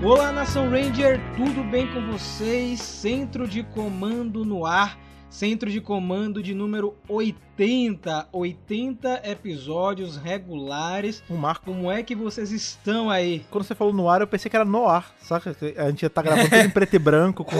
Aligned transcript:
Olá, 0.00 0.30
Nação 0.30 0.70
Ranger, 0.70 1.20
tudo 1.36 1.64
bem 1.64 1.92
com 1.92 2.12
vocês? 2.12 2.80
Centro 2.80 3.48
de 3.48 3.64
comando 3.64 4.44
no 4.44 4.64
ar 4.64 4.96
Centro 5.30 5.70
de 5.70 5.80
comando 5.80 6.42
de 6.42 6.54
número 6.54 6.96
80. 7.06 8.28
80 8.32 9.22
episódios 9.24 10.16
regulares. 10.16 11.22
Um 11.28 11.36
marco. 11.36 11.66
Como 11.66 11.90
é 11.90 12.02
que 12.02 12.14
vocês 12.14 12.50
estão 12.50 13.10
aí? 13.10 13.44
Quando 13.50 13.64
você 13.64 13.74
falou 13.74 13.92
no 13.92 14.08
ar, 14.08 14.20
eu 14.20 14.26
pensei 14.26 14.48
que 14.48 14.56
era 14.56 14.64
no 14.64 14.86
ar, 14.86 15.12
saca? 15.20 15.54
A 15.76 15.90
gente 15.90 16.02
ia 16.02 16.06
estar 16.06 16.22
tá 16.22 16.22
gravando 16.22 16.48
tudo 16.48 16.60
em 16.60 16.70
preto 16.70 16.94
e 16.94 16.98
branco, 16.98 17.44
com 17.44 17.56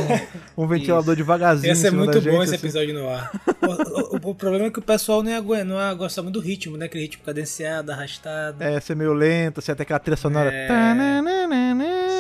um 0.56 0.66
ventilador 0.66 1.14
Isso. 1.14 1.16
devagarzinho. 1.16 1.70
Ia 1.70 1.74
ser 1.74 1.92
muito 1.92 2.20
bom 2.22 2.42
esse 2.42 2.54
assim. 2.54 2.66
episódio 2.66 2.94
no 2.94 3.08
ar. 3.08 3.30
o, 3.60 4.16
o, 4.16 4.30
o, 4.30 4.34
problema 4.34 4.66
é 4.66 4.70
que 4.70 4.78
o 4.78 4.82
pessoal 4.82 5.22
não 5.22 5.30
ia, 5.30 5.64
não 5.64 5.76
ia 5.76 5.92
gostar 5.94 6.22
muito 6.22 6.40
do 6.40 6.44
ritmo, 6.44 6.76
né? 6.76 6.86
Aquele 6.86 7.04
ritmo 7.04 7.22
cadenciado, 7.24 7.92
arrastado. 7.92 8.62
É, 8.62 8.80
ser 8.80 8.96
meio 8.96 9.12
lento, 9.12 9.60
ia 9.66 9.76
ter 9.76 9.82
aquela 9.82 9.98
trilha 9.98 10.16
sonora. 10.16 10.50
É... 10.52 10.68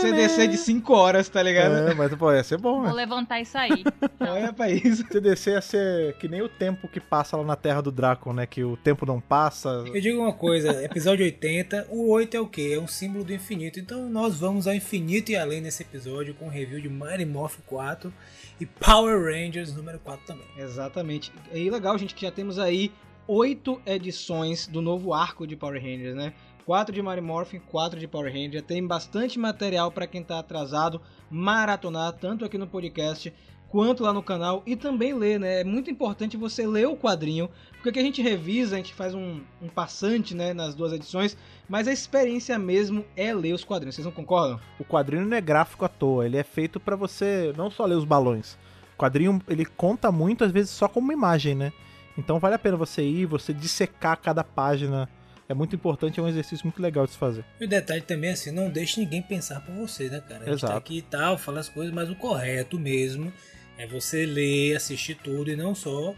CDC 0.00 0.48
de 0.48 0.56
5 0.56 0.92
horas, 0.92 1.28
tá 1.28 1.42
ligado? 1.42 1.90
É, 1.90 1.94
mas 1.94 2.14
pô, 2.14 2.32
ia 2.32 2.42
ser 2.42 2.58
bom, 2.58 2.82
né? 2.82 2.88
Vou 2.88 2.96
levantar 2.96 3.40
isso 3.40 3.56
aí. 3.56 3.84
Olha 4.20 4.52
pra 4.52 4.70
isso. 4.70 5.04
CDC 5.10 5.50
ia 5.50 5.60
ser 5.60 6.14
que 6.14 6.28
nem 6.28 6.42
o 6.42 6.48
tempo 6.48 6.88
que 6.88 7.00
passa 7.00 7.36
lá 7.36 7.44
na 7.44 7.56
Terra 7.56 7.80
do 7.80 7.90
Drácula, 7.90 8.34
né? 8.34 8.46
Que 8.46 8.64
o 8.64 8.76
tempo 8.76 9.04
não 9.06 9.20
passa. 9.20 9.84
Eu 9.86 10.00
digo 10.00 10.20
uma 10.20 10.32
coisa, 10.32 10.84
episódio 10.84 11.24
80, 11.24 11.88
o 11.90 12.10
8 12.10 12.36
é 12.36 12.40
o 12.40 12.46
quê? 12.46 12.72
É 12.74 12.80
um 12.80 12.88
símbolo 12.88 13.24
do 13.24 13.32
infinito. 13.32 13.78
Então 13.78 14.08
nós 14.08 14.38
vamos 14.38 14.66
ao 14.66 14.74
infinito 14.74 15.30
e 15.30 15.36
além 15.36 15.60
nesse 15.60 15.82
episódio 15.82 16.34
com 16.34 16.46
um 16.46 16.50
review 16.50 16.80
de 16.80 16.88
Mighty 16.88 17.24
Morph 17.24 17.58
4 17.66 18.12
e 18.60 18.66
Power 18.66 19.22
Rangers 19.22 19.74
número 19.74 19.98
4 19.98 20.26
também. 20.26 20.46
Exatamente. 20.56 21.32
E 21.52 21.70
legal, 21.70 21.96
gente, 21.98 22.14
que 22.14 22.22
já 22.22 22.30
temos 22.30 22.58
aí 22.58 22.92
oito 23.26 23.80
edições 23.84 24.66
do 24.66 24.80
novo 24.80 25.12
arco 25.12 25.46
de 25.46 25.54
Power 25.54 25.80
Rangers, 25.80 26.14
né? 26.14 26.32
4 26.68 26.94
de 26.94 27.00
Mighty 27.00 27.22
Morphin, 27.22 27.60
4 27.60 27.98
de 27.98 28.06
Power 28.06 28.30
Ranger. 28.30 28.62
Tem 28.62 28.86
bastante 28.86 29.38
material 29.38 29.90
para 29.90 30.06
quem 30.06 30.20
está 30.20 30.38
atrasado 30.38 31.00
maratonar, 31.30 32.12
tanto 32.12 32.44
aqui 32.44 32.58
no 32.58 32.66
podcast 32.66 33.32
quanto 33.70 34.02
lá 34.02 34.12
no 34.12 34.22
canal 34.22 34.62
e 34.66 34.76
também 34.76 35.14
ler, 35.14 35.40
né? 35.40 35.62
É 35.62 35.64
muito 35.64 35.90
importante 35.90 36.36
você 36.36 36.66
ler 36.66 36.86
o 36.86 36.94
quadrinho, 36.94 37.48
porque 37.72 37.88
aqui 37.88 37.98
a 37.98 38.02
gente 38.02 38.20
revisa, 38.20 38.74
a 38.74 38.76
gente 38.76 38.92
faz 38.92 39.14
um, 39.14 39.40
um 39.62 39.68
passante, 39.68 40.34
né, 40.34 40.52
nas 40.52 40.74
duas 40.74 40.92
edições, 40.92 41.38
mas 41.66 41.88
a 41.88 41.92
experiência 41.92 42.58
mesmo 42.58 43.02
é 43.16 43.32
ler 43.32 43.54
os 43.54 43.64
quadrinhos. 43.64 43.94
Vocês 43.94 44.04
não 44.04 44.12
concordam? 44.12 44.60
O 44.78 44.84
quadrinho 44.84 45.24
não 45.24 45.38
é 45.38 45.40
gráfico 45.40 45.86
à 45.86 45.88
toa, 45.88 46.26
ele 46.26 46.36
é 46.36 46.44
feito 46.44 46.78
para 46.78 46.96
você 46.96 47.50
não 47.56 47.70
só 47.70 47.86
ler 47.86 47.94
os 47.94 48.04
balões. 48.04 48.58
O 48.94 48.98
quadrinho, 48.98 49.40
ele 49.48 49.64
conta 49.64 50.12
muito 50.12 50.44
às 50.44 50.52
vezes 50.52 50.70
só 50.72 50.86
como 50.86 51.12
imagem, 51.12 51.54
né? 51.54 51.72
Então 52.18 52.38
vale 52.38 52.56
a 52.56 52.58
pena 52.58 52.76
você 52.76 53.02
ir, 53.02 53.24
você 53.24 53.54
dissecar 53.54 54.18
cada 54.20 54.44
página 54.44 55.08
é 55.48 55.54
muito 55.54 55.74
importante, 55.74 56.20
é 56.20 56.22
um 56.22 56.28
exercício 56.28 56.66
muito 56.66 56.80
legal 56.80 57.06
de 57.06 57.12
se 57.12 57.18
fazer. 57.18 57.44
E 57.58 57.64
o 57.64 57.68
detalhe 57.68 58.02
também 58.02 58.30
é 58.30 58.32
assim, 58.34 58.50
não 58.50 58.68
deixe 58.68 59.00
ninguém 59.00 59.22
pensar 59.22 59.60
por 59.60 59.74
você, 59.74 60.08
né, 60.08 60.20
cara? 60.20 60.44
A 60.44 60.46
gente 60.46 60.46
tá 60.46 60.52
Exato. 60.52 60.72
tá 60.72 60.78
aqui 60.78 60.98
e 60.98 61.02
tal, 61.02 61.38
fala 61.38 61.60
as 61.60 61.68
coisas, 61.68 61.92
mas 61.92 62.10
o 62.10 62.14
correto 62.14 62.78
mesmo 62.78 63.32
é 63.78 63.86
você 63.86 64.26
ler, 64.26 64.76
assistir 64.76 65.14
tudo 65.14 65.50
e 65.50 65.56
não 65.56 65.74
só 65.74 66.14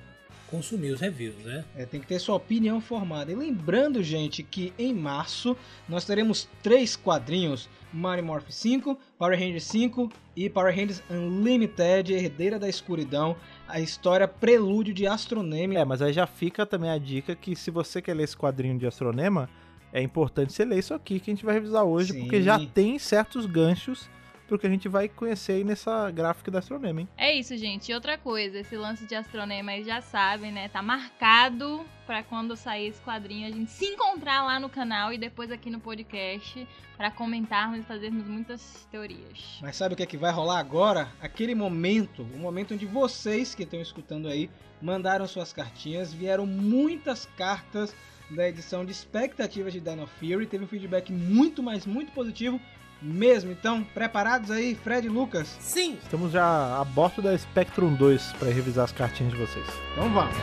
consumir 0.51 0.91
os 0.91 1.01
reviews, 1.01 1.37
né? 1.45 1.65
É, 1.77 1.87
tem 1.87 2.01
que 2.01 2.07
ter 2.07 2.19
sua 2.19 2.35
opinião 2.35 2.81
formada. 2.81 3.31
E 3.31 3.35
lembrando, 3.37 4.03
gente, 4.03 4.43
que 4.43 4.73
em 4.77 4.93
março 4.93 5.57
nós 5.89 6.05
teremos 6.05 6.49
três 6.61 6.97
quadrinhos: 6.97 7.69
Mario 7.93 8.25
Morph 8.25 8.51
5, 8.51 8.99
Power 9.17 9.39
Rangers 9.39 9.65
5 9.65 10.11
e 10.35 10.51
Power 10.51 10.75
Rangers 10.75 11.03
Unlimited, 11.09 12.13
Herdeira 12.13 12.59
da 12.59 12.69
Escuridão, 12.69 13.37
a 13.71 13.81
história 13.81 14.27
Prelúdio 14.27 14.93
de 14.93 15.07
Astronema. 15.07 15.75
É, 15.75 15.85
mas 15.85 16.03
aí 16.03 16.13
já 16.13 16.27
fica 16.27 16.67
também 16.67 16.91
a 16.91 16.99
dica 16.99 17.35
que 17.35 17.55
se 17.57 17.71
você 17.71 18.03
quer 18.03 18.15
ler 18.15 18.25
esse 18.25 18.37
quadrinho 18.37 18.79
de 18.79 18.87
Astronema, 18.87 19.49
é 19.93 20.03
importante 20.03 20.53
você 20.53 20.65
ler 20.65 20.79
isso 20.79 20.95
aqui 20.95 21.19
que 21.19 21.31
a 21.31 21.35
gente 21.35 21.45
vai 21.45 21.55
revisar 21.55 21.85
hoje, 21.85 22.13
Sim. 22.13 22.21
porque 22.21 22.43
já 22.43 22.59
tem 22.59 22.99
certos 22.99 23.47
ganchos 23.47 24.09
porque 24.51 24.67
a 24.67 24.71
gente 24.71 24.89
vai 24.89 25.09
conhecer 25.09 25.53
aí 25.53 25.65
nessa 25.65 26.11
gráfica 26.11 26.51
da 26.51 26.59
Astronema, 26.59 27.03
hein? 27.03 27.09
É 27.17 27.33
isso, 27.33 27.57
gente. 27.57 27.93
E 27.93 27.95
outra 27.95 28.19
coisa, 28.19 28.59
esse 28.59 28.77
lance 28.77 29.07
de 29.07 29.15
Astronema 29.15 29.71
aí 29.71 29.85
já 29.85 30.01
sabem, 30.01 30.51
né? 30.51 30.69
Tá 30.69 30.83
marcado 30.83 31.87
para 32.05 32.25
quando 32.25 32.57
sair 32.57 32.89
esse 32.89 33.01
quadrinho 33.01 33.47
a 33.47 33.51
gente 33.53 33.71
se 33.71 33.85
encontrar 33.85 34.43
lá 34.43 34.59
no 34.59 34.69
canal 34.69 35.13
e 35.13 35.19
depois 35.19 35.53
aqui 35.53 35.71
no 35.71 35.79
podcast 35.79 36.67
para 36.97 37.13
comentarmos 37.13 37.79
e 37.79 37.83
fazermos 37.85 38.27
muitas 38.27 38.89
teorias. 38.91 39.61
Mas 39.63 39.77
sabe 39.77 39.95
o 39.95 39.97
que 39.97 40.03
é 40.03 40.07
que 40.07 40.17
vai 40.17 40.33
rolar 40.33 40.59
agora? 40.59 41.13
Aquele 41.21 41.55
momento, 41.55 42.23
o 42.23 42.39
momento 42.39 42.75
onde 42.75 42.87
vocês 42.87 43.55
que 43.55 43.63
estão 43.63 43.81
escutando 43.81 44.27
aí 44.27 44.51
mandaram 44.83 45.29
suas 45.29 45.53
cartinhas, 45.53 46.13
vieram 46.13 46.45
muitas 46.45 47.25
cartas 47.37 47.95
da 48.29 48.49
edição 48.49 48.85
de 48.85 48.91
expectativas 48.91 49.73
de 49.73 49.79
Dino 49.79 50.09
Fury, 50.09 50.47
teve 50.47 50.65
um 50.65 50.69
feedback 50.69 51.13
muito, 51.13 51.63
mas 51.63 51.87
muito 51.87 52.11
positivo 52.13 52.61
mesmo. 53.03 53.51
Então, 53.51 53.83
preparados 53.95 54.51
aí, 54.51 54.75
Fred 54.75 55.07
e 55.07 55.11
Lucas? 55.11 55.49
Sim! 55.61 55.99
Estamos 56.03 56.33
já 56.33 56.81
a 56.81 56.85
bordo 56.85 57.23
da 57.23 57.37
Spectrum 57.37 57.95
2 57.95 58.35
para 58.39 58.51
revisar 58.51 58.85
as 58.85 58.93
cartinhas 58.93 59.33
de 59.33 59.39
vocês. 59.39 59.67
Então 59.93 60.13
vamos! 60.13 60.35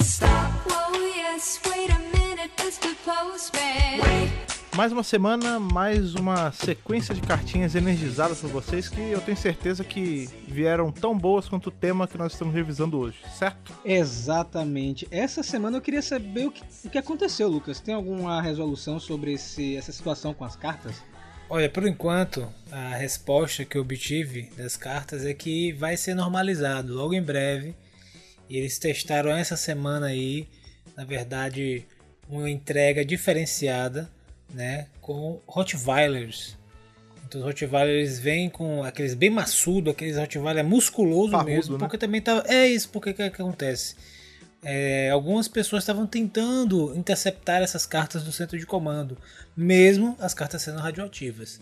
Stop, 0.00 0.28
oh 0.68 0.96
yes, 0.96 1.60
wait 1.66 1.90
a 1.90 1.98
minute, 1.98 2.52
Mr. 2.60 2.94
Postman. 3.04 4.00
Wait. 4.02 4.51
Mais 4.74 4.90
uma 4.90 5.02
semana, 5.02 5.60
mais 5.60 6.14
uma 6.14 6.50
sequência 6.50 7.14
de 7.14 7.20
cartinhas 7.20 7.74
energizadas 7.74 8.40
para 8.40 8.48
vocês 8.48 8.88
que 8.88 9.00
eu 9.02 9.20
tenho 9.20 9.36
certeza 9.36 9.84
que 9.84 10.30
vieram 10.48 10.90
tão 10.90 11.16
boas 11.16 11.46
quanto 11.46 11.66
o 11.66 11.70
tema 11.70 12.08
que 12.08 12.16
nós 12.16 12.32
estamos 12.32 12.54
revisando 12.54 12.98
hoje, 12.98 13.18
certo? 13.38 13.70
Exatamente. 13.84 15.06
Essa 15.10 15.42
semana 15.42 15.76
eu 15.76 15.82
queria 15.82 16.00
saber 16.00 16.46
o 16.46 16.50
que, 16.50 16.62
o 16.86 16.88
que 16.88 16.96
aconteceu, 16.96 17.48
Lucas. 17.48 17.80
Tem 17.80 17.94
alguma 17.94 18.40
resolução 18.40 18.98
sobre 18.98 19.34
esse, 19.34 19.76
essa 19.76 19.92
situação 19.92 20.32
com 20.32 20.42
as 20.42 20.56
cartas? 20.56 21.02
Olha, 21.50 21.68
por 21.68 21.86
enquanto, 21.86 22.48
a 22.70 22.96
resposta 22.96 23.66
que 23.66 23.76
eu 23.76 23.82
obtive 23.82 24.50
das 24.56 24.74
cartas 24.74 25.26
é 25.26 25.34
que 25.34 25.72
vai 25.72 25.98
ser 25.98 26.14
normalizado 26.14 26.94
logo 26.94 27.12
em 27.12 27.22
breve. 27.22 27.76
E 28.48 28.56
eles 28.56 28.78
testaram 28.78 29.32
essa 29.32 29.54
semana 29.54 30.06
aí, 30.06 30.48
na 30.96 31.04
verdade, 31.04 31.86
uma 32.26 32.48
entrega 32.48 33.04
diferenciada 33.04 34.10
né, 34.52 34.86
com 35.00 35.40
Rottweilers. 35.46 36.56
Então 37.26 37.40
os 37.40 37.46
Rottweilers 37.46 38.18
vêm 38.18 38.50
com 38.50 38.84
aqueles 38.84 39.14
bem 39.14 39.30
maçudo, 39.30 39.90
aqueles 39.90 40.16
Rottweiler 40.16 40.64
musculoso 40.64 41.32
Parrudo, 41.32 41.50
mesmo, 41.50 41.72
né? 41.74 41.78
porque 41.78 41.96
também 41.96 42.20
tá 42.20 42.44
é 42.46 42.66
isso, 42.66 42.88
porque 42.90 43.12
que, 43.12 43.30
que 43.30 43.42
acontece? 43.42 43.96
É, 44.64 45.10
algumas 45.10 45.48
pessoas 45.48 45.82
estavam 45.82 46.06
tentando 46.06 46.94
interceptar 46.94 47.62
essas 47.62 47.84
cartas 47.84 48.22
do 48.22 48.30
centro 48.30 48.58
de 48.58 48.64
comando, 48.64 49.18
mesmo 49.56 50.16
as 50.20 50.34
cartas 50.34 50.62
sendo 50.62 50.78
radioativas. 50.78 51.58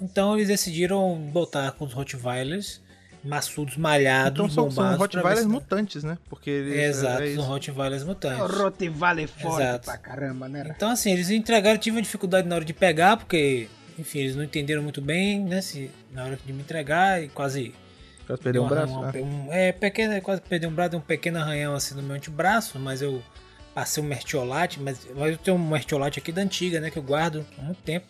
Então 0.00 0.34
eles 0.34 0.48
decidiram 0.48 1.16
botar 1.32 1.72
com 1.72 1.84
os 1.84 1.92
Rottweilers 1.92 2.80
maçudos, 3.24 3.76
malhados, 3.76 4.32
então, 4.32 4.48
são, 4.48 4.68
bombados. 4.68 4.90
São 4.92 4.98
Rottweilers 4.98 5.46
mutantes, 5.46 6.02
né? 6.04 6.16
Porque 6.28 6.50
eles, 6.50 6.96
Exato, 6.96 7.22
é 7.22 7.34
são 7.34 7.44
Rottweilers 7.44 8.04
mutantes. 8.04 8.38
É 8.38 8.58
Rottweiler 8.62 9.28
forte 9.28 9.62
Exato. 9.62 9.84
pra 9.84 9.98
caramba, 9.98 10.48
né? 10.48 10.72
Então, 10.74 10.90
assim, 10.90 11.12
eles 11.12 11.30
entregaram, 11.30 11.78
tive 11.78 11.96
uma 11.96 12.02
dificuldade 12.02 12.48
na 12.48 12.54
hora 12.56 12.64
de 12.64 12.72
pegar, 12.72 13.16
porque, 13.16 13.68
enfim, 13.98 14.20
eles 14.20 14.36
não 14.36 14.42
entenderam 14.42 14.82
muito 14.82 15.00
bem, 15.00 15.40
né? 15.44 15.60
Se, 15.60 15.90
na 16.12 16.24
hora 16.24 16.38
de 16.44 16.52
me 16.52 16.60
entregar 16.60 17.22
e 17.22 17.28
quase... 17.28 17.74
Quase 18.26 18.42
perdeu 18.42 18.64
um 18.64 18.68
braço, 18.68 19.00
né? 19.00 19.12
um, 19.20 19.52
É, 19.52 19.72
pequeno, 19.72 20.20
quase 20.22 20.40
perdeu 20.40 20.70
um 20.70 20.72
braço, 20.72 20.96
um 20.96 21.00
pequeno 21.00 21.38
arranhão 21.38 21.74
assim 21.74 21.94
no 21.94 22.02
meu 22.02 22.16
antebraço, 22.16 22.78
mas 22.78 23.02
eu 23.02 23.22
passei 23.74 24.02
um 24.02 24.06
mertiolate, 24.06 24.80
mas, 24.80 25.06
mas 25.16 25.32
eu 25.32 25.38
tenho 25.38 25.56
um 25.56 25.68
mertiolate 25.68 26.18
aqui 26.18 26.32
da 26.32 26.42
antiga, 26.42 26.80
né? 26.80 26.90
Que 26.90 26.98
eu 26.98 27.02
guardo 27.02 27.44
há 27.58 27.62
muito 27.62 27.82
tempo. 27.82 28.06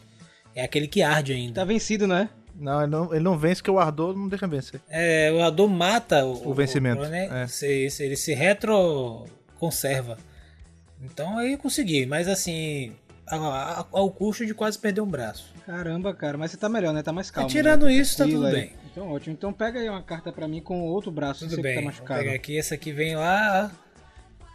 É 0.54 0.65
aquele 0.65 0.88
que 0.88 1.03
arde 1.03 1.32
ainda. 1.32 1.54
Tá 1.54 1.65
vencido, 1.65 2.06
né? 2.06 2.28
Não, 2.60 2.82
ele 2.82 2.91
não, 2.91 3.15
ele 3.15 3.25
não 3.25 3.38
vence 3.38 3.62
porque 3.62 3.71
o 3.71 3.78
Ardor 3.78 4.15
não 4.15 4.28
deixa 4.28 4.47
vencer. 4.47 4.81
É, 4.88 5.32
o 5.32 5.43
Ardor 5.43 5.66
mata 5.66 6.26
o, 6.26 6.50
o 6.50 6.54
vencimento. 6.54 7.03
O, 7.03 7.09
né? 7.09 7.47
é. 7.48 7.66
ele 7.66 8.16
se 8.16 8.34
retro 8.34 9.25
conserva. 9.58 10.19
Então 11.02 11.38
aí 11.38 11.52
eu 11.52 11.58
consegui, 11.58 12.05
mas 12.05 12.29
assim, 12.29 12.93
ao 13.26 14.11
custo 14.11 14.44
de 14.44 14.52
quase 14.52 14.79
perder 14.79 15.00
um 15.00 15.06
braço. 15.06 15.55
Caramba, 15.64 16.12
cara, 16.12 16.37
mas 16.37 16.50
você 16.50 16.58
tá 16.58 16.69
melhor, 16.69 16.93
né? 16.93 17.02
Tá 17.02 17.12
mais 17.12 17.31
calmo. 17.31 17.49
E 17.49 17.52
tirando 17.52 17.87
né? 17.87 17.94
isso, 17.94 18.19
tá 18.19 18.25
tudo 18.25 18.46
aí. 18.46 18.52
bem. 18.52 18.73
Então 18.93 19.11
ótimo. 19.11 19.32
Então 19.32 19.52
pega 19.52 19.81
aí 19.81 19.88
uma 19.88 20.02
carta 20.02 20.31
para 20.31 20.46
mim 20.46 20.61
com 20.61 20.82
outro 20.82 21.11
braço, 21.11 21.49
tudo 21.49 21.62
bem. 21.62 21.76
que 21.76 21.81
tá 21.81 21.87
machucado. 21.87 22.20
Vou 22.20 22.25
pegar 22.25 22.37
aqui, 22.37 22.58
essa 22.58 22.75
aqui 22.75 22.93
vem 22.93 23.17
lá 23.17 23.70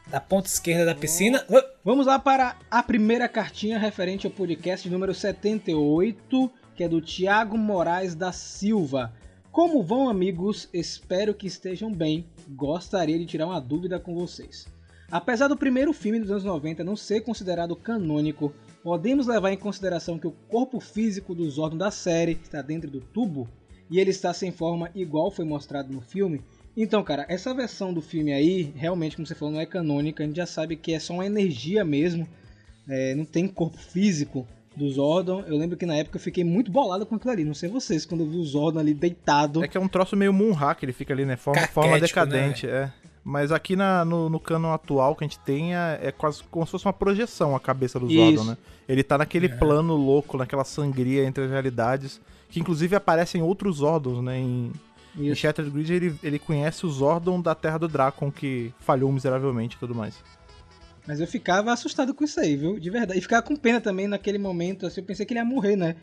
da 0.08 0.20
ponta 0.20 0.48
esquerda 0.48 0.86
da 0.86 0.94
piscina. 0.94 1.44
Vamos 1.84 2.06
lá 2.06 2.20
para 2.20 2.56
a 2.70 2.84
primeira 2.84 3.28
cartinha 3.28 3.80
referente 3.80 4.28
ao 4.28 4.32
podcast 4.32 4.88
número 4.90 5.14
78 5.14 6.52
que 6.76 6.84
é 6.84 6.90
do 6.90 7.00
Tiago 7.00 7.58
Moraes 7.58 8.14
da 8.14 8.32
Silva. 8.32 9.14
Como 9.52 9.82
vão, 9.82 10.10
amigos? 10.10 10.68
Espero 10.74 11.34
que 11.34 11.48
estejam 11.48 11.92
bem. 11.92 12.26
Gostaria 12.50 13.18
de 13.18 13.26
tirar 13.26 13.48
uma 13.48 13.62
dúvida 13.62 14.00
com 14.00 14.14
vocês. 14.14 14.68
Apesar 15.10 15.48
do 15.48 15.56
primeiro 15.56 15.94
filme 15.94 16.20
dos 16.20 16.30
anos 16.30 16.44
90 16.44 16.84
não 16.84 16.96
ser 16.96 17.22
considerado 17.22 17.76
canônico, 17.76 18.54
podemos 18.84 19.28
levar 19.28 19.52
em 19.52 19.58
consideração 19.58 20.20
que 20.20 20.28
o 20.28 20.36
corpo 20.50 20.80
físico 20.80 21.34
do 21.34 21.50
Zordon 21.50 21.78
da 21.78 21.92
série 21.92 22.34
está 22.44 22.62
dentro 22.62 22.90
do 22.90 23.00
tubo 23.00 23.48
e 23.90 24.00
ele 24.00 24.10
está 24.10 24.34
sem 24.34 24.52
forma 24.52 24.92
igual 24.94 25.32
foi 25.32 25.46
mostrado 25.46 25.94
no 25.94 26.02
filme. 26.02 26.42
Então, 26.76 27.02
cara, 27.04 27.26
essa 27.30 27.54
versão 27.54 27.94
do 27.94 28.02
filme 28.02 28.34
aí, 28.34 28.74
realmente, 28.76 29.16
como 29.16 29.26
você 29.26 29.34
falou, 29.34 29.54
não 29.54 29.62
é 29.62 29.66
canônica, 29.66 30.24
a 30.24 30.28
gente 30.28 30.36
já 30.36 30.46
sabe 30.46 30.76
que 30.76 30.92
é 30.92 31.00
só 31.00 31.14
uma 31.14 31.26
energia 31.26 31.86
mesmo 31.86 32.28
é, 32.88 33.16
não 33.16 33.26
tem 33.26 33.48
corpo 33.48 33.78
físico 33.78 34.48
do 34.76 34.90
Zordon. 34.90 35.44
Eu 35.48 35.58
lembro 35.58 35.78
que 35.78 35.86
na 35.86 35.96
época 35.96 36.18
eu 36.18 36.22
fiquei 36.22 36.44
muito 36.44 36.72
bolado 36.72 37.06
com 37.06 37.16
aquilo 37.16 37.32
ali. 37.32 37.44
Não 37.46 37.54
sei 37.54 37.70
vocês, 37.70 38.06
quando 38.06 38.22
eu 38.22 38.30
vi 38.30 38.38
o 38.38 38.44
Zordon 38.44 38.80
ali 38.80 38.94
deitado. 38.94 39.64
É 39.64 39.68
que 39.68 39.78
é 39.78 39.80
um 39.82 39.88
troço 39.88 40.16
meio 40.16 40.34
Moonhack, 40.34 40.84
ele 40.84 40.94
fica 40.94 41.14
ali, 41.14 41.26
né? 41.26 41.36
Forma, 41.36 41.66
forma 41.68 41.94
Caquético, 41.94 42.20
decadente, 42.20 42.68
é. 42.68 42.92
Mas 43.24 43.52
aqui 43.52 43.76
na, 43.76 44.06
no, 44.06 44.30
no 44.30 44.40
canon 44.40 44.72
atual 44.72 45.16
que 45.16 45.24
a 45.24 45.28
gente 45.28 45.40
tem 45.40 45.76
é, 45.76 46.00
é 46.04 46.12
quase 46.12 46.44
como 46.44 46.64
se 46.66 46.72
fosse 46.72 46.86
uma 46.86 46.94
projeção 46.94 47.56
a 47.56 47.60
cabeça 47.60 48.00
do 48.00 48.08
Zordon, 48.08 48.34
Isso. 48.42 48.44
né? 48.46 48.58
Ele 48.88 49.02
tá 49.02 49.18
naquele 49.18 49.48
É. 49.48 49.50
plano 49.50 49.96
louco, 49.96 50.38
naquela 50.38 50.64
sangria 50.64 51.26
entre 51.26 51.44
as 51.46 51.50
realidades, 51.50 52.22
que 52.50 52.60
inclusive 52.60 52.96
aparecem 52.96 53.42
outros 53.42 53.78
Zordons, 53.78 54.24
né? 54.24 54.38
Em, 54.38 54.72
em. 55.18 55.34
Shattered 55.34 55.72
Grid 55.72 55.92
ele, 55.92 56.16
ele 56.22 56.38
conhece 56.38 56.86
o 56.86 56.90
Zordon 56.90 57.42
da 57.42 57.56
Terra 57.56 57.80
do 57.80 57.88
Dracon, 57.88 58.32
que 58.32 58.72
falhou 58.80 59.12
miseravelmente 59.12 59.76
e 59.76 59.80
tudo 59.80 59.96
mais. 59.96 60.16
Mas 61.08 61.20
eu 61.20 61.28
ficava 61.28 61.72
assustado 61.72 62.14
com 62.14 62.24
isso 62.24 62.40
aí, 62.40 62.56
viu? 62.56 62.80
De 62.80 62.90
verdade. 62.90 63.20
E 63.20 63.22
ficava 63.22 63.42
com 63.42 63.56
pena 63.56 63.80
também 63.80 64.08
naquele 64.08 64.38
momento. 64.38 64.86
Assim, 64.86 65.02
eu 65.02 65.06
pensei 65.06 65.26
que 65.26 65.34
ele 65.34 65.40
ia 65.40 65.46
morrer, 65.46 65.76
né? 65.76 65.96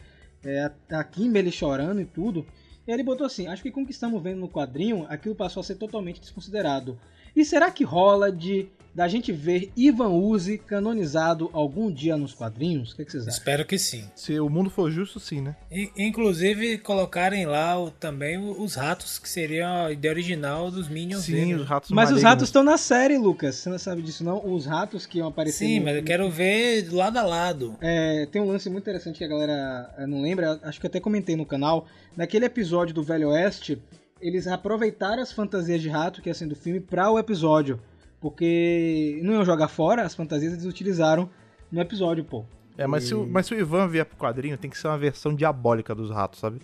É, 0.44 0.70
a- 0.90 1.04
Kimberly 1.04 1.50
chorando 1.52 2.00
e 2.00 2.04
tudo. 2.04 2.46
E 2.86 2.92
ele 2.92 3.02
botou 3.02 3.26
assim: 3.26 3.46
Acho 3.46 3.62
que 3.62 3.70
com 3.70 3.82
o 3.82 3.86
que 3.86 3.92
estamos 3.92 4.22
vendo 4.22 4.40
no 4.40 4.48
quadrinho, 4.48 5.06
aquilo 5.08 5.34
passou 5.34 5.60
a 5.60 5.64
ser 5.64 5.76
totalmente 5.76 6.20
desconsiderado. 6.20 6.98
E 7.34 7.44
será 7.44 7.70
que 7.70 7.84
rola 7.84 8.30
de 8.30 8.68
da 8.94 9.08
gente 9.08 9.32
ver 9.32 9.72
Ivan 9.76 10.08
Uzi 10.10 10.58
canonizado 10.58 11.48
algum 11.52 11.90
dia 11.90 12.16
nos 12.16 12.34
quadrinhos? 12.34 12.92
O 12.92 12.96
que, 12.96 13.04
que 13.06 13.12
vocês 13.12 13.22
acham? 13.26 13.38
Espero 13.38 13.64
que 13.64 13.78
sim. 13.78 14.04
Se 14.14 14.38
o 14.38 14.48
mundo 14.50 14.68
for 14.68 14.90
justo, 14.90 15.18
sim, 15.18 15.40
né? 15.40 15.56
I- 15.70 15.90
Inclusive 15.96 16.76
colocarem 16.78 17.46
lá 17.46 17.78
o- 17.82 17.90
também 17.90 18.38
os 18.38 18.74
ratos 18.74 19.18
que 19.18 19.28
seriam 19.28 19.86
a 19.86 19.92
ideia 19.92 20.12
original 20.12 20.70
dos 20.70 20.88
Minions 20.88 21.24
Sim, 21.24 21.32
dele, 21.32 21.54
os 21.54 21.66
ratos 21.66 21.90
Mas 21.90 22.04
os 22.08 22.10
malignos. 22.12 22.22
ratos 22.30 22.48
estão 22.48 22.62
na 22.62 22.76
série, 22.76 23.16
Lucas. 23.16 23.54
Você 23.56 23.70
não 23.70 23.78
sabe 23.78 24.02
disso, 24.02 24.22
não? 24.22 24.44
Os 24.52 24.66
ratos 24.66 25.06
que 25.06 25.18
iam 25.18 25.28
aparecer. 25.28 25.64
Sim, 25.64 25.78
no- 25.78 25.86
mas 25.86 25.96
eu 25.96 26.02
quero 26.02 26.28
ver 26.30 26.92
lado 26.92 27.16
a 27.16 27.22
lado. 27.22 27.76
É, 27.80 28.26
tem 28.26 28.42
um 28.42 28.46
lance 28.46 28.68
muito 28.68 28.82
interessante 28.84 29.18
que 29.18 29.24
a 29.24 29.28
galera 29.28 29.90
eh, 29.98 30.06
não 30.06 30.20
lembra, 30.20 30.60
acho 30.62 30.78
que 30.80 30.86
até 30.86 31.00
comentei 31.00 31.34
no 31.34 31.46
canal. 31.46 31.86
Naquele 32.16 32.44
episódio 32.44 32.94
do 32.94 33.02
Velho 33.02 33.30
Oeste, 33.30 33.80
eles 34.20 34.46
aproveitaram 34.46 35.22
as 35.22 35.32
fantasias 35.32 35.80
de 35.80 35.88
rato 35.88 36.20
que 36.20 36.28
ia 36.28 36.34
sendo 36.34 36.50
do 36.50 36.56
filme 36.56 36.78
para 36.78 37.10
o 37.10 37.18
episódio. 37.18 37.80
Porque 38.22 39.20
não 39.24 39.34
iam 39.34 39.44
jogar 39.44 39.66
fora, 39.66 40.02
as 40.02 40.14
fantasias 40.14 40.52
eles 40.52 40.64
utilizaram 40.64 41.28
no 41.70 41.80
episódio, 41.80 42.24
pô. 42.24 42.44
É, 42.78 42.86
mas 42.86 43.04
se, 43.04 43.14
o, 43.14 43.26
mas 43.26 43.46
se 43.46 43.54
o 43.54 43.58
Ivan 43.58 43.88
vier 43.88 44.06
pro 44.06 44.16
quadrinho, 44.16 44.56
tem 44.56 44.70
que 44.70 44.78
ser 44.78 44.86
uma 44.86 44.96
versão 44.96 45.34
diabólica 45.34 45.92
dos 45.92 46.08
ratos, 46.08 46.38
sabe? 46.38 46.60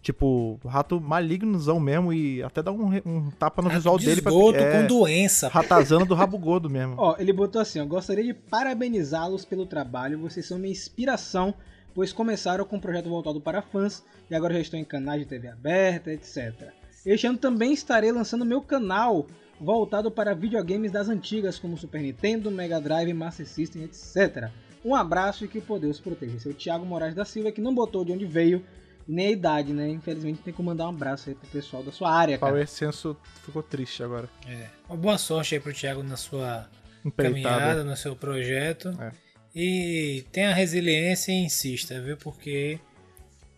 Tipo, 0.00 0.58
rato 0.64 1.00
malignozão 1.00 1.78
mesmo 1.78 2.12
e 2.12 2.42
até 2.42 2.60
dar 2.60 2.72
um, 2.72 2.90
um 3.06 3.30
tapa 3.30 3.62
no 3.62 3.68
Rato 3.68 3.78
visual 3.78 3.98
de 3.98 4.06
dele 4.06 4.20
pra 4.20 4.32
é, 4.32 4.80
com 4.80 4.86
doença. 4.88 5.46
ratazana 5.48 6.04
do 6.04 6.14
rabo 6.14 6.36
gordo 6.38 6.68
mesmo. 6.68 6.96
Ó, 6.98 7.14
ele 7.18 7.32
botou 7.32 7.62
assim, 7.62 7.78
ó, 7.78 7.84
gostaria 7.84 8.24
de 8.24 8.34
parabenizá-los 8.34 9.44
pelo 9.44 9.64
trabalho, 9.64 10.18
vocês 10.18 10.44
são 10.44 10.58
minha 10.58 10.72
inspiração, 10.72 11.54
pois 11.94 12.12
começaram 12.12 12.64
com 12.64 12.76
um 12.76 12.80
projeto 12.80 13.08
voltado 13.08 13.40
para 13.40 13.62
fãs 13.62 14.02
e 14.28 14.34
agora 14.34 14.54
já 14.54 14.60
estão 14.60 14.80
em 14.80 14.84
canais 14.84 15.20
de 15.20 15.26
TV 15.26 15.46
aberta, 15.46 16.10
etc. 16.10 16.72
Este 17.06 17.28
ano 17.28 17.38
também 17.38 17.72
estarei 17.72 18.10
lançando 18.10 18.44
meu 18.44 18.60
canal 18.60 19.28
voltado 19.60 20.10
para 20.10 20.34
videogames 20.34 20.90
das 20.90 21.08
antigas, 21.08 21.58
como 21.58 21.76
Super 21.76 22.00
Nintendo, 22.00 22.50
Mega 22.50 22.80
Drive, 22.80 23.12
Master 23.12 23.46
System, 23.46 23.84
etc. 23.84 24.50
Um 24.84 24.94
abraço 24.94 25.44
e 25.44 25.48
que 25.48 25.58
o 25.58 25.62
poder 25.62 25.86
os 25.86 26.00
proteja. 26.00 26.36
Esse 26.36 26.48
é 26.48 26.50
o 26.50 26.54
Thiago 26.54 26.84
Moraes 26.84 27.14
da 27.14 27.24
Silva, 27.24 27.52
que 27.52 27.60
não 27.60 27.74
botou 27.74 28.04
de 28.04 28.12
onde 28.12 28.26
veio, 28.26 28.64
nem 29.06 29.28
a 29.28 29.30
idade, 29.30 29.72
né? 29.72 29.88
Infelizmente 29.88 30.42
tem 30.42 30.52
que 30.52 30.62
mandar 30.62 30.86
um 30.86 30.90
abraço 30.90 31.28
aí 31.28 31.34
pro 31.34 31.48
pessoal 31.48 31.82
da 31.82 31.92
sua 31.92 32.12
área, 32.12 32.38
cara. 32.38 32.52
Power 32.52 32.68
Senso 32.68 33.16
ficou 33.44 33.62
triste 33.62 34.02
agora. 34.02 34.28
É. 34.46 34.68
Uma 34.88 34.96
boa 34.96 35.18
sorte 35.18 35.54
aí 35.54 35.60
pro 35.60 35.72
Thiago 35.72 36.02
na 36.02 36.16
sua 36.16 36.68
Empreitada. 37.04 37.42
caminhada, 37.42 37.84
no 37.84 37.96
seu 37.96 38.16
projeto. 38.16 38.88
É. 39.00 39.12
E 39.54 40.24
tenha 40.32 40.52
resiliência 40.54 41.30
e 41.30 41.44
insista, 41.44 42.00
viu? 42.00 42.16
Porque 42.16 42.80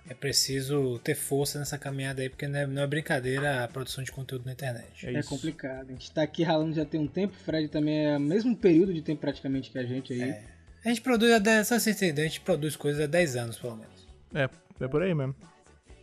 é 0.09 0.15
preciso 0.15 0.99
ter 0.99 1.15
força 1.15 1.59
nessa 1.59 1.79
caminhada 1.79 2.21
aí, 2.21 2.29
porque 2.29 2.47
não 2.47 2.59
é, 2.59 2.67
não 2.67 2.83
é 2.83 2.87
brincadeira 2.87 3.65
a 3.65 3.69
produção 3.69 4.05
de 4.05 4.13
conteúdo 4.13 4.45
na 4.45 4.53
internet. 4.53 5.07
É 5.07 5.15
É 5.15 5.23
complicado. 5.23 5.89
A 5.89 5.93
gente 5.93 6.11
tá 6.11 6.23
aqui 6.23 6.43
ralando 6.43 6.75
já 6.75 6.85
tem 6.85 7.01
um 7.01 7.07
tempo. 7.07 7.35
O 7.35 7.45
Fred 7.45 7.69
também 7.69 8.07
é 8.07 8.17
o 8.17 8.21
mesmo 8.21 8.57
período 8.57 8.93
de 8.93 9.03
tempo 9.03 9.21
praticamente 9.21 9.71
que 9.71 9.79
a 9.79 9.85
gente 9.85 10.13
aí. 10.13 10.23
É. 10.23 10.43
A 10.85 10.89
gente 10.89 11.01
produz 11.01 11.33
há 11.33 11.39
10, 11.39 11.67
só 11.67 11.79
vocês 11.79 11.97
entenderem, 11.97 12.27
a 12.27 12.29
gente 12.29 12.43
produz 12.43 12.77
coisas 12.77 13.03
há 13.03 13.07
10 13.07 13.37
anos, 13.37 13.59
pelo 13.59 13.77
menos. 13.77 14.07
É, 14.35 14.51
é 14.85 14.89
por 14.89 15.03
aí 15.03 15.15
mesmo. 15.15 15.35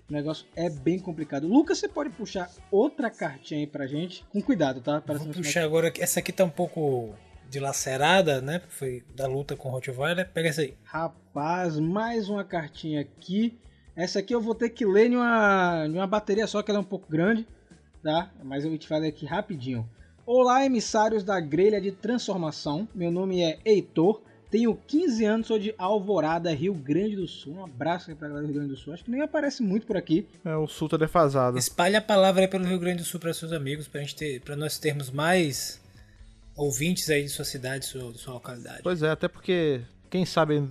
O 0.09 0.13
negócio 0.13 0.47
é 0.55 0.69
bem 0.69 0.97
complicado. 0.97 1.47
Lucas, 1.47 1.77
você 1.77 1.87
pode 1.87 2.09
puxar 2.09 2.49
outra 2.71 3.09
cartinha 3.11 3.59
aí 3.59 3.67
pra 3.67 3.85
gente? 3.85 4.25
Com 4.31 4.41
cuidado, 4.41 4.81
tá? 4.81 4.99
Parece 4.99 5.25
Vou 5.25 5.33
puxar 5.35 5.63
agora, 5.63 5.89
aqui. 5.89 6.01
essa 6.01 6.19
aqui 6.19 6.31
tá 6.33 6.43
um 6.43 6.49
pouco 6.49 7.15
dilacerada, 7.47 8.41
né? 8.41 8.61
Foi 8.69 9.03
da 9.15 9.27
luta 9.27 9.55
com 9.55 9.69
o 9.69 9.71
Rottweiler. 9.71 10.27
Pega 10.29 10.49
essa 10.49 10.61
aí. 10.61 10.73
Rapaz, 10.83 11.77
mais 11.77 12.27
uma 12.27 12.43
cartinha 12.43 13.01
aqui. 13.01 13.57
Essa 13.95 14.19
aqui 14.19 14.33
eu 14.33 14.41
vou 14.41 14.55
ter 14.55 14.69
que 14.69 14.85
ler 14.85 15.11
em 15.11 15.15
uma, 15.15 15.85
em 15.85 15.93
uma 15.93 16.07
bateria 16.07 16.47
só, 16.47 16.61
que 16.61 16.71
ela 16.71 16.79
é 16.79 16.81
um 16.81 16.85
pouco 16.85 17.11
grande, 17.11 17.45
tá? 18.01 18.31
Mas 18.43 18.63
eu 18.63 18.77
te 18.77 18.87
falei 18.87 19.09
aqui 19.09 19.25
rapidinho. 19.25 19.87
Olá, 20.25 20.65
emissários 20.65 21.23
da 21.23 21.39
grelha 21.39 21.81
de 21.81 21.91
transformação. 21.91 22.87
Meu 22.95 23.11
nome 23.11 23.41
é 23.41 23.59
Heitor. 23.65 24.21
Tenho 24.49 24.75
15 24.75 25.25
anos, 25.25 25.47
sou 25.47 25.57
de 25.57 25.73
Alvorada, 25.77 26.53
Rio 26.53 26.73
Grande 26.73 27.15
do 27.15 27.27
Sul. 27.27 27.53
Um 27.53 27.63
abraço 27.63 28.09
aí 28.09 28.15
pra 28.15 28.27
galera 28.27 28.45
do 28.45 28.51
Rio 28.51 28.61
Grande 28.61 28.73
do 28.73 28.79
Sul. 28.79 28.93
Acho 28.93 29.03
que 29.03 29.11
nem 29.11 29.21
aparece 29.21 29.63
muito 29.63 29.85
por 29.85 29.97
aqui. 29.97 30.27
É, 30.43 30.55
o 30.55 30.67
sul 30.67 30.89
tá 30.89 30.97
defasado. 30.97 31.57
Espalhe 31.57 31.95
a 31.95 32.01
palavra 32.01 32.41
aí 32.41 32.47
pelo 32.47 32.65
Rio 32.65 32.79
Grande 32.79 32.99
do 32.99 33.05
Sul 33.05 33.19
para 33.19 33.33
seus 33.33 33.51
amigos, 33.51 33.87
pra, 33.87 34.01
gente 34.01 34.15
ter, 34.15 34.41
pra 34.41 34.55
nós 34.55 34.77
termos 34.77 35.09
mais 35.09 35.81
ouvintes 36.55 37.09
aí 37.09 37.23
de 37.23 37.29
sua 37.29 37.45
cidade, 37.45 37.85
sua, 37.85 38.11
de 38.11 38.19
sua 38.19 38.33
localidade. 38.33 38.81
Pois 38.83 39.01
é, 39.01 39.09
até 39.09 39.27
porque, 39.27 39.81
quem 40.09 40.25
sabe, 40.25 40.61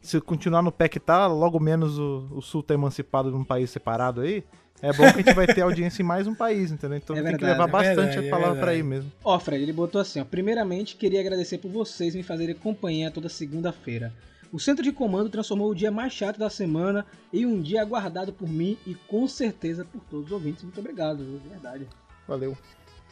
se 0.00 0.20
continuar 0.20 0.62
no 0.62 0.72
pé 0.72 0.88
que 0.88 1.00
tá, 1.00 1.26
logo 1.26 1.58
menos 1.60 1.98
o, 1.98 2.28
o 2.32 2.42
sul 2.42 2.62
tá 2.62 2.74
emancipado 2.74 3.30
de 3.30 3.36
um 3.36 3.44
país 3.44 3.70
separado 3.70 4.20
aí. 4.20 4.44
É 4.80 4.92
bom 4.92 5.02
que 5.12 5.20
a 5.20 5.22
gente 5.22 5.34
vai 5.34 5.46
ter 5.46 5.60
audiência 5.62 6.02
em 6.02 6.04
mais 6.06 6.26
um 6.28 6.34
país, 6.34 6.70
entendeu? 6.70 6.98
Então 6.98 7.16
É 7.16 7.20
tem 7.22 7.32
que 7.36 7.44
verdade, 7.44 7.52
levar 7.52 7.68
é 7.68 7.72
bastante 7.72 7.96
verdade, 7.96 8.18
a 8.18 8.26
é 8.26 8.30
palavra 8.30 8.60
pra 8.60 8.70
aí 8.70 8.76
verdade. 8.80 8.88
mesmo. 9.04 9.12
Ó, 9.24 9.38
Fred, 9.40 9.62
ele 9.62 9.72
botou 9.72 10.00
assim, 10.00 10.20
ó. 10.20 10.24
Primeiramente, 10.24 10.94
queria 10.96 11.20
agradecer 11.20 11.58
por 11.58 11.68
vocês 11.70 12.14
me 12.14 12.22
fazerem 12.22 12.54
companhia 12.54 13.10
toda 13.10 13.28
segunda-feira. 13.28 14.12
O 14.52 14.58
centro 14.60 14.82
de 14.84 14.92
comando 14.92 15.28
transformou 15.28 15.68
o 15.68 15.74
dia 15.74 15.90
mais 15.90 16.12
chato 16.12 16.38
da 16.38 16.48
semana 16.48 17.04
em 17.32 17.44
um 17.44 17.60
dia 17.60 17.82
aguardado 17.82 18.32
por 18.32 18.48
mim 18.48 18.78
e 18.86 18.94
com 18.94 19.26
certeza 19.26 19.84
por 19.84 20.00
todos 20.08 20.26
os 20.26 20.32
ouvintes. 20.32 20.62
Muito 20.62 20.78
obrigado, 20.78 21.24
viu? 21.24 21.40
verdade. 21.50 21.86
Valeu. 22.26 22.56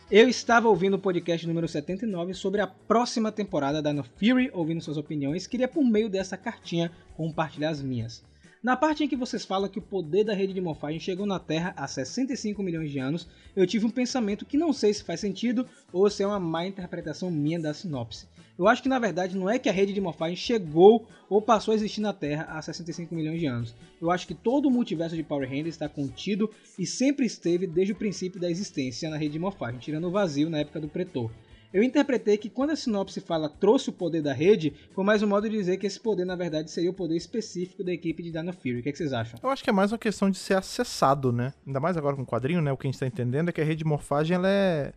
Eu 0.08 0.28
estava 0.28 0.68
ouvindo 0.68 0.94
o 0.94 1.00
podcast 1.00 1.44
número 1.48 1.66
79 1.66 2.32
sobre 2.32 2.60
a 2.60 2.66
próxima 2.68 3.32
temporada 3.32 3.82
da 3.82 3.92
No 3.92 4.04
Fury, 4.04 4.52
ouvindo 4.52 4.80
suas 4.80 4.96
opiniões, 4.96 5.48
queria 5.48 5.66
por 5.66 5.82
meio 5.82 6.08
dessa 6.08 6.36
cartinha 6.36 6.92
compartilhar 7.16 7.70
as 7.70 7.82
minhas. 7.82 8.22
Na 8.62 8.76
parte 8.76 9.02
em 9.02 9.08
que 9.08 9.16
vocês 9.16 9.44
falam 9.44 9.68
que 9.68 9.80
o 9.80 9.82
poder 9.82 10.22
da 10.22 10.32
rede 10.32 10.52
de 10.52 10.60
morfagem 10.60 11.00
chegou 11.00 11.26
na 11.26 11.40
Terra 11.40 11.75
há 11.76 11.88
65 11.88 12.62
milhões 12.62 12.92
de 12.92 13.00
anos, 13.00 13.26
eu 13.56 13.66
tive 13.66 13.84
um 13.84 13.90
pensamento 13.90 14.46
que 14.46 14.56
não 14.56 14.72
sei 14.72 14.94
se 14.94 15.02
faz 15.02 15.18
sentido 15.18 15.66
ou 15.92 16.08
se 16.08 16.22
é 16.22 16.26
uma 16.26 16.38
má 16.38 16.64
interpretação 16.64 17.28
minha 17.28 17.58
da 17.58 17.75
sinopse. 17.75 18.28
Eu 18.58 18.66
acho 18.66 18.82
que 18.82 18.88
na 18.88 18.98
verdade 18.98 19.36
não 19.36 19.50
é 19.50 19.58
que 19.58 19.68
a 19.68 19.72
rede 19.72 19.92
de 19.92 20.00
morfagem 20.00 20.36
chegou 20.36 21.06
ou 21.28 21.42
passou 21.42 21.72
a 21.72 21.75
existir 21.75 22.00
na 22.00 22.12
Terra 22.12 22.46
há 22.50 22.62
65 22.62 23.14
milhões 23.14 23.38
de 23.38 23.46
anos. 23.46 23.75
Eu 24.00 24.10
acho 24.10 24.26
que 24.26 24.34
todo 24.34 24.66
o 24.66 24.70
multiverso 24.70 25.14
de 25.14 25.22
Power 25.22 25.48
Rangers 25.48 25.75
está 25.75 25.88
contido 25.88 26.50
e 26.78 26.86
sempre 26.86 27.26
esteve 27.26 27.66
desde 27.66 27.92
o 27.92 27.96
princípio 27.96 28.40
da 28.40 28.50
existência 28.50 29.10
na 29.10 29.16
rede 29.16 29.32
de 29.32 29.38
morfagem, 29.38 29.78
tirando 29.78 30.06
o 30.06 30.10
vazio 30.10 30.48
na 30.48 30.58
época 30.58 30.80
do 30.80 30.88
Pretor. 30.88 31.30
Eu 31.72 31.82
interpretei 31.82 32.38
que 32.38 32.48
quando 32.48 32.70
a 32.70 32.76
sinopse 32.76 33.20
fala 33.20 33.50
trouxe 33.50 33.90
o 33.90 33.92
poder 33.92 34.22
da 34.22 34.32
rede, 34.32 34.72
foi 34.94 35.04
mais 35.04 35.22
um 35.22 35.26
modo 35.26 35.48
de 35.48 35.56
dizer 35.56 35.76
que 35.76 35.86
esse 35.86 36.00
poder 36.00 36.25
na 36.25 36.34
verdade 36.36 36.70
seria 36.70 36.90
o 36.90 36.94
poder 36.94 37.16
específico 37.16 37.84
da 37.84 37.92
equipe 37.92 38.22
de 38.22 38.30
Dino 38.30 38.52
Fury. 38.52 38.78
O 38.78 38.82
que, 38.82 38.88
é 38.88 38.92
que 38.92 38.96
vocês 38.96 39.12
acham? 39.12 39.38
Eu 39.42 39.50
acho 39.50 39.62
que 39.62 39.68
é 39.68 39.72
mais 39.72 39.92
uma 39.92 39.98
questão 39.98 40.30
de 40.30 40.38
ser 40.38 40.54
acessado, 40.54 41.32
né? 41.32 41.52
Ainda 41.66 41.78
mais 41.78 41.96
agora 41.96 42.16
com 42.16 42.22
o 42.22 42.26
quadrinho, 42.26 42.62
né? 42.62 42.72
O 42.72 42.78
que 42.78 42.86
a 42.86 42.90
gente 42.90 42.98
tá 42.98 43.06
entendendo 43.06 43.50
é 43.50 43.52
que 43.52 43.60
a 43.60 43.64
rede 43.64 43.80
de 43.80 43.84
morfagem, 43.84 44.36
ela 44.36 44.48
é... 44.48 44.94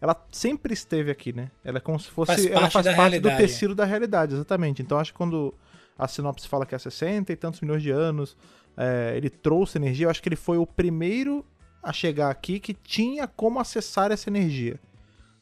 Ela 0.00 0.16
sempre 0.32 0.72
esteve 0.72 1.10
aqui, 1.10 1.32
né? 1.32 1.50
Ela 1.62 1.78
é 1.78 1.80
como 1.80 1.98
se 1.98 2.10
fosse... 2.10 2.32
Faz 2.32 2.46
ela 2.46 2.60
parte 2.60 2.72
faz 2.72 2.86
parte 2.86 3.20
do 3.20 3.28
realidade. 3.28 3.36
tecido 3.36 3.74
da 3.74 3.84
realidade, 3.84 4.34
exatamente. 4.34 4.80
Então 4.80 4.98
acho 4.98 5.12
que 5.12 5.18
quando 5.18 5.54
a 5.98 6.08
sinopse 6.08 6.48
fala 6.48 6.64
que 6.64 6.74
é 6.74 6.78
60 6.78 7.32
e 7.32 7.36
tantos 7.36 7.60
milhões 7.60 7.82
de 7.82 7.90
anos, 7.90 8.36
é, 8.76 9.12
ele 9.16 9.28
trouxe 9.28 9.76
energia, 9.76 10.06
eu 10.06 10.10
acho 10.10 10.22
que 10.22 10.28
ele 10.28 10.36
foi 10.36 10.56
o 10.56 10.66
primeiro 10.66 11.44
a 11.82 11.92
chegar 11.92 12.30
aqui 12.30 12.58
que 12.58 12.72
tinha 12.72 13.26
como 13.26 13.58
acessar 13.58 14.10
essa 14.10 14.30
energia. 14.30 14.80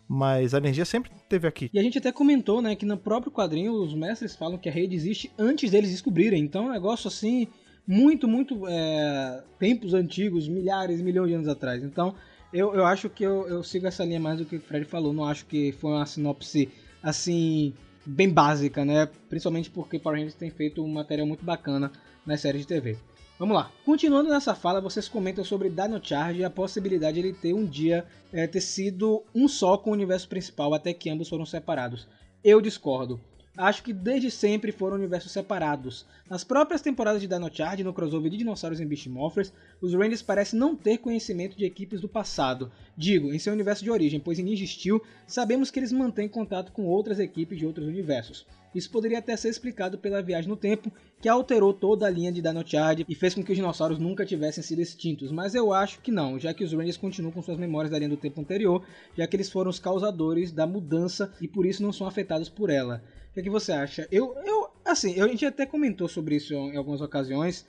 Mas 0.08 0.54
a 0.54 0.58
energia 0.58 0.84
sempre 0.84 1.12
esteve 1.14 1.46
aqui. 1.46 1.70
E 1.72 1.78
a 1.78 1.82
gente 1.82 1.98
até 1.98 2.10
comentou, 2.10 2.62
né, 2.62 2.74
que 2.74 2.86
no 2.86 2.96
próprio 2.96 3.30
quadrinho 3.30 3.72
os 3.72 3.94
mestres 3.94 4.34
falam 4.34 4.56
que 4.56 4.68
a 4.68 4.72
rede 4.72 4.96
existe 4.96 5.30
antes 5.38 5.70
deles 5.70 5.90
descobrirem. 5.90 6.42
Então 6.42 6.64
é 6.64 6.68
um 6.68 6.72
negócio 6.72 7.08
assim, 7.08 7.46
muito, 7.86 8.26
muito 8.26 8.66
é, 8.66 9.42
tempos 9.58 9.94
antigos, 9.94 10.48
milhares, 10.48 11.02
milhões 11.02 11.28
de 11.28 11.34
anos 11.34 11.48
atrás. 11.48 11.84
Então 11.84 12.14
eu, 12.52 12.75
eu 12.75 12.85
acho 12.85 13.11
que 13.11 13.25
eu, 13.25 13.47
eu 13.49 13.62
sigo 13.62 13.87
essa 13.87 14.05
linha 14.05 14.21
mais 14.21 14.38
do 14.38 14.45
que 14.45 14.57
o 14.57 14.61
Fred 14.61 14.85
falou. 14.85 15.12
Não 15.12 15.25
acho 15.25 15.47
que 15.47 15.73
foi 15.73 15.93
uma 15.93 16.07
sinopse 16.07 16.69
assim, 17.02 17.75
bem 18.05 18.28
básica, 18.31 18.85
né? 18.85 19.09
Principalmente 19.28 19.71
porque 19.71 19.99
Power 19.99 20.19
Rangers 20.19 20.35
tem 20.35 20.50
feito 20.50 20.83
um 20.83 20.88
material 20.88 21.26
muito 21.26 21.45
bacana 21.45 21.93
nas 22.25 22.40
séries 22.40 22.62
de 22.62 22.69
TV. 22.69 22.97
Vamos 23.38 23.55
lá. 23.55 23.71
Continuando 23.85 24.31
nessa 24.31 24.55
fala, 24.55 24.81
vocês 24.81 25.09
comentam 25.09 25.45
sobre 25.45 25.71
Dino 25.71 26.00
Charge 26.02 26.40
e 26.40 26.45
a 26.45 26.50
possibilidade 26.50 27.21
de 27.21 27.28
ele 27.28 27.37
ter 27.37 27.55
um 27.55 27.64
dia 27.64 28.05
é, 28.33 28.47
ter 28.47 28.61
sido 28.61 29.23
um 29.35 29.47
só 29.47 29.78
com 29.78 29.90
o 29.90 29.93
universo 29.93 30.28
principal 30.28 30.75
até 30.75 30.93
que 30.93 31.09
ambos 31.09 31.28
foram 31.28 31.47
separados. 31.47 32.09
Eu 32.43 32.61
discordo. 32.61 33.21
Acho 33.58 33.82
que 33.82 33.92
desde 33.92 34.30
sempre 34.30 34.70
foram 34.70 34.96
universos 34.96 35.32
separados. 35.32 36.06
Nas 36.30 36.44
próprias 36.44 36.80
temporadas 36.80 37.20
de 37.20 37.26
Dino 37.26 37.50
Charge, 37.52 37.82
no 37.82 37.92
crossover 37.92 38.30
de 38.30 38.36
dinossauros 38.36 38.80
em 38.80 38.86
Beast 38.86 39.08
Morphers, 39.08 39.52
os 39.80 39.92
Rangers 39.92 40.22
parecem 40.22 40.58
não 40.58 40.76
ter 40.76 40.98
conhecimento 40.98 41.56
de 41.56 41.64
equipes 41.64 42.00
do 42.00 42.08
passado. 42.08 42.70
Digo, 42.96 43.32
em 43.32 43.38
seu 43.38 43.52
universo 43.52 43.82
de 43.82 43.90
origem, 43.90 44.20
pois 44.20 44.38
em 44.38 44.44
Ninja 44.44 44.64
Steel 44.64 45.02
sabemos 45.26 45.72
que 45.72 45.80
eles 45.80 45.90
mantêm 45.90 46.28
contato 46.28 46.70
com 46.70 46.84
outras 46.84 47.18
equipes 47.18 47.58
de 47.58 47.66
outros 47.66 47.88
universos. 47.88 48.46
Isso 48.74 48.90
poderia 48.90 49.18
até 49.18 49.36
ser 49.36 49.48
explicado 49.48 49.98
pela 49.98 50.22
viagem 50.22 50.48
no 50.48 50.56
tempo, 50.56 50.92
que 51.20 51.28
alterou 51.28 51.72
toda 51.72 52.06
a 52.06 52.10
linha 52.10 52.30
de 52.30 52.40
Dino 52.40 52.62
Charge 52.64 53.04
e 53.08 53.14
fez 53.14 53.34
com 53.34 53.42
que 53.42 53.50
os 53.50 53.56
dinossauros 53.56 53.98
nunca 53.98 54.24
tivessem 54.24 54.62
sido 54.62 54.80
extintos, 54.80 55.32
mas 55.32 55.54
eu 55.54 55.72
acho 55.72 56.00
que 56.00 56.12
não, 56.12 56.38
já 56.38 56.54
que 56.54 56.62
os 56.62 56.72
Rangers 56.72 56.96
continuam 56.96 57.32
com 57.32 57.42
suas 57.42 57.58
memórias 57.58 57.90
da 57.90 57.98
linha 57.98 58.10
do 58.10 58.16
tempo 58.16 58.40
anterior, 58.40 58.84
já 59.16 59.26
que 59.26 59.34
eles 59.34 59.50
foram 59.50 59.70
os 59.70 59.80
causadores 59.80 60.52
da 60.52 60.66
mudança 60.66 61.32
e 61.40 61.48
por 61.48 61.66
isso 61.66 61.82
não 61.82 61.92
são 61.92 62.06
afetados 62.06 62.48
por 62.48 62.70
ela. 62.70 63.02
O 63.38 63.42
que, 63.42 63.50
você 63.50 63.73
acha? 63.73 64.09
Eu, 64.11 64.35
eu, 64.45 64.68
assim, 64.85 65.21
a 65.21 65.28
gente 65.28 65.47
até 65.47 65.64
comentou 65.64 66.09
sobre 66.09 66.37
isso 66.37 66.54
em 66.54 66.76
algumas 66.76 67.00
ocasiões. 67.00 67.66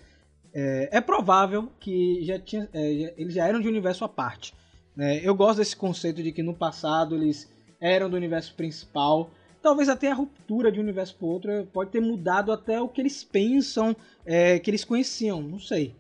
É, 0.53 0.89
é 0.93 1.01
provável 1.01 1.71
que 1.79 2.23
já 2.23 2.39
tinha, 2.39 2.67
é, 2.73 3.13
eles 3.17 3.35
já 3.35 3.47
eram 3.47 3.61
de 3.61 3.67
universo 3.67 4.03
à 4.03 4.09
parte. 4.09 4.53
Né? 4.95 5.21
Eu 5.23 5.35
gosto 5.35 5.59
desse 5.59 5.75
conceito 5.75 6.23
de 6.23 6.31
que 6.31 6.41
no 6.41 6.55
passado 6.55 7.15
eles 7.15 7.47
eram 7.79 8.09
do 8.09 8.17
universo 8.17 8.55
principal 8.55 9.29
talvez 9.61 9.89
até 9.89 10.11
a 10.11 10.15
ruptura 10.15 10.71
de 10.71 10.79
um 10.79 10.83
universo 10.83 11.15
para 11.15 11.27
outro 11.27 11.67
pode 11.71 11.91
ter 11.91 12.01
mudado 12.01 12.51
até 12.51 12.81
o 12.81 12.87
que 12.87 13.01
eles 13.01 13.23
pensam 13.23 13.95
é, 14.25 14.59
que 14.59 14.69
eles 14.69 14.83
conheciam, 14.83 15.41
não 15.41 15.59
sei. 15.59 15.95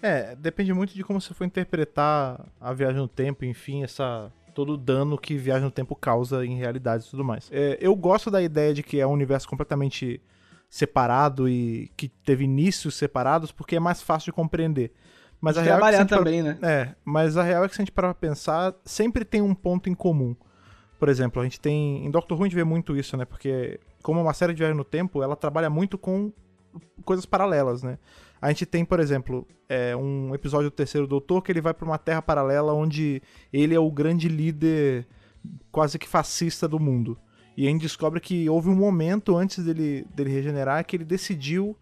É, 0.00 0.36
depende 0.36 0.72
muito 0.72 0.94
de 0.94 1.02
como 1.02 1.20
você 1.20 1.34
for 1.34 1.44
interpretar 1.44 2.46
a 2.60 2.72
viagem 2.72 2.98
no 2.98 3.08
tempo, 3.08 3.44
enfim, 3.44 3.82
essa 3.82 4.32
todo 4.58 4.72
o 4.72 4.76
dano 4.76 5.16
que 5.16 5.36
viagem 5.36 5.62
no 5.62 5.70
tempo 5.70 5.94
causa 5.94 6.44
em 6.44 6.56
realidade 6.56 7.04
e 7.06 7.08
tudo 7.08 7.24
mais. 7.24 7.48
É, 7.52 7.78
eu 7.80 7.94
gosto 7.94 8.28
da 8.28 8.42
ideia 8.42 8.74
de 8.74 8.82
que 8.82 8.98
é 8.98 9.06
um 9.06 9.12
universo 9.12 9.48
completamente 9.48 10.20
separado 10.68 11.48
e 11.48 11.92
que 11.96 12.08
teve 12.08 12.42
inícios 12.42 12.96
separados 12.96 13.52
porque 13.52 13.76
é 13.76 13.80
mais 13.80 14.02
fácil 14.02 14.24
de 14.24 14.32
compreender. 14.32 14.90
Mas 15.40 15.56
a, 15.56 15.60
a 15.60 15.62
real 15.62 15.86
é 15.86 15.98
que 15.98 16.04
também, 16.06 16.42
para... 16.42 16.54
né? 16.54 16.58
É, 16.60 16.94
mas 17.04 17.36
a 17.36 17.44
real 17.44 17.64
é 17.64 17.68
que 17.68 17.76
se 17.76 17.80
a 17.80 17.84
gente 17.84 17.92
parar 17.92 18.12
pra 18.12 18.28
pensar, 18.28 18.74
sempre 18.84 19.24
tem 19.24 19.40
um 19.40 19.54
ponto 19.54 19.88
em 19.88 19.94
comum. 19.94 20.34
Por 20.98 21.08
exemplo, 21.08 21.40
a 21.40 21.44
gente 21.44 21.60
tem. 21.60 22.04
Em 22.04 22.10
Doctor 22.10 22.36
Who 22.36 22.42
a 22.42 22.48
gente 22.48 22.56
vê 22.56 22.64
muito 22.64 22.96
isso, 22.96 23.16
né? 23.16 23.24
Porque, 23.24 23.78
como 24.02 24.18
é 24.18 24.22
uma 24.24 24.34
série 24.34 24.52
de 24.54 24.58
viagem 24.58 24.76
no 24.76 24.82
tempo, 24.82 25.22
ela 25.22 25.36
trabalha 25.36 25.70
muito 25.70 25.96
com 25.96 26.32
coisas 27.04 27.24
paralelas, 27.24 27.84
né? 27.84 27.96
A 28.40 28.48
gente 28.48 28.64
tem, 28.64 28.84
por 28.84 29.00
exemplo, 29.00 29.46
é, 29.68 29.94
um 29.96 30.34
episódio 30.34 30.70
do 30.70 30.74
terceiro 30.74 31.06
Doutor 31.06 31.42
que 31.42 31.50
ele 31.52 31.60
vai 31.60 31.74
para 31.74 31.84
uma 31.84 31.98
terra 31.98 32.22
paralela 32.22 32.72
onde 32.72 33.22
ele 33.52 33.74
é 33.74 33.80
o 33.80 33.90
grande 33.90 34.28
líder 34.28 35.06
quase 35.70 35.98
que 35.98 36.08
fascista 36.08 36.66
do 36.68 36.78
mundo. 36.78 37.18
E 37.56 37.66
a 37.66 37.70
gente 37.70 37.82
descobre 37.82 38.20
que 38.20 38.48
houve 38.48 38.68
um 38.68 38.76
momento 38.76 39.36
antes 39.36 39.64
dele, 39.64 40.06
dele 40.14 40.30
regenerar 40.30 40.84
que 40.84 40.96
ele 40.96 41.04
decidiu 41.04 41.76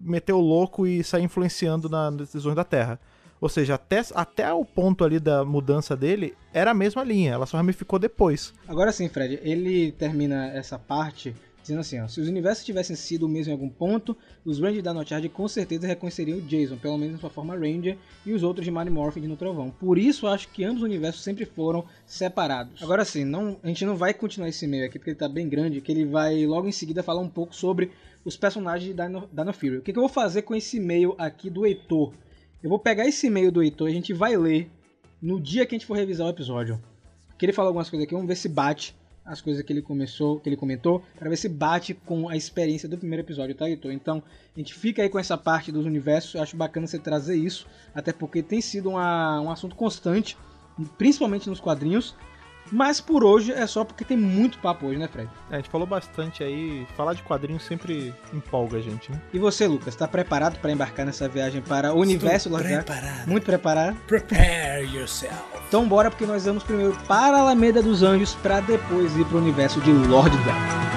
meter 0.00 0.32
o 0.32 0.40
louco 0.40 0.86
e 0.86 1.04
sair 1.04 1.24
influenciando 1.24 1.88
nas 1.88 2.16
decisões 2.16 2.56
da 2.56 2.64
Terra. 2.64 2.98
Ou 3.40 3.48
seja, 3.48 3.74
até, 3.74 4.00
até 4.14 4.52
o 4.52 4.64
ponto 4.64 5.04
ali 5.04 5.18
da 5.18 5.44
mudança 5.44 5.96
dele, 5.96 6.34
era 6.52 6.70
a 6.70 6.74
mesma 6.74 7.02
linha, 7.02 7.32
ela 7.32 7.44
só 7.44 7.56
ramificou 7.56 7.98
depois. 7.98 8.54
Agora 8.68 8.92
sim, 8.92 9.08
Fred, 9.08 9.40
ele 9.42 9.90
termina 9.92 10.46
essa 10.46 10.78
parte 10.78 11.34
dizendo 11.62 11.80
assim, 11.80 12.00
ó, 12.00 12.08
se 12.08 12.20
os 12.20 12.28
universos 12.28 12.64
tivessem 12.64 12.94
sido 12.94 13.24
o 13.24 13.28
mesmo 13.28 13.50
em 13.50 13.54
algum 13.54 13.68
ponto, 13.68 14.16
os 14.44 14.58
Rangers 14.58 14.82
da 14.82 14.92
Notchard 14.92 15.26
com 15.28 15.46
certeza 15.48 15.86
reconheceriam 15.86 16.38
o 16.38 16.42
Jason, 16.42 16.76
pelo 16.76 16.98
menos 16.98 17.14
na 17.14 17.20
sua 17.20 17.30
forma 17.30 17.54
Ranger, 17.54 17.96
e 18.26 18.32
os 18.32 18.42
outros 18.42 18.64
de 18.64 18.70
Mighty 18.70 18.90
Morphin 18.90 19.20
no 19.20 19.36
Trovão. 19.36 19.70
Por 19.70 19.96
isso, 19.96 20.26
acho 20.26 20.48
que 20.48 20.64
ambos 20.64 20.82
os 20.82 20.88
universos 20.88 21.22
sempre 21.22 21.46
foram 21.46 21.84
separados. 22.04 22.82
Agora 22.82 23.04
sim, 23.04 23.24
a 23.62 23.68
gente 23.68 23.84
não 23.86 23.96
vai 23.96 24.12
continuar 24.12 24.48
esse 24.48 24.64
e-mail 24.64 24.86
aqui, 24.86 24.98
porque 24.98 25.10
ele 25.10 25.18
tá 25.18 25.28
bem 25.28 25.48
grande, 25.48 25.80
que 25.80 25.92
ele 25.92 26.04
vai 26.04 26.44
logo 26.44 26.68
em 26.68 26.72
seguida 26.72 27.02
falar 27.02 27.20
um 27.20 27.28
pouco 27.28 27.54
sobre 27.54 27.92
os 28.24 28.36
personagens 28.36 28.94
de 28.94 29.02
Dino, 29.02 29.28
Dino 29.32 29.52
Fury. 29.52 29.76
O 29.78 29.82
que, 29.82 29.92
que 29.92 29.98
eu 29.98 30.02
vou 30.02 30.08
fazer 30.08 30.42
com 30.42 30.54
esse 30.54 30.76
e-mail 30.76 31.14
aqui 31.16 31.48
do 31.48 31.64
Heitor? 31.64 32.12
Eu 32.62 32.70
vou 32.70 32.78
pegar 32.78 33.06
esse 33.06 33.26
e-mail 33.26 33.50
do 33.50 33.62
Heitor 33.62 33.88
e 33.88 33.92
a 33.92 33.94
gente 33.94 34.12
vai 34.12 34.36
ler 34.36 34.70
no 35.20 35.40
dia 35.40 35.64
que 35.66 35.74
a 35.74 35.78
gente 35.78 35.86
for 35.86 35.96
revisar 35.96 36.26
o 36.26 36.30
episódio. 36.30 36.80
Que 37.38 37.46
ele 37.46 37.52
falou 37.52 37.68
algumas 37.68 37.90
coisas 37.90 38.04
aqui, 38.04 38.14
vamos 38.14 38.28
ver 38.28 38.36
se 38.36 38.48
bate 38.48 38.94
as 39.24 39.40
coisas 39.40 39.62
que 39.62 39.72
ele 39.72 39.82
começou, 39.82 40.40
que 40.40 40.48
ele 40.48 40.56
comentou, 40.56 41.02
para 41.18 41.28
ver 41.28 41.36
se 41.36 41.48
bate 41.48 41.94
com 41.94 42.28
a 42.28 42.36
experiência 42.36 42.88
do 42.88 42.98
primeiro 42.98 43.22
episódio, 43.22 43.54
tá, 43.54 43.68
Heitor? 43.68 43.92
Então, 43.92 44.22
a 44.54 44.58
gente 44.58 44.74
fica 44.74 45.02
aí 45.02 45.08
com 45.08 45.18
essa 45.18 45.38
parte 45.38 45.70
dos 45.70 45.86
universos, 45.86 46.34
eu 46.34 46.42
acho 46.42 46.56
bacana 46.56 46.86
você 46.86 46.98
trazer 46.98 47.36
isso, 47.36 47.66
até 47.94 48.12
porque 48.12 48.42
tem 48.42 48.60
sido 48.60 48.90
uma, 48.90 49.40
um 49.40 49.50
assunto 49.50 49.76
constante, 49.76 50.36
principalmente 50.98 51.48
nos 51.48 51.60
quadrinhos, 51.60 52.16
mas 52.70 53.00
por 53.00 53.24
hoje 53.24 53.52
é 53.52 53.66
só 53.66 53.84
porque 53.84 54.04
tem 54.04 54.16
muito 54.16 54.58
papo 54.58 54.86
hoje, 54.86 54.98
né, 54.98 55.08
Fred? 55.08 55.28
É, 55.50 55.54
a 55.54 55.56
gente 55.56 55.68
falou 55.70 55.86
bastante 55.86 56.42
aí. 56.42 56.86
Falar 56.96 57.14
de 57.14 57.22
quadrinhos 57.22 57.64
sempre 57.64 58.14
empolga 58.32 58.78
a 58.78 58.80
gente, 58.80 59.10
né? 59.10 59.20
E 59.32 59.38
você, 59.38 59.66
Lucas, 59.66 59.94
tá 59.96 60.06
preparado 60.06 60.58
para 60.58 60.72
embarcar 60.72 61.04
nessa 61.04 61.28
viagem 61.28 61.60
para 61.60 61.92
o 61.92 61.98
universo 61.98 62.48
Estou 62.48 62.62
preparado. 62.62 63.28
Muito 63.28 63.44
preparado? 63.44 63.96
Prepare 64.06 64.84
yourself. 64.94 65.36
Então 65.68 65.86
bora, 65.88 66.10
porque 66.10 66.26
nós 66.26 66.44
vamos 66.44 66.62
primeiro 66.62 66.96
para 67.06 67.36
a 67.36 67.40
Alameda 67.40 67.82
dos 67.82 68.02
Anjos 68.02 68.34
para 68.36 68.60
depois 68.60 69.16
ir 69.16 69.24
para 69.26 69.36
o 69.36 69.40
universo 69.40 69.80
de 69.80 69.90
Lord 69.92 70.36
Death. 70.38 70.92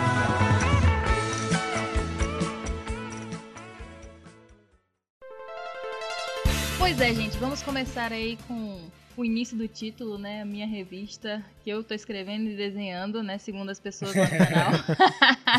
Pois 6.77 7.01
é, 7.01 7.13
gente, 7.13 7.37
vamos 7.37 7.61
começar 7.61 8.13
aí 8.13 8.37
com 8.47 8.79
o 9.17 9.23
início 9.23 9.57
do 9.57 9.67
título, 9.67 10.17
né? 10.17 10.41
A 10.41 10.45
minha 10.45 10.67
revista 10.67 11.43
que 11.63 11.69
eu 11.69 11.83
tô 11.83 11.93
escrevendo 11.93 12.49
e 12.49 12.55
desenhando, 12.55 13.23
né? 13.23 13.37
Segundo 13.37 13.69
as 13.69 13.79
pessoas 13.79 14.15
no 14.15 14.23
canal. 14.27 14.71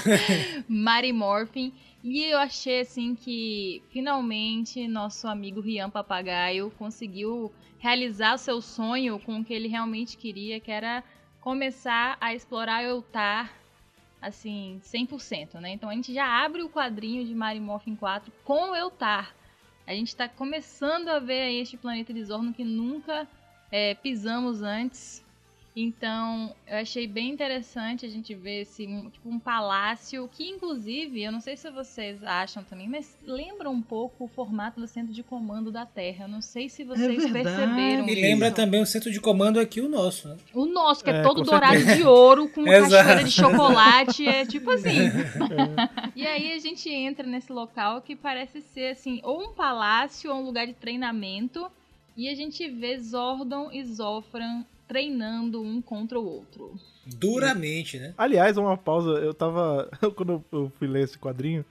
Mary 0.68 1.12
Morphin. 1.12 1.72
E 2.04 2.22
eu 2.24 2.38
achei 2.38 2.80
assim 2.80 3.14
que 3.14 3.82
finalmente 3.90 4.86
nosso 4.86 5.26
amigo 5.26 5.60
Rian 5.60 5.90
Papagaio 5.90 6.70
conseguiu 6.78 7.52
realizar 7.78 8.34
o 8.34 8.38
seu 8.38 8.60
sonho 8.60 9.18
com 9.18 9.40
o 9.40 9.44
que 9.44 9.52
ele 9.52 9.68
realmente 9.68 10.16
queria, 10.16 10.60
que 10.60 10.70
era 10.70 11.02
começar 11.40 12.16
a 12.20 12.34
explorar 12.34 12.84
Eutar 12.84 13.52
assim, 14.20 14.80
100%, 14.84 15.60
né? 15.60 15.72
Então 15.72 15.88
a 15.88 15.94
gente 15.94 16.12
já 16.12 16.26
abre 16.44 16.62
o 16.62 16.68
quadrinho 16.68 17.24
de 17.24 17.34
Mary 17.34 17.60
Morphin 17.60 17.94
4 17.94 18.32
com 18.44 18.74
Eutar. 18.74 19.34
A 19.86 19.92
gente 19.92 20.08
está 20.08 20.28
começando 20.28 21.08
a 21.08 21.20
ver 21.20 21.42
aí 21.42 21.60
este 21.60 21.76
planeta 21.76 22.12
de 22.12 22.24
Zorno 22.24 22.52
que 22.52 22.64
nunca 22.64 23.28
é, 23.76 23.94
pisamos 23.94 24.62
antes. 24.62 25.22
Então, 25.78 26.54
eu 26.66 26.78
achei 26.78 27.06
bem 27.06 27.28
interessante 27.28 28.06
a 28.06 28.08
gente 28.08 28.34
ver 28.34 28.62
esse 28.62 28.86
tipo 28.86 29.28
um 29.28 29.38
palácio 29.38 30.26
que 30.32 30.48
inclusive, 30.48 31.22
eu 31.22 31.30
não 31.30 31.42
sei 31.42 31.54
se 31.58 31.70
vocês 31.70 32.24
acham 32.24 32.64
também, 32.64 32.88
mas 32.88 33.14
lembra 33.26 33.68
um 33.68 33.82
pouco 33.82 34.24
o 34.24 34.28
formato 34.28 34.80
do 34.80 34.88
centro 34.88 35.12
de 35.12 35.22
comando 35.22 35.70
da 35.70 35.84
Terra. 35.84 36.24
Eu 36.24 36.28
não 36.28 36.40
sei 36.40 36.70
se 36.70 36.82
vocês 36.82 37.26
é 37.26 37.30
perceberam. 37.30 38.08
E 38.08 38.14
lembra 38.14 38.50
também 38.50 38.80
o 38.80 38.86
centro 38.86 39.12
de 39.12 39.20
comando 39.20 39.60
aqui 39.60 39.82
o 39.82 39.88
nosso, 39.90 40.28
né? 40.28 40.38
O 40.54 40.64
nosso, 40.64 41.04
que 41.04 41.10
é, 41.10 41.18
é 41.18 41.22
todo 41.22 41.42
dourado 41.42 41.84
de 41.84 42.02
ouro 42.04 42.48
com 42.48 42.64
cachoeira 42.64 43.22
de 43.22 43.30
chocolate, 43.30 44.26
é 44.26 44.46
tipo 44.46 44.70
assim. 44.72 45.00
É. 45.00 46.10
e 46.16 46.26
aí 46.26 46.54
a 46.54 46.58
gente 46.58 46.88
entra 46.88 47.26
nesse 47.26 47.52
local 47.52 48.00
que 48.00 48.16
parece 48.16 48.62
ser 48.62 48.92
assim, 48.92 49.20
ou 49.22 49.42
um 49.42 49.52
palácio 49.52 50.32
ou 50.32 50.40
um 50.40 50.46
lugar 50.46 50.66
de 50.66 50.72
treinamento 50.72 51.70
e 52.16 52.28
a 52.28 52.34
gente 52.34 52.68
vê 52.68 52.98
Zordon 52.98 53.70
e 53.72 53.84
Zofran 53.84 54.64
treinando 54.88 55.60
um 55.60 55.82
contra 55.82 56.18
o 56.18 56.24
outro. 56.24 56.74
Duramente, 57.04 57.98
né? 57.98 58.14
Aliás, 58.16 58.56
uma 58.56 58.76
pausa, 58.76 59.10
eu 59.18 59.34
tava. 59.34 59.90
Quando 60.16 60.44
eu 60.50 60.72
fui 60.78 60.88
ler 60.88 61.04
esse 61.04 61.18
quadrinho, 61.18 61.64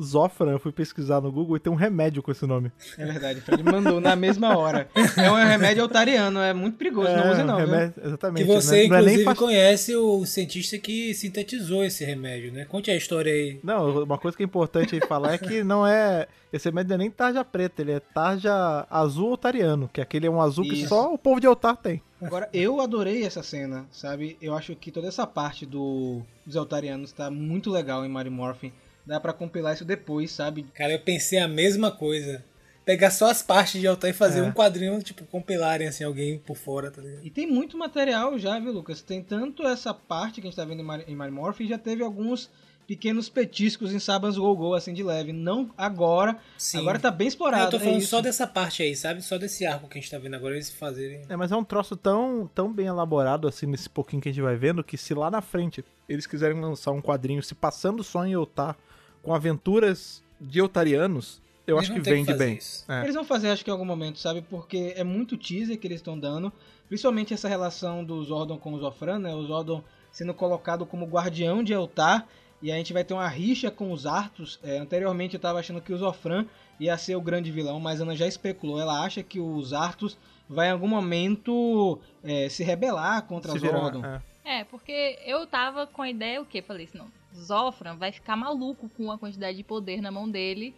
Zofran, 0.00 0.52
eu 0.52 0.58
fui 0.58 0.72
pesquisar 0.72 1.20
no 1.20 1.30
Google 1.30 1.56
e 1.56 1.60
tem 1.60 1.72
um 1.72 1.76
remédio 1.76 2.22
com 2.22 2.30
esse 2.30 2.46
nome. 2.46 2.72
É 2.98 3.04
verdade, 3.04 3.42
ele 3.50 3.62
mandou 3.62 4.00
na 4.00 4.16
mesma 4.16 4.56
hora. 4.56 4.88
É 5.16 5.30
um 5.30 5.34
remédio 5.34 5.82
altariano, 5.82 6.40
é 6.40 6.52
muito 6.52 6.76
perigoso, 6.76 7.08
é, 7.08 7.16
não 7.16 7.32
use 7.32 7.42
não. 7.44 7.56
Remédio, 7.56 7.94
exatamente. 8.04 8.46
Que 8.46 8.52
você, 8.52 8.88
não, 8.88 8.98
inclusive, 8.98 9.24
não 9.24 9.32
é 9.32 9.34
conhece 9.34 9.96
o 9.96 10.26
cientista 10.26 10.78
que 10.78 11.14
sintetizou 11.14 11.84
esse 11.84 12.04
remédio, 12.04 12.52
né? 12.52 12.64
Conte 12.64 12.90
a 12.90 12.96
história 12.96 13.32
aí. 13.32 13.60
Não, 13.62 14.02
uma 14.02 14.18
coisa 14.18 14.36
que 14.36 14.42
é 14.42 14.46
importante 14.46 14.94
aí 14.94 15.00
falar 15.06 15.34
é 15.34 15.38
que 15.38 15.62
não 15.62 15.86
é. 15.86 16.26
Esse 16.52 16.68
remédio 16.68 16.90
não 16.90 16.96
é 16.96 16.98
nem 16.98 17.10
tarja 17.10 17.44
preta, 17.44 17.82
ele 17.82 17.92
é 17.92 18.00
tarja 18.00 18.86
azul 18.88 19.30
altariano, 19.30 19.90
que 19.92 20.00
aquele 20.00 20.26
é 20.26 20.30
um 20.30 20.40
azul 20.40 20.64
Isso. 20.64 20.74
que 20.74 20.88
só 20.88 21.12
o 21.12 21.18
povo 21.18 21.40
de 21.40 21.46
altar 21.46 21.76
tem. 21.76 22.00
Agora, 22.22 22.48
eu 22.52 22.80
adorei 22.80 23.24
essa 23.24 23.42
cena, 23.42 23.86
sabe? 23.90 24.38
Eu 24.40 24.54
acho 24.54 24.74
que 24.74 24.90
toda 24.90 25.08
essa 25.08 25.26
parte 25.26 25.66
do, 25.66 26.22
dos 26.46 26.56
altarianos 26.56 27.12
tá 27.12 27.30
muito 27.30 27.70
legal 27.70 28.04
em 28.04 28.08
Mario 28.08 28.32
Morphin 28.32 28.72
dá 29.06 29.20
para 29.20 29.32
compilar 29.32 29.74
isso 29.74 29.84
depois, 29.84 30.30
sabe? 30.30 30.64
Cara, 30.74 30.92
eu 30.92 31.00
pensei 31.00 31.38
a 31.38 31.48
mesma 31.48 31.90
coisa. 31.90 32.44
Pegar 32.84 33.10
só 33.10 33.30
as 33.30 33.42
partes 33.42 33.80
de 33.80 33.86
Altair 33.86 34.14
e 34.14 34.16
fazer 34.16 34.40
é. 34.40 34.42
um 34.42 34.52
quadrinho, 34.52 35.02
tipo, 35.02 35.24
compilarem 35.24 35.88
assim, 35.88 36.04
alguém 36.04 36.38
por 36.38 36.56
fora, 36.56 36.90
tá 36.90 37.00
ligado? 37.00 37.24
E 37.24 37.30
tem 37.30 37.46
muito 37.46 37.78
material 37.78 38.38
já, 38.38 38.58
viu, 38.58 38.72
Lucas? 38.72 39.00
Tem 39.00 39.22
tanto 39.22 39.66
essa 39.66 39.94
parte 39.94 40.40
que 40.40 40.46
a 40.46 40.50
gente 40.50 40.56
tá 40.56 40.64
vendo 40.66 40.82
em 41.06 41.16
Mario 41.16 41.34
Morph 41.34 41.60
e 41.60 41.66
já 41.66 41.78
teve 41.78 42.02
alguns 42.02 42.50
pequenos 42.86 43.28
petiscos 43.28 43.92
em 43.92 43.98
Sabans 43.98 44.36
Go 44.36 44.54
Go, 44.54 44.74
assim, 44.74 44.92
de 44.92 45.02
leve. 45.02 45.32
Não 45.32 45.70
agora. 45.76 46.36
Sim. 46.56 46.78
Agora 46.78 46.98
tá 46.98 47.10
bem 47.10 47.26
explorado. 47.26 47.64
eu 47.64 47.70
tô 47.70 47.76
é 47.76 47.80
falando 47.80 48.00
isso. 48.00 48.10
só 48.10 48.20
dessa 48.20 48.46
parte 48.46 48.82
aí, 48.82 48.94
sabe? 48.94 49.22
Só 49.22 49.38
desse 49.38 49.66
arco 49.66 49.88
que 49.88 49.98
a 49.98 50.00
gente 50.00 50.10
tá 50.10 50.18
vendo 50.18 50.34
agora, 50.34 50.54
eles 50.54 50.70
fazerem. 50.70 51.22
É, 51.28 51.36
mas 51.36 51.52
é 51.52 51.56
um 51.56 51.64
troço 51.64 51.96
tão, 51.96 52.50
tão 52.54 52.72
bem 52.72 52.86
elaborado, 52.86 53.48
assim, 53.48 53.66
nesse 53.66 53.88
pouquinho 53.88 54.22
que 54.22 54.28
a 54.28 54.32
gente 54.32 54.42
vai 54.42 54.56
vendo, 54.56 54.84
que 54.84 54.96
se 54.96 55.14
lá 55.14 55.30
na 55.30 55.40
frente 55.40 55.84
eles 56.08 56.26
quiserem 56.26 56.60
lançar 56.60 56.92
um 56.92 57.00
quadrinho 57.00 57.42
se 57.42 57.54
passando 57.54 58.04
só 58.04 58.26
em 58.26 58.34
Yotar, 58.34 58.76
com 59.24 59.34
aventuras 59.34 60.22
de 60.40 60.60
Otarianos, 60.60 61.40
eu 61.66 61.76
Eles 61.76 61.88
acho 61.88 61.96
que 61.98 62.02
que 62.04 62.10
vende 62.10 62.26
fazer 62.30 62.38
bem. 62.38 62.58
É. 62.88 63.02
Eles 63.02 63.14
vão 63.14 63.24
fazer, 63.24 63.48
acho 63.48 63.64
que 63.64 63.70
em 63.70 63.72
algum 63.72 63.84
momento, 63.84 64.18
sabe? 64.18 64.42
Porque 64.42 64.92
é 64.96 65.02
muito 65.02 65.36
teaser 65.36 65.78
que 65.78 65.86
eles 65.86 65.98
estão 65.98 66.18
dando. 66.18 66.52
Principalmente 66.88 67.32
essa 67.32 67.48
relação 67.48 68.04
do 68.04 68.22
Zordon 68.22 68.58
com 68.58 68.74
o 68.74 68.78
Zofran, 68.78 69.18
né? 69.18 69.34
O 69.34 69.42
Zordon 69.44 69.82
sendo 70.12 70.34
colocado 70.34 70.84
como 70.84 71.06
guardião 71.06 71.64
de 71.64 71.72
Eltar. 71.72 72.26
E 72.62 72.70
a 72.70 72.76
gente 72.76 72.92
vai 72.92 73.02
ter 73.02 73.14
uma 73.14 73.26
rixa 73.28 73.70
com 73.70 73.92
os 73.92 74.06
Arthos. 74.06 74.58
É, 74.62 74.78
anteriormente 74.78 75.34
eu 75.34 75.40
tava 75.40 75.58
achando 75.58 75.80
que 75.80 75.92
o 75.92 75.96
Zofran 75.98 76.46
ia 76.78 76.96
ser 76.98 77.16
o 77.16 77.20
grande 77.20 77.50
vilão, 77.50 77.80
mas 77.80 78.00
a 78.00 78.04
Ana 78.04 78.14
já 78.14 78.26
especulou. 78.26 78.80
Ela 78.80 79.02
acha 79.02 79.22
que 79.22 79.40
os 79.40 79.72
Arthos 79.72 80.16
vai 80.48 80.68
em 80.68 80.72
algum 80.72 80.88
momento 80.88 81.98
é, 82.22 82.48
se 82.48 82.62
rebelar 82.62 83.22
contra 83.22 83.52
Se 83.52 83.58
o 83.58 83.60
virar, 83.60 83.80
Zordon. 83.80 84.04
é. 84.04 84.22
É, 84.46 84.62
porque 84.64 85.18
eu 85.24 85.46
tava 85.46 85.86
com 85.86 86.02
a 86.02 86.10
ideia 86.10 86.40
o 86.40 86.44
quê? 86.44 86.60
Falei 86.60 86.84
assim, 86.84 86.98
não, 86.98 87.06
Zofran 87.36 87.96
vai 87.96 88.12
ficar 88.12 88.36
maluco 88.36 88.88
com 88.90 89.10
a 89.10 89.18
quantidade 89.18 89.56
de 89.56 89.64
poder 89.64 90.00
na 90.00 90.10
mão 90.10 90.28
dele 90.28 90.74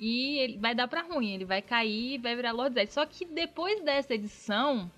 e 0.00 0.38
ele 0.38 0.58
vai 0.58 0.74
dar 0.74 0.88
pra 0.88 1.02
ruim, 1.02 1.32
ele 1.34 1.44
vai 1.44 1.62
cair 1.62 2.14
e 2.14 2.18
vai 2.18 2.34
virar 2.34 2.52
Lord 2.52 2.74
Zed. 2.74 2.92
Só 2.92 3.06
que 3.06 3.24
depois 3.24 3.80
dessa 3.84 4.14
edição, 4.14 4.90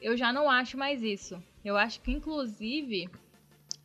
eu 0.00 0.16
já 0.16 0.32
não 0.32 0.48
acho 0.50 0.76
mais 0.78 1.02
isso. 1.02 1.42
Eu 1.64 1.76
acho 1.76 2.00
que, 2.00 2.10
inclusive, 2.12 3.10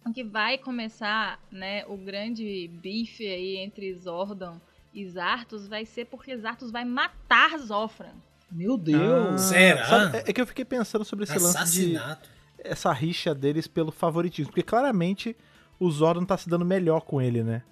o 0.06 0.14
que 0.14 0.24
vai 0.24 0.58
começar, 0.58 1.40
né, 1.52 1.84
o 1.88 1.98
grande 1.98 2.70
bife 2.82 3.26
aí 3.28 3.58
entre 3.58 3.94
Zordon 3.96 4.60
e 4.94 5.06
Zartos 5.08 5.68
vai 5.68 5.86
ser 5.86 6.06
porque 6.06 6.38
Zartos 6.38 6.72
vai 6.72 6.86
matar 6.86 7.58
Zofran. 7.58 8.14
Meu 8.52 8.78
Deus! 8.78 9.02
Ah, 9.02 9.38
Será? 9.40 9.86
sabe, 9.86 10.18
é- 10.20 10.24
é 10.28 10.34
que 10.34 10.40
eu 10.40 10.46
fiquei 10.48 10.64
pensando 10.64 11.04
sobre 11.04 11.24
esse 11.24 11.34
lance 11.34 11.52
de 11.54 11.58
Assassinato. 11.98 12.30
essa 12.60 12.94
rixa 12.94 13.34
deles 13.34 13.68
pelo 13.68 13.92
favoritismo. 13.92 14.52
Porque 14.52 14.62
claramente 14.64 15.36
o 15.86 15.92
Zordon 15.92 16.26
tá 16.26 16.38
se 16.38 16.48
dando 16.50 16.66
melhor 16.66 17.02
com 17.02 17.22
ele, 17.22 17.44
né? 17.44 17.64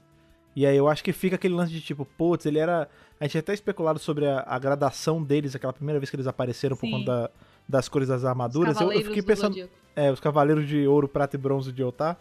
E 0.55 0.65
aí 0.65 0.75
eu 0.75 0.87
acho 0.89 1.03
que 1.03 1.13
fica 1.13 1.35
aquele 1.37 1.53
lance 1.53 1.71
de 1.71 1.79
tipo, 1.79 2.03
putz, 2.05 2.45
ele 2.45 2.59
era. 2.59 2.89
A 3.19 3.23
gente 3.23 3.31
tinha 3.31 3.39
até 3.39 3.53
especulado 3.53 3.99
sobre 3.99 4.27
a, 4.27 4.43
a 4.45 4.59
gradação 4.59 5.23
deles, 5.23 5.55
aquela 5.55 5.71
primeira 5.71 5.99
vez 5.99 6.09
que 6.09 6.15
eles 6.15 6.27
apareceram 6.27 6.75
por 6.75 6.87
Sim. 6.87 6.91
conta 6.91 7.05
da- 7.05 7.29
das 7.69 7.87
cores 7.87 8.09
das 8.09 8.25
armaduras. 8.25 8.79
Eu, 8.81 8.91
eu 8.91 9.01
fiquei 9.01 9.21
do 9.21 9.25
pensando. 9.25 9.69
É, 9.95 10.11
os 10.11 10.19
cavaleiros 10.19 10.67
de 10.67 10.85
ouro, 10.87 11.07
prata 11.07 11.35
e 11.37 11.39
bronze 11.39 11.71
de 11.71 11.81
Otá. 11.83 12.17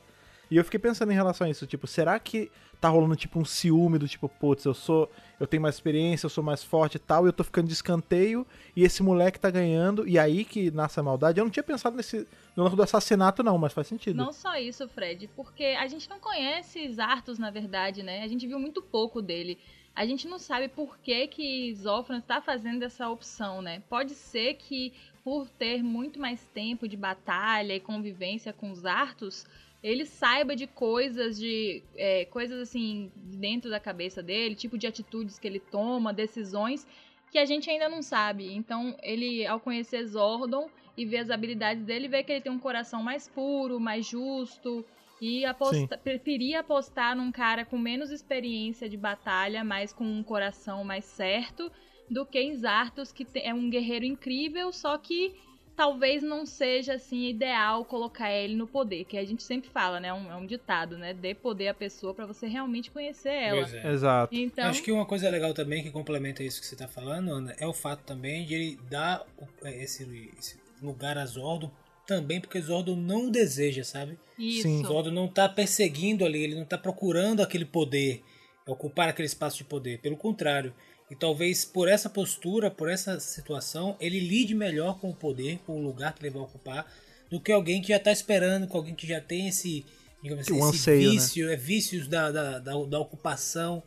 E 0.51 0.57
eu 0.57 0.65
fiquei 0.65 0.81
pensando 0.81 1.13
em 1.13 1.15
relação 1.15 1.47
a 1.47 1.51
isso, 1.51 1.67
tipo, 1.67 1.87
será 1.87 2.19
que 2.19 2.51
tá 2.81 2.89
rolando 2.89 3.15
tipo 3.15 3.39
um 3.39 3.45
ciúme 3.45 3.99
do 3.99 4.09
tipo, 4.09 4.29
putz, 4.29 4.65
eu 4.65 4.73
sou, 4.73 5.11
eu 5.39 5.47
tenho 5.47 5.63
mais 5.63 5.75
experiência, 5.75 6.25
eu 6.25 6.31
sou 6.31 6.43
mais 6.43 6.65
forte 6.65 6.95
e 6.95 6.99
tal, 6.99 7.27
e 7.27 7.29
eu 7.29 7.33
tô 7.33 7.45
ficando 7.45 7.67
de 7.67 7.75
escanteio, 7.75 8.47
e 8.75 8.83
esse 8.83 9.03
moleque 9.03 9.39
tá 9.39 9.51
ganhando, 9.51 10.09
e 10.09 10.19
aí 10.19 10.45
que 10.45 10.71
nasce 10.71 10.99
a 10.99 11.03
maldade. 11.03 11.39
Eu 11.39 11.45
não 11.45 11.51
tinha 11.51 11.63
pensado 11.63 11.95
nesse 11.95 12.27
no 12.57 12.65
lance 12.65 12.75
do 12.75 12.83
assassinato 12.83 13.43
não, 13.43 13.59
mas 13.59 13.73
faz 13.73 13.87
sentido. 13.87 14.17
Não 14.17 14.33
só 14.33 14.57
isso, 14.57 14.89
Fred, 14.89 15.29
porque 15.37 15.77
a 15.79 15.87
gente 15.87 16.09
não 16.09 16.19
conhece 16.19 16.91
Zartos, 16.91 17.39
na 17.39 17.51
verdade, 17.51 18.03
né? 18.03 18.23
A 18.23 18.29
gente 18.29 18.47
viu 18.47 18.59
muito 18.59 18.83
pouco 18.83 19.21
dele. 19.21 19.59
A 19.95 20.07
gente 20.07 20.27
não 20.29 20.39
sabe 20.39 20.69
por 20.69 20.99
que 20.99 21.27
que 21.27 21.75
Zofran 21.75 22.19
está 22.19 22.41
fazendo 22.41 22.83
essa 22.85 23.09
opção, 23.09 23.61
né? 23.61 23.83
Pode 23.89 24.15
ser 24.15 24.55
que 24.55 24.93
por 25.23 25.49
ter 25.49 25.83
muito 25.83 26.19
mais 26.19 26.41
tempo 26.55 26.89
de 26.89 26.97
batalha 26.97 27.75
e 27.75 27.81
convivência 27.81 28.53
com 28.53 28.71
os 28.71 28.87
Artos, 28.87 29.47
ele 29.83 30.05
saiba 30.05 30.55
de 30.55 30.67
coisas 30.67 31.39
de 31.39 31.83
é, 31.97 32.25
coisas 32.27 32.61
assim 32.61 33.11
dentro 33.17 33.71
da 33.71 33.81
cabeça 33.81 34.23
dele, 34.23 34.55
tipo 34.55 34.77
de 34.77 34.87
atitudes 34.87 35.39
que 35.39 35.47
ele 35.47 35.61
toma, 35.61 36.13
decisões 36.13 36.87
que 37.31 37.39
a 37.39 37.45
gente 37.45 37.71
ainda 37.71 37.89
não 37.89 38.03
sabe. 38.03 38.53
Então, 38.53 38.97
ele 39.03 39.47
ao 39.47 39.61
conhecer 39.61 40.05
Zordon 40.05 40.69
e 40.97 41.07
ver 41.07 41.19
as 41.19 41.31
habilidades 41.31 41.85
dele, 41.85 42.09
vê 42.09 42.23
que 42.23 42.33
ele 42.33 42.41
tem 42.41 42.53
um 42.53 42.59
coração 42.59 43.03
mais 43.03 43.29
puro, 43.29 43.79
mais 43.79 44.07
justo 44.07 44.85
e 45.21 45.45
aposta, 45.45 45.97
preferia 45.97 46.61
apostar 46.61 47.15
num 47.15 47.31
cara 47.31 47.65
com 47.65 47.79
menos 47.79 48.11
experiência 48.11 48.89
de 48.89 48.97
batalha, 48.97 49.63
mas 49.63 49.93
com 49.93 50.05
um 50.05 50.23
coração 50.23 50.83
mais 50.83 51.05
certo, 51.05 51.71
do 52.11 52.27
que 52.27 52.41
em 52.41 52.55
Zartos, 52.57 53.13
que 53.13 53.27
é 53.37 53.55
um 53.55 53.71
guerreiro 53.71 54.05
incrível, 54.05 54.73
só 54.73 54.99
que 54.99 55.35
talvez 55.77 56.23
não 56.23 56.45
seja 56.45 56.95
assim 56.95 57.29
ideal 57.29 57.85
colocar 57.85 58.31
ele 58.31 58.55
no 58.55 58.67
poder, 58.67 59.05
que 59.05 59.17
a 59.17 59.25
gente 59.25 59.43
sempre 59.43 59.71
fala, 59.71 59.99
né? 60.01 60.09
É 60.09 60.15
um, 60.15 60.31
é 60.31 60.37
um 60.37 60.47
ditado, 60.47 60.99
né? 60.99 61.15
Dê 61.15 61.35
poder 61.35 61.69
à 61.69 61.75
pessoa 61.75 62.15
pra 62.15 62.27
você 62.27 62.47
realmente 62.47 62.91
conhecer 62.91 63.31
ela. 63.33 63.61
Pois 63.63 63.75
é. 63.75 63.93
Exato. 63.93 64.35
Então, 64.35 64.69
Acho 64.69 64.83
que 64.83 64.93
uma 64.93 65.07
coisa 65.07 65.29
legal 65.31 65.55
também 65.55 65.83
que 65.83 65.91
complementa 65.91 66.43
isso 66.43 66.61
que 66.61 66.67
você 66.67 66.77
tá 66.77 66.87
falando, 66.89 67.31
Ana, 67.33 67.55
é 67.59 67.67
o 67.67 67.73
fato 67.73 68.03
também 68.05 68.45
de 68.45 68.55
ele 68.55 68.79
dar 68.91 69.27
o- 69.39 69.67
é, 69.67 69.83
esse, 69.83 70.03
esse 70.39 70.61
lugar 70.83 71.17
a 71.19 71.25
Zordon 71.27 71.71
também 72.07 72.41
porque 72.41 72.61
Zordon 72.61 72.97
não 72.97 73.31
deseja, 73.31 73.85
sabe? 73.85 74.19
isso. 74.39 74.63
Sim. 74.63 74.83
Zordon 74.85 75.11
não 75.13 75.29
tá 75.29 75.49
perseguindo 75.49 76.25
ali, 76.25 76.43
ele 76.43 76.55
não 76.57 76.65
tá 76.65 76.77
procurando 76.79 77.41
aquele 77.43 77.65
poder, 77.65 78.23
ocupar 78.67 79.09
aquele 79.09 79.27
espaço 79.27 79.59
de 79.59 79.65
poder. 79.65 79.99
Pelo 80.01 80.17
contrário. 80.17 80.75
E 81.11 81.17
talvez 81.17 81.65
por 81.65 81.89
essa 81.89 82.09
postura, 82.09 82.71
por 82.71 82.89
essa 82.89 83.19
situação, 83.19 83.97
ele 84.01 84.21
lide 84.21 84.55
melhor 84.55 85.01
com 85.01 85.11
o 85.11 85.15
poder, 85.15 85.59
com 85.67 85.81
o 85.81 85.83
lugar 85.83 86.15
que 86.15 86.23
ele 86.23 86.31
vai 86.31 86.43
ocupar, 86.43 86.87
do 87.29 87.41
que 87.41 87.51
alguém 87.51 87.83
que 87.83 87.89
já 87.89 87.99
tá 87.99 88.13
esperando, 88.13 88.67
com 88.69 88.77
alguém 88.77 88.95
que 88.95 89.07
já 89.07 89.21
tem 89.21 89.49
esse, 89.49 89.85
digamos 90.23 90.47
assim, 90.47 90.55
O 90.55 90.69
esse 90.69 90.77
anseio, 90.77 91.09
né? 91.09 91.11
vício, 91.11 91.51
é 91.51 91.57
vícios 91.57 92.07
da, 92.07 92.31
da, 92.31 92.59
da, 92.59 92.73
da 92.85 92.99
ocupação 93.01 93.83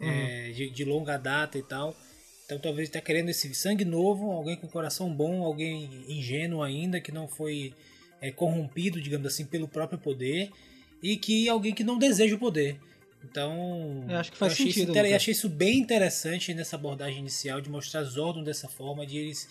é, 0.00 0.50
de, 0.50 0.70
de 0.70 0.84
longa 0.84 1.16
data 1.16 1.56
e 1.56 1.62
tal. 1.62 1.96
Então 2.44 2.58
talvez 2.58 2.88
está 2.88 3.00
querendo 3.00 3.30
esse 3.30 3.54
sangue 3.54 3.84
novo, 3.84 4.30
alguém 4.30 4.56
com 4.56 4.68
coração 4.68 5.12
bom, 5.14 5.42
alguém 5.42 6.04
ingênuo 6.08 6.62
ainda, 6.62 7.00
que 7.00 7.10
não 7.10 7.26
foi 7.26 7.72
é, 8.20 8.30
corrompido, 8.30 9.00
digamos 9.00 9.26
assim, 9.26 9.46
pelo 9.46 9.66
próprio 9.66 9.98
poder, 9.98 10.50
e 11.02 11.16
que 11.16 11.48
alguém 11.48 11.74
que 11.74 11.84
não 11.84 11.98
deseja 11.98 12.34
o 12.34 12.38
poder. 12.38 12.78
Então, 13.30 14.04
Eu 14.08 14.18
acho 14.18 14.32
que 14.32 14.38
faz 14.38 14.52
achei 14.52 14.66
sentido, 14.66 14.82
Isso, 14.82 14.90
inter- 14.90 15.02
Lucas. 15.04 15.16
achei 15.16 15.32
isso 15.32 15.48
bem 15.48 15.78
interessante 15.78 16.52
nessa 16.54 16.76
abordagem 16.76 17.18
inicial, 17.20 17.60
de 17.60 17.70
mostrar 17.70 18.02
Zordon 18.04 18.42
dessa 18.42 18.68
forma, 18.68 19.06
de 19.06 19.16
eles 19.18 19.48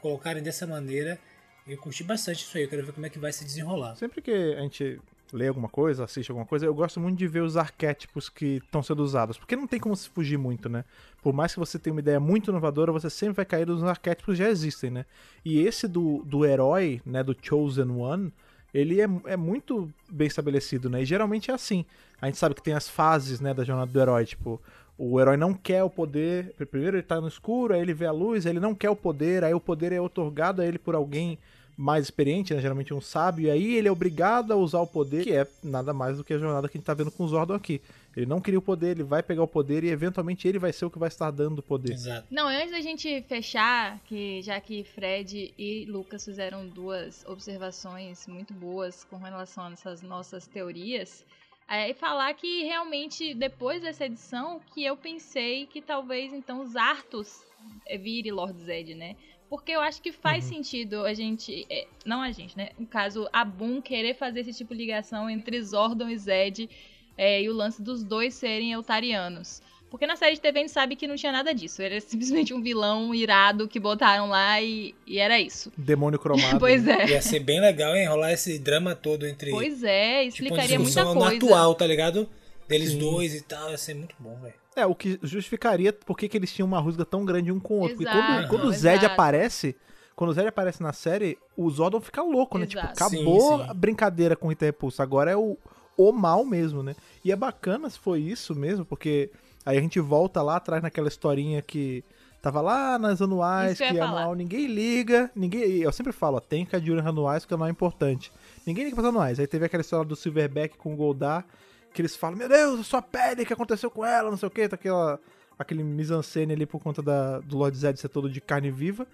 colocarem 0.00 0.42
dessa 0.42 0.66
maneira. 0.66 1.18
Eu 1.66 1.76
curti 1.78 2.04
bastante 2.04 2.44
isso 2.44 2.56
aí, 2.56 2.64
eu 2.64 2.68
quero 2.68 2.84
ver 2.86 2.92
como 2.92 3.06
é 3.06 3.10
que 3.10 3.18
vai 3.18 3.32
se 3.32 3.44
desenrolar. 3.44 3.96
Sempre 3.96 4.22
que 4.22 4.30
a 4.30 4.60
gente 4.60 5.00
lê 5.32 5.48
alguma 5.48 5.68
coisa, 5.68 6.04
assiste 6.04 6.30
alguma 6.30 6.46
coisa, 6.46 6.64
eu 6.64 6.72
gosto 6.74 7.00
muito 7.00 7.18
de 7.18 7.26
ver 7.26 7.40
os 7.42 7.56
arquétipos 7.56 8.28
que 8.28 8.58
estão 8.64 8.80
sendo 8.82 9.02
usados, 9.02 9.36
porque 9.36 9.56
não 9.56 9.66
tem 9.66 9.80
como 9.80 9.96
se 9.96 10.08
fugir 10.08 10.38
muito, 10.38 10.68
né? 10.68 10.84
Por 11.20 11.32
mais 11.32 11.52
que 11.52 11.58
você 11.58 11.76
tenha 11.80 11.92
uma 11.92 12.00
ideia 12.00 12.20
muito 12.20 12.50
inovadora, 12.50 12.92
você 12.92 13.10
sempre 13.10 13.34
vai 13.34 13.44
cair 13.44 13.66
nos 13.66 13.82
arquétipos 13.82 14.34
que 14.36 14.38
já 14.44 14.48
existem, 14.48 14.90
né? 14.90 15.04
E 15.44 15.58
esse 15.58 15.88
do, 15.88 16.22
do 16.24 16.44
herói, 16.44 17.02
né, 17.04 17.24
do 17.24 17.36
Chosen 17.42 17.90
One, 17.90 18.32
ele 18.72 19.00
é, 19.00 19.08
é 19.24 19.36
muito 19.36 19.92
bem 20.08 20.28
estabelecido, 20.28 20.88
né? 20.88 21.02
E 21.02 21.04
geralmente 21.04 21.50
é 21.50 21.54
assim. 21.54 21.84
A 22.20 22.26
gente 22.26 22.38
sabe 22.38 22.54
que 22.54 22.62
tem 22.62 22.74
as 22.74 22.88
fases, 22.88 23.40
né, 23.40 23.52
da 23.52 23.64
jornada 23.64 23.90
do 23.90 24.00
herói, 24.00 24.24
tipo, 24.24 24.60
o 24.98 25.20
herói 25.20 25.36
não 25.36 25.52
quer 25.52 25.82
o 25.82 25.90
poder, 25.90 26.54
primeiro 26.70 26.96
ele 26.96 27.02
tá 27.02 27.20
no 27.20 27.28
escuro, 27.28 27.74
aí 27.74 27.80
ele 27.80 27.92
vê 27.92 28.06
a 28.06 28.12
luz, 28.12 28.46
aí 28.46 28.52
ele 28.52 28.60
não 28.60 28.74
quer 28.74 28.90
o 28.90 28.96
poder, 28.96 29.44
aí 29.44 29.52
o 29.52 29.60
poder 29.60 29.92
é 29.92 30.00
otorgado 30.00 30.62
a 30.62 30.66
ele 30.66 30.78
por 30.78 30.94
alguém 30.94 31.38
mais 31.76 32.04
experiente, 32.04 32.54
né, 32.54 32.60
geralmente 32.60 32.94
um 32.94 33.00
sábio, 33.02 33.46
e 33.46 33.50
aí 33.50 33.74
ele 33.74 33.86
é 33.86 33.92
obrigado 33.92 34.50
a 34.50 34.56
usar 34.56 34.80
o 34.80 34.86
poder, 34.86 35.24
que 35.24 35.32
é 35.32 35.46
nada 35.62 35.92
mais 35.92 36.16
do 36.16 36.24
que 36.24 36.32
a 36.32 36.38
jornada 36.38 36.68
que 36.68 36.78
a 36.78 36.78
gente 36.78 36.86
tá 36.86 36.94
vendo 36.94 37.10
com 37.10 37.24
o 37.24 37.28
Zordon 37.28 37.54
aqui. 37.54 37.82
Ele 38.16 38.24
não 38.24 38.40
queria 38.40 38.58
o 38.58 38.62
poder, 38.62 38.92
ele 38.92 39.02
vai 39.02 39.22
pegar 39.22 39.42
o 39.42 39.46
poder 39.46 39.84
e 39.84 39.90
eventualmente 39.90 40.48
ele 40.48 40.58
vai 40.58 40.72
ser 40.72 40.86
o 40.86 40.90
que 40.90 40.98
vai 40.98 41.08
estar 41.08 41.30
dando 41.30 41.58
o 41.58 41.62
poder. 41.62 41.92
Exato. 41.92 42.26
Não, 42.30 42.48
antes 42.48 42.70
da 42.70 42.80
gente 42.80 43.22
fechar, 43.28 44.00
que 44.06 44.40
já 44.40 44.58
que 44.58 44.84
Fred 44.84 45.52
e 45.58 45.84
Lucas 45.84 46.24
fizeram 46.24 46.66
duas 46.66 47.26
observações 47.26 48.26
muito 48.26 48.54
boas 48.54 49.04
com 49.04 49.18
relação 49.18 49.66
a 49.66 49.72
essas 49.72 50.00
nossas 50.00 50.46
teorias, 50.46 51.26
é, 51.68 51.90
e 51.90 51.94
falar 51.94 52.32
que 52.34 52.62
realmente 52.64 53.34
depois 53.34 53.82
dessa 53.82 54.06
edição 54.06 54.60
que 54.72 54.84
eu 54.84 54.96
pensei 54.96 55.66
que 55.66 55.82
talvez 55.82 56.32
então 56.32 56.60
os 56.60 56.76
Arthos 56.76 57.44
eh, 57.86 57.98
vire 57.98 58.30
Lord 58.30 58.58
Zed, 58.60 58.94
né? 58.94 59.16
Porque 59.48 59.72
eu 59.72 59.80
acho 59.80 60.02
que 60.02 60.12
faz 60.12 60.44
sentido 60.44 61.04
a 61.04 61.14
gente, 61.14 61.66
é, 61.70 61.86
não 62.04 62.20
a 62.20 62.32
gente, 62.32 62.56
né? 62.56 62.70
No 62.78 62.86
caso, 62.86 63.28
a 63.32 63.44
Boom 63.44 63.80
querer 63.80 64.14
fazer 64.14 64.40
esse 64.40 64.54
tipo 64.54 64.74
de 64.74 64.80
ligação 64.80 65.30
entre 65.30 65.62
Zordon 65.62 66.08
e 66.08 66.18
Zed 66.18 66.68
é, 67.16 67.42
e 67.42 67.48
o 67.48 67.52
lance 67.52 67.82
dos 67.82 68.04
dois 68.04 68.34
serem 68.34 68.72
eutarianos. 68.72 69.62
Porque 69.96 70.06
na 70.06 70.14
série 70.14 70.34
de 70.34 70.42
TV 70.42 70.58
a 70.58 70.62
gente 70.62 70.72
sabe 70.72 70.94
que 70.94 71.08
não 71.08 71.16
tinha 71.16 71.32
nada 71.32 71.54
disso. 71.54 71.80
Era 71.80 71.98
simplesmente 72.02 72.52
um 72.52 72.60
vilão 72.60 73.14
irado 73.14 73.66
que 73.66 73.80
botaram 73.80 74.28
lá 74.28 74.60
e, 74.60 74.94
e 75.06 75.18
era 75.18 75.40
isso. 75.40 75.72
Demônio 75.74 76.18
cromado. 76.18 76.58
pois 76.60 76.84
né? 76.84 77.04
é. 77.04 77.10
Ia 77.12 77.22
ser 77.22 77.40
bem 77.40 77.62
legal 77.62 77.96
hein, 77.96 78.06
rolar 78.06 78.30
esse 78.30 78.58
drama 78.58 78.94
todo 78.94 79.26
entre. 79.26 79.50
Pois 79.50 79.82
é, 79.82 80.24
tipo, 80.24 80.28
explicaria 80.28 80.78
muita 80.78 81.00
discussão 81.00 81.14
no 81.14 81.20
coisa. 81.22 81.36
atual, 81.36 81.74
tá 81.74 81.86
ligado? 81.86 82.28
Deles 82.68 82.90
Sim. 82.90 82.98
dois 82.98 83.34
e 83.34 83.40
tal, 83.40 83.70
ia 83.70 83.78
ser 83.78 83.94
muito 83.94 84.14
bom, 84.18 84.36
velho. 84.42 84.52
É, 84.76 84.84
o 84.84 84.94
que 84.94 85.18
justificaria 85.22 85.94
por 85.94 86.18
que 86.18 86.28
eles 86.36 86.52
tinham 86.52 86.66
uma 86.66 86.78
rusga 86.78 87.02
tão 87.02 87.24
grande 87.24 87.50
um 87.50 87.58
com 87.58 87.74
o 87.74 87.78
outro. 87.78 87.96
Porque 87.96 88.12
quando, 88.12 88.30
Exato, 88.30 88.48
quando 88.48 88.64
o 88.64 88.72
Zed 88.72 88.98
exato. 88.98 89.14
aparece, 89.14 89.76
quando 90.14 90.30
o 90.30 90.34
Zed 90.34 90.48
aparece 90.48 90.82
na 90.82 90.92
série, 90.92 91.38
o 91.56 91.70
Zordon 91.70 92.02
fica 92.02 92.22
louco, 92.22 92.58
né? 92.58 92.66
Tipo, 92.66 92.82
Exato. 92.82 93.02
acabou 93.02 93.40
Sim, 93.40 93.64
sim. 93.64 93.70
a 93.70 93.72
brincadeira 93.72 94.36
com 94.36 94.48
o 94.48 94.50
Rita 94.50 94.66
Repulsa. 94.66 95.02
Agora 95.02 95.30
é 95.30 95.36
o, 95.36 95.56
o 95.96 96.12
mal 96.12 96.44
mesmo, 96.44 96.82
né? 96.82 96.94
E 97.24 97.32
é 97.32 97.36
bacana 97.36 97.88
se 97.88 97.98
foi 97.98 98.20
isso 98.20 98.54
mesmo, 98.54 98.84
porque 98.84 99.30
aí 99.66 99.76
a 99.76 99.80
gente 99.80 99.98
volta 99.98 100.40
lá 100.40 100.56
atrás 100.56 100.82
naquela 100.82 101.08
historinha 101.08 101.60
que 101.60 102.04
tava 102.40 102.60
lá 102.60 102.96
nas 102.96 103.20
anuais, 103.20 103.72
Isso 103.72 103.82
que 103.82 103.88
que 103.88 103.94
ia 103.96 104.04
anual 104.04 104.34
ninguém 104.34 104.66
liga, 104.66 105.28
ninguém. 105.34 105.78
Eu 105.78 105.90
sempre 105.90 106.12
falo, 106.12 106.36
ó, 106.36 106.40
tem 106.40 106.64
que 106.64 106.78
de 106.78 106.92
anuais 106.92 107.44
porque 107.44 107.56
não 107.56 107.66
é 107.66 107.70
importante. 107.70 108.32
Ninguém 108.64 108.84
liga 108.84 108.94
pras 108.94 109.08
anuais. 109.08 109.40
Aí 109.40 109.46
teve 109.48 109.66
aquela 109.66 109.80
história 109.80 110.06
do 110.06 110.14
Silverback 110.14 110.78
com 110.78 110.94
o 110.94 110.96
Goldar, 110.96 111.44
que 111.92 112.00
eles 112.00 112.14
falam, 112.14 112.38
meu 112.38 112.48
Deus, 112.48 112.80
a 112.80 112.84
sua 112.84 113.02
pele, 113.02 113.42
o 113.42 113.46
que 113.46 113.52
aconteceu 113.52 113.90
com 113.90 114.04
ela, 114.04 114.30
não 114.30 114.36
sei 114.36 114.46
o 114.46 114.50
que, 114.50 114.68
tá 114.68 114.76
aquela, 114.76 115.18
aquele 115.58 115.82
mise-en-scène 115.82 116.52
ali 116.52 116.66
por 116.66 116.80
conta 116.80 117.02
da, 117.02 117.40
do 117.40 117.58
Lord 117.58 117.76
Zed 117.76 117.98
ser 117.98 118.08
todo 118.08 118.30
de 118.30 118.40
carne 118.40 118.70
viva. 118.70 119.04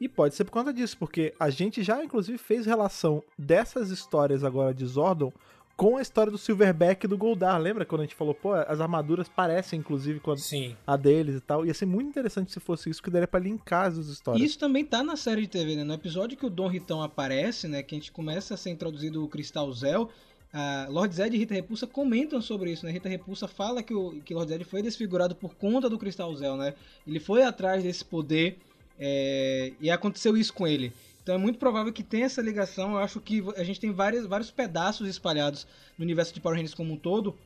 E 0.00 0.08
pode 0.08 0.34
ser 0.34 0.44
por 0.44 0.52
conta 0.52 0.72
disso, 0.72 0.96
porque 0.96 1.34
a 1.38 1.50
gente 1.50 1.82
já, 1.82 2.02
inclusive, 2.02 2.38
fez 2.38 2.64
relação 2.64 3.22
dessas 3.38 3.90
histórias 3.90 4.42
agora 4.42 4.72
de 4.72 4.86
Zordon 4.86 5.30
com 5.80 5.96
a 5.96 6.02
história 6.02 6.30
do 6.30 6.36
Silverback 6.36 7.06
e 7.06 7.08
do 7.08 7.16
Goldar. 7.16 7.58
Lembra 7.58 7.86
quando 7.86 8.02
a 8.02 8.04
gente 8.04 8.14
falou, 8.14 8.34
pô, 8.34 8.52
as 8.52 8.82
armaduras 8.82 9.30
parecem, 9.30 9.78
inclusive, 9.78 10.20
com 10.20 10.30
a, 10.30 10.34
a 10.86 10.94
deles 10.94 11.36
e 11.36 11.40
tal. 11.40 11.64
Ia 11.64 11.72
ser 11.72 11.86
muito 11.86 12.06
interessante 12.06 12.52
se 12.52 12.60
fosse 12.60 12.90
isso, 12.90 13.02
que 13.02 13.08
daria 13.08 13.26
pra 13.26 13.40
linkar 13.40 13.86
as 13.86 13.96
histórias. 13.96 14.44
Isso 14.44 14.58
também 14.58 14.84
tá 14.84 15.02
na 15.02 15.16
série 15.16 15.40
de 15.40 15.48
TV, 15.48 15.76
né? 15.76 15.82
No 15.82 15.94
episódio 15.94 16.36
que 16.36 16.44
o 16.44 16.50
Dom 16.50 16.68
Ritão 16.68 17.02
aparece, 17.02 17.66
né? 17.66 17.82
Que 17.82 17.94
a 17.94 17.98
gente 17.98 18.12
começa 18.12 18.52
a 18.52 18.56
ser 18.58 18.68
introduzido 18.68 19.24
o 19.24 19.28
Cristal 19.28 19.72
Zel. 19.72 20.10
A 20.52 20.86
Lord 20.90 21.14
Zed 21.14 21.34
e 21.34 21.38
Rita 21.38 21.54
Repulsa 21.54 21.86
comentam 21.86 22.42
sobre 22.42 22.72
isso, 22.72 22.84
né? 22.84 22.92
Rita 22.92 23.08
Repulsa 23.08 23.48
fala 23.48 23.82
que, 23.82 23.94
o, 23.94 24.20
que 24.22 24.34
Lord 24.34 24.52
Zed 24.52 24.64
foi 24.64 24.82
desfigurado 24.82 25.34
por 25.34 25.54
conta 25.54 25.88
do 25.88 25.98
Cristal 25.98 26.36
Zel, 26.36 26.58
né? 26.58 26.74
Ele 27.06 27.18
foi 27.18 27.42
atrás 27.42 27.82
desse 27.82 28.04
poder 28.04 28.58
é, 28.98 29.72
e 29.80 29.90
aconteceu 29.90 30.36
isso 30.36 30.52
com 30.52 30.68
ele. 30.68 30.92
Então 31.22 31.34
é 31.34 31.38
muito 31.38 31.58
provável 31.58 31.92
que 31.92 32.02
tenha 32.02 32.26
essa 32.26 32.42
ligação. 32.42 32.92
Eu 32.92 32.98
acho 32.98 33.20
que 33.20 33.44
a 33.56 33.64
gente 33.64 33.80
tem 33.80 33.92
vários, 33.92 34.26
vários 34.26 34.50
pedaços 34.50 35.08
espalhados 35.08 35.66
no 35.98 36.04
universo 36.04 36.32
de 36.32 36.40
Power 36.40 36.56
Rangers 36.56 36.74
como 36.74 36.92
um 36.92 36.96
todo. 36.96 37.36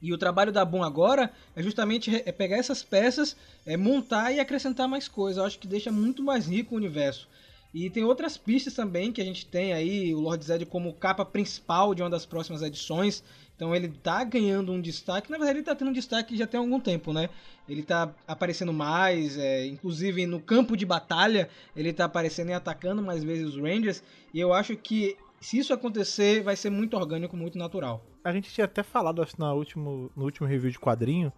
E 0.00 0.12
o 0.12 0.18
trabalho 0.18 0.52
da 0.52 0.64
Boom 0.64 0.82
agora 0.82 1.32
é 1.56 1.62
justamente 1.62 2.22
é 2.24 2.30
pegar 2.30 2.56
essas 2.56 2.82
peças, 2.82 3.36
é 3.66 3.76
montar 3.76 4.32
e 4.32 4.38
acrescentar 4.38 4.86
mais 4.86 5.08
coisas. 5.08 5.38
Eu 5.38 5.44
acho 5.44 5.58
que 5.58 5.66
deixa 5.66 5.90
muito 5.90 6.22
mais 6.22 6.46
rico 6.46 6.74
o 6.74 6.78
universo. 6.78 7.28
E 7.74 7.90
tem 7.90 8.04
outras 8.04 8.36
pistas 8.36 8.74
também 8.74 9.12
que 9.12 9.20
a 9.20 9.24
gente 9.24 9.44
tem 9.44 9.72
aí, 9.72 10.14
o 10.14 10.20
Lord 10.20 10.42
Zed 10.44 10.64
como 10.66 10.92
capa 10.94 11.24
principal 11.24 11.94
de 11.94 12.02
uma 12.02 12.08
das 12.08 12.24
próximas 12.24 12.62
edições. 12.62 13.22
Então 13.58 13.74
ele 13.74 13.88
tá 13.88 14.22
ganhando 14.22 14.70
um 14.70 14.80
destaque. 14.80 15.28
Na 15.32 15.36
verdade, 15.36 15.58
ele 15.58 15.64
tá 15.64 15.74
tendo 15.74 15.88
um 15.88 15.92
destaque 15.92 16.36
já 16.36 16.46
tem 16.46 16.60
algum 16.60 16.78
tempo, 16.78 17.12
né? 17.12 17.28
Ele 17.68 17.82
tá 17.82 18.14
aparecendo 18.24 18.72
mais, 18.72 19.36
é, 19.36 19.66
inclusive 19.66 20.24
no 20.26 20.40
campo 20.40 20.76
de 20.76 20.86
batalha, 20.86 21.50
ele 21.74 21.92
tá 21.92 22.04
aparecendo 22.04 22.50
e 22.50 22.52
atacando 22.52 23.02
mais 23.02 23.24
vezes 23.24 23.48
os 23.48 23.56
Rangers. 23.56 24.00
E 24.32 24.38
eu 24.38 24.52
acho 24.52 24.76
que 24.76 25.16
se 25.40 25.58
isso 25.58 25.74
acontecer, 25.74 26.40
vai 26.40 26.54
ser 26.54 26.70
muito 26.70 26.96
orgânico, 26.96 27.36
muito 27.36 27.58
natural. 27.58 28.00
A 28.22 28.32
gente 28.32 28.48
tinha 28.48 28.64
até 28.64 28.84
falado 28.84 29.22
acho, 29.22 29.34
na 29.36 29.52
último, 29.52 30.08
no 30.16 30.22
último 30.22 30.46
review 30.46 30.70
de 30.70 30.78
quadrinho 30.78 31.32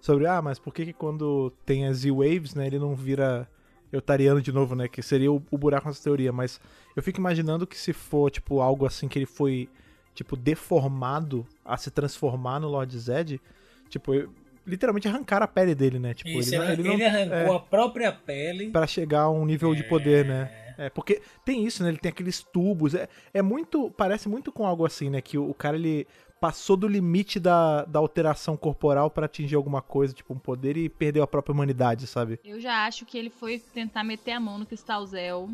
sobre, 0.00 0.26
ah, 0.26 0.40
mas 0.40 0.58
por 0.58 0.72
que, 0.72 0.86
que 0.86 0.92
quando 0.94 1.52
tem 1.66 1.86
as 1.86 1.98
Z-Waves, 1.98 2.54
né, 2.54 2.66
ele 2.66 2.78
não 2.78 2.94
vira 2.94 3.46
Eutariano 3.92 4.42
de 4.42 4.52
novo, 4.52 4.74
né? 4.74 4.88
Que 4.88 5.02
seria 5.02 5.30
o, 5.30 5.42
o 5.50 5.58
buraco 5.58 5.86
nessa 5.86 6.02
teoria. 6.02 6.32
Mas 6.32 6.60
eu 6.94 7.02
fico 7.02 7.20
imaginando 7.20 7.66
que 7.66 7.78
se 7.78 7.92
for, 7.92 8.30
tipo, 8.30 8.60
algo 8.60 8.84
assim 8.86 9.08
que 9.08 9.18
ele 9.18 9.26
foi, 9.26 9.68
tipo, 10.16 10.34
deformado 10.36 11.46
a 11.64 11.76
se 11.76 11.90
transformar 11.90 12.58
no 12.58 12.68
Lord 12.68 12.98
Zed, 12.98 13.40
tipo, 13.88 14.14
eu- 14.14 14.30
literalmente 14.66 15.06
arrancar 15.06 15.42
a 15.42 15.46
pele 15.46 15.74
dele, 15.76 15.98
né? 15.98 16.12
Tipo, 16.14 16.30
Isso, 16.40 16.54
ele, 16.54 16.72
ele, 16.72 16.82
não- 16.82 16.94
ele 16.94 17.04
arrancou 17.04 17.54
é. 17.54 17.56
a 17.56 17.60
própria 17.60 18.10
pele. 18.12 18.70
Pra 18.70 18.86
chegar 18.86 19.22
a 19.22 19.30
um 19.30 19.46
nível 19.46 19.74
de 19.74 19.84
poder, 19.84 20.24
né? 20.24 20.50
É, 20.78 20.90
porque 20.90 21.22
tem 21.44 21.64
isso, 21.64 21.82
né? 21.82 21.88
Ele 21.90 21.98
tem 21.98 22.10
aqueles 22.10 22.42
tubos. 22.42 22.94
É, 22.94 23.08
é 23.32 23.40
muito. 23.40 23.90
Parece 23.96 24.28
muito 24.28 24.50
com 24.52 24.66
algo 24.66 24.84
assim, 24.84 25.08
né? 25.08 25.20
Que 25.22 25.38
o, 25.38 25.48
o 25.48 25.54
cara 25.54 25.76
ele 25.76 26.06
passou 26.38 26.76
do 26.76 26.86
limite 26.86 27.40
da, 27.40 27.84
da 27.86 27.98
alteração 27.98 28.56
corporal 28.58 29.08
pra 29.10 29.24
atingir 29.24 29.54
alguma 29.54 29.80
coisa, 29.80 30.12
tipo 30.12 30.34
um 30.34 30.38
poder, 30.38 30.76
e 30.76 30.88
perdeu 30.88 31.22
a 31.22 31.26
própria 31.26 31.54
humanidade, 31.54 32.06
sabe? 32.06 32.38
Eu 32.44 32.60
já 32.60 32.84
acho 32.86 33.06
que 33.06 33.16
ele 33.16 33.30
foi 33.30 33.58
tentar 33.58 34.04
meter 34.04 34.32
a 34.32 34.40
mão 34.40 34.58
no 34.58 34.66
Cristal 34.66 35.06
Zel, 35.06 35.48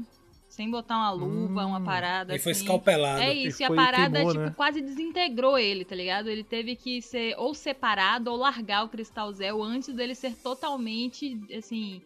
sem 0.53 0.71
botar 0.71 0.97
uma 0.99 1.11
luva, 1.13 1.65
uma 1.65 1.81
parada 1.81 2.35
Ele 2.35 2.39
foi 2.39 2.53
assim. 2.53 2.61
escalpelado. 2.61 3.23
É 3.23 3.33
isso, 3.33 3.63
e 3.63 3.65
a 3.65 3.69
foi- 3.69 3.77
parada, 3.77 4.17
queimou, 4.17 4.33
tipo, 4.33 4.45
né? 4.45 4.53
quase 4.55 4.83
desintegrou 4.83 5.59
ele, 5.59 5.83
tá 5.83 5.97
ligado? 5.97 6.29
Ele 6.29 6.45
teve 6.45 6.77
que 6.77 7.01
ser 7.01 7.35
ou 7.39 7.55
separado 7.55 8.31
ou 8.31 8.37
largar 8.37 8.85
o 8.85 8.89
Cristal 8.91 9.33
Zel 9.33 9.63
antes 9.63 9.95
dele 9.95 10.15
ser 10.15 10.35
totalmente, 10.37 11.41
assim, 11.57 12.03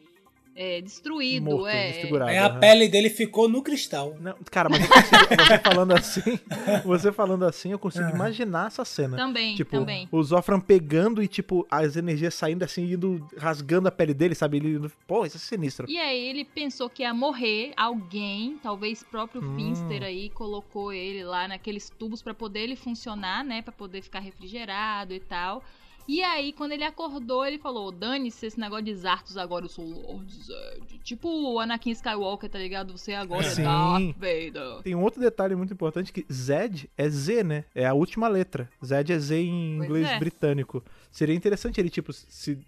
é, 0.57 0.81
destruído. 0.81 1.45
Morto, 1.45 1.67
é. 1.69 1.93
desfigurado. 1.93 2.31
Aí 2.31 2.39
a 2.39 2.47
aham. 2.47 2.59
pele 2.61 2.89
dele 2.89 3.11
ficou 3.11 3.49
no 3.49 3.63
cristal. 3.63 4.17
Não, 4.21 4.35
cara, 4.51 4.69
mas 4.69 4.81
eu 4.83 4.89
consigo- 4.89 5.37
você 5.37 5.59
falando 5.59 5.93
assim, 5.93 6.41
você 6.85 7.13
falando 7.13 7.45
assim, 7.45 7.73
eu 7.73 7.79
consigo 7.79 8.09
imaginar 8.09 8.69
essa 8.69 8.85
cena. 8.85 9.17
Também, 9.17 9.55
Tipo, 9.55 9.71
também. 9.73 10.09
o 10.11 10.23
Zofran 10.23 10.59
pegando 10.59 11.23
e, 11.23 11.29
tipo, 11.29 11.67
as 11.71 11.97
energias 11.97 12.35
saindo 12.35 12.63
assim, 12.65 12.91
indo 12.93 13.27
rasgando 13.39 13.87
a 13.89 13.91
pele 13.93 14.15
dele, 14.15 14.35
sabe? 14.35 14.57
Ele. 14.57 14.91
Pô, 15.07 15.27
isso 15.27 15.37
é 15.37 15.41
sinistro. 15.41 15.87
E 15.89 15.99
aí 15.99 16.27
ele 16.29 16.45
pensou 16.45 16.89
que 16.89 17.03
ia 17.03 17.13
morrer 17.13 17.73
alguém, 17.77 18.59
talvez 18.63 19.03
próprio 19.03 19.43
Hum. 19.43 19.55
Finster 19.57 20.03
aí, 20.03 20.31
colocou 20.31 20.93
ele 20.93 21.23
lá 21.23 21.47
naqueles 21.47 21.91
tubos 21.91 22.23
pra 22.23 22.33
poder 22.33 22.61
ele 22.61 22.77
funcionar, 22.77 23.45
né? 23.45 23.61
Pra 23.63 23.73
poder 23.73 24.01
ficar 24.03 24.21
refrigerado 24.21 25.13
e 25.13 25.21
tal. 25.21 25.63
E 26.09 26.23
aí, 26.23 26.53
quando 26.53 26.73
ele 26.73 26.85
acordou, 26.85 27.45
ele 27.45 27.59
falou: 27.59 27.91
Dane-se 27.91 28.47
esse 28.47 28.59
negócio 28.61 28.85
de 28.85 28.95
Zartos 28.95 29.37
agora, 29.37 29.65
eu 29.65 29.69
sou 29.69 29.85
Lord 29.85 30.33
Zed. 30.33 30.99
Tipo 31.03 31.29
o 31.29 31.59
Anakin 31.59 31.91
Skywalker, 31.91 32.49
tá 32.49 32.59
ligado? 32.59 32.97
Você 32.97 33.13
agora 33.15 33.43
Sim. 33.43 33.63
é 33.63 33.65
Darth 33.65 34.17
Vader. 34.17 34.83
Tem 34.83 34.95
um 34.95 35.03
outro 35.03 35.21
detalhe 35.21 35.55
muito 35.55 35.73
importante 35.73 36.13
que 36.13 36.25
Zed 36.33 36.89
é 36.97 37.09
Z, 37.09 37.43
né? 37.43 37.65
É 37.75 37.87
a 37.87 37.95
última 37.95 38.29
letra. 38.29 38.69
Zed 38.85 39.13
é 39.13 39.19
Z 39.19 39.37
em 39.37 39.77
Pois 39.79 39.89
inglês 39.89 40.09
é. 40.09 40.19
britânico. 40.19 40.85
Seria 41.11 41.35
interessante 41.35 41.81
ele, 41.81 41.91
tipo, 41.91 42.13
se 42.13 42.59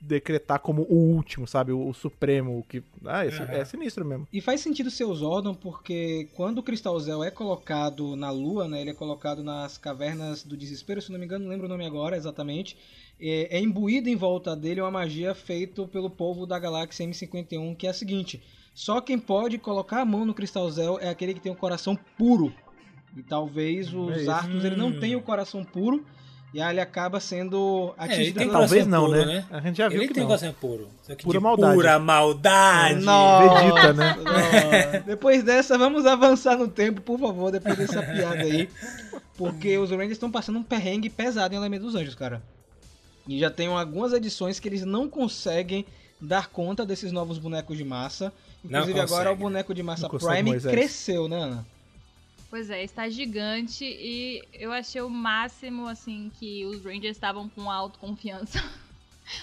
decretar 0.00 0.60
como 0.60 0.82
o 0.82 0.94
último, 0.94 1.46
sabe? 1.46 1.72
O, 1.72 1.88
o 1.88 1.92
supremo, 1.94 2.58
o 2.58 2.62
que... 2.62 2.82
Ah, 3.04 3.22
Aham. 3.24 3.52
é 3.52 3.64
sinistro 3.64 4.04
mesmo. 4.04 4.28
E 4.32 4.40
faz 4.40 4.60
sentido 4.60 4.90
ser 4.90 5.04
o 5.04 5.14
Zordon 5.14 5.54
porque 5.54 6.28
quando 6.34 6.58
o 6.58 6.62
Cristal 6.62 6.98
Zel 7.00 7.24
é 7.24 7.30
colocado 7.30 8.14
na 8.16 8.30
Lua, 8.30 8.68
né, 8.68 8.80
ele 8.80 8.90
é 8.90 8.94
colocado 8.94 9.42
nas 9.42 9.76
cavernas 9.76 10.42
do 10.42 10.56
desespero, 10.56 11.02
se 11.02 11.10
não 11.10 11.18
me 11.18 11.24
engano, 11.24 11.44
não 11.44 11.50
lembro 11.50 11.66
o 11.66 11.68
nome 11.68 11.84
agora 11.84 12.16
exatamente, 12.16 12.76
é, 13.20 13.58
é 13.58 13.60
imbuído 13.60 14.08
em 14.08 14.16
volta 14.16 14.54
dele 14.54 14.80
uma 14.80 14.90
magia 14.90 15.34
feita 15.34 15.86
pelo 15.88 16.08
povo 16.10 16.46
da 16.46 16.58
galáxia 16.58 17.04
M51, 17.04 17.76
que 17.76 17.86
é 17.86 17.90
a 17.90 17.94
seguinte, 17.94 18.40
só 18.72 19.00
quem 19.00 19.18
pode 19.18 19.58
colocar 19.58 20.00
a 20.00 20.04
mão 20.04 20.24
no 20.24 20.32
Cristal 20.34 20.70
Zel 20.70 20.98
é 21.00 21.08
aquele 21.08 21.34
que 21.34 21.40
tem 21.40 21.50
o 21.50 21.56
coração 21.56 21.98
puro. 22.16 22.54
E 23.16 23.22
talvez 23.22 23.92
os 23.92 24.18
isso. 24.18 24.30
Arthurs 24.30 24.64
ele 24.64 24.76
não 24.76 24.90
Hum. 24.90 25.00
tenha 25.00 25.18
o 25.18 25.22
coração 25.22 25.64
puro, 25.64 26.04
e 26.54 26.60
aí 26.60 26.72
ele 26.74 26.80
acaba 26.80 27.20
sendo 27.20 27.94
ele 27.98 28.12
atingido 28.12 28.38
tem 28.38 28.46
pela- 28.48 28.58
Talvez 28.60 28.86
não, 28.86 29.04
puro, 29.06 29.18
né? 29.18 29.24
né? 29.26 29.46
A 29.50 29.60
gente 29.60 29.76
já 29.76 29.88
viu 29.88 29.98
Ele 29.98 30.08
que 30.08 30.14
tem 30.14 30.22
não. 30.22 30.28
coração 30.28 30.52
puro. 30.58 30.88
Só 31.02 31.14
que 31.14 31.24
Pura 31.24 31.38
de 31.38 31.44
maldade. 31.44 31.74
Pura 31.74 31.98
maldade. 31.98 33.04
Nossa. 33.04 33.58
Vegeta, 33.58 33.92
né? 33.92 34.16
Nossa. 34.24 35.00
Depois 35.06 35.42
dessa, 35.42 35.76
vamos 35.76 36.06
avançar 36.06 36.56
no 36.56 36.68
tempo, 36.68 37.00
por 37.02 37.18
favor, 37.18 37.50
depois 37.52 37.76
dessa 37.76 38.02
piada 38.02 38.42
aí. 38.42 38.68
Porque 39.36 39.76
os 39.78 39.90
Rangers 39.90 40.12
estão 40.12 40.30
passando 40.30 40.58
um 40.58 40.62
perrengue 40.62 41.10
pesado 41.10 41.54
em 41.54 41.58
Elemento 41.58 41.82
dos 41.82 41.94
Anjos, 41.94 42.14
cara. 42.14 42.42
E 43.26 43.38
já 43.38 43.50
tem 43.50 43.66
algumas 43.68 44.12
edições 44.14 44.58
que 44.58 44.66
eles 44.68 44.84
não 44.84 45.08
conseguem 45.08 45.84
dar 46.20 46.48
conta 46.48 46.84
desses 46.84 47.12
novos 47.12 47.38
bonecos 47.38 47.76
de 47.76 47.84
massa. 47.84 48.32
Inclusive 48.64 48.98
agora 48.98 49.30
o 49.30 49.36
boneco 49.36 49.72
de 49.74 49.82
massa 49.82 50.08
Não 50.08 50.18
Prime 50.18 50.58
cresceu, 50.60 51.28
né, 51.28 51.36
Ana? 51.36 51.66
Pois 52.50 52.70
é, 52.70 52.82
está 52.82 53.08
gigante 53.10 53.84
e 53.84 54.42
eu 54.54 54.72
achei 54.72 55.02
o 55.02 55.10
máximo, 55.10 55.86
assim, 55.86 56.30
que 56.38 56.64
os 56.64 56.82
Rangers 56.82 57.16
estavam 57.16 57.48
com 57.48 57.70
autoconfiança. 57.70 58.62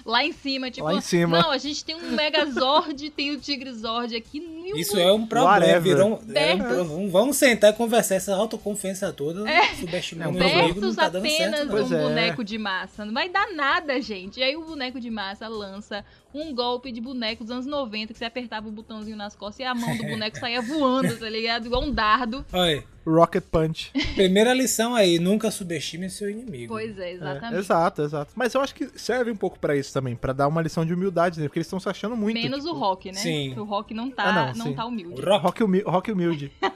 Lá 0.04 0.26
em 0.26 0.32
cima, 0.34 0.72
tipo, 0.72 0.88
Lá 0.88 0.96
em 0.96 1.02
cima. 1.02 1.40
não, 1.40 1.52
a 1.52 1.60
gente 1.60 1.86
tem 1.86 1.94
um 1.94 2.10
Megazord, 2.14 3.08
tem 3.12 3.30
o 3.30 3.40
Tigre-Zord 3.40 4.16
aqui, 4.16 4.40
mil 4.40 4.76
Isso 4.76 4.98
é 4.98 5.14
um 5.14 5.28
problema. 5.28 5.80
Virou, 5.80 6.14
um- 6.28 6.34
é 6.34 6.56
um 6.56 6.58
pro- 6.58 6.86
vamos- 6.86 7.12
vamos 7.12 7.38
sentar 7.38 7.72
e 7.72 7.76
conversar 7.76 8.16
essa 8.16 8.36
autoconfiança 8.36 9.14
toda, 9.14 9.44
subestimando 9.80 10.40
É 10.42 10.48
um 10.58 10.60
amigo, 10.64 10.82
não 10.82 10.96
tá 10.96 11.08
dando 11.08 11.22
certo. 11.30 11.42
apenas 11.44 11.60
não. 11.68 11.70
Pois 11.70 11.92
um 11.92 11.96
é. 11.98 12.02
boneco 12.02 12.44
de 12.44 12.58
massa. 12.58 13.06
Não 13.06 13.14
vai 13.14 13.30
dar 13.30 13.52
nada, 13.54 14.02
gente. 14.02 14.40
E 14.40 14.44
aí 14.44 14.56
o 14.58 14.66
boneco 14.66 15.00
de 15.00 15.12
massa 15.12 15.48
lança 15.48 16.04
um 16.38 16.54
golpe 16.54 16.92
de 16.92 17.00
boneco 17.00 17.44
dos 17.44 17.52
anos 17.52 17.66
90, 17.66 18.12
que 18.14 18.20
você 18.20 18.26
apertava 18.26 18.68
o 18.68 18.72
botãozinho 18.72 19.16
nas 19.16 19.36
costas 19.36 19.60
e 19.60 19.64
a 19.64 19.74
mão 19.74 19.96
do 19.96 20.04
boneco 20.04 20.38
saía 20.38 20.62
voando, 20.62 21.18
tá 21.18 21.30
ligado? 21.30 21.66
Igual 21.68 21.84
um 21.84 21.92
dardo. 21.92 22.46
Olha, 22.52 22.84
Rocket 23.06 23.44
Punch. 23.44 23.92
primeira 24.16 24.54
lição 24.54 24.94
aí, 24.96 25.18
nunca 25.20 25.50
subestime 25.50 26.10
seu 26.10 26.30
inimigo. 26.30 26.74
Pois 26.74 26.98
é, 27.00 27.12
É, 27.12 27.14
exatamente. 27.14 27.56
exato, 27.60 28.02
exato. 28.02 28.32
Mas 28.36 28.54
eu 28.54 28.62
acho 28.62 28.76
que 28.76 28.90
serve 29.00 29.32
um 29.32 29.36
pouco 29.36 29.58
pra 29.58 29.76
isso 29.78 29.94
também, 29.94 30.16
pra 30.16 30.34
dar 30.34 30.48
uma 30.48 30.62
lição 30.62 30.86
de 30.86 30.94
humildade, 30.94 31.40
né? 31.40 31.48
Porque 31.48 31.60
eles 31.60 31.68
estão 31.68 31.80
se 31.80 31.88
achando 31.88 32.18
muito. 32.18 32.34
Menos 32.36 32.64
tipo, 32.64 32.76
o 32.76 32.78
Rock, 32.78 33.12
né? 33.12 33.18
Sim. 33.20 33.58
O 33.58 33.64
Rock 33.64 33.94
não 33.94 34.10
tá, 34.12 34.24
Ah, 34.50 34.54
não, 34.56 34.66
não, 34.66 34.74
tá 34.74 34.86
humilde. 34.86 35.22
Rock, 35.22 35.64
humi 35.64 35.82
rock 35.82 36.12
humilde. 36.12 36.52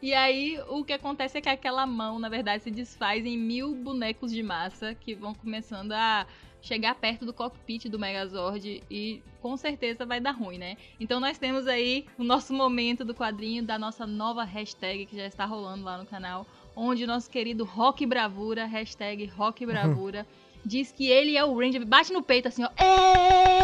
E 0.00 0.12
aí, 0.14 0.58
o 0.68 0.84
que 0.84 0.92
acontece 0.92 1.38
é 1.38 1.40
que 1.40 1.48
aquela 1.48 1.86
mão, 1.86 2.18
na 2.18 2.28
verdade, 2.28 2.62
se 2.62 2.70
desfaz 2.70 3.24
em 3.24 3.38
mil 3.38 3.74
bonecos 3.74 4.30
de 4.32 4.42
massa 4.42 4.94
que 4.94 5.14
vão 5.14 5.34
começando 5.34 5.92
a 5.92 6.26
chegar 6.64 6.94
perto 6.94 7.26
do 7.26 7.32
cockpit 7.34 7.88
do 7.90 7.98
Megazord 7.98 8.82
e 8.90 9.22
com 9.42 9.54
certeza 9.54 10.06
vai 10.06 10.18
dar 10.18 10.30
ruim, 10.30 10.56
né? 10.56 10.78
Então 10.98 11.20
nós 11.20 11.36
temos 11.36 11.66
aí 11.66 12.06
o 12.18 12.24
nosso 12.24 12.54
momento 12.54 13.04
do 13.04 13.14
quadrinho 13.14 13.62
da 13.62 13.78
nossa 13.78 14.06
nova 14.06 14.44
hashtag 14.44 15.04
que 15.04 15.14
já 15.14 15.26
está 15.26 15.44
rolando 15.44 15.84
lá 15.84 15.98
no 15.98 16.06
canal, 16.06 16.46
onde 16.74 17.04
o 17.04 17.06
nosso 17.06 17.28
querido 17.28 17.64
Rock 17.64 18.06
Bravura, 18.06 18.64
hashtag 18.64 19.26
Rock 19.26 19.66
Bravura, 19.66 20.26
diz 20.64 20.90
que 20.90 21.06
ele 21.06 21.36
é 21.36 21.44
o 21.44 21.54
Ranger, 21.54 21.84
bate 21.84 22.10
no 22.14 22.22
peito 22.22 22.48
assim, 22.48 22.64
ó, 22.64 22.70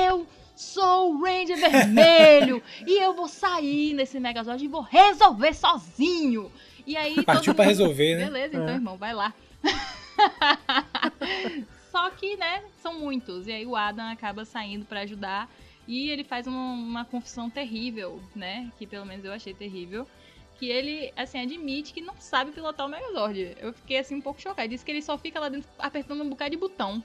eu 0.07 0.27
sou 0.55 1.15
o 1.15 1.25
Ranger 1.25 1.57
Vermelho 1.57 2.63
e 2.87 3.03
eu 3.03 3.15
vou 3.15 3.27
sair 3.29 3.95
nesse 3.95 4.21
Megazord 4.21 4.63
e 4.63 4.69
vou 4.69 4.83
resolver 4.83 5.55
sozinho. 5.55 6.53
E 6.87 6.99
aí 6.99 7.25
Partiu 7.25 7.55
todo 7.55 7.57
pra 7.57 7.65
mundo- 7.65 7.71
resolver, 7.79 8.17
né? 8.21 8.25
Beleza, 8.27 8.57
então, 8.57 8.69
É. 8.69 8.75
irmão, 8.75 8.99
vai 8.99 9.15
lá. 9.15 9.33
Só 11.91 12.09
que, 12.11 12.37
né, 12.37 12.63
são 12.81 12.99
muitos. 12.99 13.47
E 13.47 13.53
aí 13.53 13.67
o 13.67 13.77
Adam 13.77 14.07
acaba 14.07 14.45
saindo 14.45 14.85
pra 14.85 15.01
ajudar. 15.01 15.51
E 15.87 16.09
ele 16.09 16.23
faz 16.23 16.47
uma, 16.47 16.73
uma 16.73 17.05
confissão 17.05 17.51
terrível, 17.51 18.23
né? 18.35 18.71
Que 18.79 18.87
pelo 18.87 19.05
menos 19.05 19.25
eu 19.25 19.33
achei 19.33 19.53
terrível. 19.53 20.07
Que 20.57 20.69
ele, 20.69 21.13
assim, 21.17 21.41
admite 21.41 21.93
que 21.93 22.01
não 22.01 22.15
sabe 22.17 22.53
pilotar 22.53 22.87
o 22.87 22.89
Megazord. 22.89 23.57
Eu 23.59 23.73
fiquei, 23.73 23.99
assim, 23.99 24.15
um 24.15 24.21
pouco 24.21 24.41
chocada. 24.41 24.69
Disse 24.69 24.85
que 24.85 24.91
ele 24.93 25.03
só 25.03 25.19
fica 25.19 25.41
lá 25.41 25.49
dentro 25.49 25.69
apertando 25.79 26.23
um 26.23 26.29
bocado 26.29 26.51
de 26.51 26.57
botão. 26.57 27.03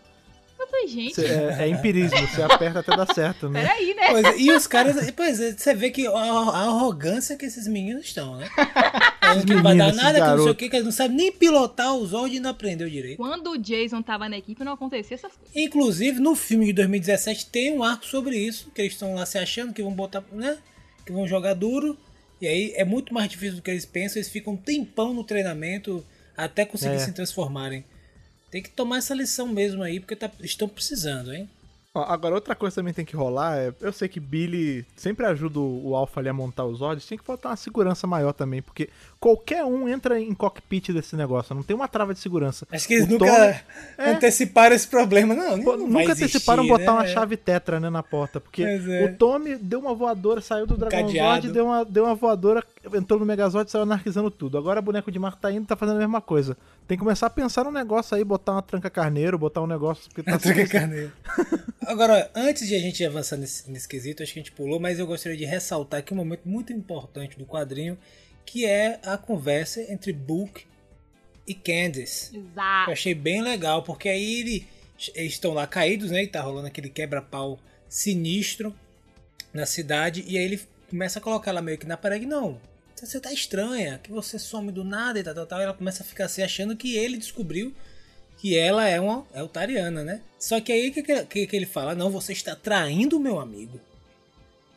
Eu 0.58 0.68
falei, 0.68 0.88
gente, 0.88 1.24
é, 1.24 1.64
é 1.64 1.68
empirismo, 1.68 2.18
você 2.28 2.42
aperta 2.42 2.80
até 2.80 2.96
dar 2.96 3.14
certo, 3.14 3.50
né? 3.50 3.62
peraí, 3.62 3.94
né? 3.94 4.08
Pois 4.10 4.26
é, 4.26 4.38
e 4.40 4.52
os 4.52 4.66
caras, 4.66 5.12
pois 5.12 5.40
é, 5.40 5.52
você 5.54 5.76
vê 5.76 5.92
que 5.92 6.08
a, 6.08 6.12
a 6.12 6.62
arrogância 6.62 7.36
que 7.36 7.46
esses 7.46 7.68
meninos 7.68 8.06
estão, 8.06 8.38
né? 8.38 8.50
Falando 9.22 9.46
que 9.46 9.54
não 9.54 9.64
vai 9.64 9.78
dar 9.78 9.94
nada, 9.94 10.20
que 10.20 10.28
não 10.28 10.44
sei 10.44 10.52
o 10.52 10.56
que, 10.56 10.70
que 10.70 10.76
eles 10.76 10.86
não 10.86 10.92
sabem 10.92 11.18
nem 11.18 11.32
pilotar 11.32 11.94
o 11.96 12.06
Zord 12.06 12.36
e 12.36 12.40
não 12.40 12.50
aprendeu 12.52 12.90
direito. 12.90 13.18
Quando 13.18 13.52
o 13.52 13.58
Jason 13.58 14.02
tava 14.02 14.28
na 14.30 14.38
equipe, 14.38 14.64
não 14.64 14.74
acontecia 14.74 15.16
essas 15.16 15.34
coisas. 15.34 15.56
Inclusive, 15.56 16.20
no 16.20 16.36
filme 16.36 16.66
de 16.68 16.74
2017 16.74 17.48
tem 17.48 17.74
um 17.78 17.84
arco 17.84 18.06
sobre 18.06 18.38
isso, 18.38 18.72
que 18.74 18.82
eles 18.82 18.94
estão 18.94 19.14
lá 19.16 19.26
se 19.26 19.38
achando 19.38 19.74
que 19.74 19.84
vão 19.84 19.92
botar, 19.94 20.24
né? 20.32 20.58
Que 21.06 21.12
vão 21.12 21.28
jogar 21.28 21.54
duro. 21.54 21.98
E 22.42 22.48
aí 22.48 22.74
é 22.76 22.84
muito 22.86 23.14
mais 23.14 23.30
difícil 23.30 23.58
do 23.58 23.62
que 23.62 23.72
eles 23.72 23.86
pensam, 23.86 24.18
eles 24.18 24.30
ficam 24.30 24.54
um 24.54 24.58
tempão 24.58 25.14
no 25.14 25.24
treinamento 25.24 26.04
até 26.36 26.66
conseguir 26.66 26.96
É. 26.96 27.00
se 27.00 27.12
transformarem. 27.14 27.84
Tem 28.52 28.62
que 28.62 28.70
tomar 28.70 28.98
essa 28.98 29.14
lição 29.14 29.48
mesmo 29.48 29.84
aí, 29.84 30.00
porque 30.00 30.16
tá- 30.16 30.32
estão 30.42 30.68
precisando, 30.68 31.34
hein? 31.34 31.50
Ó, 31.94 32.04
Agora, 32.04 32.36
outra 32.36 32.56
coisa 32.56 32.76
também 32.76 32.94
tem 32.94 33.06
que 33.06 33.16
rolar 33.16 33.58
é. 33.58 33.74
Eu 33.80 33.94
sei 33.94 34.08
que 34.10 34.20
Billy 34.20 34.86
sempre 34.98 35.26
ajuda 35.26 35.60
o 35.60 35.96
Alpha 35.96 36.20
ali 36.20 36.28
a 36.30 36.34
montar 36.34 36.66
os 36.66 36.80
Zords, 36.80 37.06
tem 37.06 37.18
que 37.18 37.24
faltar 37.24 37.52
uma 37.52 37.56
segurança 37.58 38.06
maior 38.06 38.34
também, 38.34 38.62
porque 38.62 38.90
qualquer 39.26 39.66
um 39.66 39.90
entra 39.90 40.20
em 40.20 40.36
cockpit 40.36 40.90
desse 40.90 41.16
negócio, 41.16 41.56
não 41.56 41.64
tem 41.64 41.76
uma 41.76 41.88
trava 41.88 42.14
de 42.14 42.20
segurança. 42.20 42.68
Acho 42.72 42.88
que 42.88 42.94
eles 42.94 43.08
O 43.08 43.14
nunca 43.14 43.26
Tommy- 43.26 43.56
anteciparam 43.98 44.76
esse 44.76 44.88
problema, 44.88 45.34
não. 45.34 45.64
Pô, 45.64 45.76
não 45.76 45.88
nunca 45.88 46.12
existir, 46.12 46.26
anteciparam 46.26 46.68
botar 46.68 46.84
né? 46.84 46.92
uma 46.92 47.08
chave 47.08 47.36
tetra 47.36 47.80
né, 47.80 47.90
na 47.90 48.04
porta, 48.04 48.40
porque 48.40 48.62
é. 48.62 49.04
o 49.04 49.18
Tommy 49.18 49.56
deu 49.56 49.80
uma 49.80 49.96
voadora, 49.96 50.42
saiu 50.42 50.68
do. 50.68 50.76
Zord, 50.76 51.52
deu 51.52 51.66
uma, 51.66 51.84
deu 51.84 52.04
uma 52.04 52.14
voadora, 52.14 52.64
entrou 52.94 53.20
no 53.20 53.26
Megazord 53.26 53.68
e 53.68 53.72
saiu 53.72 53.82
anarquizando 53.82 54.30
tudo. 54.30 54.60
Agora 54.60 54.80
o 54.80 54.84
boneco 54.84 55.12
de 55.12 55.18
Marco 55.18 55.42
tá 55.42 55.52
indo 55.52 55.64
e 55.64 55.68
tá 55.68 55.76
fazendo 55.76 55.96
a 55.96 56.00
mesma 56.02 56.22
coisa. 56.22 56.56
Tem 56.88 56.96
que 56.96 57.04
começar 57.04 57.26
a 57.26 57.32
pensar 57.32 57.64
num 57.64 57.72
negócio 57.72 58.16
aí, 58.16 58.24
botar 58.24 58.52
uma 58.52 58.62
tranca 58.62 58.92
carneiro, 58.92 59.40
botar 59.40 59.64
um 59.64 59.68
negócio. 59.68 60.04
Porque 60.08 60.22
tá 60.22 60.38
Tranca 60.38 60.68
carneiro. 60.68 61.12
Agora, 61.82 62.30
antes 62.36 62.68
de 62.68 62.76
a 62.76 62.80
gente 62.80 63.04
avançar 63.04 63.38
nesse, 63.38 63.72
nesse 63.72 63.88
quesito, 63.88 64.22
acho 64.22 64.32
que 64.32 64.40
a 64.40 64.44
gente 64.44 64.52
pulou, 64.52 64.80
mas 64.80 65.00
eu 65.00 65.08
gostaria 65.08 65.36
de 65.36 65.46
ressaltar 65.46 66.02
aqui 66.02 66.14
um 66.14 66.18
momento 66.18 66.42
muito 66.46 66.72
importante 66.72 67.40
do 67.40 67.46
quadrinho, 67.46 67.98
que 68.46 68.66
é 68.66 69.00
a 69.04 69.18
conversa 69.18 69.82
entre 69.92 70.14
Book 70.14 70.66
e 71.48 71.54
Candice. 71.54 72.36
Eu 72.36 72.42
Exato. 72.42 72.92
achei 72.92 73.14
bem 73.14 73.42
legal, 73.42 73.84
porque 73.84 74.08
aí 74.10 74.40
ele- 74.42 74.68
eles 75.14 75.34
estão 75.34 75.54
lá 75.54 75.66
caídos, 75.68 76.12
né? 76.12 76.24
E 76.24 76.28
tá 76.28 76.42
rolando 76.42 76.68
aquele 76.68 76.90
quebra-pau 76.90 77.60
sinistro 77.90 78.74
na 79.54 79.66
cidade. 79.66 80.24
E 80.28 80.38
aí 80.38 80.44
ele 80.44 80.62
começa 80.90 81.20
a 81.20 81.22
colocar 81.22 81.52
ela 81.52 81.62
meio 81.62 81.78
que 81.78 81.86
na 81.86 81.98
parede. 81.98 82.26
Não, 82.26 82.60
você 82.96 83.20
tá 83.20 83.32
estranha, 83.34 84.00
que 84.02 84.12
você 84.12 84.40
some 84.40 84.72
do 84.72 84.84
nada 84.84 85.20
e 85.20 85.24
tal, 85.24 85.34
tal, 85.36 85.46
tal. 85.46 85.60
E 85.60 85.64
ela 85.64 85.74
começa 85.74 86.04
a 86.04 86.06
ficar 86.06 86.26
assim, 86.26 86.42
achando 86.44 86.76
que 86.76 86.96
ele 86.96 87.18
descobriu 87.18 87.74
que 88.38 88.58
ela 88.58 88.88
é 88.88 89.00
uma 89.00 89.26
Eltariana, 89.34 90.04
né? 90.04 90.22
Só 90.40 90.60
que 90.60 90.72
aí 90.72 90.90
o 90.90 90.94
que, 90.94 91.02
que, 91.26 91.48
que 91.48 91.56
ele 91.56 91.66
fala? 91.66 91.96
Não, 91.96 92.10
você 92.10 92.34
está 92.34 92.56
traindo 92.56 93.18
o 93.18 93.20
meu 93.20 93.40
amigo. 93.40 93.80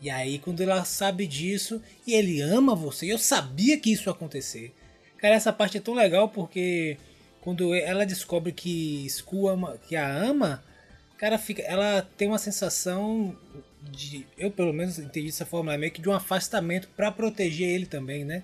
E 0.00 0.08
aí, 0.10 0.38
quando 0.38 0.62
ela 0.62 0.84
sabe 0.84 1.26
disso 1.26 1.82
e 2.06 2.14
ele 2.14 2.40
ama 2.40 2.74
você, 2.74 3.12
eu 3.12 3.18
sabia 3.18 3.78
que 3.78 3.92
isso 3.92 4.08
ia 4.08 4.12
acontecer. 4.12 4.72
Cara, 5.18 5.34
essa 5.34 5.52
parte 5.52 5.78
é 5.78 5.80
tão 5.80 5.94
legal 5.94 6.28
porque 6.28 6.96
quando 7.40 7.74
ela 7.74 8.06
descobre 8.06 8.52
que 8.52 9.04
Skull 9.06 9.48
ama, 9.48 9.76
que 9.88 9.96
a 9.96 10.08
ama, 10.08 10.62
cara, 11.16 11.36
fica, 11.38 11.62
ela 11.62 12.02
tem 12.16 12.28
uma 12.28 12.38
sensação 12.38 13.36
de, 13.82 14.26
eu 14.36 14.50
pelo 14.50 14.72
menos 14.72 14.98
entendi 14.98 15.26
dessa 15.26 15.46
forma, 15.46 15.76
meio 15.76 15.90
que 15.90 16.00
de 16.00 16.08
um 16.08 16.12
afastamento 16.12 16.88
pra 16.96 17.10
proteger 17.10 17.68
ele 17.68 17.86
também, 17.86 18.24
né? 18.24 18.42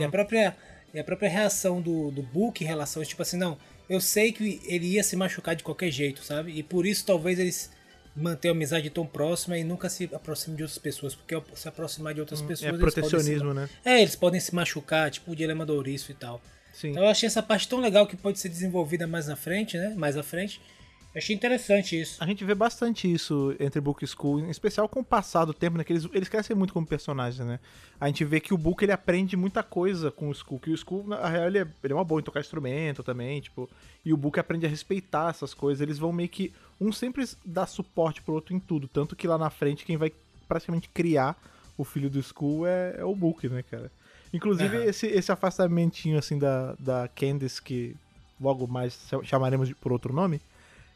E 0.00 0.04
a 0.04 0.08
própria 0.08 0.56
e 0.94 0.98
a 0.98 1.04
própria 1.04 1.28
reação 1.28 1.80
do, 1.80 2.10
do 2.10 2.22
Book 2.22 2.64
em 2.64 2.66
relação 2.66 3.00
a 3.00 3.02
isso, 3.02 3.10
tipo 3.10 3.22
assim, 3.22 3.36
não, 3.36 3.58
eu 3.88 4.00
sei 4.00 4.32
que 4.32 4.60
ele 4.64 4.86
ia 4.86 5.02
se 5.02 5.14
machucar 5.14 5.54
de 5.54 5.62
qualquer 5.62 5.90
jeito, 5.90 6.24
sabe? 6.24 6.52
E 6.52 6.62
por 6.62 6.86
isso 6.86 7.04
talvez 7.04 7.38
eles 7.38 7.70
mantenham 8.16 8.54
a 8.54 8.56
amizade 8.56 8.88
tão 8.90 9.06
próxima 9.06 9.58
e 9.58 9.64
nunca 9.64 9.88
se 9.88 10.10
aproximem 10.12 10.56
de 10.56 10.62
outras 10.62 10.78
pessoas, 10.78 11.14
porque 11.14 11.34
ao 11.34 11.44
se 11.54 11.68
aproximar 11.68 12.14
de 12.14 12.20
outras 12.20 12.40
pessoas 12.40 12.62
É 12.68 12.72
podem 12.72 12.88
se 12.88 13.00
protecionismo, 13.00 13.52
né? 13.54 13.68
é, 13.84 14.00
eles 14.00 14.16
podem 14.16 14.40
se 14.40 14.54
machucar, 14.54 15.10
tipo 15.10 15.30
o 15.32 15.36
dilema 15.36 15.66
do 15.66 15.74
ouriço 15.74 16.10
e 16.10 16.14
tal. 16.14 16.40
Sim. 16.72 16.90
Então 16.90 17.02
eu 17.02 17.08
achei 17.08 17.26
essa 17.26 17.42
parte 17.42 17.68
tão 17.68 17.80
legal 17.80 18.06
que 18.06 18.16
pode 18.16 18.38
ser 18.38 18.48
desenvolvida 18.48 19.06
mais 19.06 19.26
na 19.26 19.36
frente, 19.36 19.76
né? 19.78 19.94
Mais 19.96 20.16
à 20.16 20.22
frente. 20.22 20.60
Eu 21.14 21.18
achei 21.18 21.34
interessante 21.34 21.98
isso. 21.98 22.22
A 22.22 22.26
gente 22.26 22.44
vê 22.44 22.54
bastante 22.54 23.10
isso 23.10 23.56
entre 23.58 23.80
Book 23.80 24.02
e 24.02 24.04
Skull, 24.04 24.40
em 24.40 24.50
especial 24.50 24.86
com 24.86 25.00
o 25.00 25.04
passar 25.04 25.46
do 25.46 25.54
tempo, 25.54 25.78
né? 25.78 25.84
Que 25.84 25.94
eles, 25.94 26.06
eles 26.12 26.28
crescem 26.28 26.54
muito 26.54 26.74
como 26.74 26.86
personagens, 26.86 27.46
né? 27.46 27.58
A 27.98 28.06
gente 28.08 28.22
vê 28.22 28.38
que 28.38 28.52
o 28.52 28.58
Book 28.58 28.84
ele 28.84 28.92
aprende 28.92 29.34
muita 29.34 29.62
coisa 29.62 30.10
com 30.10 30.28
o 30.28 30.32
Skull, 30.32 30.60
que 30.60 30.68
o 30.68 30.74
Skull, 30.74 31.06
na 31.06 31.26
real, 31.26 31.46
ele 31.46 31.60
é, 31.60 31.66
ele 31.82 31.92
é 31.94 31.96
uma 31.96 32.04
boa 32.04 32.20
em 32.20 32.24
tocar 32.24 32.40
instrumento 32.40 33.02
também, 33.02 33.40
tipo, 33.40 33.66
e 34.04 34.12
o 34.12 34.16
Book 34.18 34.38
aprende 34.38 34.66
a 34.66 34.68
respeitar 34.68 35.30
essas 35.30 35.54
coisas. 35.54 35.80
Eles 35.80 35.98
vão 35.98 36.12
meio 36.12 36.28
que. 36.28 36.52
Um 36.80 36.92
sempre 36.92 37.24
dá 37.44 37.66
suporte 37.66 38.20
pro 38.22 38.34
outro 38.34 38.54
em 38.54 38.60
tudo. 38.60 38.86
Tanto 38.88 39.16
que 39.16 39.26
lá 39.26 39.38
na 39.38 39.50
frente, 39.50 39.84
quem 39.84 39.96
vai 39.96 40.12
praticamente 40.48 40.88
criar 40.90 41.36
o 41.76 41.84
filho 41.84 42.08
do 42.10 42.18
Skull 42.18 42.66
é, 42.66 42.96
é 42.98 43.04
o 43.04 43.14
Book, 43.14 43.48
né, 43.48 43.62
cara? 43.70 43.90
Inclusive, 44.32 44.76
Aham. 44.76 44.84
esse, 44.86 45.06
esse 45.06 45.32
afastamentinho, 45.32 46.18
assim, 46.18 46.38
da, 46.38 46.74
da 46.78 47.08
Candice, 47.08 47.62
que 47.62 47.96
logo 48.40 48.66
mais 48.66 49.08
chamaremos 49.24 49.68
de- 49.68 49.74
por 49.74 49.92
outro 49.92 50.12
nome, 50.12 50.40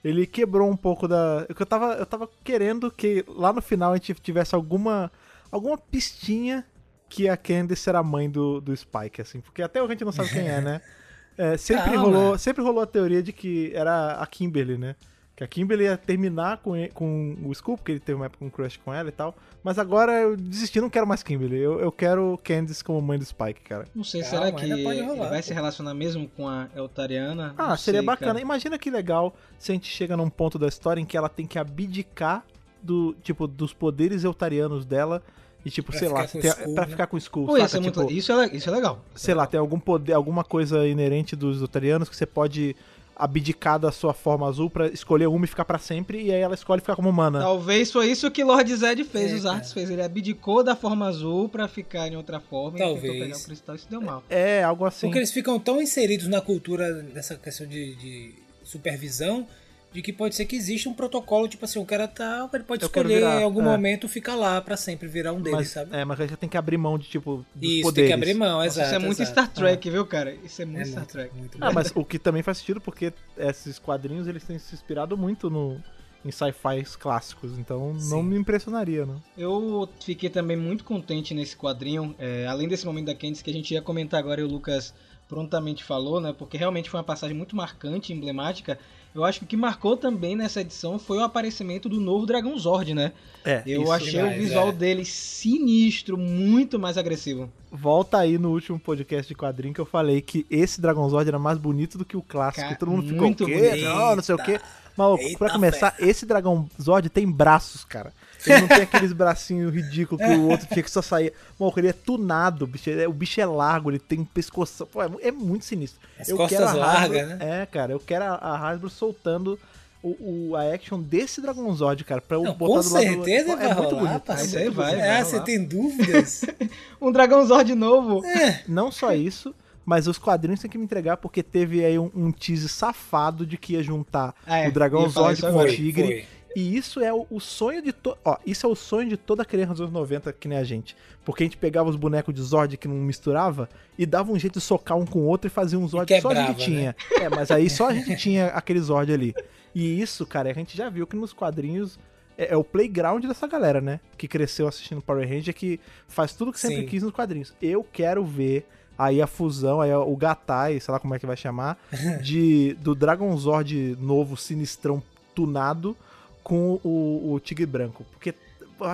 ele 0.04 0.26
quebrou 0.26 0.70
um 0.70 0.76
pouco 0.76 1.06
da. 1.08 1.46
Eu 1.48 1.66
tava, 1.66 1.94
eu 1.94 2.06
tava 2.06 2.28
querendo 2.44 2.90
que 2.90 3.24
lá 3.28 3.52
no 3.52 3.62
final 3.62 3.92
a 3.92 3.96
gente 3.96 4.14
tivesse 4.14 4.54
alguma. 4.54 5.10
alguma 5.50 5.78
pistinha 5.78 6.64
que 7.08 7.28
a 7.28 7.36
Candice 7.36 7.88
era 7.88 7.98
a 7.98 8.02
mãe 8.02 8.28
do, 8.30 8.60
do 8.60 8.76
Spike, 8.76 9.20
assim. 9.20 9.40
Porque 9.40 9.62
até 9.62 9.80
hoje 9.82 9.92
a 9.92 9.94
gente 9.94 10.04
não 10.04 10.12
sabe 10.12 10.30
quem 10.30 10.46
é, 10.48 10.60
né? 10.60 10.80
É, 11.38 11.56
sempre, 11.56 11.84
Calma. 11.84 12.00
rolou, 12.02 12.36
sempre 12.38 12.62
rolou 12.62 12.82
a 12.82 12.86
teoria 12.86 13.22
de 13.22 13.32
que 13.32 13.72
era 13.74 14.12
a 14.12 14.26
Kimberly, 14.26 14.76
né? 14.76 14.94
Que 15.40 15.44
a 15.44 15.48
Kimberly 15.48 15.84
ia 15.84 15.96
terminar 15.96 16.58
com, 16.58 16.76
e- 16.76 16.90
com 16.90 17.34
o 17.42 17.50
Skull, 17.52 17.78
porque 17.78 17.92
ele 17.92 17.98
teve 17.98 18.14
uma 18.14 18.26
época 18.26 18.44
um 18.44 18.50
crush 18.50 18.76
com 18.84 18.92
ela 18.92 19.08
e 19.08 19.12
tal. 19.12 19.34
Mas 19.64 19.78
agora 19.78 20.12
eu 20.20 20.36
desisti, 20.36 20.82
não 20.82 20.90
quero 20.90 21.06
mais 21.06 21.22
Kimberly. 21.22 21.56
Eu, 21.58 21.80
eu 21.80 21.90
quero 21.90 22.38
Candice 22.44 22.84
como 22.84 23.00
mãe 23.00 23.18
do 23.18 23.24
Spike, 23.24 23.62
cara. 23.62 23.86
Não 23.94 24.04
sei, 24.04 24.20
Calma, 24.20 24.36
será 24.36 24.52
que 24.52 24.64
ele 24.66 25.02
rolar, 25.02 25.30
vai 25.30 25.38
pô. 25.40 25.46
se 25.46 25.54
relacionar 25.54 25.94
mesmo 25.94 26.28
com 26.36 26.46
a 26.46 26.68
Eltariana? 26.76 27.54
Ah, 27.56 27.68
Não 27.70 27.76
seria 27.78 28.00
sei, 28.00 28.06
bacana. 28.06 28.32
cara. 28.32 28.42
Imagina 28.42 28.78
que 28.78 28.90
legal 28.90 29.34
se 29.58 29.72
a 29.72 29.74
gente 29.74 29.88
chega 29.90 30.14
num 30.14 30.28
ponto 30.28 30.58
da 30.58 30.68
história 30.68 31.00
em 31.00 31.06
que 31.06 31.16
ela 31.16 31.30
tem 31.30 31.46
que 31.46 31.58
abdicar 31.58 32.44
do, 32.82 33.14
tipo, 33.22 33.46
dos 33.46 33.72
poderes 33.72 34.24
eutarianos 34.24 34.84
dela 34.84 35.22
e, 35.64 35.70
tipo, 35.70 35.90
Pra 35.90 35.98
sei 35.98 36.08
lá, 36.10 36.26
com 36.28 36.38
tem- 36.38 36.50
Skull, 36.50 36.74
pra 36.74 36.84
né? 36.84 36.90
ficar 36.90 37.06
com 37.06 37.16
o 37.16 37.18
Skull, 37.18 37.46
Pô, 37.46 37.56
ia 37.56 37.62
saca? 37.62 37.68
ser 37.70 37.80
muito- 37.80 38.00
Tipo, 38.00 38.12
isso, 38.12 38.32
é, 38.32 38.46
isso 38.54 38.68
é 38.68 38.72
legal. 38.72 39.02
sei 39.14 39.34
lá, 39.34 39.46
tem 39.46 39.58
algum 39.58 39.78
poder, 39.80 40.12
alguma 40.12 40.44
coisa 40.44 40.86
inerente 40.86 41.34
dos 41.34 41.62
eutarianos 41.62 42.10
que 42.10 42.16
você 42.16 42.26
pode 42.26 42.76
abdicar 43.24 43.78
da 43.78 43.92
sua 43.92 44.12
forma 44.14 44.48
azul 44.48 44.70
pra 44.70 44.88
escolher 44.88 45.26
uma 45.26 45.44
e 45.44 45.48
ficar 45.48 45.64
pra 45.64 45.78
sempre, 45.78 46.22
e 46.22 46.32
aí 46.32 46.40
ela 46.40 46.54
escolhe 46.54 46.80
ficar 46.80 46.96
como 46.96 47.08
humana. 47.10 47.40
Talvez 47.40 47.92
foi 47.92 48.06
isso 48.10 48.30
que 48.30 48.42
Lord 48.42 48.74
Zed 48.74 49.04
fez, 49.04 49.32
É, 49.32 49.34
os 49.34 49.46
artes 49.46 49.72
fez. 49.72 49.90
Ele 49.90 50.02
abdicou 50.02 50.64
da 50.64 50.74
forma 50.74 51.06
azul 51.06 51.48
pra 51.48 51.68
ficar 51.68 52.08
em 52.08 52.16
outra 52.16 52.40
forma 52.40 52.78
e 52.78 52.80
Talvez. 52.80 53.02
tentou 53.02 53.18
pegar 53.26 53.36
o 53.36 53.44
cristal. 53.44 53.74
Isso 53.76 53.86
deu 53.90 54.00
mal. 54.00 54.22
É, 54.28 54.62
algo 54.62 54.84
assim. 54.84 55.06
Porque 55.06 55.18
eles 55.18 55.32
ficam 55.32 55.58
tão 55.58 55.80
inseridos 55.80 56.26
na 56.28 56.40
cultura 56.40 56.92
dessa 57.02 57.36
questão 57.36 57.66
de, 57.66 57.94
de 57.96 58.34
supervisão 58.64 59.46
de 59.92 60.02
que 60.02 60.12
pode 60.12 60.34
ser 60.36 60.44
que 60.44 60.54
exista 60.54 60.88
um 60.88 60.94
protocolo, 60.94 61.48
tipo 61.48 61.64
assim, 61.64 61.78
o 61.78 61.84
cara 61.84 62.06
tá. 62.06 62.48
Ele 62.54 62.62
pode 62.64 62.82
Eu 62.82 62.86
escolher 62.86 63.16
virar, 63.16 63.40
em 63.40 63.44
algum 63.44 63.60
é. 63.60 63.64
momento 63.64 64.08
ficar 64.08 64.36
lá 64.36 64.60
pra 64.60 64.76
sempre, 64.76 65.08
virar 65.08 65.32
um 65.32 65.40
deles, 65.40 65.58
mas, 65.58 65.68
sabe? 65.70 65.96
é, 65.96 66.04
mas 66.04 66.20
aí 66.20 66.28
já 66.28 66.36
tem 66.36 66.48
que 66.48 66.56
abrir 66.56 66.76
mão 66.78 66.96
de, 66.98 67.08
tipo, 67.08 67.44
dos 67.54 67.70
Isso, 67.70 67.82
poderes. 67.82 67.94
tem 67.94 68.06
que 68.06 68.12
abrir 68.12 68.34
mão, 68.38 68.62
exato. 68.62 68.86
isso 68.86 68.94
é 68.94 68.98
muito 68.98 69.20
exato. 69.22 69.32
Star 69.32 69.48
Trek, 69.52 69.90
viu, 69.90 70.06
cara? 70.06 70.32
Isso 70.44 70.62
é 70.62 70.64
muito 70.64 70.82
é 70.82 70.84
Star 70.84 70.98
muito, 71.00 71.10
Trek. 71.12 71.36
muito 71.36 71.58
Ah, 71.60 71.72
mas 71.72 71.90
o 71.94 72.04
que 72.04 72.18
também 72.18 72.42
faz 72.42 72.58
sentido 72.58 72.80
porque 72.80 73.12
esses 73.36 73.78
quadrinhos 73.78 74.28
eles 74.28 74.44
têm 74.44 74.58
se 74.58 74.74
inspirado 74.74 75.16
muito 75.16 75.50
no, 75.50 75.76
em 76.24 76.30
sci-fi 76.30 76.84
clássicos, 76.98 77.58
então 77.58 77.92
não 77.94 77.98
Sim. 77.98 78.22
me 78.22 78.36
impressionaria, 78.36 79.04
não. 79.04 79.20
Eu 79.36 79.88
fiquei 80.04 80.30
também 80.30 80.56
muito 80.56 80.84
contente 80.84 81.34
nesse 81.34 81.56
quadrinho, 81.56 82.14
é, 82.18 82.46
além 82.46 82.68
desse 82.68 82.86
momento 82.86 83.06
da 83.06 83.14
Candice 83.14 83.42
que 83.42 83.50
a 83.50 83.54
gente 83.54 83.74
ia 83.74 83.82
comentar 83.82 84.20
agora 84.20 84.40
e 84.40 84.44
o 84.44 84.48
Lucas 84.48 84.94
prontamente 85.26 85.84
falou, 85.84 86.20
né? 86.20 86.34
Porque 86.36 86.56
realmente 86.56 86.90
foi 86.90 86.98
uma 86.98 87.04
passagem 87.04 87.36
muito 87.36 87.54
marcante, 87.54 88.12
emblemática. 88.12 88.78
Eu 89.14 89.24
acho 89.24 89.40
que 89.40 89.44
o 89.44 89.48
que 89.48 89.56
marcou 89.56 89.96
também 89.96 90.36
nessa 90.36 90.60
edição 90.60 90.98
foi 90.98 91.18
o 91.18 91.24
aparecimento 91.24 91.88
do 91.88 92.00
novo 92.00 92.26
Dragão 92.26 92.56
Zord, 92.58 92.94
né? 92.94 93.12
É, 93.44 93.62
Eu 93.66 93.82
isso 93.82 93.92
achei 93.92 94.10
demais, 94.12 94.36
o 94.36 94.38
visual 94.40 94.68
é. 94.68 94.72
dele 94.72 95.04
sinistro, 95.04 96.16
muito 96.16 96.78
mais 96.78 96.96
agressivo. 96.96 97.50
Volta 97.72 98.18
aí 98.18 98.38
no 98.38 98.50
último 98.52 98.78
podcast 98.78 99.26
de 99.28 99.34
quadrinho 99.34 99.74
que 99.74 99.80
eu 99.80 99.86
falei 99.86 100.20
que 100.20 100.46
esse 100.50 100.80
Dragon 100.80 101.08
Zord 101.08 101.28
era 101.28 101.38
mais 101.38 101.58
bonito 101.58 101.98
do 101.98 102.04
que 102.04 102.16
o 102.16 102.22
clássico. 102.22 102.66
Ca- 102.68 102.72
e 102.72 102.76
todo 102.78 102.90
mundo 102.90 103.04
ficou, 103.08 103.22
muito 103.22 103.44
o 103.44 103.46
quê? 103.46 103.54
bonito. 103.70 103.84
Não, 103.84 104.16
não 104.16 104.22
sei 104.22 104.34
o 104.34 104.38
quê. 104.38 104.60
Mas, 104.96 105.20
Eita 105.20 105.38
pra 105.38 105.50
começar, 105.50 105.94
esse 105.98 106.26
Dragon 106.26 106.66
Zord 106.80 107.08
tem 107.08 107.30
braços, 107.30 107.84
cara. 107.84 108.12
Ele 108.46 108.60
não 108.60 108.68
tem 108.68 108.82
aqueles 108.82 109.12
bracinhos 109.12 109.72
ridículos 109.74 110.24
que 110.24 110.30
o 110.32 110.48
outro 110.48 110.66
tinha 110.66 110.82
que 110.82 110.90
só 110.90 111.02
sair. 111.02 111.32
Mano, 111.58 111.72
ele 111.76 111.88
é 111.88 111.92
tunado, 111.92 112.64
o 112.64 112.68
bicho 112.68 112.88
é, 112.90 113.06
o 113.08 113.12
bicho 113.12 113.40
é 113.40 113.46
largo, 113.46 113.90
ele 113.90 113.98
tem 113.98 114.20
um 114.20 114.24
pescoço. 114.24 114.86
Pô, 114.86 115.02
é, 115.02 115.10
é 115.22 115.30
muito 115.32 115.64
sinistro. 115.64 116.00
As 116.18 116.28
Eu 116.28 116.36
costas 116.36 116.58
quero 116.58 116.78
largas, 116.78 117.28
né? 117.28 117.38
É, 117.62 117.66
cara, 117.66 117.92
eu 117.92 118.00
quero 118.00 118.24
a, 118.24 118.34
a 118.34 118.68
Hasbro 118.70 118.88
soltando 118.88 119.58
o, 120.02 120.50
o- 120.50 120.56
a 120.56 120.62
action 120.72 120.98
desse 121.00 121.40
Dragon 121.42 121.70
Zord, 121.74 122.02
cara, 122.04 122.22
pra 122.22 122.38
eu 122.38 122.42
Não, 122.44 122.54
botar 122.54 122.82
com 122.82 122.88
do 122.88 122.94
lado 122.94 123.04
certeza 123.04 123.50
do... 123.50 123.56
vai 123.56 123.66
É 123.70 123.74
muito 123.74 123.94
rolar, 123.94 124.00
bonito. 124.08 124.20
parceiro. 124.22 124.48
Isso 124.48 124.58
aí 124.58 124.70
vai, 124.70 124.94
Ah, 125.00 125.12
vai 125.14 125.24
você 125.24 125.40
tem 125.40 125.62
dúvidas? 125.64 126.44
Um 127.00 127.12
Dragão 127.12 127.44
Zord 127.46 127.74
novo. 127.74 128.22
Não 128.66 128.90
só 128.90 129.12
isso, 129.14 129.54
mas 129.84 130.06
os 130.06 130.16
quadrinhos 130.18 130.60
têm 130.60 130.70
que 130.70 130.78
me 130.78 130.84
entregar 130.84 131.16
porque 131.18 131.42
teve 131.42 131.84
aí 131.84 131.98
um, 131.98 132.10
um 132.14 132.32
tease 132.32 132.68
safado 132.68 133.44
de 133.44 133.56
que 133.58 133.74
ia 133.74 133.82
juntar 133.82 134.34
Ah, 134.46 134.58
é, 134.58 134.68
o 134.68 135.08
Zord 135.08 135.34
isso 135.38 135.50
com 135.50 135.58
o. 135.58 135.66
Tigre. 135.68 136.02
Foi. 136.06 136.26
E 136.56 136.76
isso 136.76 137.00
é 137.00 137.12
o, 137.12 137.26
o 137.30 137.40
sonho 137.40 137.80
de 137.82 137.92
todo. 137.92 138.18
Ó, 138.24 138.36
isso 138.44 138.66
é 138.66 138.68
o 138.68 138.74
sonho 138.74 139.08
de 139.08 139.16
toda 139.16 139.44
criança 139.44 139.72
dos 139.72 139.80
anos 139.82 139.92
90, 139.92 140.32
que 140.32 140.48
nem 140.48 140.58
a 140.58 140.64
gente. 140.64 140.96
Porque 141.24 141.44
a 141.44 141.46
gente 141.46 141.56
pegava 141.56 141.88
os 141.88 141.96
bonecos 141.96 142.34
de 142.34 142.42
Zord 142.42 142.76
que 142.76 142.88
não 142.88 142.96
misturava 142.96 143.68
e 143.96 144.04
dava 144.04 144.32
um 144.32 144.38
jeito 144.38 144.58
de 144.58 144.64
socar 144.64 144.98
um 144.98 145.06
com 145.06 145.20
o 145.20 145.26
outro 145.26 145.46
e 145.46 145.50
fazia 145.50 145.78
um 145.78 145.86
Zord 145.86 146.06
que 146.06 146.20
só 146.20 146.30
a 146.30 146.34
gente 146.34 146.64
tinha. 146.64 146.96
É, 147.20 147.28
mas 147.28 147.50
aí 147.50 147.70
só 147.70 147.88
a 147.88 147.94
gente 147.94 148.16
tinha 148.18 148.46
aquele 148.48 148.80
Zord 148.80 149.12
ali. 149.12 149.34
E 149.74 150.00
isso, 150.00 150.26
cara, 150.26 150.50
a 150.50 150.52
gente 150.52 150.76
já 150.76 150.88
viu 150.88 151.06
que 151.06 151.16
nos 151.16 151.32
quadrinhos 151.32 151.98
é, 152.36 152.54
é 152.54 152.56
o 152.56 152.64
playground 152.64 153.24
dessa 153.24 153.46
galera, 153.46 153.80
né? 153.80 154.00
Que 154.16 154.26
cresceu 154.26 154.66
assistindo 154.66 155.02
Power 155.02 155.28
Ranger, 155.28 155.54
que 155.54 155.78
faz 156.08 156.32
tudo 156.32 156.52
que 156.52 156.58
sempre 156.58 156.80
Sim. 156.80 156.86
quis 156.86 157.02
nos 157.02 157.12
quadrinhos. 157.12 157.54
Eu 157.60 157.84
quero 157.84 158.24
ver 158.24 158.66
aí 158.98 159.22
a 159.22 159.26
fusão, 159.26 159.80
aí 159.80 159.94
o 159.94 160.16
Gatai, 160.16 160.80
sei 160.80 160.92
lá 160.92 160.98
como 160.98 161.14
é 161.14 161.18
que 161.18 161.26
vai 161.26 161.36
chamar, 161.36 161.78
de 162.22 162.74
do 162.80 162.94
Dragon 162.94 163.34
Zord 163.36 163.96
novo, 164.00 164.36
sinistrão, 164.36 165.02
tunado, 165.34 165.96
com 166.42 166.80
o, 166.82 167.32
o 167.32 167.40
Tigre 167.40 167.66
Branco. 167.66 168.04
Porque 168.12 168.34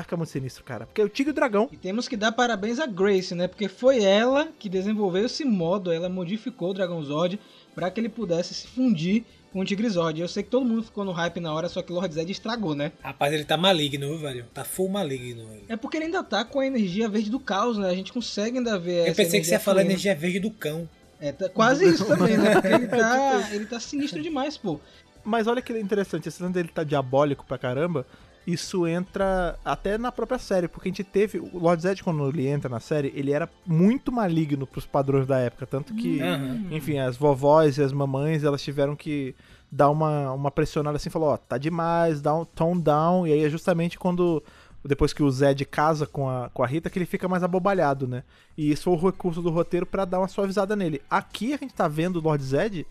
que 0.06 0.14
é 0.14 0.16
muito 0.16 0.30
sinistro, 0.30 0.64
cara. 0.64 0.86
Porque 0.86 1.02
o 1.02 1.08
Tigre 1.08 1.30
e 1.30 1.32
o 1.32 1.34
Dragão. 1.34 1.68
E 1.70 1.76
temos 1.76 2.08
que 2.08 2.16
dar 2.16 2.32
parabéns 2.32 2.80
a 2.80 2.86
Grace, 2.86 3.34
né? 3.34 3.46
Porque 3.46 3.68
foi 3.68 4.02
ela 4.02 4.48
que 4.58 4.68
desenvolveu 4.68 5.26
esse 5.26 5.44
modo, 5.44 5.92
ela 5.92 6.08
modificou 6.08 6.70
o 6.70 6.74
Dragon 6.74 7.00
Zord 7.02 7.38
para 7.74 7.90
que 7.90 8.00
ele 8.00 8.08
pudesse 8.08 8.52
se 8.52 8.66
fundir 8.66 9.24
com 9.52 9.60
o 9.60 9.64
Tigre 9.64 9.88
Zord. 9.88 10.20
Eu 10.20 10.28
sei 10.28 10.42
que 10.42 10.50
todo 10.50 10.66
mundo 10.66 10.82
ficou 10.82 11.04
no 11.04 11.12
hype 11.12 11.40
na 11.40 11.52
hora, 11.52 11.68
só 11.68 11.82
que 11.82 11.92
o 11.92 11.94
Lord 11.94 12.12
Zed 12.12 12.30
estragou, 12.30 12.74
né? 12.74 12.92
Rapaz, 13.00 13.32
ele 13.32 13.44
tá 13.44 13.56
maligno, 13.56 14.08
viu, 14.08 14.18
velho? 14.18 14.44
Tá 14.52 14.64
full 14.64 14.88
maligno. 14.88 15.42
Ele. 15.52 15.64
É 15.68 15.76
porque 15.76 15.96
ele 15.96 16.06
ainda 16.06 16.22
tá 16.24 16.44
com 16.44 16.60
a 16.60 16.66
energia 16.66 17.08
verde 17.08 17.30
do 17.30 17.38
caos, 17.38 17.78
né? 17.78 17.88
A 17.88 17.94
gente 17.94 18.12
consegue 18.12 18.58
ainda 18.58 18.78
ver 18.78 19.08
Eu 19.08 19.14
pensei 19.14 19.40
que 19.40 19.46
você 19.46 19.52
ia 19.52 19.60
falar 19.60 19.82
energia 19.82 20.14
verde 20.14 20.40
do 20.40 20.50
cão. 20.50 20.88
É, 21.18 21.32
tá 21.32 21.48
quase 21.48 21.88
isso 21.88 22.04
também, 22.04 22.36
né? 22.36 22.52
Porque 22.52 22.68
ele 22.68 22.86
tá, 22.88 23.48
ele 23.52 23.66
tá 23.66 23.80
sinistro 23.80 24.22
demais, 24.22 24.56
pô. 24.56 24.78
Mas 25.26 25.48
olha 25.48 25.60
que 25.60 25.76
interessante, 25.76 26.28
esse 26.28 26.40
lance 26.40 26.54
dele 26.54 26.68
tá 26.68 26.84
diabólico 26.84 27.44
pra 27.44 27.58
caramba. 27.58 28.06
Isso 28.46 28.86
entra 28.86 29.58
até 29.64 29.98
na 29.98 30.12
própria 30.12 30.38
série, 30.38 30.68
porque 30.68 30.88
a 30.88 30.92
gente 30.92 31.02
teve. 31.02 31.40
O 31.40 31.58
Lord 31.58 31.82
Zed, 31.82 32.04
quando 32.04 32.28
ele 32.28 32.46
entra 32.46 32.70
na 32.70 32.78
série, 32.78 33.12
ele 33.16 33.32
era 33.32 33.50
muito 33.66 34.12
maligno 34.12 34.68
pros 34.68 34.86
padrões 34.86 35.26
da 35.26 35.40
época. 35.40 35.66
Tanto 35.66 35.92
que, 35.92 36.22
Aham. 36.22 36.68
enfim, 36.70 36.98
as 36.98 37.16
vovós 37.16 37.76
e 37.76 37.82
as 37.82 37.92
mamães, 37.92 38.44
elas 38.44 38.62
tiveram 38.62 38.94
que 38.94 39.34
dar 39.70 39.90
uma, 39.90 40.32
uma 40.32 40.50
pressionada 40.52 40.96
assim, 40.96 41.10
falou, 41.10 41.30
ó, 41.30 41.36
tá 41.36 41.58
demais, 41.58 42.22
dá 42.22 42.32
um 42.32 42.44
tone 42.44 42.80
down. 42.80 43.26
E 43.26 43.32
aí 43.32 43.44
é 43.44 43.50
justamente 43.50 43.98
quando. 43.98 44.40
Depois 44.84 45.12
que 45.12 45.24
o 45.24 45.28
Zed 45.28 45.64
casa 45.64 46.06
com 46.06 46.30
a, 46.30 46.48
com 46.50 46.62
a 46.62 46.66
Rita, 46.68 46.88
que 46.88 46.96
ele 46.96 47.06
fica 47.06 47.26
mais 47.26 47.42
abobalhado, 47.42 48.06
né? 48.06 48.22
E 48.56 48.70
isso 48.70 48.84
foi 48.84 48.92
o 48.92 49.10
recurso 49.10 49.42
do 49.42 49.50
roteiro 49.50 49.84
pra 49.84 50.04
dar 50.04 50.20
uma 50.20 50.28
suavizada 50.28 50.76
nele. 50.76 51.02
Aqui 51.10 51.52
a 51.52 51.56
gente 51.56 51.74
tá 51.74 51.88
vendo 51.88 52.20
o 52.20 52.22
Lord 52.22 52.44
Zed 52.44 52.86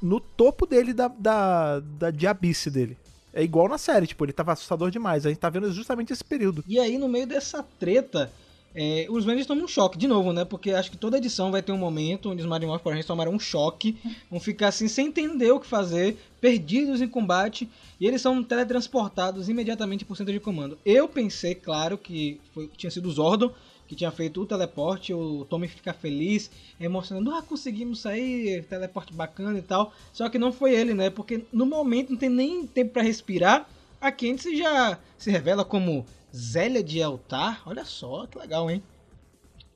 no 0.00 0.20
topo 0.20 0.66
dele 0.66 0.92
da, 0.92 1.08
da, 1.08 1.80
da 1.80 2.10
diabice 2.10 2.70
dele. 2.70 2.96
É 3.32 3.42
igual 3.42 3.68
na 3.68 3.78
série, 3.78 4.06
tipo, 4.06 4.24
ele 4.24 4.32
tava 4.32 4.52
assustador 4.52 4.90
demais. 4.90 5.24
A 5.24 5.28
gente 5.28 5.38
tá 5.38 5.48
vendo 5.48 5.72
justamente 5.72 6.12
esse 6.12 6.24
período. 6.24 6.64
E 6.66 6.78
aí, 6.78 6.98
no 6.98 7.08
meio 7.08 7.26
dessa 7.26 7.62
treta, 7.78 8.30
é, 8.74 9.06
os 9.08 9.24
Rangers 9.24 9.46
tomam 9.46 9.64
um 9.64 9.68
choque 9.68 9.98
de 9.98 10.06
novo, 10.06 10.32
né? 10.32 10.44
Porque 10.44 10.72
acho 10.72 10.90
que 10.90 10.96
toda 10.96 11.16
edição 11.16 11.50
vai 11.50 11.62
ter 11.62 11.72
um 11.72 11.78
momento 11.78 12.30
onde 12.30 12.42
os 12.42 12.48
Power 12.48 12.80
Rangers 12.84 13.06
tomarão 13.06 13.32
um 13.32 13.38
choque, 13.38 13.96
vão 14.30 14.40
ficar 14.40 14.68
assim 14.68 14.88
sem 14.88 15.08
entender 15.08 15.50
o 15.50 15.60
que 15.60 15.66
fazer, 15.66 16.16
perdidos 16.40 17.00
em 17.00 17.08
combate, 17.08 17.68
e 18.00 18.06
eles 18.06 18.22
são 18.22 18.42
teletransportados 18.42 19.48
imediatamente 19.48 20.04
pro 20.04 20.16
centro 20.16 20.32
de 20.32 20.40
comando. 20.40 20.78
Eu 20.84 21.08
pensei, 21.08 21.54
claro, 21.54 21.98
que 21.98 22.40
foi, 22.54 22.68
tinha 22.76 22.90
sido 22.90 23.08
o 23.08 23.12
Zordon 23.12 23.52
que 23.90 23.96
tinha 23.96 24.12
feito 24.12 24.40
o 24.40 24.46
teleporte, 24.46 25.12
o 25.12 25.44
Tommy 25.46 25.66
fica 25.66 25.92
feliz, 25.92 26.48
emocionando, 26.78 27.34
ah, 27.34 27.42
conseguimos 27.42 27.98
sair, 27.98 28.62
teleporte 28.66 29.12
bacana 29.12 29.58
e 29.58 29.62
tal. 29.62 29.92
Só 30.12 30.28
que 30.28 30.38
não 30.38 30.52
foi 30.52 30.76
ele, 30.76 30.94
né? 30.94 31.10
Porque 31.10 31.44
no 31.52 31.66
momento 31.66 32.10
não 32.10 32.16
tem 32.16 32.28
nem 32.28 32.64
tempo 32.68 32.92
pra 32.92 33.02
respirar. 33.02 33.68
A 34.00 34.12
Candice 34.12 34.56
já 34.56 34.96
se 35.18 35.28
revela 35.28 35.64
como 35.64 36.06
Zélia 36.32 36.84
de 36.84 37.00
Eltar. 37.00 37.64
Olha 37.66 37.84
só, 37.84 38.28
que 38.28 38.38
legal, 38.38 38.70
hein? 38.70 38.80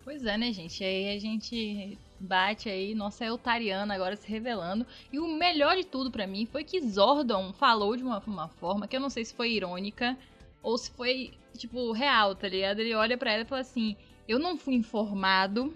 Pois 0.04 0.24
é, 0.24 0.38
né, 0.38 0.52
gente? 0.52 0.84
Aí 0.84 1.16
a 1.16 1.18
gente 1.18 1.98
bate 2.20 2.68
aí, 2.68 2.94
nossa 2.94 3.24
Eutariana 3.24 3.96
agora 3.96 4.14
se 4.14 4.28
revelando. 4.28 4.86
E 5.12 5.18
o 5.18 5.26
melhor 5.26 5.74
de 5.74 5.82
tudo 5.82 6.08
pra 6.08 6.24
mim 6.24 6.46
foi 6.46 6.62
que 6.62 6.80
Zordon 6.80 7.52
falou 7.52 7.96
de 7.96 8.04
uma, 8.04 8.22
uma 8.24 8.46
forma 8.46 8.86
que 8.86 8.94
eu 8.94 9.00
não 9.00 9.10
sei 9.10 9.24
se 9.24 9.34
foi 9.34 9.50
irônica 9.50 10.16
ou 10.62 10.78
se 10.78 10.92
foi, 10.92 11.32
tipo, 11.56 11.92
real, 11.92 12.34
tá 12.34 12.48
ligado? 12.48 12.80
Ele 12.80 12.94
olha 12.94 13.16
pra 13.16 13.32
ela 13.32 13.42
e 13.42 13.46
fala 13.46 13.60
assim: 13.60 13.96
Eu 14.28 14.38
não 14.38 14.56
fui 14.58 14.74
informado 14.74 15.72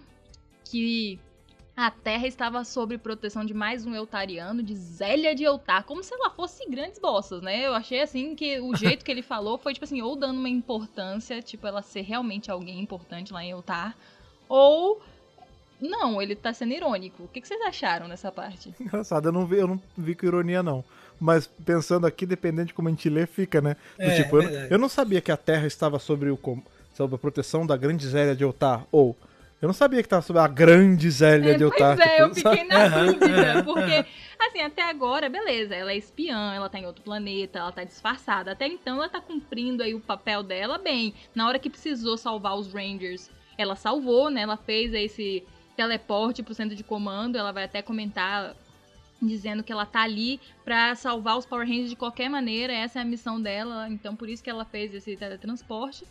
que 0.64 1.19
a 1.79 1.93
Terra 1.93 2.27
estava 2.27 2.64
sob 2.64 2.99
proteção 2.99 3.45
de 3.45 3.55
mais 3.55 3.87
um 3.87 3.95
Eutariano, 3.95 4.64
de 4.64 4.75
Zélia 4.75 5.33
de 5.33 5.45
Eutar, 5.45 5.85
como 5.85 6.03
se 6.03 6.12
ela 6.12 6.29
fosse 6.29 6.69
grandes 6.69 6.99
bossas, 6.99 7.41
né? 7.41 7.67
Eu 7.67 7.73
achei 7.73 8.01
assim 8.01 8.35
que 8.35 8.59
o 8.59 8.75
jeito 8.77 9.05
que 9.05 9.11
ele 9.12 9.23
falou 9.23 9.57
foi, 9.57 9.73
tipo 9.73 9.85
assim, 9.85 10.03
ou 10.03 10.17
dando 10.17 10.41
uma 10.41 10.49
importância, 10.49 11.41
tipo, 11.41 11.67
ela 11.67 11.81
ser 11.81 12.01
realmente 12.01 12.51
alguém 12.51 12.81
importante 12.81 13.33
lá 13.33 13.45
em 13.45 13.51
Eutar, 13.51 13.97
ou. 14.49 15.01
Não, 15.81 16.21
ele 16.21 16.35
tá 16.35 16.53
sendo 16.53 16.73
irônico. 16.75 17.23
O 17.23 17.29
que, 17.29 17.41
que 17.41 17.47
vocês 17.47 17.62
acharam 17.62 18.09
nessa 18.09 18.33
parte? 18.33 18.75
Engraçado, 18.81 19.29
eu 19.29 19.33
não 19.33 19.47
vi, 19.47 19.59
eu 19.59 19.69
não 19.69 19.81
vi 19.97 20.17
com 20.17 20.27
ironia, 20.27 20.61
não. 20.61 20.85
Mas 21.20 21.46
pensando 21.64 22.07
aqui, 22.07 22.24
dependendo 22.24 22.68
de 22.68 22.74
como 22.74 22.88
a 22.88 22.90
gente 22.90 23.09
lê, 23.09 23.26
fica, 23.26 23.61
né? 23.61 23.76
Do 23.96 24.04
É, 24.04 24.22
tipo, 24.22 24.40
eu, 24.40 24.50
eu 24.70 24.78
não 24.78 24.88
sabia 24.88 25.20
que 25.20 25.33
a 25.33 25.37
Terra 25.37 25.66
estava 25.66 25.98
sobre, 25.98 26.31
o, 26.31 26.38
sobre 26.94 27.16
a 27.16 27.18
proteção 27.18 27.66
da 27.66 27.76
grande 27.76 28.07
Zélia 28.07 28.37
de 28.37 28.44
Eltar. 28.44 28.87
Ou, 28.92 29.16
eu 29.61 29.66
não 29.66 29.74
sabia 29.74 30.00
que 30.00 30.07
estava 30.07 30.22
sobre 30.22 30.40
a 30.40 30.46
grande 30.46 31.11
Zélia 31.11 31.57
de 31.59 31.64
É, 31.64 31.68
pois 31.68 31.98
é, 31.98 32.04
tipo, 32.04 32.22
eu 32.22 32.35
fiquei 32.35 32.64
na 32.64 32.88
dúvida, 33.02 33.64
porque, 33.64 34.07
assim, 34.38 34.61
até 34.61 34.83
agora, 34.83 35.28
beleza, 35.28 35.74
ela 35.74 35.90
é 35.90 35.96
espiã, 35.96 36.54
ela 36.54 36.68
tá 36.68 36.78
em 36.78 36.87
outro 36.87 37.02
planeta, 37.02 37.59
ela 37.59 37.72
tá 37.72 37.83
disfarçada. 37.83 38.52
Até 38.52 38.68
então 38.68 38.98
ela 38.98 39.09
tá 39.09 39.20
cumprindo 39.20 39.83
aí 39.83 39.94
o 39.94 40.00
papel 40.00 40.44
dela 40.44 40.78
bem. 40.78 41.12
Na 41.35 41.48
hora 41.48 41.59
que 41.59 41.68
precisou 41.68 42.16
salvar 42.16 42.57
os 42.57 42.72
Rangers, 42.72 43.28
ela 43.57 43.74
salvou, 43.74 44.31
né? 44.31 44.42
Ela 44.42 44.57
fez 44.57 44.94
esse 44.94 45.44
teleporte 45.76 46.42
pro 46.42 46.54
centro 46.54 46.76
de 46.76 46.85
comando, 46.85 47.37
ela 47.37 47.52
vai 47.52 47.64
até 47.64 47.83
comentar 47.83 48.54
dizendo 49.20 49.62
que 49.62 49.72
ela 49.72 49.85
tá 49.87 50.02
ali 50.02 50.40
pra 50.64 50.94
salvar 50.94 51.37
os 51.38 51.44
Power 51.46 51.66
Rangers 51.66 51.90
de 51.90 51.96
qualquer 51.96 52.28
maneira, 52.28 52.72
essa 52.72 52.98
é 52.98 53.02
a 53.02 53.04
missão 53.04 53.40
dela, 53.40 53.88
então 53.90 54.14
por 54.14 54.28
isso 54.28 54.42
que 54.42 54.50
ela 54.50 54.64
fez 54.64 54.94
esse 54.94 55.16
teletransporte. 55.16 56.04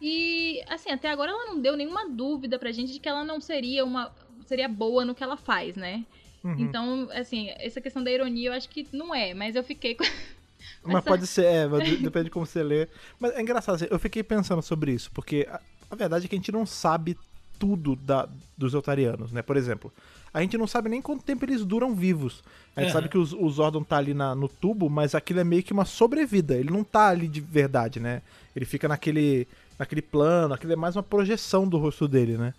E 0.00 0.62
assim, 0.68 0.90
até 0.90 1.08
agora 1.10 1.30
ela 1.30 1.46
não 1.46 1.60
deu 1.60 1.76
nenhuma 1.76 2.08
dúvida 2.08 2.58
pra 2.58 2.72
gente 2.72 2.92
de 2.92 2.98
que 2.98 3.08
ela 3.08 3.24
não 3.24 3.40
seria 3.40 3.84
uma 3.84 4.12
seria 4.46 4.68
boa 4.68 5.04
no 5.04 5.14
que 5.14 5.22
ela 5.22 5.36
faz, 5.36 5.74
né? 5.76 6.04
Uhum. 6.42 6.56
Então, 6.58 7.08
assim, 7.12 7.48
essa 7.56 7.80
questão 7.80 8.04
da 8.04 8.10
ironia 8.10 8.50
eu 8.50 8.52
acho 8.52 8.68
que 8.68 8.86
não 8.92 9.14
é, 9.14 9.32
mas 9.32 9.56
eu 9.56 9.64
fiquei 9.64 9.94
com 9.94 10.04
Mas 10.82 10.96
Essa- 10.96 11.10
pode 11.10 11.26
ser, 11.26 11.44
é, 11.46 11.68
depende 12.00 12.24
de 12.24 12.30
como 12.30 12.44
você 12.44 12.62
lê. 12.62 12.88
Mas 13.18 13.32
é 13.32 13.40
engraçado, 13.40 13.76
assim, 13.76 13.86
eu 13.90 13.98
fiquei 13.98 14.22
pensando 14.22 14.60
sobre 14.60 14.92
isso, 14.92 15.10
porque 15.12 15.46
a, 15.50 15.60
a 15.90 15.96
verdade 15.96 16.26
é 16.26 16.28
que 16.28 16.34
a 16.34 16.38
gente 16.38 16.52
não 16.52 16.66
sabe 16.66 17.16
tudo 17.64 17.96
da, 17.96 18.28
dos 18.58 18.74
Eutarianos, 18.74 19.32
né? 19.32 19.40
Por 19.40 19.56
exemplo, 19.56 19.90
a 20.32 20.42
gente 20.42 20.58
não 20.58 20.66
sabe 20.66 20.90
nem 20.90 21.00
quanto 21.00 21.24
tempo 21.24 21.44
eles 21.46 21.64
duram 21.64 21.94
vivos. 21.94 22.42
A 22.76 22.80
gente 22.80 22.90
Aham. 22.90 22.98
sabe 23.00 23.08
que 23.08 23.16
os- 23.16 23.32
o 23.32 23.48
Zordon 23.48 23.82
tá 23.82 23.96
ali 23.96 24.12
na- 24.12 24.34
no 24.34 24.48
tubo, 24.48 24.90
mas 24.90 25.14
aquilo 25.14 25.40
é 25.40 25.44
meio 25.44 25.62
que 25.62 25.72
uma 25.72 25.86
sobrevida. 25.86 26.54
Ele 26.56 26.70
não 26.70 26.84
tá 26.84 27.08
ali 27.08 27.26
de 27.26 27.40
verdade, 27.40 28.00
né? 28.00 28.20
Ele 28.54 28.66
fica 28.66 28.86
naquele, 28.86 29.48
naquele 29.78 30.02
plano, 30.02 30.52
aquilo 30.52 30.72
é 30.74 30.76
mais 30.76 30.94
uma 30.94 31.02
projeção 31.02 31.66
do 31.66 31.78
rosto 31.78 32.06
dele, 32.06 32.36
né? 32.36 32.52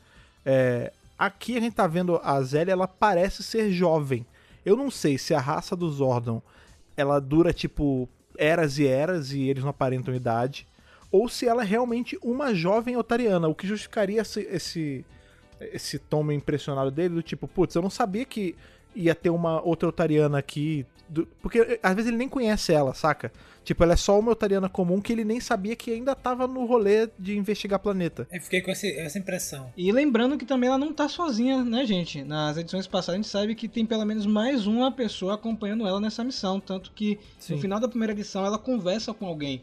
É, 0.43 0.91
aqui 1.19 1.55
a 1.57 1.59
gente 1.61 1.75
tá 1.75 1.85
vendo 1.85 2.19
a 2.23 2.41
Zélia, 2.41 2.71
ela 2.71 2.87
parece 2.87 3.43
ser 3.43 3.71
jovem. 3.71 4.25
Eu 4.65 4.75
não 4.75 4.89
sei 4.89 5.17
se 5.19 5.33
a 5.35 5.39
raça 5.39 5.75
do 5.75 5.87
Zordon 5.91 6.41
ela 6.97 7.19
dura 7.19 7.53
tipo 7.53 8.09
eras 8.37 8.79
e 8.79 8.87
eras 8.87 9.31
e 9.31 9.41
eles 9.43 9.61
não 9.63 9.69
aparentam 9.69 10.15
idade, 10.15 10.65
ou 11.15 11.29
se 11.29 11.47
ela 11.47 11.63
é 11.63 11.65
realmente 11.65 12.17
uma 12.21 12.53
jovem 12.53 12.97
otariana, 12.97 13.47
o 13.47 13.55
que 13.55 13.67
justificaria 13.67 14.21
esse, 14.21 14.41
esse, 14.41 15.05
esse 15.59 15.99
tom 15.99 16.23
meio 16.23 16.37
impressionado 16.37 16.91
dele, 16.91 17.15
do 17.15 17.23
tipo, 17.23 17.47
putz, 17.47 17.75
eu 17.75 17.81
não 17.81 17.89
sabia 17.89 18.25
que 18.25 18.55
ia 18.95 19.13
ter 19.15 19.29
uma 19.29 19.61
outra 19.61 19.89
otariana 19.89 20.37
aqui. 20.37 20.85
do- 21.09 21.27
porque 21.41 21.59
eh, 21.59 21.79
às 21.83 21.93
vezes 21.93 22.07
ele 22.09 22.17
nem 22.17 22.27
conhece 22.29 22.73
ela, 22.73 22.93
saca? 22.93 23.31
Tipo, 23.63 23.83
ela 23.83 23.93
é 23.93 23.95
só 23.95 24.17
uma 24.19 24.31
otariana 24.31 24.67
comum 24.69 24.99
que 25.01 25.11
ele 25.13 25.23
nem 25.23 25.39
sabia 25.39 25.75
que 25.75 25.91
ainda 25.91 26.15
tava 26.15 26.47
no 26.47 26.65
rolê 26.65 27.09
de 27.19 27.37
investigar 27.37 27.79
planeta. 27.79 28.27
Eu 28.31 28.41
fiquei 28.41 28.61
com 28.61 28.71
esse- 28.71 28.93
essa 28.97 29.17
impressão. 29.19 29.71
E 29.77 29.91
lembrando 29.91 30.37
que 30.37 30.45
também 30.45 30.67
ela 30.69 30.77
não 30.77 30.91
tá 30.93 31.07
sozinha, 31.09 31.63
né, 31.63 31.85
gente? 31.85 32.23
Nas 32.23 32.57
edições 32.57 32.87
passadas 32.87 33.13
a 33.15 33.17
gente 33.21 33.27
sabe 33.31 33.53
que 33.55 33.67
tem 33.67 33.85
pelo 33.85 34.05
menos 34.05 34.25
mais 34.25 34.65
uma 34.65 34.91
pessoa 34.91 35.35
acompanhando 35.35 35.85
ela 35.87 35.99
nessa 35.99 36.23
missão. 36.23 36.59
Tanto 36.59 36.91
que 36.93 37.19
Sim. 37.39 37.55
no 37.55 37.61
final 37.61 37.79
da 37.79 37.87
primeira 37.87 38.13
edição 38.13 38.43
ela 38.45 38.57
conversa 38.57 39.13
com 39.13 39.25
alguém. 39.27 39.61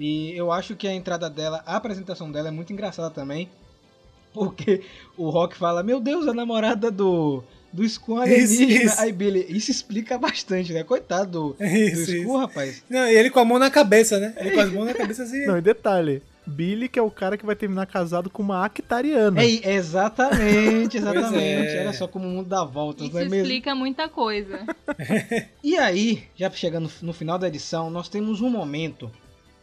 E 0.00 0.32
eu 0.34 0.50
acho 0.50 0.74
que 0.74 0.88
a 0.88 0.94
entrada 0.94 1.28
dela, 1.30 1.62
a 1.66 1.76
apresentação 1.76 2.32
dela 2.32 2.48
é 2.48 2.50
muito 2.50 2.72
engraçada 2.72 3.10
também. 3.10 3.48
Porque 4.32 4.82
o 5.16 5.28
Rock 5.28 5.56
fala, 5.56 5.82
meu 5.82 6.00
Deus, 6.00 6.26
a 6.26 6.32
namorada 6.34 6.90
do. 6.90 7.44
Do 7.72 7.84
Skun 7.84 8.14
Isso, 8.24 8.32
alienígena. 8.58 8.84
isso. 8.84 9.00
Aí 9.00 9.12
Billy, 9.12 9.46
isso 9.48 9.70
explica 9.70 10.18
bastante, 10.18 10.72
né? 10.72 10.82
Coitado 10.82 11.30
do, 11.30 11.52
do 11.52 11.64
Isso, 11.64 12.10
Skun, 12.10 12.22
isso. 12.22 12.36
rapaz. 12.36 12.82
Não, 12.90 13.06
e 13.06 13.14
ele 13.14 13.30
com 13.30 13.38
a 13.38 13.44
mão 13.44 13.60
na 13.60 13.70
cabeça, 13.70 14.18
né? 14.18 14.34
Ele 14.38 14.50
com 14.50 14.60
as 14.60 14.72
mãos 14.72 14.86
na 14.86 14.94
cabeça 14.94 15.22
assim. 15.22 15.46
Não, 15.46 15.56
e 15.56 15.60
detalhe, 15.60 16.20
Billy 16.44 16.88
que 16.88 16.98
é 16.98 17.02
o 17.02 17.12
cara 17.12 17.36
que 17.38 17.46
vai 17.46 17.54
terminar 17.54 17.86
casado 17.86 18.28
com 18.28 18.42
uma 18.42 18.64
Actariana. 18.64 19.40
É, 19.40 19.72
exatamente, 19.72 20.96
exatamente. 20.96 21.76
é. 21.76 21.80
Olha 21.82 21.92
só 21.92 22.08
como 22.08 22.26
o 22.26 22.30
mundo 22.30 22.48
dá 22.48 22.64
voltas, 22.64 23.06
Isso 23.06 23.14
não 23.14 23.20
é 23.20 23.24
mesmo? 23.26 23.36
explica 23.36 23.72
muita 23.72 24.08
coisa. 24.08 24.60
E 25.62 25.76
aí, 25.78 26.24
já 26.34 26.50
chegando 26.50 26.90
no 27.02 27.12
final 27.12 27.38
da 27.38 27.46
edição, 27.46 27.88
nós 27.88 28.08
temos 28.08 28.40
um 28.40 28.50
momento. 28.50 29.08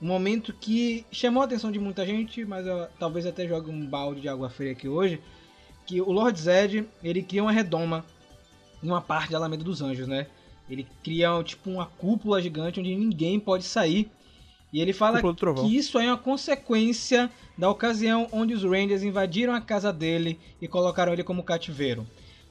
Um 0.02 0.08
momento 0.08 0.54
que 0.54 1.06
chamou 1.12 1.42
a 1.42 1.46
atenção 1.46 1.72
de 1.72 1.80
muita 1.80 2.06
gente, 2.06 2.46
mas 2.46 2.68
eu 2.68 2.88
talvez 3.00 3.26
até 3.26 3.48
jogue 3.48 3.72
um 3.72 3.86
balde 3.86 4.22
de 4.22 4.30
água 4.30 4.50
fria 4.50 4.72
aqui 4.72 4.88
hoje. 4.88 5.20
Que 5.86 6.02
o 6.02 6.12
Lord 6.12 6.40
Zed, 6.40 6.88
ele 7.04 7.24
cria 7.24 7.42
uma 7.42 7.52
redoma 7.52 8.06
em 8.84 8.88
uma 8.88 9.02
parte 9.02 9.32
da 9.32 9.38
Alameda 9.38 9.64
dos 9.64 9.82
Anjos, 9.82 10.08
né? 10.08 10.28
Ele 10.70 10.86
cria 11.04 11.30
tipo 11.44 11.70
uma 11.70 11.86
cúpula 11.86 12.42
gigante 12.42 12.80
onde 12.80 12.96
ninguém 12.96 13.40
pode 13.40 13.64
sair. 13.64 14.12
E 14.72 14.82
ele 14.82 14.92
fala 14.92 15.22
que 15.22 15.76
isso 15.76 15.98
é 15.98 16.08
uma 16.08 16.18
consequência 16.18 17.32
da 17.58 17.70
ocasião 17.70 18.28
onde 18.32 18.54
os 18.54 18.64
Rangers 18.64 19.02
invadiram 19.02 19.54
a 19.54 19.62
casa 19.62 19.94
dele 19.94 20.38
e 20.62 20.68
colocaram 20.68 21.14
ele 21.14 21.24
como 21.24 21.42
cativeiro. 21.42 22.06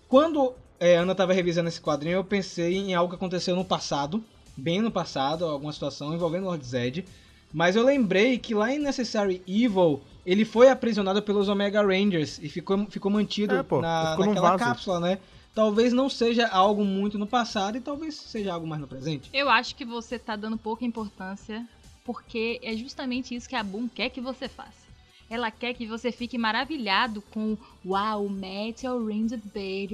Quando 0.08 0.54
é, 0.80 0.96
Ana 0.96 1.12
estava 1.12 1.32
revisando 1.32 1.68
esse 1.68 1.80
quadrinho, 1.80 2.14
eu 2.16 2.24
pensei 2.24 2.76
em 2.76 2.94
algo 2.94 3.10
que 3.10 3.16
aconteceu 3.16 3.54
no 3.54 3.64
passado, 3.64 4.24
bem 4.56 4.80
no 4.80 4.90
passado, 4.90 5.44
alguma 5.44 5.72
situação 5.72 6.14
envolvendo 6.14 6.46
Lord 6.46 6.64
Zed. 6.64 7.04
Mas 7.52 7.76
eu 7.76 7.84
lembrei 7.84 8.38
que 8.38 8.54
lá 8.54 8.72
em 8.72 8.78
Necessary 8.78 9.42
Evil, 9.46 10.02
ele 10.24 10.44
foi 10.44 10.68
aprisionado 10.68 11.22
pelos 11.22 11.48
Omega 11.48 11.82
Rangers 11.82 12.38
e 12.42 12.48
ficou, 12.48 12.86
ficou 12.86 13.10
mantido 13.10 13.56
É, 13.56 13.62
pô, 13.62 13.80
na, 13.80 14.10
ficou 14.10 14.26
naquela 14.26 14.58
cápsula, 14.58 15.00
né? 15.00 15.18
Talvez 15.54 15.92
não 15.92 16.10
seja 16.10 16.46
algo 16.48 16.84
muito 16.84 17.18
no 17.18 17.26
passado 17.26 17.78
e 17.78 17.80
talvez 17.80 18.14
seja 18.14 18.52
algo 18.52 18.66
mais 18.66 18.80
no 18.80 18.86
presente. 18.86 19.30
Eu 19.32 19.48
acho 19.48 19.74
que 19.74 19.86
você 19.86 20.18
tá 20.18 20.36
dando 20.36 20.58
pouca 20.58 20.84
importância, 20.84 21.66
porque 22.04 22.60
é 22.62 22.76
justamente 22.76 23.34
isso 23.34 23.48
que 23.48 23.56
a 23.56 23.62
Boom 23.62 23.88
quer 23.88 24.10
que 24.10 24.20
você 24.20 24.48
faça. 24.48 24.85
Ela 25.28 25.50
quer 25.50 25.74
que 25.74 25.86
você 25.86 26.12
fique 26.12 26.38
maravilhado 26.38 27.20
com 27.32 27.56
Uau, 27.84 28.26
o 28.26 28.30
Matt 28.30 28.84
é 28.84 28.90
o 28.92 29.04
Ranger 29.06 29.40
Bale. 29.52 29.88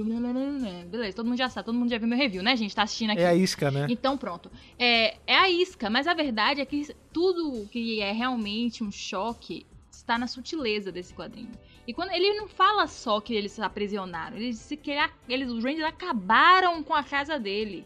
Beleza, 0.89 1.15
todo 1.15 1.25
mundo 1.25 1.37
já 1.37 1.49
sabe, 1.49 1.65
todo 1.65 1.75
mundo 1.75 1.89
já 1.89 1.97
viu 1.97 2.07
meu 2.07 2.17
review, 2.17 2.43
né, 2.43 2.55
gente? 2.55 2.75
Tá 2.75 2.83
assistindo 2.83 3.11
aqui. 3.11 3.21
É 3.21 3.27
a 3.27 3.35
isca, 3.35 3.71
né? 3.71 3.87
Então 3.89 4.17
pronto. 4.17 4.51
É, 4.77 5.17
é 5.25 5.35
a 5.35 5.49
isca, 5.49 5.89
mas 5.89 6.05
a 6.07 6.13
verdade 6.13 6.61
é 6.61 6.65
que 6.65 6.87
tudo 7.11 7.67
que 7.71 7.99
é 7.99 8.11
realmente 8.11 8.83
um 8.83 8.91
choque 8.91 9.65
está 9.91 10.17
na 10.17 10.27
sutileza 10.27 10.91
desse 10.91 11.13
quadrinho. 11.13 11.51
E 11.87 11.93
quando 11.93 12.11
ele 12.11 12.33
não 12.35 12.47
fala 12.47 12.87
só 12.87 13.19
que 13.19 13.33
eles 13.33 13.51
se 13.53 13.61
aprisionaram, 13.61 14.37
ele 14.37 14.51
disse 14.51 14.77
que 14.77 14.91
ele- 14.91 15.11
eles, 15.27 15.49
os 15.49 15.63
Rangers 15.63 15.83
acabaram 15.85 16.81
com 16.83 16.93
a 16.93 17.03
casa 17.03 17.39
dele. 17.39 17.85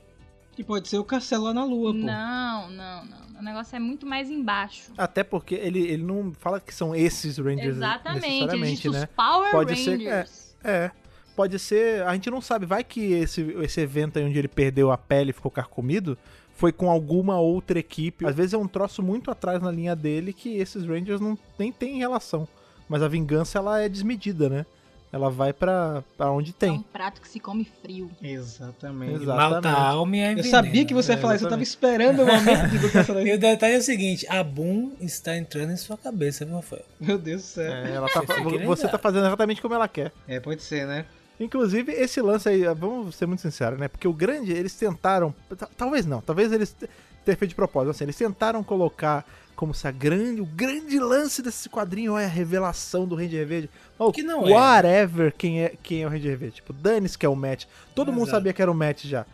Que 0.55 0.63
pode 0.63 0.87
ser 0.87 0.97
o 0.97 1.03
castelo 1.03 1.45
lá 1.45 1.53
na 1.53 1.63
lua, 1.63 1.91
pô. 1.93 1.99
Não, 1.99 2.69
não, 2.71 3.05
não. 3.05 3.26
O 3.39 3.43
negócio 3.43 3.75
é 3.75 3.79
muito 3.79 4.05
mais 4.05 4.29
embaixo. 4.29 4.91
Até 4.97 5.23
porque 5.23 5.55
ele, 5.55 5.79
ele 5.81 6.03
não 6.03 6.33
fala 6.33 6.59
que 6.59 6.73
são 6.73 6.95
esses 6.95 7.37
Rangers 7.37 7.77
Exatamente. 7.77 8.57
Disse 8.57 8.89
né? 8.89 8.99
os 9.01 9.05
Power 9.15 9.51
Pode 9.51 9.75
ser- 9.75 9.91
Rangers. 9.91 10.55
É. 10.63 10.91
Pode 11.35 11.59
ser. 11.59 12.01
A 12.03 12.13
gente 12.13 12.31
não 12.31 12.41
sabe. 12.41 12.65
Vai 12.65 12.83
que 12.83 13.13
esse, 13.13 13.41
esse 13.61 13.79
evento 13.79 14.17
aí 14.17 14.25
onde 14.25 14.39
ele 14.39 14.47
perdeu 14.47 14.91
a 14.91 14.97
pele 14.97 15.29
e 15.29 15.33
ficou 15.33 15.51
carcomido 15.51 16.17
foi 16.55 16.71
com 16.71 16.89
alguma 16.89 17.39
outra 17.39 17.77
equipe. 17.77 18.25
Às 18.25 18.35
vezes 18.35 18.53
é 18.53 18.57
um 18.57 18.67
troço 18.67 19.03
muito 19.03 19.29
atrás 19.29 19.61
na 19.61 19.69
linha 19.69 19.95
dele 19.95 20.33
que 20.33 20.57
esses 20.57 20.83
Rangers 20.83 21.21
não 21.21 21.37
nem 21.59 21.71
tem 21.71 21.97
relação. 21.99 22.47
Mas 22.89 23.03
a 23.03 23.07
vingança 23.07 23.59
ela 23.59 23.79
é 23.79 23.87
desmedida, 23.87 24.49
né? 24.49 24.65
Ela 25.11 25.29
vai 25.29 25.53
pra, 25.53 26.03
pra 26.17 26.29
onde 26.31 26.51
É 26.51 26.53
tem. 26.53 26.71
um 26.71 26.81
prato 26.81 27.21
que 27.21 27.27
se 27.29 27.39
come 27.39 27.65
frio. 27.81 28.11
Exatamente. 28.21 29.23
Exatamente. 29.23 29.67
a 29.67 29.81
alma 29.87 30.15
a 30.17 30.33
Eu 30.33 30.43
sabia 30.43 30.83
que 30.85 30.93
você 30.93 31.13
ia 31.13 31.17
É, 31.17 31.21
falar 31.21 31.35
isso, 31.35 31.45
eu 31.45 31.49
tava 31.49 31.63
esperando 31.63 32.23
o 32.23 32.25
momento 32.25 32.69
de 32.69 32.77
botar 32.79 32.99
essa 32.99 33.13
daí. 33.15 33.27
E 33.29 33.33
o 33.33 33.39
detalhe 33.39 33.75
é 33.75 33.77
o 33.77 33.81
seguinte, 33.81 34.25
a 34.29 34.43
Boom 34.43 34.91
está 34.99 35.37
entrando 35.37 35.71
em 35.71 35.77
sua 35.77 35.97
cabeça, 35.97 36.43
viu, 36.45 36.55
Rafael? 36.55 36.83
Meu 36.99 37.17
Deus 37.17 37.41
do 37.41 37.45
céu. 37.47 37.71
É, 37.71 37.91
ela 37.95 38.09
tá, 38.09 38.21
Você 38.21 38.65
você 38.65 38.87
tá 38.89 38.97
fazendo 38.97 39.25
exatamente 39.27 39.61
como 39.61 39.73
ela 39.73 39.87
quer. 39.87 40.11
É, 40.27 40.39
pode 40.39 40.61
ser, 40.61 40.85
né? 40.85 41.05
Inclusive, 41.39 41.91
esse 41.93 42.19
lance 42.21 42.49
aí, 42.49 42.63
vamos 42.73 43.15
ser 43.15 43.27
muito 43.27 43.41
sinceros, 43.41 43.79
né? 43.79 43.87
Porque 43.87 44.07
o 44.07 44.13
grande, 44.13 44.51
eles 44.51 44.73
tentaram. 44.75 45.33
ta- 45.57 45.69
Talvez 45.77 46.05
não, 46.05 46.19
talvez 46.19 46.51
eles 46.51 46.73
te- 46.73 46.89
tenham 47.23 47.37
feito 47.37 47.49
de 47.49 47.55
propósito. 47.55 47.91
Assim, 47.91 48.03
eles 48.05 48.15
tentaram 48.17 48.63
colocar 48.63 49.23
como 49.57 49.73
se 49.73 49.85
a 49.87 49.91
grande, 49.91 50.39
o 50.39 50.45
grande 50.45 50.97
lance 50.99 51.41
desse 51.41 51.67
quadrinho 51.67 52.17
é 52.17 52.23
a 52.25 52.29
revelação 52.29 53.05
do 53.05 53.15
Ranger 53.15 53.45
Verde. 53.45 53.69
Oh, 53.99 54.11
Que 54.11 54.23
não 54.23 54.47
é. 54.47 54.51
whatever 54.51 55.33
quem 55.37 55.63
é, 55.63 55.73
quem 55.83 56.03
é 56.03 56.07
o 56.07 56.09
Ranger 56.09 56.37
Verde. 56.37 56.55
Tipo, 56.57 56.71
dane-se 56.71 57.17
que 57.17 57.25
é 57.25 57.29
o 57.29 57.35
Matt. 57.35 57.65
Todo 57.93 58.13
mundo 58.13 58.29
sabia 58.29 58.53
que 58.53 58.61
era 58.61 58.71
o 58.71 58.75
Matt 58.75 59.05
já. 59.05 59.25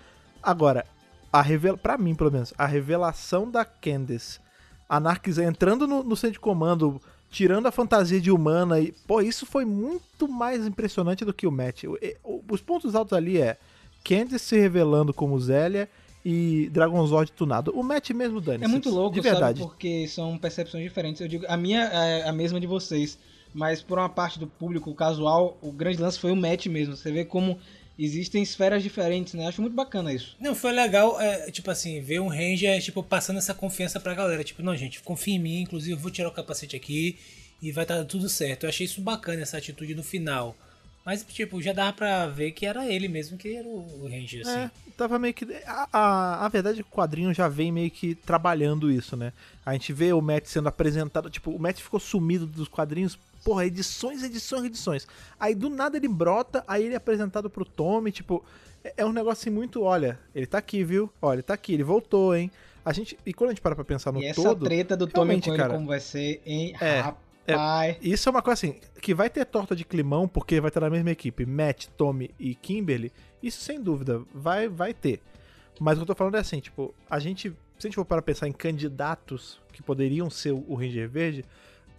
Agora, 0.41 0.85
a 1.31 1.41
revela... 1.41 1.77
pra 1.77 1.97
mim, 1.97 2.15
pelo 2.15 2.31
menos, 2.31 2.53
a 2.57 2.65
revelação 2.65 3.51
da 3.51 3.63
Candace 3.65 4.39
anarquizando, 4.89 5.49
entrando 5.49 5.87
no, 5.87 6.03
no 6.03 6.15
centro 6.15 6.33
de 6.33 6.39
comando, 6.39 7.01
tirando 7.29 7.67
a 7.67 7.71
fantasia 7.71 8.21
de 8.21 8.31
humana 8.31 8.79
e, 8.79 8.91
pô, 9.07 9.21
isso 9.21 9.45
foi 9.45 9.65
muito 9.65 10.27
mais 10.27 10.65
impressionante 10.65 11.25
do 11.25 11.33
que 11.33 11.45
o 11.47 11.51
Matt. 11.51 11.83
O- 11.85 11.97
o- 12.23 12.43
Os 12.49 12.61
pontos 12.61 12.95
altos 12.95 13.13
ali 13.13 13.41
é 13.41 13.57
Candice 14.03 14.39
se 14.39 14.57
revelando 14.59 15.13
como 15.13 15.39
Zélia 15.39 15.89
e 16.25 16.69
Dragonzord 16.71 17.31
tunado. 17.31 17.71
O 17.75 17.83
Matt 17.83 18.11
mesmo, 18.11 18.39
Dani. 18.39 18.63
É 18.63 18.67
muito 18.67 18.89
louco, 18.89 19.15
de 19.15 19.21
verdade. 19.21 19.59
sabe? 19.59 19.71
Porque 19.71 20.07
são 20.07 20.37
percepções 20.37 20.83
diferentes. 20.83 21.21
Eu 21.21 21.27
digo, 21.27 21.45
a 21.47 21.57
minha 21.57 21.81
é 21.83 22.27
a 22.27 22.31
mesma 22.31 22.59
de 22.59 22.67
vocês, 22.67 23.17
mas 23.53 23.81
por 23.81 23.97
uma 23.97 24.09
parte 24.09 24.39
do 24.39 24.47
público 24.47 24.93
casual, 24.93 25.57
o 25.61 25.71
grande 25.71 26.01
lance 26.01 26.19
foi 26.19 26.31
o 26.31 26.35
match 26.35 26.67
mesmo. 26.67 26.95
Você 26.95 27.11
vê 27.11 27.25
como 27.25 27.57
existem 27.97 28.41
esferas 28.41 28.81
diferentes, 28.81 29.33
né? 29.33 29.47
Acho 29.47 29.61
muito 29.61 29.75
bacana 29.75 30.13
isso. 30.13 30.35
Não, 30.39 30.55
foi 30.55 30.71
legal, 30.71 31.19
é, 31.19 31.51
tipo 31.51 31.69
assim, 31.69 32.01
ver 32.01 32.19
um 32.19 32.27
Ranger, 32.27 32.81
tipo, 32.81 33.03
passando 33.03 33.37
essa 33.37 33.53
confiança 33.53 33.99
pra 33.99 34.13
galera. 34.13 34.43
Tipo, 34.43 34.63
não, 34.63 34.75
gente, 34.75 35.01
confia 35.01 35.35
em 35.35 35.39
mim, 35.39 35.61
inclusive 35.61 35.93
eu 35.93 35.99
vou 35.99 36.09
tirar 36.09 36.29
o 36.29 36.31
capacete 36.31 36.75
aqui 36.75 37.17
e 37.61 37.71
vai 37.71 37.83
estar 37.83 38.03
tudo 38.05 38.27
certo. 38.29 38.63
Eu 38.63 38.69
achei 38.69 38.85
isso 38.85 39.01
bacana, 39.01 39.41
essa 39.41 39.57
atitude 39.57 39.93
no 39.93 40.03
final. 40.03 40.55
Mas, 41.05 41.23
tipo, 41.23 41.61
já 41.61 41.73
dava 41.73 41.91
pra 41.91 42.27
ver 42.27 42.51
que 42.51 42.65
era 42.65 42.87
ele 42.87 43.07
mesmo 43.07 43.37
que 43.37 43.55
era 43.55 43.67
o 43.67 44.07
Ranger, 44.07 44.41
assim. 44.41 44.59
É, 44.59 44.71
tava 44.95 45.19
meio 45.19 45.33
que. 45.33 45.45
A, 45.65 45.87
a, 45.91 46.45
a 46.45 46.47
verdade 46.47 46.79
é 46.79 46.83
que 46.83 46.89
o 46.89 46.93
quadrinho 46.93 47.33
já 47.33 47.47
vem 47.49 47.71
meio 47.71 47.91
que 47.91 48.15
trabalhando 48.15 48.89
isso, 48.89 49.17
né? 49.17 49.33
A 49.65 49.73
gente 49.73 49.91
vê 49.91 50.13
o 50.13 50.21
Matt 50.21 50.45
sendo 50.45 50.69
apresentado. 50.69 51.29
Tipo, 51.29 51.51
o 51.51 51.59
Matt 51.59 51.81
ficou 51.81 51.99
sumido 51.99 52.45
dos 52.45 52.69
quadrinhos. 52.69 53.19
Porra, 53.43 53.65
edições, 53.65 54.23
edições, 54.23 54.63
edições. 54.63 55.07
Aí 55.37 55.53
do 55.53 55.69
nada 55.69 55.97
ele 55.97 56.07
brota, 56.07 56.63
aí 56.65 56.85
ele 56.85 56.93
é 56.93 56.97
apresentado 56.97 57.49
pro 57.49 57.65
Tommy, 57.65 58.11
tipo. 58.11 58.43
É, 58.81 58.93
é 58.97 59.05
um 59.05 59.11
negócio 59.11 59.41
assim 59.41 59.49
muito, 59.49 59.81
olha, 59.83 60.17
ele 60.33 60.45
tá 60.45 60.57
aqui, 60.57 60.83
viu? 60.85 61.11
Olha, 61.21 61.35
ele 61.35 61.43
tá 61.43 61.53
aqui, 61.53 61.73
ele 61.73 61.83
voltou, 61.83 62.33
hein? 62.33 62.49
A 62.85 62.93
gente. 62.93 63.17
E 63.25 63.33
quando 63.33 63.49
a 63.49 63.53
gente 63.53 63.61
para 63.61 63.75
pra 63.75 63.83
pensar 63.83 64.11
no 64.11 64.21
e 64.21 64.25
essa 64.25 64.41
todo. 64.41 64.65
treta 64.65 64.95
do 64.95 65.07
Tommy 65.07 65.41
com 65.41 65.49
ele, 65.49 65.57
cara, 65.57 65.73
como 65.73 65.87
vai 65.87 65.99
ser, 65.99 66.41
hein? 66.45 66.75
É, 66.79 67.13
Rapaz. 67.47 67.97
Isso 68.01 68.29
é 68.29 68.31
uma 68.31 68.41
coisa 68.41 68.53
assim, 68.53 68.79
que 69.01 69.13
vai 69.13 69.29
ter 69.29 69.45
torta 69.45 69.75
de 69.75 69.83
climão, 69.83 70.27
porque 70.27 70.61
vai 70.61 70.69
estar 70.69 70.81
na 70.81 70.89
mesma 70.89 71.11
equipe, 71.11 71.45
Matt, 71.45 71.87
Tommy 71.97 72.33
e 72.39 72.55
Kimberly, 72.55 73.11
isso 73.41 73.61
sem 73.61 73.81
dúvida, 73.81 74.21
vai, 74.33 74.69
vai 74.69 74.93
ter. 74.93 75.19
Mas 75.79 75.97
o 75.97 75.97
que 75.97 76.03
eu 76.03 76.07
tô 76.07 76.15
falando 76.15 76.35
é 76.35 76.39
assim, 76.39 76.59
tipo, 76.59 76.93
a 77.09 77.19
gente, 77.19 77.49
se 77.77 77.87
a 77.87 77.89
gente 77.89 77.95
for 77.95 78.05
para 78.05 78.21
pensar 78.21 78.47
em 78.47 78.53
candidatos 78.53 79.59
que 79.73 79.83
poderiam 79.83 80.29
ser 80.29 80.51
o 80.51 80.75
Ranger 80.75 81.09
Verde, 81.09 81.45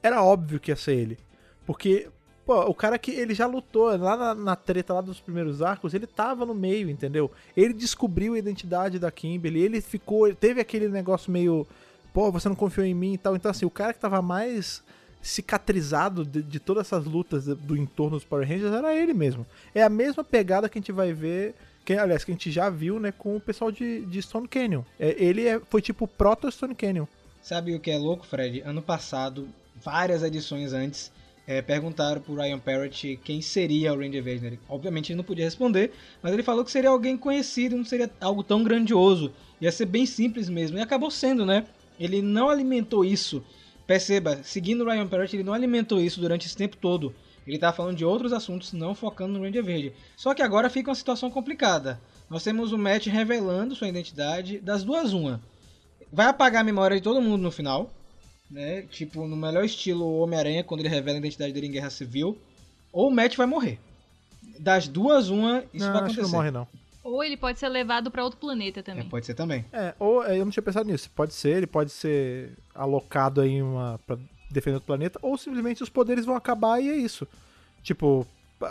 era 0.02 0.22
óbvio 0.22 0.60
que 0.60 0.70
ia 0.70 0.76
ser 0.76 0.96
ele. 0.96 1.18
Porque, 1.66 2.08
pô, 2.46 2.60
o 2.62 2.74
cara 2.74 2.98
que 2.98 3.10
ele 3.10 3.34
já 3.34 3.46
lutou 3.46 3.94
lá 3.96 4.16
na, 4.16 4.34
na 4.34 4.56
treta 4.56 4.94
lá 4.94 5.00
dos 5.00 5.20
primeiros 5.20 5.60
arcos, 5.60 5.92
ele 5.92 6.06
tava 6.06 6.46
no 6.46 6.54
meio, 6.54 6.88
entendeu? 6.88 7.30
Ele 7.56 7.74
descobriu 7.74 8.34
a 8.34 8.38
identidade 8.38 8.98
da 8.98 9.10
Kimberly, 9.10 9.60
ele 9.60 9.80
ficou, 9.80 10.26
ele 10.26 10.36
teve 10.36 10.60
aquele 10.60 10.88
negócio 10.88 11.30
meio, 11.30 11.66
pô, 12.12 12.30
você 12.30 12.48
não 12.48 12.56
confiou 12.56 12.86
em 12.86 12.94
mim 12.94 13.14
e 13.14 13.18
tal. 13.18 13.34
Então, 13.34 13.50
assim, 13.50 13.66
o 13.66 13.70
cara 13.70 13.92
que 13.92 13.98
tava 13.98 14.22
mais 14.22 14.82
cicatrizado 15.24 16.24
de, 16.24 16.42
de 16.42 16.60
todas 16.60 16.86
essas 16.86 17.04
lutas 17.06 17.46
do, 17.46 17.76
entorno 17.76 18.16
dos 18.16 18.24
Power 18.24 18.46
Rangers 18.46 18.72
era 18.72 18.94
ele 18.94 19.14
mesmo. 19.14 19.46
É 19.74 19.82
a 19.82 19.88
mesma 19.88 20.22
pegada 20.22 20.68
que 20.68 20.78
a 20.78 20.80
gente 20.80 20.92
vai 20.92 21.12
ver, 21.12 21.54
que, 21.84 21.94
aliás, 21.94 22.22
que 22.22 22.30
a 22.30 22.34
gente 22.34 22.50
já 22.50 22.68
viu, 22.68 23.00
né, 23.00 23.10
com 23.10 23.34
o 23.34 23.40
pessoal 23.40 23.72
de, 23.72 24.04
de 24.04 24.22
Stone 24.22 24.46
Canyon. 24.46 24.82
É, 25.00 25.16
ele 25.18 25.48
é, 25.48 25.58
foi 25.58 25.80
tipo 25.80 26.06
proto 26.06 26.50
Stone 26.50 26.74
Canyon. 26.74 27.06
Sabe 27.42 27.74
o 27.74 27.80
que 27.80 27.90
é 27.90 27.98
louco, 27.98 28.26
Fred? 28.26 28.60
Ano 28.60 28.82
passado, 28.82 29.48
várias 29.82 30.22
edições 30.22 30.72
antes, 30.72 31.10
é, 31.46 31.60
perguntaram 31.60 32.20
pro 32.20 32.34
Ryan 32.34 32.58
Parrott 32.58 33.18
quem 33.22 33.40
seria 33.40 33.92
o 33.92 33.98
Ranger 33.98 34.22
Verde. 34.22 34.58
Obviamente 34.68 35.10
ele 35.10 35.18
não 35.18 35.24
podia 35.24 35.44
responder, 35.44 35.92
mas 36.22 36.32
ele 36.32 36.42
falou 36.42 36.64
que 36.64 36.70
seria 36.70 36.90
alguém 36.90 37.16
conhecido, 37.16 37.76
não 37.76 37.84
seria 37.84 38.10
algo 38.20 38.42
tão 38.42 38.62
grandioso. 38.62 39.32
Ia 39.60 39.72
ser 39.72 39.86
bem 39.86 40.06
simples 40.06 40.48
mesmo. 40.48 40.78
E 40.78 40.80
acabou 40.80 41.10
sendo, 41.10 41.44
né? 41.44 41.66
Ele 41.98 42.20
não 42.20 42.48
alimentou 42.48 43.04
isso. 43.04 43.44
Perceba, 43.86 44.40
seguindo 44.42 44.82
o 44.82 44.90
Ryan 44.90 45.06
Parrott, 45.06 45.34
ele 45.36 45.42
não 45.42 45.52
alimentou 45.52 46.00
isso 46.00 46.20
durante 46.20 46.46
esse 46.46 46.56
tempo 46.56 46.76
todo. 46.76 47.14
Ele 47.46 47.58
tá 47.58 47.72
falando 47.72 47.96
de 47.96 48.04
outros 48.04 48.32
assuntos, 48.32 48.72
não 48.72 48.94
focando 48.94 49.34
no 49.34 49.44
Ranger 49.44 49.62
Verde. 49.62 49.92
Só 50.16 50.34
que 50.34 50.42
agora 50.42 50.70
fica 50.70 50.88
uma 50.88 50.94
situação 50.94 51.30
complicada. 51.30 52.00
Nós 52.30 52.42
temos 52.42 52.72
o 52.72 52.78
Matt 52.78 53.06
revelando 53.06 53.74
sua 53.74 53.88
identidade 53.88 54.58
das 54.58 54.82
duas 54.82 55.12
uma. 55.12 55.40
Vai 56.10 56.26
apagar 56.26 56.62
a 56.62 56.64
memória 56.64 56.96
de 56.96 57.02
todo 57.02 57.20
mundo 57.20 57.42
no 57.42 57.50
final, 57.50 57.90
né? 58.50 58.82
Tipo, 58.82 59.26
no 59.26 59.36
melhor 59.36 59.64
estilo 59.64 60.20
Homem-Aranha, 60.20 60.64
quando 60.64 60.80
ele 60.80 60.88
revela 60.88 61.18
a 61.18 61.20
identidade 61.20 61.52
dele 61.52 61.66
em 61.66 61.72
Guerra 61.72 61.90
Civil. 61.90 62.38
Ou 62.90 63.08
o 63.08 63.10
Matt 63.10 63.36
vai 63.36 63.46
morrer. 63.46 63.78
Das 64.58 64.88
duas, 64.88 65.28
uma, 65.28 65.64
isso 65.74 65.84
não, 65.84 65.92
vai 65.92 66.02
acho 66.02 66.12
acontecer. 66.12 66.14
que 66.14 66.22
não 66.22 66.30
morre, 66.30 66.50
não. 66.50 66.66
Ou 67.04 67.22
ele 67.22 67.36
pode 67.36 67.58
ser 67.58 67.68
levado 67.68 68.10
pra 68.10 68.24
outro 68.24 68.38
planeta 68.40 68.80
É, 68.80 68.82
também. 68.82 69.08
pode 69.08 69.26
ser 69.26 69.34
também. 69.34 69.64
É, 69.72 69.94
ou 69.98 70.24
é, 70.24 70.38
eu 70.38 70.44
não 70.44 70.50
tinha 70.50 70.62
pensado 70.62 70.88
nisso. 70.88 71.10
Pode 71.14 71.34
ser, 71.34 71.58
ele 71.58 71.66
pode 71.66 71.90
ser 71.90 72.52
alocado 72.74 73.42
aí 73.42 73.62
uma, 73.62 74.00
pra 74.06 74.16
defender 74.50 74.76
outro 74.76 74.86
planeta, 74.86 75.18
ou 75.20 75.36
simplesmente 75.36 75.82
os 75.82 75.88
poderes 75.90 76.24
vão 76.24 76.34
acabar 76.34 76.80
e 76.80 76.88
é 76.88 76.96
isso. 76.96 77.28
Tipo, 77.82 78.26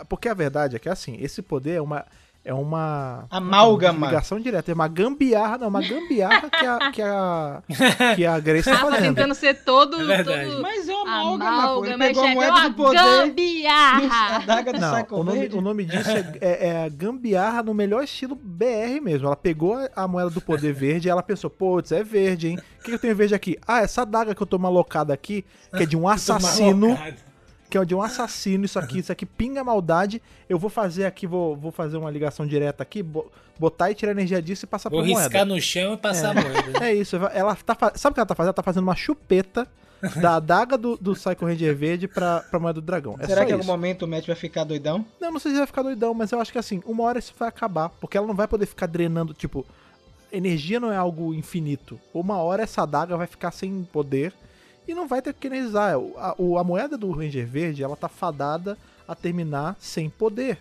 porque 0.08 0.28
a 0.28 0.34
verdade 0.34 0.74
é 0.74 0.78
que 0.80 0.88
assim, 0.88 1.16
esse 1.20 1.40
poder 1.42 1.74
é 1.76 1.80
uma. 1.80 2.04
É 2.44 2.52
uma. 2.52 3.24
Amálgama. 3.30 4.08
Ligação 4.08 4.38
direta. 4.38 4.70
É 4.70 4.74
uma 4.74 4.86
gambiarra, 4.86 5.56
não, 5.56 5.68
uma 5.68 5.80
gambiarra 5.80 6.50
que 6.50 6.66
a, 6.66 6.90
que 6.92 7.00
a, 7.02 7.62
que 8.16 8.26
a 8.26 8.38
Grace 8.38 8.70
tá 8.70 8.76
fazendo. 8.76 9.00
tentando 9.14 9.34
ser 9.34 9.64
todo. 9.64 9.98
É 10.02 10.16
verdade. 10.18 10.50
todo... 10.50 10.60
Mas 10.60 10.86
é 10.86 10.92
uma 10.94 11.02
amálgama, 11.20 11.62
pô. 11.68 11.84
Ele 11.86 11.94
Amálgama, 11.94 11.98
pegou 12.04 12.22
a 12.24 12.28
é 12.30 12.34
moeda 12.34 12.52
uma 12.52 12.68
do 12.68 12.74
poder, 12.74 12.98
gambiarra. 12.98 14.38
daga 14.46 14.72
do 14.74 14.78
Não, 14.80 15.06
o 15.10 15.24
nome, 15.24 15.38
Verde. 15.38 15.56
o 15.56 15.60
nome 15.62 15.84
disso 15.86 16.10
é, 16.10 16.36
é, 16.40 16.68
é 16.68 16.84
a 16.84 16.88
gambiarra 16.90 17.62
no 17.62 17.72
melhor 17.72 18.04
estilo 18.04 18.34
BR 18.36 19.00
mesmo. 19.02 19.26
Ela 19.26 19.36
pegou 19.36 19.74
a- 19.74 19.88
a 19.96 20.06
moeda 20.06 20.28
do 20.30 20.40
poder 20.40 20.74
verde 20.74 21.08
e 21.08 21.10
ela 21.10 21.22
pensou, 21.22 21.48
putz, 21.48 21.92
é 21.92 22.02
verde, 22.04 22.48
hein? 22.48 22.58
O 22.58 22.82
que 22.84 22.90
que 22.90 22.92
eu 22.92 22.98
tenho 22.98 23.16
verde 23.16 23.34
aqui? 23.34 23.56
Ah, 23.66 23.80
essa 23.80 24.04
daga 24.04 24.34
que 24.34 24.42
eu 24.42 24.46
tô 24.46 24.58
malocada 24.58 25.14
aqui, 25.14 25.44
que 25.74 25.82
é 25.82 25.86
de 25.86 25.96
um 25.96 26.06
assassino. 26.08 26.98
Que 27.74 27.78
é 27.78 27.84
de 27.84 27.94
um 27.94 28.00
assassino, 28.02 28.64
isso 28.64 28.78
aqui, 28.78 28.98
isso 29.00 29.10
aqui 29.10 29.26
pinga 29.26 29.64
maldade. 29.64 30.22
Eu 30.48 30.58
vou 30.58 30.70
fazer 30.70 31.06
aqui, 31.06 31.26
vou, 31.26 31.56
vou 31.56 31.72
fazer 31.72 31.96
uma 31.96 32.08
ligação 32.10 32.46
direta 32.46 32.84
aqui, 32.84 33.02
bo- 33.02 33.30
botar 33.58 33.90
e 33.90 33.94
tirar 33.96 34.12
energia 34.12 34.40
disso 34.40 34.64
e 34.64 34.68
passar 34.68 34.88
Vou 34.90 35.00
pra 35.00 35.08
moeda. 35.08 35.22
riscar 35.24 35.44
no 35.44 35.60
chão 35.60 35.94
e 35.94 35.96
passar 35.96 36.30
a 36.30 36.34
moeda. 36.40 36.78
É 36.84 36.94
isso, 36.94 37.16
ela 37.16 37.56
tá, 37.56 37.92
sabe 37.96 38.12
o 38.12 38.14
que 38.14 38.20
ela 38.20 38.26
tá 38.26 38.34
fazendo? 38.34 38.48
Ela 38.48 38.54
tá 38.54 38.62
fazendo 38.62 38.82
uma 38.84 38.94
chupeta 38.94 39.66
da 40.20 40.36
adaga 40.36 40.78
do, 40.78 40.96
do 40.96 41.14
Psycho 41.14 41.44
Ranger 41.46 41.74
verde 41.74 42.06
pra, 42.06 42.40
pra 42.48 42.60
moeda 42.60 42.80
do 42.80 42.84
dragão. 42.84 43.16
É 43.18 43.26
Será 43.26 43.44
que 43.44 43.50
em 43.50 43.54
algum 43.54 43.66
momento 43.66 44.04
o 44.04 44.08
Matt 44.08 44.26
vai 44.26 44.36
ficar 44.36 44.62
doidão? 44.62 45.04
Não, 45.20 45.32
não 45.32 45.40
sei 45.40 45.50
se 45.50 45.58
vai 45.58 45.66
ficar 45.66 45.82
doidão, 45.82 46.14
mas 46.14 46.30
eu 46.30 46.38
acho 46.40 46.52
que 46.52 46.58
assim, 46.58 46.80
uma 46.86 47.02
hora 47.02 47.18
isso 47.18 47.34
vai 47.36 47.48
acabar. 47.48 47.88
Porque 47.88 48.16
ela 48.16 48.26
não 48.26 48.34
vai 48.34 48.46
poder 48.46 48.66
ficar 48.66 48.86
drenando, 48.86 49.34
tipo, 49.34 49.66
energia 50.32 50.78
não 50.78 50.92
é 50.92 50.96
algo 50.96 51.34
infinito. 51.34 51.98
Uma 52.12 52.36
hora 52.36 52.62
essa 52.62 52.82
adaga 52.82 53.16
vai 53.16 53.26
ficar 53.26 53.50
sem 53.50 53.82
poder 53.92 54.32
e 54.86 54.94
não 54.94 55.08
vai 55.08 55.22
ter 55.22 55.34
que 55.34 55.46
energizar. 55.46 55.94
A, 56.16 56.30
a 56.32 56.64
moeda 56.64 56.96
do 56.96 57.10
Ranger 57.10 57.46
Verde, 57.46 57.82
ela 57.82 57.96
tá 57.96 58.08
fadada 58.08 58.76
a 59.06 59.14
terminar 59.14 59.76
sem 59.78 60.08
poder. 60.08 60.58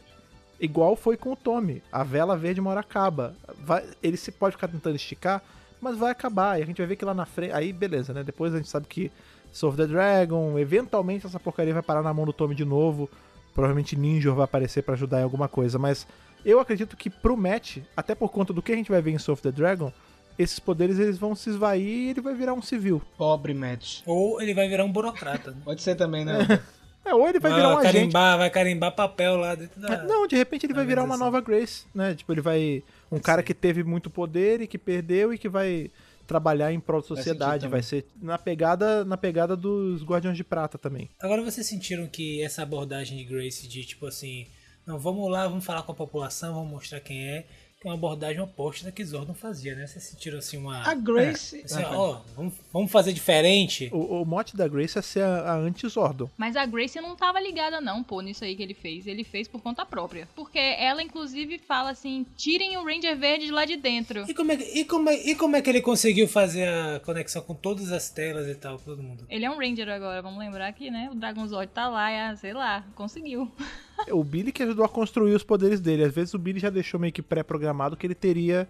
Igual 0.59 0.95
foi 0.95 1.17
com 1.17 1.33
o 1.33 1.35
Tommy. 1.35 1.83
A 1.91 2.03
vela 2.03 2.37
verde 2.37 2.61
uma 2.61 2.71
hora 2.71 2.79
acaba. 2.79 3.35
Vai, 3.59 3.83
ele 4.01 4.15
se 4.15 4.31
pode 4.31 4.55
ficar 4.55 4.67
tentando 4.67 4.95
esticar, 4.95 5.43
mas 5.81 5.97
vai 5.97 6.11
acabar. 6.11 6.59
E 6.59 6.63
a 6.63 6.65
gente 6.65 6.77
vai 6.77 6.87
ver 6.87 6.95
que 6.95 7.03
lá 7.03 7.13
na 7.13 7.25
frente. 7.25 7.53
Aí, 7.53 7.73
beleza, 7.73 8.13
né? 8.13 8.23
Depois 8.23 8.53
a 8.53 8.57
gente 8.57 8.69
sabe 8.69 8.87
que 8.87 9.11
Solve 9.51 9.77
the 9.77 9.87
Dragon, 9.87 10.57
eventualmente 10.57 11.25
essa 11.25 11.39
porcaria 11.39 11.73
vai 11.73 11.83
parar 11.83 12.01
na 12.01 12.13
mão 12.13 12.25
do 12.25 12.33
Tommy 12.33 12.55
de 12.55 12.65
novo. 12.65 13.09
Provavelmente 13.53 13.95
Ninja 13.95 14.31
vai 14.31 14.45
aparecer 14.45 14.83
pra 14.83 14.93
ajudar 14.93 15.19
em 15.19 15.23
alguma 15.23 15.47
coisa. 15.47 15.77
Mas 15.77 16.07
eu 16.45 16.59
acredito 16.59 16.95
que 16.95 17.09
pro 17.09 17.37
match, 17.37 17.77
até 17.95 18.15
por 18.15 18.31
conta 18.31 18.53
do 18.53 18.61
que 18.61 18.71
a 18.71 18.75
gente 18.75 18.89
vai 18.89 19.01
ver 19.01 19.11
em 19.11 19.19
Solve 19.19 19.41
the 19.41 19.51
Dragon, 19.51 19.91
esses 20.37 20.59
poderes 20.59 20.99
eles 20.99 21.17
vão 21.17 21.35
se 21.35 21.49
esvair 21.49 21.85
e 21.85 22.09
ele 22.09 22.21
vai 22.21 22.33
virar 22.33 22.53
um 22.53 22.61
civil. 22.61 23.01
Pobre 23.17 23.53
Matt. 23.53 24.01
Ou 24.05 24.41
ele 24.41 24.53
vai 24.53 24.67
virar 24.67 24.83
um 24.85 24.91
burocrata. 24.91 25.55
Pode 25.63 25.81
ser 25.81 25.95
também, 25.95 26.25
né? 26.25 26.39
É, 27.05 27.13
ou 27.13 27.27
ele 27.27 27.37
vai 27.37 27.53
virar 27.53 27.75
um 27.75 27.77
agente. 27.79 27.93
carimbar, 27.95 28.37
vai 28.37 28.49
carimbar 28.49 28.95
papel 28.95 29.35
lá 29.35 29.55
dentro 29.55 29.77
da. 29.81 30.03
Não, 30.03 30.25
de 30.25 30.37
repente 30.37 30.65
ele 30.65 30.73
vai 30.73 30.85
virar 30.85 31.03
uma 31.03 31.17
nova 31.17 31.41
Grace, 31.41 31.85
né? 31.93 32.15
Tipo, 32.15 32.31
ele 32.31 32.39
vai. 32.39 32.81
Um 33.11 33.19
cara 33.19 33.43
que 33.43 33.53
teve 33.53 33.83
muito 33.83 34.09
poder 34.09 34.61
e 34.61 34.67
que 34.67 34.77
perdeu 34.77 35.33
e 35.33 35.37
que 35.37 35.49
vai 35.49 35.91
trabalhar 36.25 36.71
em 36.71 36.79
prol 36.79 37.01
da 37.01 37.07
sociedade. 37.07 37.63
sentido 37.63 37.71
Vai 37.71 37.83
ser 37.83 38.05
na 38.21 38.37
pegada, 38.37 39.03
na 39.03 39.17
pegada 39.17 39.55
dos 39.55 40.03
Guardiões 40.03 40.37
de 40.37 40.43
Prata 40.43 40.77
também. 40.77 41.09
Agora 41.19 41.41
vocês 41.43 41.67
sentiram 41.67 42.07
que 42.07 42.41
essa 42.41 42.63
abordagem 42.63 43.17
de 43.17 43.25
Grace 43.25 43.67
de 43.67 43.83
tipo 43.83 44.07
assim, 44.07 44.47
não, 44.85 44.97
vamos 44.97 45.29
lá, 45.29 45.47
vamos 45.47 45.65
falar 45.65 45.83
com 45.83 45.91
a 45.91 45.95
população, 45.95 46.53
vamos 46.53 46.71
mostrar 46.71 46.99
quem 46.99 47.27
é, 47.27 47.41
que 47.41 47.45
é 47.45 47.45
uma 47.87 47.95
abordagem 47.95 48.39
oposta 48.41 48.85
da 48.85 48.91
que 48.91 49.03
Zordon 49.03 49.33
fazia, 49.33 49.75
né? 49.75 49.85
Vocês 49.87 50.03
sentiram 50.03 50.37
assim 50.39 50.57
uma. 50.57 50.81
A 50.87 50.93
Grace. 50.93 51.61
assim, 51.65 51.83
Ah, 51.83 51.91
ó, 51.97 52.21
vamos, 52.35 52.53
vamos 52.71 52.91
fazer 52.91 53.13
diferente. 53.13 53.89
O, 53.93 54.21
o 54.21 54.25
mote 54.25 54.55
da 54.55 54.67
Grace 54.67 54.97
é 54.97 55.01
ser 55.01 55.23
a, 55.23 55.51
a 55.51 55.55
anti-Zordon. 55.57 56.29
Mas 56.37 56.55
a 56.55 56.65
Grace 56.65 56.99
não 57.01 57.15
tava 57.15 57.39
ligada 57.39 57.79
não, 57.81 58.03
pô, 58.03 58.21
nisso 58.21 58.43
aí 58.43 58.55
que 58.55 58.63
ele 58.63 58.73
fez. 58.73 59.07
Ele 59.07 59.23
fez 59.23 59.47
por 59.47 59.61
conta 59.61 59.85
própria. 59.85 60.27
Porque 60.35 60.59
ela, 60.59 61.01
inclusive, 61.03 61.57
fala 61.59 61.89
assim, 61.91 62.25
tirem 62.37 62.77
o 62.77 62.83
Ranger 62.85 63.17
Verde 63.17 63.45
de 63.45 63.51
lá 63.51 63.65
de 63.65 63.75
dentro. 63.77 64.25
E 64.29 64.33
como, 64.33 64.51
é, 64.51 64.57
que- 64.57 64.79
e, 64.79 64.85
como 64.85 65.09
é, 65.09 65.15
e 65.15 65.35
como 65.35 65.55
é 65.55 65.61
que 65.61 65.69
ele 65.69 65.81
conseguiu 65.81 66.27
fazer 66.27 66.67
a 66.67 66.99
conexão 67.01 67.41
com 67.41 67.53
todas 67.53 67.91
as 67.91 68.09
telas 68.09 68.47
e 68.47 68.55
tal, 68.55 68.77
todo 68.77 69.01
mundo? 69.03 69.25
Ele 69.29 69.45
é 69.45 69.49
um 69.49 69.57
Ranger 69.57 69.89
agora, 69.89 70.21
vamos 70.21 70.39
lembrar 70.39 70.71
que, 70.73 70.89
né, 70.89 71.09
o 71.11 71.15
Dragonzord 71.15 71.71
tá 71.73 71.87
lá, 71.89 72.11
e, 72.11 72.15
ah, 72.19 72.35
sei 72.35 72.53
lá, 72.53 72.83
conseguiu. 72.95 73.51
O 74.11 74.23
Billy 74.23 74.51
que 74.51 74.63
ajudou 74.63 74.83
a 74.85 74.89
construir 74.89 75.33
os 75.33 75.43
poderes 75.43 75.79
dele. 75.79 76.03
Às 76.03 76.13
vezes 76.13 76.33
o 76.33 76.39
Billy 76.39 76.59
já 76.59 76.69
deixou 76.69 76.99
meio 76.99 77.13
que 77.13 77.21
pré-programado 77.21 77.95
que 77.95 78.05
ele 78.07 78.15
teria. 78.15 78.67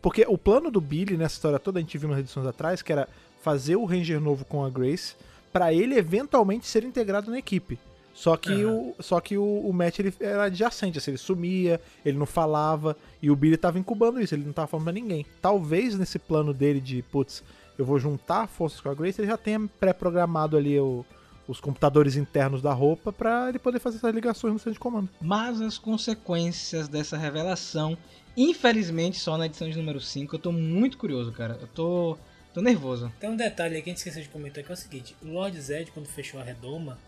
Porque 0.00 0.24
o 0.28 0.36
plano 0.36 0.70
do 0.70 0.80
Billy 0.80 1.16
nessa 1.16 1.36
história 1.36 1.58
toda, 1.58 1.78
a 1.78 1.82
gente 1.82 1.96
viu 1.96 2.08
nas 2.08 2.18
edições 2.18 2.46
atrás, 2.46 2.82
que 2.82 2.92
era 2.92 3.08
fazer 3.42 3.76
o 3.76 3.84
Ranger 3.84 4.20
novo 4.20 4.44
com 4.44 4.64
a 4.64 4.70
Grace, 4.70 5.14
pra 5.52 5.72
ele 5.72 5.96
eventualmente 5.96 6.66
ser 6.66 6.82
integrado 6.84 7.30
na 7.30 7.38
equipe. 7.38 7.78
Só 8.14 8.36
que, 8.36 8.64
o, 8.64 8.94
só 9.00 9.20
que 9.20 9.38
o, 9.38 9.42
o 9.44 9.72
Matt 9.72 9.98
ele 10.00 10.12
era 10.20 10.44
adjacente, 10.44 10.98
assim, 10.98 11.12
ele 11.12 11.18
sumia, 11.18 11.80
ele 12.04 12.18
não 12.18 12.26
falava, 12.26 12.94
e 13.22 13.30
o 13.30 13.36
Billy 13.36 13.56
tava 13.56 13.78
incubando 13.78 14.20
isso, 14.20 14.34
ele 14.34 14.44
não 14.44 14.52
tava 14.52 14.68
falando 14.68 14.84
pra 14.84 14.92
ninguém. 14.92 15.24
Talvez 15.40 15.96
nesse 15.98 16.18
plano 16.18 16.52
dele 16.52 16.78
de, 16.80 17.00
putz, 17.02 17.42
eu 17.78 17.86
vou 17.86 17.98
juntar 17.98 18.46
forças 18.48 18.80
com 18.80 18.90
a 18.90 18.94
Grace, 18.94 19.18
ele 19.20 19.28
já 19.28 19.38
tenha 19.38 19.60
pré-programado 19.80 20.56
ali 20.58 20.78
o- 20.78 21.06
os 21.46 21.60
computadores 21.60 22.16
internos 22.16 22.62
da 22.62 22.72
roupa 22.72 23.12
pra 23.12 23.48
ele 23.48 23.58
poder 23.58 23.78
fazer 23.78 23.98
essas 23.98 24.14
ligações 24.14 24.52
no 24.52 24.58
centro 24.58 24.74
de 24.74 24.78
comando. 24.78 25.08
Mas 25.20 25.60
as 25.60 25.78
consequências 25.78 26.88
dessa 26.88 27.16
revelação, 27.16 27.96
infelizmente, 28.36 29.18
só 29.18 29.36
na 29.36 29.46
edição 29.46 29.68
de 29.68 29.76
número 29.76 30.00
5, 30.00 30.34
eu 30.34 30.38
tô 30.38 30.52
muito 30.52 30.96
curioso, 30.98 31.32
cara. 31.32 31.58
Eu 31.60 31.66
tô, 31.68 32.16
tô 32.54 32.60
nervoso. 32.60 33.12
Tem 33.18 33.30
um 33.30 33.36
detalhe 33.36 33.76
aí 33.76 33.82
que 33.82 33.90
a 33.90 33.92
gente 33.92 33.98
esqueceu 33.98 34.22
de 34.22 34.28
comentar 34.28 34.62
que 34.62 34.70
é 34.70 34.74
o 34.74 34.76
seguinte: 34.76 35.16
o 35.22 35.28
Lord 35.28 35.60
Zed, 35.60 35.90
quando 35.90 36.06
fechou 36.06 36.40
a 36.40 36.44
redoma, 36.44 36.98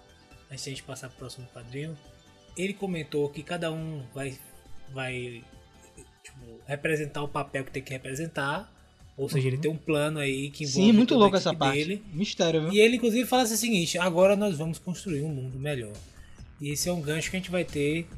antes 0.51 0.65
de 0.65 0.71
a 0.71 0.73
gente 0.73 0.83
passar 0.83 1.09
pro 1.09 1.19
próximo 1.19 1.47
quadrinho, 1.55 1.97
ele 2.57 2.75
comentou 2.75 3.29
que 3.29 3.43
cada 3.43 3.71
um 3.71 4.05
vai, 4.15 4.39
vai 4.93 5.45
tipo, 6.23 6.61
representar 6.67 7.23
o 7.23 7.29
papel 7.29 7.65
que 7.65 7.71
tem 7.71 7.83
que 7.83 7.93
representar. 7.93 8.73
Ou 9.17 9.29
seja, 9.29 9.47
ele 9.47 9.59
tem 9.59 9.71
um 9.71 9.77
plano 9.77 10.19
aí 10.19 10.51
que 10.51 10.65
envolve 10.65 10.87
Sim, 10.91 10.93
muito 10.93 11.15
louco 11.15 11.37
essa 11.37 11.55
parte. 11.55 11.79
dele. 11.79 12.03
Mistério, 12.13 12.63
viu? 12.63 12.73
E 12.73 12.81
ele, 12.81 12.97
inclusive, 12.97 13.27
fala 13.29 13.43
assim 13.43 13.55
o 13.55 13.59
seguinte: 13.59 13.99
agora 13.99 14.35
nós 14.35 14.59
vamos 14.59 14.79
construir 14.79 15.23
um 15.23 15.29
mundo 15.29 15.59
melhor. 15.59 15.93
E 16.61 16.71
esse 16.71 16.89
é 16.89 16.93
um 16.93 17.01
gancho 17.01 17.31
que 17.31 17.37
a 17.37 17.39
gente 17.41 17.51
vai 17.51 17.65
ter. 17.65 18.09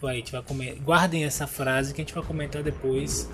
Vai, 0.00 0.14
a 0.14 0.18
gente 0.18 0.32
vai 0.32 0.42
comer. 0.42 0.74
Guardem 0.80 1.24
essa 1.24 1.46
frase 1.46 1.94
que 1.94 2.00
a 2.00 2.04
gente 2.04 2.14
vai 2.14 2.22
comentar 2.22 2.62
depois 2.62 3.28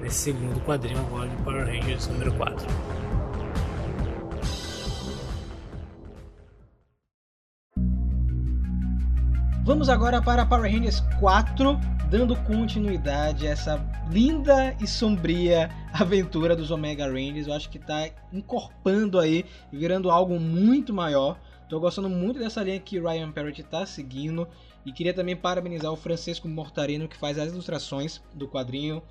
nesse 0.00 0.16
segundo 0.20 0.60
quadrinho 0.60 0.98
agora 0.98 1.28
de 1.28 1.36
Power 1.42 1.66
Rangers 1.66 2.06
número 2.08 2.32
4. 2.34 2.66
Vamos 9.64 9.88
agora 9.88 10.20
para 10.20 10.44
Power 10.44 10.70
Rangers 10.70 11.00
4, 11.20 11.78
dando 12.12 12.36
continuidade 12.36 13.48
a 13.48 13.52
essa 13.52 14.04
linda 14.10 14.76
e 14.78 14.86
sombria 14.86 15.70
aventura 15.94 16.54
dos 16.54 16.70
Omega 16.70 17.06
Rangers. 17.06 17.46
Eu 17.46 17.54
acho 17.54 17.70
que 17.70 17.78
está 17.78 18.06
encorpando 18.30 19.18
aí 19.18 19.46
virando 19.72 20.10
algo 20.10 20.38
muito 20.38 20.92
maior. 20.92 21.40
Tô 21.70 21.80
gostando 21.80 22.10
muito 22.10 22.38
dessa 22.38 22.62
linha 22.62 22.78
que 22.78 23.00
Ryan 23.00 23.32
Parrott 23.32 23.62
está 23.62 23.86
seguindo. 23.86 24.46
E 24.84 24.92
queria 24.92 25.14
também 25.14 25.34
parabenizar 25.34 25.90
o 25.90 25.96
Francisco 25.96 26.46
Mortarino, 26.46 27.08
que 27.08 27.16
faz 27.16 27.38
as 27.38 27.50
ilustrações 27.50 28.20
do 28.34 28.46
quadrinho. 28.46 29.02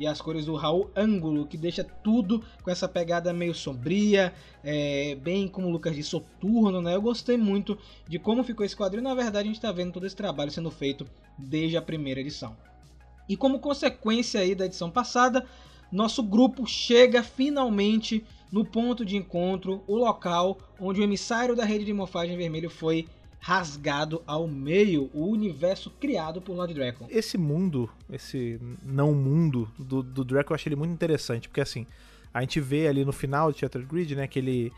E 0.00 0.06
as 0.06 0.18
cores 0.18 0.46
do 0.46 0.54
Raul 0.56 0.90
Ângulo, 0.96 1.46
que 1.46 1.58
deixa 1.58 1.84
tudo 1.84 2.42
com 2.62 2.70
essa 2.70 2.88
pegada 2.88 3.34
meio 3.34 3.54
sombria, 3.54 4.32
é, 4.64 5.14
bem 5.16 5.46
como 5.46 5.68
o 5.68 5.70
Lucas 5.70 5.94
disse, 5.94 6.08
soturno, 6.08 6.80
né? 6.80 6.94
Eu 6.96 7.02
gostei 7.02 7.36
muito 7.36 7.76
de 8.08 8.18
como 8.18 8.42
ficou 8.42 8.64
esse 8.64 8.74
quadrinho. 8.74 9.04
Na 9.04 9.14
verdade, 9.14 9.40
a 9.40 9.44
gente 9.48 9.56
está 9.56 9.70
vendo 9.70 9.92
todo 9.92 10.06
esse 10.06 10.16
trabalho 10.16 10.50
sendo 10.50 10.70
feito 10.70 11.06
desde 11.36 11.76
a 11.76 11.82
primeira 11.82 12.18
edição. 12.18 12.56
E 13.28 13.36
como 13.36 13.58
consequência 13.58 14.40
aí 14.40 14.54
da 14.54 14.64
edição 14.64 14.90
passada, 14.90 15.44
nosso 15.92 16.22
grupo 16.22 16.66
chega 16.66 17.22
finalmente 17.22 18.24
no 18.50 18.64
ponto 18.64 19.04
de 19.04 19.18
encontro, 19.18 19.84
o 19.86 19.96
local 19.96 20.56
onde 20.80 20.98
o 21.02 21.04
emissário 21.04 21.54
da 21.54 21.66
rede 21.66 21.84
de 21.84 21.92
morfagem 21.92 22.38
vermelho 22.38 22.70
foi 22.70 23.06
rasgado 23.40 24.22
ao 24.26 24.46
meio 24.46 25.10
o 25.14 25.26
universo 25.26 25.90
criado 25.98 26.40
por 26.40 26.54
Lord 26.54 26.74
Dragon. 26.74 27.06
Esse 27.08 27.38
mundo, 27.38 27.88
esse 28.12 28.60
não 28.82 29.14
mundo 29.14 29.68
do, 29.78 30.02
do 30.02 30.22
Draco, 30.22 30.52
eu 30.52 30.54
achei 30.54 30.68
ele 30.68 30.76
muito 30.76 30.92
interessante, 30.92 31.48
porque 31.48 31.60
assim, 31.60 31.86
a 32.32 32.42
gente 32.42 32.60
vê 32.60 32.86
ali 32.86 33.04
no 33.04 33.12
final 33.12 33.50
do 33.50 33.58
Shattered 33.58 33.88
Grid, 33.88 34.14
né, 34.14 34.26
que 34.26 34.38
ele 34.38 34.72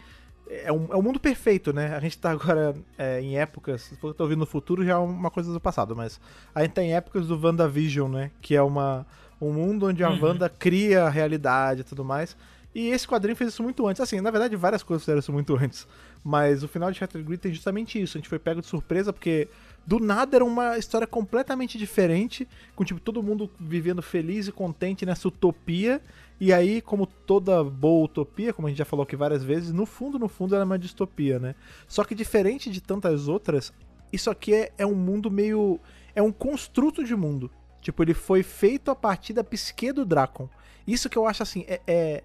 é 0.48 0.72
um, 0.72 0.86
é 0.92 0.96
um 0.96 1.02
mundo 1.02 1.18
perfeito, 1.18 1.72
né? 1.72 1.94
A 1.96 2.00
gente 2.00 2.18
tá 2.18 2.30
agora 2.30 2.74
é, 2.98 3.20
em 3.20 3.38
épocas, 3.38 3.82
se 3.82 3.96
for 3.96 4.14
ouvindo 4.18 4.40
no 4.40 4.46
futuro 4.46 4.84
já 4.84 4.92
é 4.92 4.96
uma 4.96 5.30
coisa 5.30 5.52
do 5.52 5.60
passado, 5.60 5.96
mas 5.96 6.20
a 6.54 6.62
gente 6.62 6.72
tá 6.72 6.82
em 6.82 6.94
épocas 6.94 7.26
do 7.26 7.40
WandaVision, 7.40 8.10
né? 8.10 8.30
Que 8.40 8.54
é 8.54 8.62
uma, 8.62 9.06
um 9.40 9.52
mundo 9.52 9.86
onde 9.86 10.04
a 10.04 10.10
uhum. 10.10 10.22
Wanda 10.22 10.48
cria 10.48 11.04
a 11.04 11.08
realidade 11.08 11.80
e 11.80 11.84
tudo 11.84 12.04
mais. 12.04 12.36
E 12.74 12.88
esse 12.88 13.06
quadrinho 13.06 13.36
fez 13.36 13.52
isso 13.52 13.62
muito 13.62 13.86
antes. 13.86 14.00
Assim, 14.00 14.20
na 14.20 14.30
verdade, 14.30 14.56
várias 14.56 14.82
coisas 14.82 15.02
fizeram 15.02 15.18
isso 15.18 15.32
muito 15.32 15.54
antes. 15.56 15.86
Mas 16.24 16.62
o 16.62 16.68
final 16.68 16.90
de 16.90 16.98
Shattered 16.98 17.26
Grid 17.26 17.40
tem 17.40 17.52
justamente 17.52 18.00
isso. 18.00 18.16
A 18.16 18.20
gente 18.20 18.28
foi 18.28 18.38
pego 18.38 18.60
de 18.60 18.66
surpresa 18.66 19.12
porque 19.12 19.48
do 19.86 19.98
nada 19.98 20.36
era 20.36 20.44
uma 20.44 20.78
história 20.78 21.06
completamente 21.06 21.76
diferente, 21.76 22.48
com 22.74 22.84
tipo 22.84 23.00
todo 23.00 23.22
mundo 23.22 23.50
vivendo 23.58 24.00
feliz 24.00 24.48
e 24.48 24.52
contente 24.52 25.04
nessa 25.04 25.28
utopia. 25.28 26.00
E 26.40 26.52
aí, 26.52 26.80
como 26.80 27.06
toda 27.06 27.62
boa 27.62 28.04
utopia, 28.04 28.52
como 28.52 28.66
a 28.66 28.70
gente 28.70 28.78
já 28.78 28.84
falou 28.84 29.04
aqui 29.04 29.16
várias 29.16 29.44
vezes, 29.44 29.72
no 29.72 29.86
fundo, 29.86 30.18
no 30.18 30.28
fundo 30.28 30.54
ela 30.54 30.62
é 30.62 30.64
uma 30.64 30.78
distopia, 30.78 31.38
né? 31.38 31.54
Só 31.86 32.04
que 32.04 32.14
diferente 32.14 32.70
de 32.70 32.80
tantas 32.80 33.28
outras, 33.28 33.72
isso 34.12 34.30
aqui 34.30 34.54
é, 34.54 34.72
é 34.78 34.86
um 34.86 34.94
mundo 34.94 35.30
meio. 35.30 35.78
É 36.14 36.22
um 36.22 36.32
construto 36.32 37.04
de 37.04 37.14
mundo. 37.14 37.50
Tipo, 37.80 38.02
ele 38.02 38.14
foi 38.14 38.42
feito 38.42 38.90
a 38.90 38.94
partir 38.94 39.32
da 39.32 39.42
psique 39.42 39.92
do 39.92 40.04
Dracon. 40.04 40.48
Isso 40.86 41.08
que 41.08 41.16
eu 41.16 41.26
acho 41.26 41.42
assim, 41.42 41.64
é, 41.66 41.80
é, 41.86 42.22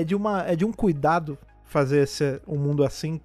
é 0.00 0.04
de, 0.04 0.14
uma, 0.14 0.42
é 0.42 0.54
de 0.54 0.64
um 0.64 0.72
cuidado 0.72 1.36
fazer 1.64 2.02
esse, 2.02 2.40
um 2.46 2.56
mundo 2.56 2.84
assim 2.84 3.20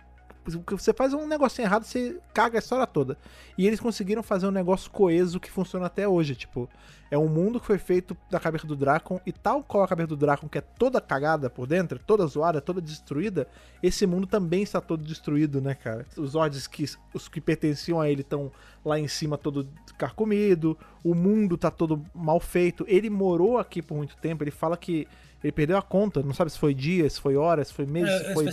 você 0.45 0.93
faz 0.93 1.13
um 1.13 1.26
negocinho 1.26 1.65
errado, 1.65 1.86
você 1.86 2.19
caga 2.34 2.57
a 2.57 2.59
história 2.59 2.86
toda. 2.86 3.17
E 3.57 3.65
eles 3.65 3.80
conseguiram 3.80 4.21
fazer 4.21 4.45
um 4.45 4.51
negócio 4.51 4.91
coeso 4.91 5.39
que 5.39 5.49
funciona 5.49 5.86
até 5.86 6.07
hoje. 6.07 6.36
Tipo, 6.36 6.69
é 7.09 7.17
um 7.17 7.30
mundo 7.30 7.59
que 7.59 7.65
foi 7.65 7.78
feito 7.78 8.17
da 8.30 8.39
cabeça 8.39 8.67
do 8.67 8.76
Dracon, 8.76 9.21
e 9.26 9.32
tal 9.32 9.63
qual 9.63 9.84
a 9.84 9.88
cabeça 9.88 10.07
do 10.07 10.17
Dracon, 10.17 10.49
que 10.49 10.57
é 10.57 10.61
toda 10.61 10.99
cagada 10.99 11.49
por 11.49 11.65
dentro, 11.65 11.99
toda 11.99 12.26
zoada, 12.28 12.59
toda 12.59 12.82
destruída, 12.82 13.47
esse 13.82 14.05
mundo 14.05 14.28
também 14.28 14.63
está 14.63 14.82
todo 14.82 15.03
destruído, 15.03 15.61
né, 15.61 15.76
cara? 15.76 16.05
Os 16.17 16.36
Ords 16.36 16.67
que, 16.67 16.86
os 17.13 17.30
que 17.30 17.39
pertenciam 17.39 18.01
a 18.01 18.09
ele 18.09 18.21
estão 18.21 18.51
lá 18.84 18.99
em 18.99 19.07
cima 19.07 19.38
todo 19.38 19.67
carcomido, 19.97 20.77
o 21.03 21.13
mundo 21.13 21.57
tá 21.57 21.71
todo 21.71 22.03
mal 22.13 22.39
feito. 22.39 22.86
Ele 22.88 23.09
morou 23.09 23.57
aqui 23.57 23.81
por 23.81 23.95
muito 23.95 24.15
tempo, 24.17 24.43
ele 24.43 24.51
fala 24.51 24.75
que 24.75 25.07
ele 25.43 25.51
perdeu 25.51 25.77
a 25.77 25.81
conta, 25.81 26.23
não 26.23 26.34
sabe 26.34 26.51
se 26.51 26.57
foi 26.57 26.73
dias, 26.73 27.13
se 27.13 27.21
foi 27.21 27.36
horas, 27.36 27.67
se 27.67 27.73
foi 27.73 27.86
meses. 27.86 28.09
É, 28.09 28.34
foi... 28.34 28.45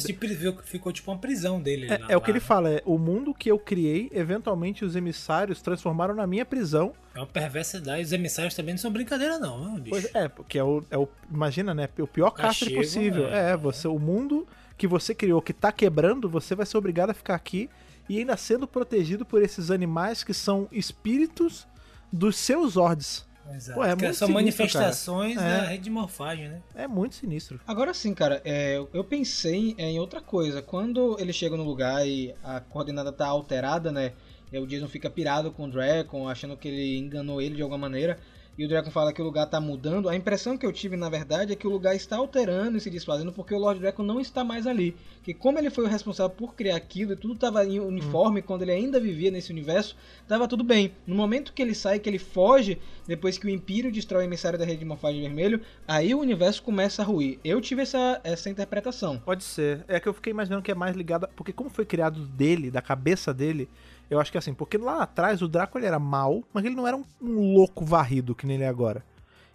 Ficou 0.65 0.93
tipo 0.93 1.11
uma 1.11 1.19
prisão 1.19 1.63
dele. 1.63 1.87
É, 1.87 1.99
lá, 1.99 2.07
é 2.09 2.17
o 2.17 2.21
que 2.21 2.31
ele 2.31 2.41
fala, 2.41 2.69
é 2.69 2.83
o 2.85 2.99
mundo 2.99 3.33
que 3.33 3.49
eu 3.49 3.59
criei, 3.59 4.11
eventualmente 4.13 4.85
os 4.85 4.97
emissários 4.97 5.63
transformaram 5.63 6.15
na 6.15 6.27
minha 6.27 6.45
prisão. 6.45 6.93
É 7.15 7.21
uma 7.21 7.27
perversidade, 7.27 8.03
os 8.03 8.13
emissários 8.13 8.55
também 8.55 8.75
não 8.75 8.79
são 8.79 8.91
brincadeira 8.91 9.39
não, 9.39 9.79
bicho. 9.79 9.91
Pois 9.91 10.15
é, 10.15 10.29
porque 10.29 10.59
é 10.59 10.65
o, 10.65 10.83
é 10.91 10.99
o 10.99 11.09
imagina, 11.31 11.73
né, 11.73 11.89
o 11.99 12.07
pior 12.09 12.33
cárcere 12.33 12.75
possível. 12.75 13.29
É, 13.29 13.53
é, 13.53 13.57
você, 13.57 13.87
o 13.87 13.99
mundo 13.99 14.47
que 14.77 14.89
você 14.89 15.15
criou 15.15 15.41
que 15.41 15.53
tá 15.53 15.71
quebrando, 15.71 16.29
você 16.29 16.57
vai 16.57 16.67
ser 16.67 16.77
obrigado 16.77 17.11
a 17.11 17.15
ficar 17.15 17.37
aqui 17.37 17.71
e 18.11 18.19
ainda 18.19 18.37
sendo 18.37 18.67
protegido 18.67 19.25
por 19.25 19.41
esses 19.41 19.71
animais 19.71 20.25
que 20.25 20.35
são 20.35 20.67
espíritos 20.73 21.65
dos 22.13 22.35
seus 22.35 22.77
ordens. 22.77 23.25
Exato. 23.55 23.79
Pô, 23.79 23.85
é 23.85 23.91
muito 23.91 24.01
são 24.01 24.27
sinistro, 24.27 24.35
manifestações 24.35 25.37
cara. 25.37 25.59
da 25.59 25.65
é. 25.65 25.69
rede 25.69 25.85
de 25.85 25.91
morfagem, 25.91 26.49
né? 26.49 26.61
É 26.75 26.89
muito 26.89 27.15
sinistro. 27.15 27.61
Agora 27.65 27.95
sim, 27.95 28.13
cara, 28.13 28.43
é, 28.45 28.85
eu 28.93 29.05
pensei 29.05 29.77
em 29.79 30.01
outra 30.01 30.21
coisa. 30.21 30.61
Quando 30.61 31.17
ele 31.21 31.33
chega 31.33 31.57
no 31.57 31.63
lugar 31.63 32.05
e 32.05 32.35
a 32.43 32.59
coordenada 32.59 33.13
tá 33.13 33.29
alterada, 33.29 33.93
né? 33.93 34.13
o 34.53 34.67
Jason 34.67 34.89
fica 34.89 35.09
pirado 35.09 35.53
com 35.53 35.67
o 35.67 35.71
Dragon, 35.71 36.29
achando 36.29 36.57
que 36.57 36.67
ele 36.67 36.99
enganou 36.99 37.41
ele 37.41 37.55
de 37.55 37.63
alguma 37.63 37.79
maneira 37.79 38.19
e 38.59 38.65
o 38.65 38.69
Dragon 38.69 38.91
fala 38.91 39.13
que 39.13 39.23
o 39.23 39.25
lugar 39.25 39.47
está 39.47 39.61
mudando, 39.61 40.09
a 40.09 40.17
impressão 40.17 40.57
que 40.59 40.67
eu 40.67 40.73
tive 40.73 40.97
na 40.97 41.09
verdade 41.09 41.53
é 41.53 41.57
que 41.57 41.67
o 41.67 41.71
lugar 41.71 41.95
está 41.97 42.17
alterando 42.17 42.77
e 42.77 42.81
se 42.81 42.91
desfazendo 42.91 43.33
porque 43.33 43.55
o 43.55 43.59
Lord 43.59 43.81
Dragon 43.81 44.03
não 44.03 44.21
está 44.21 44.45
mais 44.45 44.67
ali. 44.67 44.95
Que 45.23 45.33
como 45.33 45.59
ele 45.59 45.71
foi 45.71 45.85
o 45.85 45.89
responsável 45.89 46.35
por 46.35 46.55
criar 46.55 46.77
aquilo 46.77 47.13
e 47.13 47.17
tudo 47.17 47.35
estava 47.35 47.65
em 47.65 47.81
uniforme, 47.81 48.41
hum. 48.41 48.45
quando 48.47 48.63
ele 48.63 48.73
ainda 48.73 49.01
vivia 49.01 49.31
nesse 49.31 49.51
universo, 49.51 49.97
estava 50.23 50.47
tudo 50.47 50.63
bem. 50.63 50.93
No 51.07 51.15
momento 51.15 51.53
que 51.53 51.63
ele 51.63 51.75
sai, 51.75 51.99
que 51.99 52.09
ele 52.09 52.19
foge, 52.19 52.79
depois 53.07 53.39
que 53.39 53.47
o 53.47 53.51
Império 53.51 53.91
destrói 53.91 54.25
o 54.25 54.27
emissário 54.27 54.59
da 54.59 54.65
rede 54.65 54.81
de 54.81 54.85
morfagem 54.85 55.23
vermelho, 55.23 55.61
aí 55.87 56.15
o 56.15 56.21
universo 56.21 56.63
começa 56.63 57.03
a 57.03 57.05
ruir. 57.05 57.39
Eu 57.45 57.61
tive 57.61 57.83
essa, 57.83 58.21
essa 58.23 58.51
interpretação. 58.51 59.19
Pode 59.19 59.45
ser. 59.45 59.85
É 59.89 59.99
que 59.99 60.09
eu 60.09 60.15
fiquei 60.15 60.33
imaginando 60.33 60.63
que 60.63 60.71
é 60.71 60.75
mais 60.75 60.95
ligado. 60.95 61.29
Porque 61.35 61.53
como 61.53 61.71
foi 61.71 61.85
criado 61.85 62.27
dele, 62.27 62.71
da 62.71 62.83
cabeça 62.83 63.33
dele 63.33 63.69
eu 64.11 64.19
acho 64.19 64.33
que 64.33 64.39
assim, 64.39 64.53
porque 64.53 64.77
lá 64.77 65.03
atrás 65.03 65.41
o 65.41 65.49
Draco 65.49 65.79
ele 65.79 65.87
era 65.87 65.99
mal, 65.99 66.43
mas 66.53 66.65
ele 66.65 66.75
não 66.75 66.87
era 66.87 66.97
um, 66.97 67.05
um 67.23 67.55
louco 67.55 67.85
varrido 67.85 68.35
que 68.35 68.47
nem 68.47 68.57
ele 68.57 68.65
é 68.65 68.69
agora. 68.69 69.05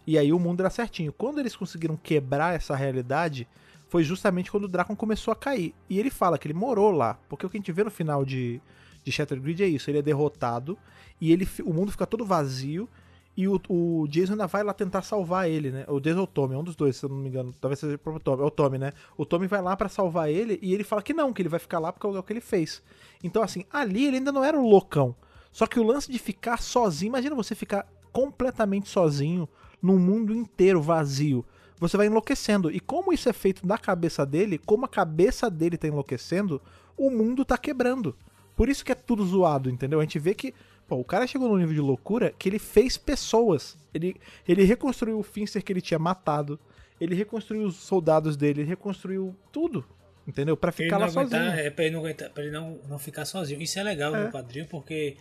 E 0.08 0.18
aí 0.18 0.32
o 0.32 0.40
mundo 0.40 0.62
era 0.62 0.70
certinho. 0.70 1.12
Quando 1.12 1.40
eles 1.40 1.56
conseguiram 1.56 1.98
quebrar 1.98 2.56
essa 2.56 2.76
realidade, 2.76 3.48
foi 3.90 4.04
justamente 4.04 4.50
quando 4.50 4.64
o 4.64 4.68
Draco 4.70 4.96
começou 4.96 5.32
a 5.32 5.36
cair. 5.36 5.76
E 5.90 6.00
ele 6.00 6.10
fala 6.10 6.38
que 6.38 6.48
ele 6.48 6.54
morou 6.54 6.92
lá, 6.92 7.20
porque 7.28 7.46
o 7.46 7.50
que 7.50 7.58
a 7.58 7.60
gente 7.60 7.72
vê 7.72 7.84
no 7.84 7.92
final 7.92 8.24
de, 8.24 8.62
de 9.04 9.12
Shattered 9.12 9.44
Grid 9.44 9.64
é 9.64 9.68
isso, 9.68 9.90
ele 9.90 10.00
é 10.00 10.02
derrotado 10.02 10.78
e 11.20 11.32
ele, 11.32 11.48
o 11.64 11.74
mundo 11.74 11.92
fica 11.92 12.06
todo 12.06 12.26
vazio 12.26 12.90
e 13.38 13.48
o, 13.48 13.60
o, 13.68 14.08
Jason 14.08 14.34
ainda 14.34 14.48
vai 14.48 14.64
lá 14.64 14.74
tentar 14.74 15.02
salvar 15.02 15.50
ele, 15.50 15.70
né? 15.70 15.86
O 15.90 16.00
Jason 16.00 16.20
ou 16.20 16.24
o 16.24 16.28
Tommy, 16.28 16.56
um 16.56 16.64
dos 16.64 16.76
dois, 16.76 16.96
se 16.96 17.06
eu 17.06 17.10
não 17.10 17.18
me 17.18 17.28
engano. 17.28 17.54
Talvez 17.60 17.80
seja 17.80 18.00
o 18.04 18.20
Tommy. 18.20 18.42
É 18.42 18.46
o 18.46 18.52
Tommy, 18.52 18.78
né? 18.78 18.94
O 19.18 19.26
Tommy 19.26 19.46
vai 19.48 19.62
lá 19.62 19.76
para 19.76 19.90
salvar 19.90 20.30
ele 20.30 20.58
e 20.62 20.74
ele 20.74 20.86
fala 20.86 21.02
que 21.02 21.14
não, 21.14 21.34
que 21.34 21.42
ele 21.42 21.50
vai 21.50 21.60
ficar 21.60 21.80
lá 21.80 21.92
porque 21.92 22.08
é 22.08 22.10
o 22.10 22.24
que 22.24 22.32
ele 22.32 22.42
fez. 22.42 22.82
Então, 23.22 23.44
assim, 23.44 23.66
ali 23.70 24.06
ele 24.06 24.18
ainda 24.18 24.32
não 24.32 24.44
era 24.44 24.58
o 24.58 24.68
loucão. 24.68 25.14
Só 25.52 25.68
que 25.68 25.80
o 25.80 25.84
lance 25.84 26.10
de 26.10 26.18
ficar 26.18 26.62
sozinho, 26.62 27.10
imagina 27.10 27.36
você 27.36 27.54
ficar 27.56 27.88
completamente 28.12 28.88
sozinho 28.88 29.50
num 29.82 30.00
mundo 30.00 30.34
inteiro 30.34 30.82
vazio. 30.82 31.46
Você 31.78 31.98
vai 31.98 32.08
enlouquecendo. 32.08 32.72
E 32.72 32.80
como 32.80 33.12
isso 33.12 33.28
é 33.28 33.34
feito 33.34 33.68
da 33.68 33.78
cabeça 33.78 34.26
dele, 34.26 34.58
como 34.58 34.86
a 34.86 34.90
cabeça 34.90 35.50
dele 35.50 35.78
tá 35.78 35.88
enlouquecendo, 35.88 36.62
o 36.98 37.10
mundo 37.10 37.44
tá 37.44 37.58
quebrando. 37.58 38.16
Por 38.56 38.70
isso 38.70 38.86
que 38.86 38.92
é 38.92 38.96
tudo 38.96 39.26
zoado, 39.26 39.70
entendeu? 39.70 40.00
A 40.00 40.04
gente 40.04 40.18
vê 40.18 40.34
que 40.34 40.54
Pô, 40.88 40.98
o 40.98 41.04
cara 41.04 41.26
chegou 41.26 41.50
num 41.50 41.58
nível 41.58 41.74
de 41.74 41.82
loucura 41.82 42.34
que 42.38 42.48
ele 42.48 42.60
fez 42.60 42.98
pessoas. 42.98 43.76
Ele, 43.94 44.16
ele 44.48 44.64
reconstruiu 44.64 45.20
o 45.20 45.24
Finster 45.24 45.64
que 45.64 45.74
ele 45.74 45.82
tinha 45.82 46.00
matado. 46.00 46.60
Ele 47.02 47.16
reconstruiu 47.16 47.68
os 47.68 47.76
soldados 47.76 48.38
dele, 48.38 48.62
ele 48.62 48.70
reconstruiu 48.70 49.36
tudo. 49.52 49.86
Entendeu? 50.28 50.58
Para 50.58 50.72
ficar 50.72 50.98
lá 50.98 51.06
aguentar, 51.06 51.46
sozinho. 51.46 51.66
É 51.66 51.70
pra 51.70 51.86
ele 51.86 51.94
não 51.94 52.00
aguentar, 52.02 52.30
pra 52.32 52.44
ele 52.44 52.52
não, 52.52 52.80
não 52.90 52.98
ficar 52.98 53.26
sozinho. 53.26 53.62
Isso 53.62 53.80
é 53.80 53.84
legal 53.84 54.16
é. 54.16 54.26
no 54.26 54.32
quadrinho 54.32 54.66
porque 54.68 55.18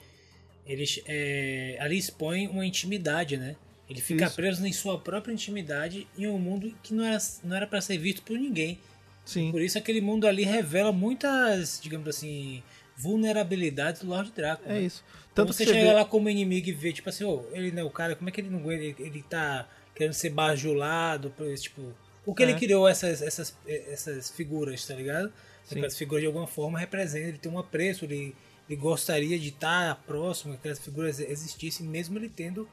ele 0.67 0.85
é, 1.07 1.77
ali 1.81 1.99
expõe 1.99 2.49
uma 2.49 2.65
intimidade, 2.65 3.37
né? 3.37 3.57
Ele 3.89 4.01
fica 4.01 4.25
Isso. 4.25 4.37
preso 4.37 4.67
em 4.67 4.73
sua 4.73 4.99
própria 4.99 5.33
intimidade 5.33 6.07
em 6.17 6.27
um 6.27 6.39
mundo 6.39 6.75
que 6.83 6.95
não 6.95 7.05
era, 7.05 7.19
não 7.43 7.55
era 7.55 7.67
para 7.67 7.81
ser 7.83 7.99
visto 7.99 8.23
por 8.23 8.39
ninguém. 8.39 8.79
Sim. 9.25 9.51
Por 9.51 9.61
isso 9.61 9.77
aquele 9.77 10.01
mundo 10.01 10.27
ali 10.27 10.43
revela 10.43 10.93
muitas, 10.93 11.81
digamos 11.83 12.09
assim, 12.09 12.62
vulnerabilidades 12.97 14.03
do 14.03 14.09
Lord 14.09 14.32
Draco. 14.32 14.62
É 14.66 14.74
né? 14.74 14.80
isso. 14.82 15.05
Tanto 15.34 15.51
então 15.51 15.53
você 15.53 15.64
chega 15.64 15.88
vê... 15.88 15.92
lá 15.92 16.05
como 16.05 16.28
inimigo 16.28 16.68
e 16.68 16.72
vê, 16.72 16.92
tipo 16.92 17.09
assim, 17.09 17.24
oh, 17.24 17.45
ele, 17.53 17.72
né, 17.72 17.82
o 17.82 17.90
cara, 17.90 18.14
como 18.14 18.28
é 18.28 18.32
que 18.32 18.40
ele 18.40 18.51
não 18.51 18.70
ele, 18.70 18.95
ele 18.99 19.22
tá 19.22 19.68
querendo 19.95 20.12
ser 20.12 20.30
bajulado, 20.30 21.32
tipo. 21.57 21.92
Por 22.24 22.34
que 22.34 22.42
é. 22.42 22.49
ele 22.49 22.59
criou 22.59 22.88
essas, 22.88 23.20
essas, 23.20 23.57
essas 23.66 24.30
figuras, 24.30 24.86
tá 24.86 24.95
ligado? 24.95 25.28
Sim. 25.64 25.74
Porque 25.74 25.86
as 25.86 25.99
figuras 25.99 26.22
de 26.22 26.26
alguma 26.26 26.47
forma 26.47 26.78
representam, 26.78 27.28
ele 27.28 27.38
tem 27.38 27.53
um 27.53 27.59
apreço, 27.59 28.05
ele, 28.07 28.34
ele 28.68 28.80
gostaria 28.80 29.38
de 29.38 29.49
estar 29.49 29.97
próximo, 30.07 30.57
que 30.57 30.68
as 30.68 30.78
figuras 30.78 31.20
existissem, 31.20 31.86
mesmo 31.86 32.18
ele 32.18 32.30
tendo 32.30 32.66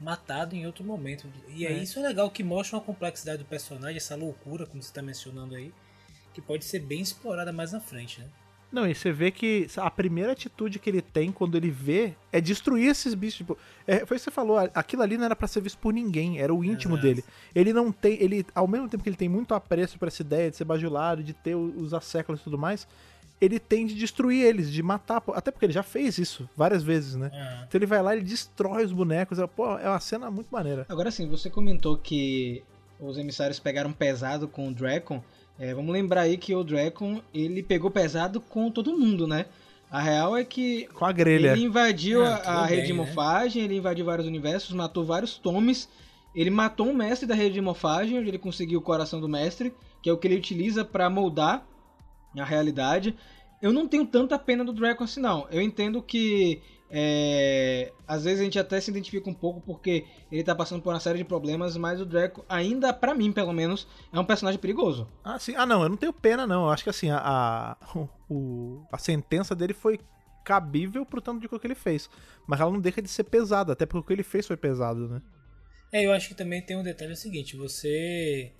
matado 0.00 0.56
em 0.56 0.66
outro 0.66 0.82
momento. 0.82 1.30
E 1.48 1.66
é. 1.66 1.72
isso 1.72 1.98
é 2.00 2.02
legal, 2.02 2.30
que 2.30 2.42
mostra 2.42 2.78
uma 2.78 2.82
complexidade 2.82 3.38
do 3.38 3.44
personagem, 3.44 3.98
essa 3.98 4.16
loucura, 4.16 4.66
como 4.66 4.82
você 4.82 4.88
está 4.88 5.02
mencionando 5.02 5.54
aí, 5.54 5.72
que 6.34 6.40
pode 6.40 6.64
ser 6.64 6.80
bem 6.80 7.00
explorada 7.00 7.52
mais 7.52 7.72
na 7.72 7.80
frente, 7.80 8.20
né? 8.20 8.26
Não, 8.72 8.86
e 8.86 8.94
você 8.94 9.10
vê 9.10 9.30
que 9.30 9.66
a 9.76 9.90
primeira 9.90 10.32
atitude 10.32 10.78
que 10.78 10.88
ele 10.88 11.02
tem 11.02 11.32
quando 11.32 11.56
ele 11.56 11.70
vê 11.70 12.14
é 12.30 12.40
destruir 12.40 12.88
esses 12.88 13.14
bichos. 13.14 13.38
Tipo, 13.38 13.58
é, 13.86 14.06
foi 14.06 14.16
o 14.16 14.20
que 14.20 14.24
você 14.24 14.30
falou, 14.30 14.58
aquilo 14.74 15.02
ali 15.02 15.16
não 15.16 15.24
era 15.24 15.34
para 15.34 15.48
ser 15.48 15.60
visto 15.60 15.78
por 15.78 15.92
ninguém, 15.92 16.38
era 16.38 16.54
o 16.54 16.64
íntimo 16.64 16.96
dele. 16.96 17.24
Ele 17.54 17.72
não 17.72 17.90
tem. 17.90 18.16
ele 18.22 18.46
Ao 18.54 18.68
mesmo 18.68 18.88
tempo 18.88 19.02
que 19.02 19.08
ele 19.08 19.16
tem 19.16 19.28
muito 19.28 19.54
apreço 19.54 19.98
por 19.98 20.06
essa 20.06 20.22
ideia 20.22 20.50
de 20.50 20.56
ser 20.56 20.64
bajulado, 20.64 21.22
de 21.22 21.32
ter 21.32 21.56
os 21.56 21.92
asséculos 21.92 22.40
e 22.40 22.44
tudo 22.44 22.56
mais, 22.56 22.86
ele 23.40 23.58
tem 23.58 23.86
de 23.86 23.94
destruir 23.94 24.44
eles, 24.44 24.70
de 24.70 24.82
matar. 24.82 25.22
Até 25.34 25.50
porque 25.50 25.66
ele 25.66 25.72
já 25.72 25.82
fez 25.82 26.18
isso 26.18 26.48
várias 26.56 26.82
vezes, 26.82 27.16
né? 27.16 27.30
É. 27.32 27.64
Então 27.66 27.78
ele 27.78 27.86
vai 27.86 28.02
lá 28.02 28.14
e 28.14 28.22
destrói 28.22 28.84
os 28.84 28.92
bonecos. 28.92 29.38
É, 29.38 29.46
pô, 29.46 29.78
é 29.78 29.88
uma 29.88 30.00
cena 30.00 30.30
muito 30.30 30.48
maneira. 30.50 30.86
Agora 30.88 31.10
sim, 31.10 31.26
você 31.28 31.50
comentou 31.50 31.96
que 31.96 32.62
os 33.00 33.16
emissários 33.16 33.58
pegaram 33.58 33.92
pesado 33.92 34.46
com 34.46 34.68
o 34.68 34.74
Dracon. 34.74 35.22
É, 35.60 35.74
vamos 35.74 35.92
lembrar 35.92 36.22
aí 36.22 36.38
que 36.38 36.54
o 36.54 36.64
Dragon 36.64 37.20
ele 37.34 37.62
pegou 37.62 37.90
pesado 37.90 38.40
com 38.40 38.70
todo 38.70 38.96
mundo, 38.96 39.26
né? 39.26 39.44
A 39.90 40.00
real 40.00 40.34
é 40.34 40.42
que 40.42 40.86
com 40.94 41.04
a 41.04 41.12
grelha. 41.12 41.52
ele 41.52 41.64
invadiu 41.64 42.24
ah, 42.24 42.36
a, 42.46 42.60
a 42.62 42.66
rede 42.66 42.86
de 42.86 42.94
morfagem, 42.94 43.60
né? 43.60 43.68
ele 43.68 43.76
invadiu 43.76 44.06
vários 44.06 44.26
universos, 44.26 44.74
matou 44.74 45.04
vários 45.04 45.36
tomes. 45.36 45.86
Ele 46.34 46.48
matou 46.48 46.86
um 46.86 46.94
mestre 46.94 47.26
da 47.28 47.34
rede 47.34 47.54
de 47.54 47.60
morfagem, 47.60 48.18
onde 48.18 48.28
ele 48.28 48.38
conseguiu 48.38 48.78
o 48.78 48.82
coração 48.82 49.20
do 49.20 49.28
mestre, 49.28 49.74
que 50.02 50.08
é 50.08 50.12
o 50.12 50.16
que 50.16 50.28
ele 50.28 50.36
utiliza 50.36 50.82
para 50.82 51.10
moldar 51.10 51.66
a 52.38 52.44
realidade. 52.44 53.14
eu 53.60 53.70
não 53.70 53.86
tenho 53.86 54.06
tanta 54.06 54.38
pena 54.38 54.64
do 54.64 54.72
Draco 54.72 55.04
assim, 55.04 55.20
não. 55.20 55.46
Eu 55.50 55.60
entendo 55.60 56.00
que 56.00 56.62
é, 56.92 57.92
às 58.06 58.24
vezes 58.24 58.40
a 58.40 58.44
gente 58.44 58.58
até 58.58 58.80
se 58.80 58.90
identifica 58.90 59.30
um 59.30 59.34
pouco 59.34 59.60
porque 59.60 60.04
ele 60.30 60.42
tá 60.42 60.54
passando 60.54 60.82
por 60.82 60.92
uma 60.92 60.98
série 60.98 61.18
de 61.18 61.24
problemas, 61.24 61.76
mas 61.76 62.00
o 62.00 62.04
Draco, 62.04 62.44
ainda 62.48 62.92
para 62.92 63.14
mim, 63.14 63.32
pelo 63.32 63.52
menos, 63.52 63.86
é 64.12 64.18
um 64.18 64.24
personagem 64.24 64.60
perigoso. 64.60 65.06
Ah, 65.22 65.38
sim. 65.38 65.54
Ah, 65.56 65.64
não, 65.64 65.82
eu 65.82 65.88
não 65.88 65.96
tenho 65.96 66.12
pena, 66.12 66.46
não. 66.46 66.64
Eu 66.64 66.70
acho 66.70 66.82
que 66.82 66.90
assim, 66.90 67.10
a, 67.10 67.18
a, 67.18 67.76
o, 68.28 68.84
a 68.90 68.98
sentença 68.98 69.54
dele 69.54 69.72
foi 69.72 70.00
cabível 70.44 71.06
pro 71.06 71.20
tanto 71.20 71.40
de 71.40 71.48
coisa 71.48 71.60
que 71.60 71.66
ele 71.68 71.76
fez. 71.76 72.10
Mas 72.46 72.60
ela 72.60 72.72
não 72.72 72.80
deixa 72.80 73.00
de 73.00 73.08
ser 73.08 73.24
pesada, 73.24 73.72
até 73.72 73.86
porque 73.86 73.98
o 73.98 74.06
que 74.06 74.12
ele 74.12 74.24
fez 74.24 74.46
foi 74.46 74.56
pesado, 74.56 75.08
né? 75.08 75.22
É, 75.92 76.04
eu 76.04 76.12
acho 76.12 76.28
que 76.28 76.34
também 76.34 76.60
tem 76.60 76.76
um 76.76 76.82
detalhe 76.82 77.10
é 77.10 77.14
o 77.14 77.16
seguinte, 77.16 77.56
você 77.56 78.52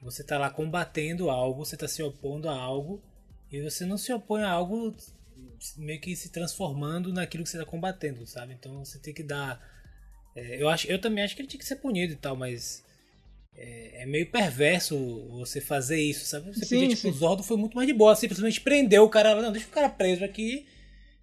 você 0.00 0.22
tá 0.22 0.38
lá 0.38 0.50
combatendo 0.50 1.30
algo, 1.30 1.64
você 1.64 1.76
tá 1.76 1.88
se 1.88 2.02
opondo 2.02 2.48
a 2.48 2.54
algo, 2.54 3.02
e 3.50 3.60
você 3.62 3.84
não 3.84 3.96
se 3.96 4.12
opõe 4.12 4.42
a 4.42 4.50
algo 4.50 4.94
meio 5.76 6.00
que 6.00 6.14
se 6.14 6.30
transformando 6.30 7.12
naquilo 7.12 7.44
que 7.44 7.50
você 7.50 7.56
está 7.56 7.68
combatendo, 7.68 8.26
sabe? 8.26 8.54
Então 8.54 8.84
você 8.84 8.98
tem 8.98 9.14
que 9.14 9.22
dar. 9.22 9.60
É, 10.34 10.62
eu, 10.62 10.68
acho, 10.68 10.86
eu 10.86 11.00
também 11.00 11.24
acho 11.24 11.34
que 11.34 11.42
ele 11.42 11.48
tinha 11.48 11.60
que 11.60 11.66
ser 11.66 11.76
punido 11.76 12.12
e 12.12 12.16
tal, 12.16 12.36
mas 12.36 12.84
é, 13.56 14.02
é 14.02 14.06
meio 14.06 14.30
perverso 14.30 14.96
você 15.30 15.60
fazer 15.60 16.00
isso, 16.00 16.26
sabe? 16.26 16.54
Você 16.54 16.64
sim, 16.64 16.80
podia, 16.80 16.96
tipo, 16.96 17.08
o 17.08 17.12
Zordo 17.12 17.42
foi 17.42 17.56
muito 17.56 17.74
mais 17.74 17.88
de 17.88 17.94
boa, 17.94 18.14
simplesmente 18.14 18.60
prendeu 18.60 19.04
o 19.04 19.08
cara, 19.08 19.40
não, 19.40 19.52
deixa 19.52 19.66
o 19.66 19.70
cara 19.70 19.88
preso 19.88 20.24
aqui 20.24 20.66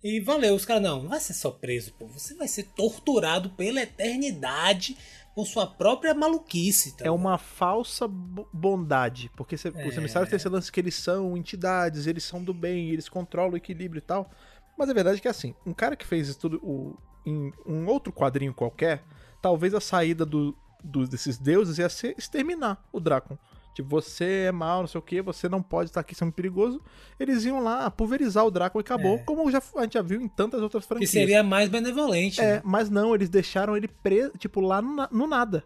e 0.04 0.20
valeu. 0.20 0.56
Os 0.56 0.66
caras, 0.66 0.82
não, 0.82 1.04
não 1.04 1.10
vai 1.10 1.20
ser 1.20 1.34
só 1.34 1.52
preso, 1.52 1.94
pô, 1.94 2.08
você 2.08 2.34
vai 2.34 2.48
ser 2.48 2.64
torturado 2.76 3.52
pela 3.52 3.82
eternidade 3.82 4.98
por 5.36 5.48
sua 5.48 5.66
própria 5.66 6.14
maluquice. 6.14 6.96
Tá 6.96 7.06
é 7.06 7.12
uma 7.12 7.38
falsa 7.38 8.08
bondade, 8.08 9.32
porque 9.36 9.58
cê, 9.58 9.72
é... 9.74 9.88
os 9.88 9.98
emissários 9.98 10.30
têm 10.30 10.38
esse 10.38 10.50
lance 10.50 10.72
que 10.72 10.80
eles 10.80 10.96
são 10.96 11.36
entidades, 11.36 12.08
eles 12.08 12.24
são 12.24 12.44
do 12.44 12.54
bem, 12.54 12.90
eles 12.90 13.10
controlam 13.10 13.54
o 13.54 13.58
equilíbrio 13.58 14.00
e 14.00 14.02
tal. 14.02 14.30
Mas 14.78 14.90
a 14.90 14.94
verdade 14.94 15.18
é 15.18 15.22
que 15.22 15.28
assim, 15.28 15.56
um 15.66 15.74
cara 15.74 15.96
que 15.96 16.06
fez 16.06 16.28
isso 16.30 16.40
tudo 16.40 16.58
o, 16.58 16.98
em 17.26 17.52
um 17.66 17.88
outro 17.88 18.12
quadrinho 18.12 18.54
qualquer, 18.54 19.04
talvez 19.42 19.74
a 19.74 19.82
saída 19.82 20.26
do, 20.26 20.56
do, 20.84 21.08
desses 21.08 21.38
deuses 21.38 21.78
ia 21.78 21.90
ser 21.90 22.16
exterminar 22.18 22.84
o 22.92 23.00
Drácon. 23.00 23.38
Tipo, 23.74 23.90
você 23.90 24.46
é 24.48 24.52
mal, 24.52 24.82
não 24.82 24.88
sei 24.88 25.00
o 25.00 25.02
que, 25.02 25.22
você 25.22 25.50
não 25.50 25.62
pode 25.62 25.90
estar 25.90 26.02
aqui 26.02 26.14
sendo 26.14 26.32
perigoso. 26.32 26.82
Eles 27.20 27.44
iam 27.44 27.60
lá 27.60 27.90
pulverizar 27.90 28.46
o 28.46 28.52
Drácula 28.52 28.82
e 28.82 28.86
acabou, 28.86 29.16
é. 29.16 29.18
como 29.20 29.50
já, 29.50 29.62
a 29.76 29.82
gente 29.82 29.94
já 29.94 30.02
viu 30.02 30.22
em 30.22 30.28
tantas 30.28 30.62
outras 30.62 30.86
franquias. 30.86 31.10
Que 31.10 31.20
seria 31.20 31.42
mais 31.42 31.70
benevolente. 31.70 32.40
É, 32.40 32.56
né? 32.56 32.62
mas 32.64 32.90
não, 32.90 33.16
eles 33.16 33.30
deixaram 33.30 33.76
ele 33.76 33.88
preso, 33.88 34.32
tipo, 34.38 34.62
lá 34.62 34.82
no, 34.82 35.08
no 35.12 35.28
nada. 35.28 35.64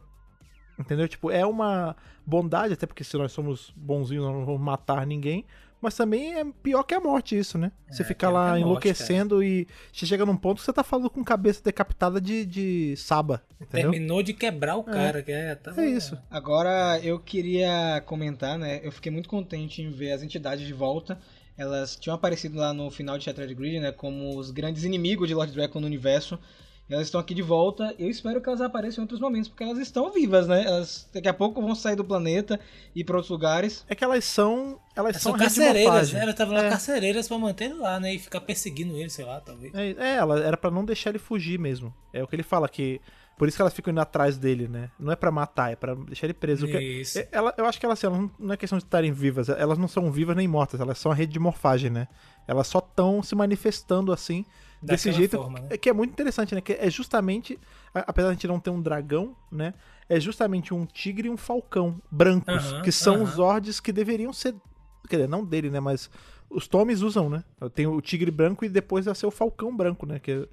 Entendeu? 0.79 1.07
Tipo, 1.07 1.31
é 1.31 1.45
uma 1.45 1.95
bondade, 2.25 2.73
até 2.73 2.85
porque 2.85 3.03
se 3.03 3.17
nós 3.17 3.31
somos 3.31 3.73
bonzinhos, 3.75 4.25
não 4.25 4.45
vamos 4.45 4.61
matar 4.61 5.05
ninguém. 5.05 5.45
Mas 5.81 5.95
também 5.95 6.33
é 6.33 6.45
pior 6.63 6.83
que 6.83 6.95
a 6.95 6.99
morte 6.99 7.37
isso, 7.37 7.57
né? 7.57 7.71
Você 7.89 8.01
é, 8.01 8.05
fica 8.05 8.29
lá 8.29 8.49
morte, 8.49 8.61
enlouquecendo 8.61 9.35
cara. 9.35 9.45
e 9.45 9.67
você 9.93 10.05
chega 10.05 10.25
num 10.25 10.35
ponto 10.35 10.57
que 10.57 10.65
você 10.65 10.73
tá 10.73 10.83
falando 10.83 11.09
com 11.09 11.23
cabeça 11.23 11.61
decapitada 11.63 12.19
de, 12.19 12.45
de 12.45 12.95
saba. 12.97 13.43
Entendeu? 13.61 13.91
Terminou 13.91 14.23
de 14.23 14.33
quebrar 14.33 14.77
o 14.77 14.81
é. 14.81 14.83
cara. 14.83 15.21
Que 15.21 15.31
é, 15.31 15.55
tá... 15.55 15.73
é 15.77 15.85
isso. 15.85 16.17
Agora 16.31 16.99
eu 17.03 17.19
queria 17.19 18.01
comentar, 18.05 18.57
né? 18.57 18.79
Eu 18.83 18.91
fiquei 18.91 19.11
muito 19.11 19.29
contente 19.29 19.81
em 19.81 19.91
ver 19.91 20.13
as 20.13 20.23
entidades 20.23 20.65
de 20.65 20.73
volta. 20.73 21.19
Elas 21.55 21.95
tinham 21.95 22.15
aparecido 22.15 22.57
lá 22.57 22.73
no 22.73 22.89
final 22.89 23.17
de 23.17 23.25
Shattered 23.25 23.53
Grid, 23.53 23.79
né? 23.79 23.91
Como 23.91 24.37
os 24.37 24.49
grandes 24.49 24.83
inimigos 24.83 25.27
de 25.27 25.35
Lord 25.35 25.53
Dragon 25.53 25.79
no 25.79 25.87
universo. 25.87 26.39
Elas 26.89 27.07
estão 27.07 27.19
aqui 27.19 27.33
de 27.33 27.41
volta. 27.41 27.93
Eu 27.99 28.09
espero 28.09 28.41
que 28.41 28.47
elas 28.47 28.61
apareçam 28.61 29.01
em 29.01 29.03
outros 29.03 29.19
momentos, 29.19 29.49
porque 29.49 29.63
elas 29.63 29.77
estão 29.77 30.11
vivas, 30.11 30.47
né? 30.47 30.63
Elas 30.65 31.09
daqui 31.13 31.27
a 31.27 31.33
pouco 31.33 31.61
vão 31.61 31.75
sair 31.75 31.95
do 31.95 32.03
planeta 32.03 32.59
e 32.95 33.01
ir 33.01 33.03
para 33.03 33.17
outros 33.17 33.29
lugares. 33.29 33.85
É 33.89 33.95
que 33.95 34.03
elas 34.03 34.23
são. 34.23 34.79
Elas, 34.95 35.11
elas 35.11 35.21
são, 35.21 35.31
são 35.33 35.39
carcereiras, 35.39 36.13
né? 36.13 36.21
Elas 36.21 36.33
estavam 36.33 36.53
lá 36.53 36.65
é. 36.65 36.69
carcereiras 36.69 37.27
pra 37.27 37.37
manter 37.37 37.65
ele 37.65 37.73
lá, 37.75 37.99
né? 37.99 38.13
E 38.13 38.19
ficar 38.19 38.39
perseguindo 38.39 38.95
ele, 38.97 39.09
sei 39.09 39.25
lá, 39.25 39.41
talvez. 39.41 39.73
É, 39.75 39.91
é 39.91 40.15
ela 40.15 40.39
era 40.39 40.55
para 40.55 40.71
não 40.71 40.85
deixar 40.85 41.09
ele 41.09 41.19
fugir 41.19 41.59
mesmo. 41.59 41.93
É 42.13 42.23
o 42.23 42.27
que 42.27 42.35
ele 42.35 42.43
fala 42.43 42.69
que. 42.69 43.01
Por 43.37 43.47
isso 43.47 43.55
que 43.55 43.61
elas 43.61 43.73
ficam 43.73 43.91
indo 43.91 44.01
atrás 44.01 44.35
dele, 44.37 44.67
né? 44.67 44.89
Não 44.99 45.11
é 45.11 45.15
para 45.15 45.29
matar, 45.29 45.71
é 45.71 45.75
para 45.75 45.93
deixar 45.93 46.25
ele 46.25 46.33
preso. 46.33 46.65
Isso. 46.65 47.19
Que, 47.21 47.29
ela, 47.31 47.53
eu 47.55 47.65
acho 47.67 47.79
que 47.79 47.85
elas, 47.85 47.99
assim, 47.99 48.07
elas 48.07 48.31
não 48.39 48.53
é 48.53 48.57
questão 48.57 48.79
de 48.79 48.83
estarem 48.83 49.11
vivas. 49.11 49.47
Elas 49.47 49.77
não 49.77 49.87
são 49.87 50.11
vivas 50.11 50.35
nem 50.35 50.47
mortas, 50.47 50.79
elas 50.79 50.97
são 50.97 51.11
a 51.11 51.15
rede 51.15 51.33
de 51.33 51.39
morfagem, 51.39 51.91
né? 51.91 52.07
Elas 52.47 52.67
só 52.67 52.79
estão 52.79 53.21
se 53.21 53.35
manifestando 53.35 54.11
assim 54.11 54.43
desse 54.81 55.11
jeito. 55.11 55.37
Forma, 55.37 55.59
né? 55.59 55.77
Que 55.77 55.89
é 55.89 55.93
muito 55.93 56.11
interessante, 56.11 56.55
né? 56.55 56.61
Que 56.61 56.73
é 56.73 56.89
justamente, 56.89 57.59
apesar 57.93 58.29
de 58.29 58.31
a 58.31 58.33
gente 58.33 58.47
não 58.47 58.59
ter 58.59 58.71
um 58.71 58.81
dragão, 58.81 59.35
né? 59.51 59.75
É 60.09 60.19
justamente 60.19 60.73
um 60.73 60.83
tigre 60.85 61.27
e 61.27 61.31
um 61.31 61.37
falcão 61.37 62.01
brancos, 62.09 62.71
uh 62.71 62.75
-huh, 62.77 62.81
que 62.81 62.91
são 62.91 63.17
uh 63.17 63.19
-huh. 63.19 63.23
os 63.23 63.39
ordens 63.39 63.79
que 63.79 63.91
deveriam 63.91 64.33
ser. 64.33 64.55
Quer 65.07 65.17
dizer, 65.17 65.29
não 65.29 65.45
dele, 65.45 65.69
né? 65.69 65.79
Mas 65.79 66.09
os 66.49 66.67
Tomes 66.67 67.01
usam, 67.01 67.29
né? 67.29 67.43
Tem 67.75 67.85
o 67.85 68.01
tigre 68.01 68.31
branco 68.31 68.65
e 68.65 68.69
depois 68.69 69.05
vai 69.05 69.13
ser 69.13 69.27
o 69.27 69.31
falcão 69.31 69.75
branco, 69.75 70.07
né? 70.07 70.17
Que 70.17 70.31
é 70.31 70.47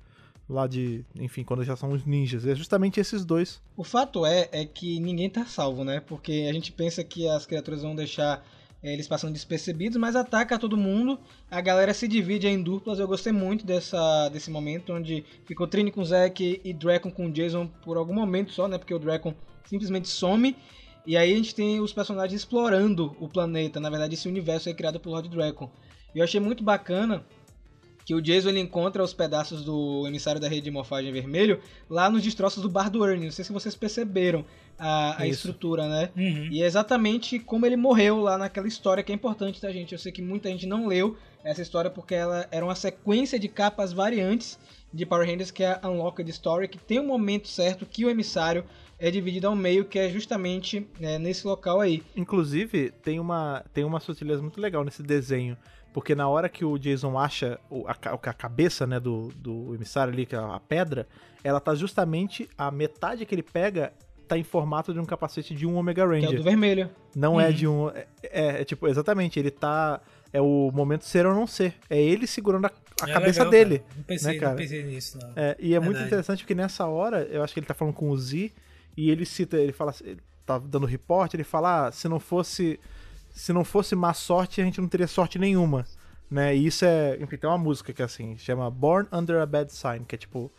lá 0.49 0.67
de, 0.67 1.05
enfim, 1.15 1.43
quando 1.43 1.65
já 1.65 1.77
são 1.77 1.91
os 1.93 2.05
ninjas. 2.05 2.47
É 2.47 2.55
justamente 2.55 3.01
esses 3.01 3.25
dois. 3.25 3.61
O 3.77 3.85
fato 3.85 4.27
é, 4.27 4.49
é 4.53 4.65
que 4.65 5.01
ninguém 5.01 5.31
tá 5.31 5.45
salvo, 5.47 5.85
né? 5.85 6.01
Porque 6.01 6.47
a 6.49 6.53
gente 6.53 6.73
pensa 6.73 7.03
que 7.03 7.29
as 7.29 7.47
criaturas 7.47 7.83
vão 7.83 7.95
deixar 7.95 8.45
é, 8.85 8.93
eles 8.93 9.09
passam 9.09 9.33
despercebidos, 9.33 9.97
mas 9.97 10.15
ataca 10.15 10.59
todo 10.59 10.77
mundo. 10.77 11.19
A 11.51 11.59
galera 11.63 11.95
se 11.95 12.07
divide 12.07 12.47
em 12.47 12.63
duplas. 12.63 12.99
Eu 12.99 13.09
gostei 13.09 13.33
muito 13.33 13.65
dessa, 13.65 14.29
desse 14.29 14.51
momento 14.51 14.93
onde 14.93 15.25
ficou 15.47 15.67
Trini 15.67 15.91
com 15.91 16.05
Zack 16.05 16.61
e 16.63 16.73
Dragon 16.75 17.11
com 17.11 17.31
Jason 17.31 17.67
por 17.83 17.97
algum 17.97 18.13
momento 18.13 18.53
só, 18.53 18.69
né? 18.69 18.77
Porque 18.77 18.93
o 18.93 18.99
Dragon 18.99 19.33
simplesmente 19.65 20.09
some. 20.09 20.55
E 21.07 21.17
aí 21.17 21.33
a 21.33 21.37
gente 21.37 21.55
tem 21.55 21.81
os 21.81 21.95
personagens 21.95 22.43
explorando 22.43 23.17
o 23.19 23.27
planeta. 23.27 23.81
Na 23.81 23.89
verdade, 23.89 24.15
esse 24.15 24.29
universo 24.29 24.69
é 24.69 24.75
criado 24.75 25.01
por 25.01 25.09
Lord 25.09 25.31
Dragon. 25.31 25.71
E 26.15 26.19
eu 26.19 26.25
achei 26.25 26.39
muito 26.39 26.63
bacana 26.63 27.25
que 28.05 28.15
o 28.15 28.21
Jason 28.21 28.51
ele 28.51 28.61
encontra 28.61 29.03
os 29.03 29.15
pedaços 29.15 29.65
do 29.65 30.07
emissário 30.07 30.41
da 30.41 30.49
rede 30.49 30.63
de 30.63 30.71
morfagem 30.71 31.13
vermelho 31.13 31.61
lá 31.89 32.11
nos 32.11 32.23
destroços 32.23 32.63
do 32.63 32.69
bar 32.69 32.91
do 32.91 33.05
Ernie. 33.05 33.25
Não 33.25 33.33
sei 33.33 33.45
se 33.45 33.53
vocês 33.53 33.75
perceberam 33.75 34.45
a, 34.79 35.23
a 35.23 35.27
estrutura, 35.27 35.89
né? 35.89 36.11
Uhum. 36.17 36.49
E 36.51 36.63
é 36.63 36.67
exatamente 36.67 37.39
como 37.39 37.65
ele 37.65 37.77
morreu 37.77 38.21
lá 38.21 38.37
naquela 38.37 38.69
história 38.69 39.03
que 39.03 39.13
é 39.13 39.15
importante, 39.15 39.61
tá, 39.61 39.71
gente? 39.71 39.93
Eu 39.93 39.99
sei 39.99 40.13
que 40.13 40.21
muita 40.21 40.49
gente 40.51 40.67
não 40.67 40.87
leu 40.87 41.17
essa 41.43 41.63
história 41.63 41.91
porque 41.91 42.15
ela 42.15 42.47
era 42.51 42.65
uma 42.65 42.75
sequência 42.75 43.39
de 43.39 43.49
capas 43.49 43.93
variantes 43.93 44.59
de 44.93 45.05
Power 45.05 45.29
Rangers 45.29 45.51
que 45.51 45.63
é 45.63 45.79
a 45.81 45.89
Unlocked 45.89 46.31
Story, 46.31 46.69
que 46.69 46.79
tem 46.79 47.01
um 47.01 47.07
momento 47.07 47.49
certo 47.49 47.85
que 47.87 48.05
o 48.05 48.11
emissário 48.11 48.65
é 48.99 49.11
dividido 49.11 49.49
ao 49.49 49.57
meio, 49.57 49.85
que 49.85 49.99
é 49.99 50.09
justamente 50.09 50.87
é, 51.01 51.19
nesse 51.19 51.47
local 51.47 51.81
aí. 51.81 52.03
Inclusive, 52.17 52.91
tem 53.03 53.19
uma, 53.19 53.65
tem 53.73 53.85
uma 53.85 54.01
sutileza 54.01 54.41
muito 54.41 54.61
legal 54.61 54.85
nesse 54.85 55.03
desenho 55.03 55.57
porque 55.95 56.13
na 56.13 56.29
hora 56.29 56.49
que 56.49 56.65
o 56.65 56.77
Jason 56.77 57.17
acha 57.17 57.57
o, 57.71 57.87
a, 57.87 57.93
a, 57.93 58.35
cabeça 58.35 58.85
né, 58.85 58.99
do, 58.99 59.29
do 59.37 59.77
emissário 59.77 60.13
ali, 60.13 60.27
que 60.27 60.35
é 60.35 60.39
a 60.39 60.59
pedra, 60.59 61.07
ela 61.45 61.61
tá 61.61 61.73
justamente. 61.73 62.51
A 62.59 62.69
metade 62.69 63.25
que 63.25 63.33
ele 63.33 63.45
pega 63.45 63.93
tá 64.27 64.37
em 64.37 64.43
formato 64.43 64.93
de 64.93 64.99
um 64.99 65.05
capacete 65.05 65.55
de 65.55 65.65
um 65.65 65.77
Omega 65.77 66.05
Ranger. 66.05 66.31
Que 66.31 66.35
é 66.35 66.39
o 66.39 66.39
do 66.39 66.43
vermelho. 66.43 66.91
Não 67.15 67.41
é 67.41 67.45
uhum. 67.45 67.49
é 67.49 67.53
de 67.53 67.69
um. 67.69 67.89
É, 67.91 68.07
é, 68.25 68.47
é, 68.61 68.65
tipo, 68.65 68.89
exatamente, 68.89 69.39
ele 69.39 69.53
tá. 69.53 70.01
É 70.33 70.41
o 70.41 70.73
momento 70.75 71.05
ser 71.05 71.27
ou 71.27 71.33
não 71.33 71.47
ser. 71.47 71.77
É 71.89 72.03
ele 72.03 72.27
segurando 72.27 72.67
a, 72.67 72.73
a 73.01 73.09
é 73.09 73.13
cabeça 73.13 73.45
legal, 73.45 73.51
dele. 73.53 73.79
Cara. 73.79 73.95
Não, 73.97 74.03
pensei, 74.03 74.33
né, 74.33 74.39
cara? 74.41 74.51
não 74.51 74.59
pensei 74.59 74.83
nisso, 74.83 75.19
não. 75.23 75.33
É, 75.37 75.57
e 75.61 75.67
é 75.67 75.79
Verdade. 75.79 75.85
muito 75.85 76.07
interessante 76.09 76.41
porque 76.41 76.57
nessa 76.57 76.89
hora, 76.89 77.23
eu 77.31 77.41
acho 77.41 77.55
que 77.55 77.61
ele 77.61 77.67
tá 77.69 77.75
falando 77.75 77.95
com 77.95 78.11
o 78.11 78.19
Z, 78.19 78.51
e 78.97 79.11
ele 79.11 79.25
cita, 79.25 79.57
ele 79.59 79.73
fala, 79.73 79.95
ele 80.03 80.19
tá 80.45 80.59
dando 80.59 80.87
reporte, 80.87 81.37
ele 81.37 81.45
fala, 81.45 81.87
ah, 81.87 81.93
se 81.93 82.09
não 82.09 82.19
fosse 82.19 82.81
se 83.35 83.53
não 83.53 83.65
fosse 83.65 83.97
má 83.97 84.15
sorte, 84.15 84.61
a 84.61 84.65
gente 84.65 84.81
não 84.81 84.89
teria 84.89 85.09
sorte 85.09 85.39
nenhuma. 85.39 85.85
Né? 86.31 86.57
E 86.57 86.67
isso 86.67 86.85
é. 86.85 87.19
Enfim, 87.21 87.37
tem 87.37 87.51
uma 87.51 87.59
música 87.59 87.93
que 87.93 88.01
é 88.01 88.05
assim, 88.05 88.39
chama 88.39 88.71
Born 88.71 89.09
Under 89.13 89.43
a 89.43 89.47
Bad 89.47 89.71
Sign, 89.73 90.05
que 90.07 90.15
é 90.15 90.19
tipo. 90.19 90.51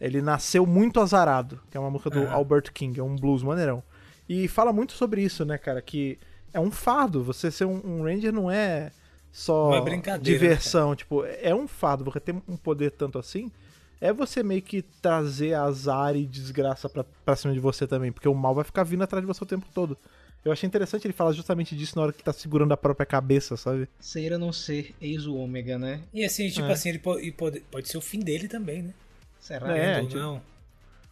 Ele 0.00 0.22
nasceu 0.22 0.64
muito 0.64 0.98
azarado, 0.98 1.60
que 1.70 1.76
é 1.76 1.80
uma 1.80 1.90
música 1.90 2.08
do 2.08 2.26
Albert 2.26 2.72
King, 2.72 2.98
é 2.98 3.02
um 3.02 3.16
blues 3.16 3.42
maneirão. 3.42 3.82
E 4.26 4.48
fala 4.48 4.72
muito 4.72 4.94
sobre 4.94 5.22
isso, 5.22 5.44
né, 5.44 5.58
cara? 5.58 5.82
Que 5.82 6.18
é 6.54 6.60
um 6.60 6.70
fardo. 6.70 7.22
Você 7.22 7.50
ser 7.50 7.66
um, 7.66 7.82
um 7.84 8.02
Ranger 8.02 8.32
não 8.32 8.50
é 8.50 8.92
só 9.30 9.74
é 9.74 10.18
diversão. 10.18 10.90
Né, 10.90 10.96
tipo, 10.96 11.22
é 11.26 11.54
um 11.54 11.68
fardo. 11.68 12.04
Você 12.04 12.18
ter 12.18 12.34
um 12.48 12.56
poder 12.56 12.92
tanto 12.92 13.18
assim 13.18 13.52
é 14.00 14.12
você 14.12 14.42
meio 14.42 14.62
que 14.62 14.80
trazer 14.80 15.52
azar 15.52 16.16
e 16.16 16.24
desgraça 16.24 16.88
pra, 16.88 17.04
pra 17.04 17.36
cima 17.36 17.52
de 17.52 17.60
você 17.60 17.86
também. 17.86 18.10
Porque 18.10 18.28
o 18.28 18.34
mal 18.34 18.54
vai 18.54 18.64
ficar 18.64 18.82
vindo 18.82 19.04
atrás 19.04 19.22
de 19.22 19.26
você 19.26 19.44
o 19.44 19.46
tempo 19.46 19.66
todo. 19.74 19.98
Eu 20.44 20.52
achei 20.52 20.66
interessante 20.66 21.06
ele 21.06 21.12
falar 21.12 21.32
justamente 21.32 21.76
disso 21.76 21.96
na 21.96 22.02
hora 22.02 22.12
que 22.12 22.22
tá 22.22 22.32
segurando 22.32 22.72
a 22.72 22.76
própria 22.76 23.04
cabeça, 23.04 23.56
sabe? 23.56 23.86
Ser 23.98 24.32
a 24.32 24.38
não 24.38 24.52
ser 24.52 24.94
ex 25.00 25.26
o 25.26 25.36
ômega, 25.36 25.78
né? 25.78 26.00
E 26.14 26.24
assim, 26.24 26.48
tipo 26.48 26.66
é. 26.66 26.72
assim, 26.72 26.88
ele 26.88 26.98
pode, 26.98 27.30
pode, 27.32 27.60
pode 27.60 27.88
ser 27.88 27.98
o 27.98 28.00
fim 28.00 28.20
dele 28.20 28.48
também, 28.48 28.82
né? 28.82 28.94
Será? 29.38 29.76
É, 29.76 30.00
tipo, 30.00 30.16
não? 30.16 30.42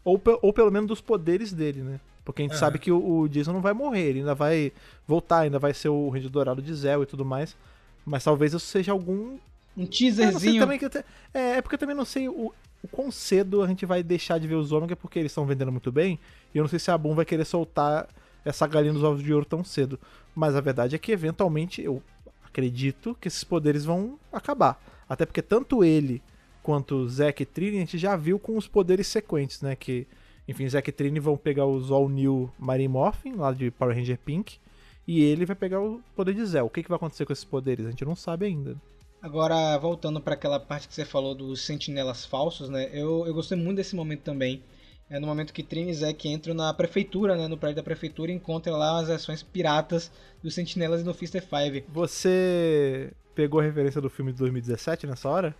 Ou, 0.03 0.21
ou 0.41 0.53
pelo 0.53 0.71
menos 0.71 0.89
dos 0.89 1.01
poderes 1.01 1.53
dele, 1.53 1.83
né? 1.83 2.01
Porque 2.25 2.43
a 2.43 2.45
gente 2.45 2.53
uhum. 2.53 2.59
sabe 2.59 2.79
que 2.79 2.91
o, 2.91 3.21
o, 3.21 3.29
Jason 3.29 3.53
não 3.53 3.61
vai 3.61 3.73
morrer, 3.73 4.03
ele 4.03 4.19
ainda 4.21 4.35
vai 4.35 4.73
voltar, 5.07 5.41
ainda 5.41 5.59
vai 5.59 5.75
ser 5.75 5.89
o 5.89 6.09
Ranger 6.09 6.31
Dourado 6.31 6.63
de 6.63 6.75
Zell 6.75 7.03
e 7.03 7.07
tudo 7.07 7.25
mais. 7.25 7.57
Mas 8.05 8.25
talvez 8.25 8.53
isso 8.55 8.67
seja 8.67 8.93
algum. 8.93 9.39
Um 9.77 9.87
teaserzinho. 9.87 10.61
também 10.61 10.79
que 10.79 10.89
te... 10.89 11.05
é, 11.33 11.57
é 11.57 11.63
porque 11.63 11.75
eu 11.75 11.79
também 11.79 11.95
não 11.95 12.05
sei 12.05 12.29
o, 12.29 12.53
o 12.83 12.89
quão 12.89 13.11
cedo 13.11 13.63
a 13.63 13.67
gente 13.67 13.85
vai 13.85 14.03
deixar 14.03 14.39
de 14.39 14.47
ver 14.47 14.55
os 14.55 14.73
Ômega, 14.73 14.97
porque 14.97 15.19
eles 15.19 15.33
estão 15.33 15.47
vendendo 15.47 15.73
muito 15.73 15.93
bem. 15.93 16.19
E 16.55 16.59
eu 16.59 16.63
não 16.63 16.69
sei 16.69 16.79
se 16.79 16.91
a 16.91 16.99
Boom 16.99 17.15
vai 17.15 17.25
querer 17.25 17.45
soltar 17.45 18.09
essa 18.49 18.67
galinha 18.67 18.93
dos 18.93 19.03
ovos 19.03 19.23
de 19.23 19.33
ouro 19.33 19.45
tão 19.45 19.63
cedo. 19.63 19.99
Mas 20.35 20.57
a 20.57 20.61
verdade 20.61 20.97
é 20.97 20.99
que 20.99 21.13
eventualmente 21.13 21.83
eu 21.83 22.03
acredito 22.45 23.17
que 23.21 23.29
esses 23.29 23.45
poderes 23.45 23.85
vão 23.85 24.19
acabar. 24.33 24.83
Até 25.09 25.27
porque 25.27 25.43
tanto 25.43 25.85
ele 25.85 26.23
quanto 26.63 27.09
Zack 27.09 27.43
e 27.43 27.47
Trini 27.47 27.77
a 27.77 27.81
gente 27.81 27.99
já 27.99 28.17
viu 28.17 28.39
com 28.39 28.57
os 28.57 28.67
poderes 28.67 29.07
sequentes, 29.07 29.63
né? 29.63 29.77
Que, 29.77 30.07
enfim, 30.47 30.69
Zack 30.69 30.89
e 30.89 30.93
Trini 30.93 31.21
vão 31.21 31.37
pegar 31.37 31.67
os 31.67 31.91
All 31.91 32.09
New 32.09 32.51
Marine 32.59 32.89
Morphin, 32.89 33.35
lá 33.35 33.53
de 33.53 33.71
Power 33.71 33.95
Ranger 33.95 34.19
Pink, 34.19 34.59
e 35.07 35.23
ele 35.23 35.47
vai 35.47 35.57
pegar 35.57 35.81
o 35.81 36.01
poder 36.15 36.35
de 36.35 36.45
Zell. 36.45 36.67
O 36.67 36.71
que, 36.71 36.83
que 36.83 36.89
vai 36.89 36.97
acontecer 36.97 37.25
com 37.25 37.33
esses 37.33 37.45
poderes? 37.45 37.87
A 37.87 37.91
gente 37.91 38.05
não 38.05 38.15
sabe 38.15 38.47
ainda. 38.47 38.77
Agora, 39.21 39.77
voltando 39.79 40.21
para 40.21 40.35
aquela 40.35 40.61
parte 40.61 40.87
que 40.87 40.95
você 40.95 41.05
falou 41.05 41.35
dos 41.35 41.63
sentinelas 41.63 42.25
falsos, 42.25 42.69
né? 42.69 42.89
Eu, 42.93 43.27
eu 43.27 43.35
gostei 43.35 43.59
muito 43.59 43.79
desse 43.79 43.97
momento 43.97 44.23
também. 44.23 44.63
É 45.11 45.19
no 45.19 45.27
momento 45.27 45.53
que 45.53 45.63
Trini 45.63 45.91
e 45.91 45.95
Zack 45.95 46.29
entram 46.29 46.55
na 46.55 46.73
prefeitura, 46.75 47.35
né? 47.35 47.49
No 47.49 47.57
prédio 47.57 47.77
da 47.77 47.83
prefeitura 47.83 48.31
e 48.31 48.35
encontram 48.35 48.77
lá 48.77 49.01
as 49.01 49.09
ações 49.09 49.43
piratas 49.43 50.11
dos 50.43 50.55
sentinelas 50.55 51.01
e 51.01 51.05
do 51.05 51.15
Fister 51.15 51.43
Five. 51.43 51.85
Você 51.89 53.11
pegou 53.35 53.61
a 53.61 53.63
referência 53.63 54.01
do 54.01 54.11
filme 54.11 54.33
de 54.33 54.39
2017 54.39 55.07
nessa 55.07 55.29
hora? 55.29 55.55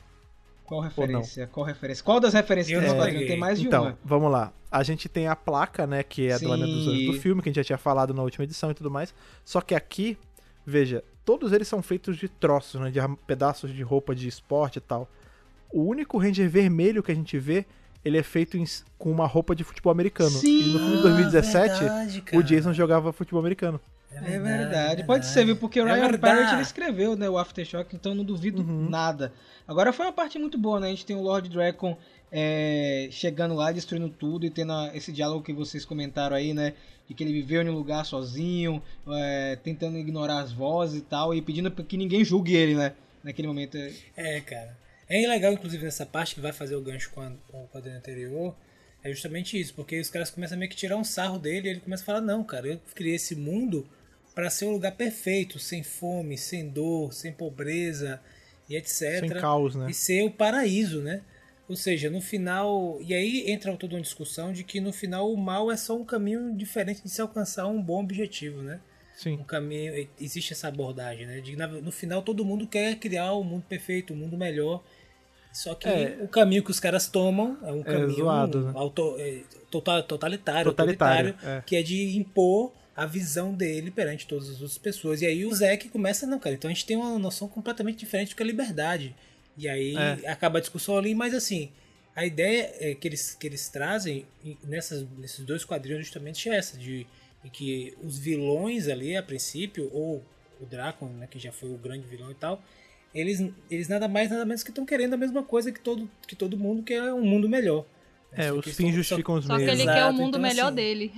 Qual 0.69 0.83
referência? 0.83 1.47
Qual 1.47 1.65
referência? 1.65 2.05
Qual 2.05 2.21
das 2.21 2.35
referências 2.35 2.83
Eu 2.83 2.87
que 2.87 2.95
não 2.95 3.27
tem 3.27 3.39
mais 3.39 3.59
de 3.59 3.67
então, 3.67 3.85
uma. 3.85 3.99
vamos 4.05 4.31
lá. 4.31 4.53
A 4.71 4.83
gente 4.83 5.09
tem 5.09 5.27
a 5.27 5.35
placa, 5.35 5.87
né, 5.87 6.03
que 6.03 6.27
é 6.27 6.35
do 6.35 6.41
Sim. 6.41 6.47
Lamento 6.47 6.73
dos 6.73 6.89
Anjos 6.89 7.07
do 7.07 7.13
filme, 7.15 7.41
que 7.41 7.49
a 7.49 7.51
gente 7.51 7.57
já 7.57 7.65
tinha 7.65 7.79
falado 7.79 8.13
na 8.13 8.23
última 8.23 8.45
edição 8.45 8.71
e 8.71 8.75
tudo 8.75 8.91
mais. 8.91 9.15
Só 9.47 9.63
que 9.63 9.75
aqui, 9.75 10.19
veja, 10.67 11.03
todos 11.25 11.53
eles 11.53 11.67
são 11.67 11.83
feitos 11.83 12.19
de 12.19 12.29
troços, 12.29 12.79
né, 12.79 12.91
de 12.91 13.01
pedaços 13.27 13.73
de 13.73 13.83
roupa 13.83 14.15
de 14.15 14.29
esporte 14.29 14.77
e 14.77 14.83
tal. 14.83 15.09
O 15.73 15.85
único 15.85 16.19
Ranger 16.19 16.51
vermelho 16.51 17.03
que 17.03 17.13
a 17.13 17.15
gente 17.15 17.39
vê, 17.39 17.65
ele 18.05 18.19
é 18.19 18.23
feito 18.23 18.57
em 18.57 18.65
com 18.97 19.11
uma 19.11 19.27
roupa 19.27 19.55
de 19.55 19.63
futebol 19.65 19.91
americano. 19.93 20.31
Sim. 20.31 20.63
E 20.63 20.73
no 20.73 20.79
filme 20.79 20.97
de 20.97 21.03
2017, 21.03 21.75
Ah, 21.75 21.79
verdade, 21.79 22.25
o. 22.35 22.43
Jason 22.43 22.73
jogava 22.73 23.13
futebol 23.13 23.41
americano. 23.41 23.81
É 24.11 24.39
verdade. 24.39 25.05
Pode 25.05 25.27
ser, 25.27 25.45
viu? 25.45 25.55
Porque 25.57 25.81
o 25.81 25.87
É 25.87 25.93
Ryan 25.95 26.09
verdade. 26.11 26.35
Parrott 26.37 26.53
ele 26.55 26.63
escreveu 26.63 27.15
né, 27.17 27.29
o 27.29 27.39
Aftershock, 27.39 27.95
então 27.95 28.13
eu 28.13 28.17
não 28.17 28.25
duvido 28.25 28.63
Uhum. 28.63 28.89
nada. 28.89 29.33
Agora 29.67 29.93
foi 29.93 30.07
uma 30.07 30.13
parte 30.13 30.39
muito 30.39 30.59
boa, 30.59 30.81
né? 30.81 30.87
A 30.89 30.91
gente 30.91 31.05
tem 31.07 31.15
o 31.15 31.21
Lord 31.23 31.49
Dragon 31.49 31.97
é, 32.33 33.09
chegando 33.11 33.55
lá, 33.55 33.71
destruindo 33.73 34.09
tudo 34.09 34.45
e 34.45 34.51
tendo 34.51 34.73
a- 34.73 34.91
esse 34.95 35.13
diálogo 35.13 35.43
que 35.45 35.53
vocês 35.53 35.85
comentaram 35.85 36.37
aí, 36.37 36.53
né? 36.53 36.75
De 37.07 37.15
que 37.15 37.23
ele 37.25 37.33
viveu 37.33 37.63
em 37.63 37.69
um 37.71 37.75
lugar 37.75 38.05
sozinho, 38.05 38.83
é, 39.09 39.57
tentando 39.63 39.97
ignorar 39.99 40.41
as 40.41 40.53
vozes 40.53 40.99
e 40.99 41.03
tal, 41.03 41.33
e 41.35 41.41
pedindo 41.41 41.71
pra 41.71 41.85
que 41.85 41.97
ninguém 41.97 42.25
julgue 42.25 42.55
ele, 42.55 42.75
né? 42.75 42.93
Naquele 43.25 43.49
momento. 43.49 43.77
é- 43.77 43.93
É, 44.17 44.41
cara. 44.41 44.77
É 45.09 45.27
legal, 45.27 45.53
inclusive, 45.53 45.85
nessa 45.85 46.05
parte 46.05 46.35
que 46.35 46.41
vai 46.41 46.53
fazer 46.53 46.77
o 46.77 46.83
gancho 46.83 47.11
com, 47.11 47.21
a, 47.21 47.33
com 47.49 47.65
o 47.65 47.69
quadrinho 47.69 47.97
anterior. 47.97 48.55
É 49.03 49.11
justamente 49.11 49.59
isso, 49.59 49.75
porque 49.75 49.99
os 49.99 50.11
caras 50.11 50.31
começam 50.31 50.57
a 50.57 50.59
meio 50.59 50.71
que 50.71 50.77
tirar 50.77 50.97
um 50.97 51.05
sarro 51.05 51.39
dele 51.39 51.69
e 51.69 51.71
ele 51.71 51.81
começa 51.81 52.03
a 52.03 52.07
falar: 52.07 52.21
Não, 52.21 52.45
cara, 52.45 52.67
eu 52.67 52.81
criei 52.95 53.15
esse 53.15 53.35
mundo 53.35 53.89
para 54.35 54.51
ser 54.51 54.67
um 54.67 54.73
lugar 54.73 54.93
perfeito, 54.93 55.59
sem 55.59 55.83
fome, 55.83 56.37
sem 56.37 56.69
dor, 56.69 57.13
sem 57.13 57.33
pobreza 57.33 58.21
e 58.69 58.77
etc. 58.77 59.21
Sem 59.21 59.29
caos, 59.31 59.75
né? 59.75 59.91
E 59.91 59.95
ser 59.95 60.25
o 60.25 60.31
paraíso, 60.31 61.01
né? 61.01 61.23
Ou 61.69 61.77
seja, 61.77 62.11
no 62.11 62.21
final. 62.21 62.99
E 63.01 63.15
aí 63.15 63.51
entra 63.51 63.77
toda 63.77 63.95
uma 63.95 64.03
discussão 64.03 64.53
de 64.53 64.65
que 64.65 64.81
no 64.81 64.93
final 64.93 65.33
o 65.33 65.37
mal 65.37 65.71
é 65.71 65.77
só 65.77 65.97
um 65.97 66.05
caminho 66.05 66.55
diferente 66.55 67.03
de 67.03 67.09
se 67.09 67.21
alcançar 67.21 67.67
um 67.67 67.81
bom 67.81 68.03
objetivo, 68.03 68.63
né? 68.63 68.81
Sim. 69.19 69.33
um 69.33 69.43
caminho 69.43 70.09
existe 70.21 70.53
essa 70.53 70.69
abordagem 70.69 71.27
né 71.27 71.41
de, 71.41 71.57
no 71.57 71.91
final 71.91 72.23
todo 72.23 72.45
mundo 72.45 72.69
quer 72.69 72.95
criar 73.01 73.35
um 73.35 73.43
mundo 73.43 73.65
perfeito 73.69 74.15
um 74.15 74.17
mundo 74.17 74.39
melhor 74.39 74.81
só 75.53 75.75
que 75.75 75.89
É. 75.89 76.19
o 76.21 76.29
caminho 76.29 76.63
que 76.63 76.71
os 76.71 76.79
caras 76.81 77.09
tomam 77.09 77.59
é 77.63 77.73
um 77.73 77.83
caminho 77.83 78.11
zoado, 78.15 78.61
né? 78.67 78.73
auto- 78.75 79.17
é, 79.19 79.43
tota- 79.71 80.03
totalitário, 80.03 80.71
Totalitário, 80.71 81.35
é. 81.43 81.63
que 81.67 81.77
é 81.77 81.83
de 81.83 82.17
impor 82.17 82.73
a 82.97 83.07
visão 83.07 83.55
dele 83.55 83.91
perante 83.91 84.27
todas 84.27 84.49
as 84.49 84.61
outras 84.61 84.79
pessoas 84.79 85.23
e 85.23 85.27
aí 85.27 85.45
o 85.47 85.55
Zack 85.55 85.89
começa 85.89 86.27
não 86.27 86.39
cara 86.39 86.55
então 86.57 86.69
a 86.71 86.75
gente 86.75 86.85
tem 86.85 86.97
uma 86.97 87.17
noção 87.19 87.47
completamente 87.49 87.99
diferente 87.99 88.31
do 88.31 88.37
que 88.37 88.43
é 88.43 88.47
liberdade 88.47 89.15
e 89.57 89.69
aí 89.69 89.95
É. 89.97 90.29
acaba 90.29 90.59
a 90.59 90.61
discussão 90.61 90.97
ali 90.99 91.15
mas 91.15 91.33
assim 91.33 91.71
a 92.17 92.27
ideia 92.27 92.75
é 92.81 92.95
que 92.97 93.07
eles, 93.07 93.35
que 93.39 93.47
eles 93.47 93.69
trazem 93.69 94.27
em- 94.45 94.59
nessas, 94.65 95.07
nesses 95.17 95.45
dois 95.45 95.65
quadrinhos 95.65 96.05
justamente 96.05 96.49
é 96.49 96.57
essa, 96.57 96.77
de, 96.77 97.07
que 97.53 97.97
os 98.03 98.19
vilões 98.19 98.89
ali, 98.89 99.17
a 99.17 99.23
princípio, 99.23 99.89
ou 99.93 100.25
o 100.61 100.67
Drácon, 100.67 101.07
né, 101.11 101.29
que 101.31 101.39
já 101.39 101.53
foi 101.53 101.69
o 101.71 101.77
grande 101.79 102.05
vilão 102.09 102.29
e 102.33 102.35
tal, 102.35 102.61
eles, 103.21 103.43
eles 103.71 103.89
nada 103.89 104.07
mais 104.09 104.31
nada 104.31 104.45
menos 104.45 104.63
que 104.63 104.71
estão 104.71 104.85
querendo 104.87 105.15
a 105.15 105.17
mesma 105.17 105.43
coisa 105.43 105.71
que 105.73 105.81
todo, 105.81 106.09
que 106.27 106.37
todo 106.37 106.57
mundo, 106.57 106.83
que 106.83 106.95
é 106.95 107.13
um 107.13 107.25
mundo 107.25 107.49
melhor. 107.49 107.85
É, 108.33 108.53
os 108.53 108.65
que 108.65 108.73
fins 108.73 108.91
só- 108.91 108.97
justificam 108.97 109.37
os 109.37 109.45
Só 109.47 109.57
que 109.57 109.65
meios. 109.65 109.73
ele 109.81 109.85
né? 109.87 109.93
quer 109.95 109.99
o 110.01 110.05
Exato, 110.09 110.15
mundo 110.19 110.29
então, 110.29 110.41
melhor 110.41 110.67
assim, 110.67 110.75
dele. 110.77 111.13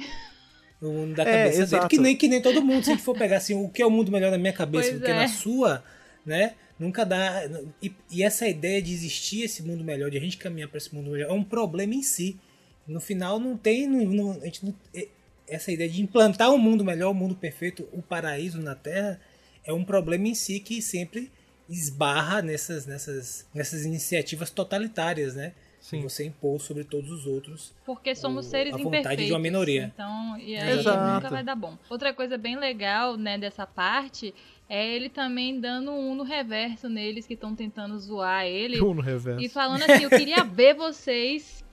o 0.80 0.86
mundo 0.92 1.14
da 1.14 1.22
É, 1.22 1.26
cabeça 1.26 1.50
dele. 1.50 1.62
exato. 1.62 1.88
Que 1.88 1.98
nem, 1.98 2.16
que 2.16 2.28
nem 2.28 2.40
todo 2.42 2.62
mundo. 2.62 2.84
Se 2.84 2.90
a 2.90 2.94
gente 2.94 3.02
for 3.04 3.16
pegar 3.16 3.36
assim, 3.38 3.54
o 3.54 3.68
que 3.68 3.82
é 3.82 3.86
o 3.86 3.90
mundo 3.90 4.10
melhor 4.12 4.30
na 4.30 4.38
minha 4.38 4.52
cabeça 4.52 4.88
Pois 4.90 5.00
do 5.00 5.04
que 5.04 5.10
é. 5.10 5.14
na 5.14 5.28
sua, 5.28 5.82
né? 6.24 6.54
Nunca 6.78 7.04
dá. 7.04 7.42
E, 7.82 7.92
e 8.10 8.22
essa 8.22 8.48
ideia 8.48 8.80
de 8.80 8.92
existir 8.92 9.42
esse 9.42 9.62
mundo 9.62 9.84
melhor, 9.84 10.10
de 10.10 10.16
a 10.16 10.20
gente 10.20 10.38
caminhar 10.38 10.68
para 10.68 10.78
esse 10.78 10.94
mundo 10.94 11.10
melhor, 11.10 11.28
é 11.30 11.32
um 11.32 11.44
problema 11.44 11.94
em 11.94 12.02
si. 12.02 12.38
No 12.86 13.00
final 13.00 13.38
não 13.38 13.56
tem. 13.56 13.86
Não, 13.86 14.04
não- 14.04 14.40
a 14.40 14.44
gente 14.46 14.64
não- 14.64 14.74
é- 14.94 15.08
essa 15.48 15.70
ideia 15.72 15.90
de 15.90 16.00
implantar 16.00 16.50
um 16.52 16.58
mundo 16.58 16.84
melhor, 16.84 17.10
um 17.10 17.14
mundo 17.14 17.34
perfeito, 17.34 17.88
o 17.92 18.00
paraíso 18.00 18.60
na 18.62 18.74
Terra, 18.76 19.20
é 19.64 19.72
um 19.72 19.84
problema 19.84 20.28
em 20.28 20.34
si 20.34 20.60
que 20.60 20.80
sempre 20.80 21.30
esbarra 21.70 22.42
nessas, 22.42 22.84
nessas, 22.86 23.46
nessas 23.54 23.84
iniciativas 23.84 24.50
totalitárias, 24.50 25.34
né? 25.36 25.52
Sim. 25.80 26.02
Você 26.02 26.24
impor 26.26 26.60
sobre 26.60 26.84
todos 26.84 27.10
os 27.10 27.26
outros. 27.26 27.72
Porque 27.86 28.14
somos 28.14 28.46
o- 28.46 28.50
seres 28.50 28.74
a 28.74 28.76
vontade 28.76 29.24
de 29.24 29.32
uma 29.32 29.38
minoria. 29.38 29.90
Então, 29.94 30.36
e 30.38 30.54
aí 30.56 30.78
Exato. 30.78 31.14
nunca 31.14 31.30
vai 31.30 31.42
dar 31.42 31.54
bom. 31.56 31.78
Outra 31.88 32.12
coisa 32.12 32.36
bem 32.36 32.56
legal, 32.58 33.16
né, 33.16 33.38
dessa 33.38 33.66
parte 33.66 34.34
é 34.68 34.86
ele 34.86 35.08
também 35.08 35.58
dando 35.58 35.90
um 35.92 36.14
no 36.14 36.22
reverso 36.22 36.86
neles 36.88 37.26
que 37.26 37.32
estão 37.32 37.54
tentando 37.56 37.98
zoar 37.98 38.44
ele. 38.44 38.78
Um 38.84 38.92
no 38.92 39.00
reverso. 39.00 39.40
E 39.40 39.48
falando 39.48 39.82
assim, 39.84 40.04
eu 40.04 40.10
queria 40.10 40.44
ver 40.44 40.74
vocês 40.74 41.64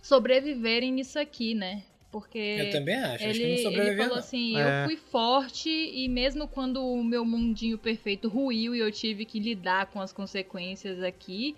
sobreviverem 0.00 0.92
nisso 0.92 1.18
aqui, 1.18 1.54
né? 1.54 1.82
Porque 2.10 2.38
Eu 2.38 2.70
também 2.70 2.96
acho. 2.96 3.12
acho 3.12 3.18
que 3.18 3.42
ele, 3.42 3.62
não 3.62 3.72
ele 3.72 3.96
falou 3.96 4.10
não. 4.12 4.16
assim, 4.18 4.56
É. 4.56 4.82
eu 4.82 4.86
fui 4.86 4.96
forte 4.96 5.68
e 5.70 6.08
mesmo 6.08 6.48
quando 6.48 6.84
o 6.84 7.04
meu 7.04 7.24
mundinho 7.24 7.78
perfeito 7.78 8.28
ruiu 8.28 8.74
e 8.74 8.80
eu 8.80 8.90
tive 8.90 9.24
que 9.24 9.38
lidar 9.38 9.86
com 9.86 10.00
as 10.00 10.12
consequências 10.12 11.00
aqui, 11.02 11.54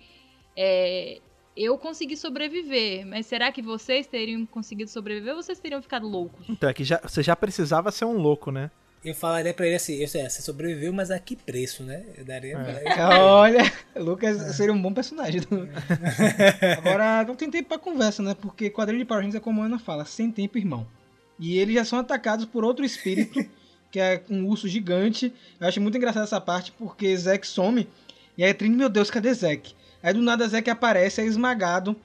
é, 0.55 1.19
eu 1.57 1.75
consegui 1.77 2.15
sobreviver. 2.15 3.05
Mas 3.05 3.25
será 3.25 3.51
que 3.51 3.61
vocês 3.63 4.05
teriam 4.05 4.45
conseguido 4.45 4.89
sobreviver 4.91 5.35
ou 5.35 5.41
vocês 5.41 5.59
teriam 5.59 5.81
ficado 5.81 6.07
loucos? 6.07 6.45
Então, 6.47 6.69
é 6.69 6.73
que 6.73 6.83
já, 6.83 6.99
você 7.01 7.23
já 7.23 7.35
precisava 7.35 7.91
ser 7.91 8.05
um 8.05 8.17
louco, 8.17 8.51
né? 8.51 8.69
Eu 9.03 9.13
falaria 9.13 9.53
pra 9.53 9.65
ele 9.65 9.75
assim, 9.75 9.95
eu 9.95 10.07
sei, 10.07 10.29
você 10.29 10.41
sobreviveu, 10.41 10.93
mas 10.93 11.11
a 11.11 11.19
que 11.19 11.35
preço, 11.35 11.83
né? 11.83 12.03
Eu 12.17 12.23
daria 12.23 12.57
É. 12.57 12.63
pra 12.63 12.81
ele. 12.81 13.01
Olha, 13.19 13.73
Lucas 13.97 14.55
seria 14.55 14.73
um 14.73 14.81
bom 14.81 14.93
personagem. 14.93 15.41
Agora, 16.77 17.23
não 17.25 17.35
tem 17.35 17.49
tempo 17.51 17.69
pra 17.69 17.77
conversa, 17.77 18.23
né? 18.23 18.35
Porque 18.39 18.69
quadrinho 18.69 18.99
de 18.99 19.05
Power 19.05 19.21
Rangers 19.23 19.35
é 19.41 19.43
como 19.43 19.61
a 19.61 19.65
Ana 19.65 19.79
fala, 19.79 20.05
sem 20.05 20.31
tempo, 20.31 20.57
irmão. 20.57 20.87
E 21.39 21.57
eles 21.57 21.75
já 21.75 21.83
são 21.85 21.99
atacados 21.99 22.45
por 22.45 22.63
outro 22.63 22.85
espírito, 22.85 23.43
que 23.91 23.99
é 23.99 24.21
um 24.29 24.47
urso 24.47 24.67
gigante. 24.67 25.33
Eu 25.59 25.67
acho 25.67 25.81
muito 25.81 25.97
engraçado 25.97 26.23
essa 26.23 26.39
parte, 26.39 26.71
porque 26.71 27.15
Zack 27.17 27.45
some. 27.45 27.87
E 28.37 28.43
aí 28.43 28.53
Trini, 28.53 28.75
meu 28.75 28.89
Deus, 28.89 29.11
cadê 29.11 29.33
Zack? 29.33 29.73
Aí 30.01 30.13
do 30.13 30.21
nada 30.21 30.47
Zack 30.47 30.69
aparece, 30.69 31.21
é 31.21 31.25
esmagado 31.25 31.95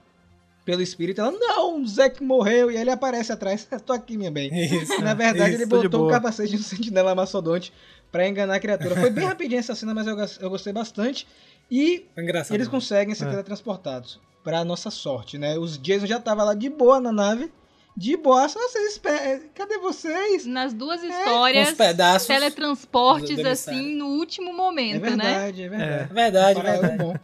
pelo 0.69 0.83
espírito. 0.83 1.23
Ela, 1.23 1.31
não, 1.33 1.87
Zack 1.87 2.23
morreu. 2.23 2.71
E 2.71 2.75
aí 2.77 2.83
ele 2.83 2.91
aparece 2.91 3.33
atrás. 3.33 3.67
Tô 3.87 3.95
aqui, 3.95 4.19
minha 4.19 4.31
bem. 4.31 4.51
Isso. 4.53 5.01
Na 5.01 5.15
verdade, 5.15 5.55
Isso, 5.55 5.63
ele 5.63 5.67
botou 5.67 6.07
o 6.07 6.11
capacete 6.11 6.51
de 6.51 6.57
um 6.59 6.63
sentinela 6.63 7.15
mastodonte 7.15 7.73
pra 8.13 8.29
enganar 8.29 8.57
a 8.57 8.61
criatura. 8.61 8.95
Foi 8.95 9.09
bem 9.09 9.25
rapidinho 9.25 9.59
essa 9.59 9.75
cena, 9.75 9.95
mas 9.95 10.07
eu, 10.07 10.15
eu 10.43 10.51
gostei 10.51 10.71
bastante. 10.71 11.27
E 11.71 12.05
eles 12.51 12.69
conseguem 12.69 13.15
ser 13.15 13.25
É. 13.25 13.31
teletransportados. 13.31 14.21
Pra 14.45 14.63
nossa 14.63 14.91
sorte, 14.91 15.39
né? 15.39 15.59
Os 15.59 15.79
Jason 15.79 16.05
já 16.05 16.21
tava 16.21 16.45
lá 16.45 16.53
de 16.53 16.69
boa 16.69 17.01
na 17.01 17.13
nave. 17.13 17.51
De 17.97 18.15
boa. 18.19 18.47
Só 18.47 18.61
vocês 18.61 18.93
esperam. 18.93 19.45
Cadê 19.55 19.79
vocês? 19.79 20.45
Nas 20.45 20.75
duas 20.75 21.01
Com 21.01 21.07
histórias, 21.07 21.69
os 21.71 21.75
pedaços. 21.75 22.29
teletransportes 22.29 23.37
do- 23.37 23.43
do 23.43 23.49
assim 23.49 23.95
no 23.97 24.07
último 24.19 24.51
É 24.51 24.53
momento, 24.53 25.01
né? 25.03 25.09
verdade, 25.17 25.63
é 25.63 25.69
verdade. 25.71 26.03
É 26.11 26.15
verdade, 26.15 26.61
verdade. 26.63 26.97
bom. 26.99 27.15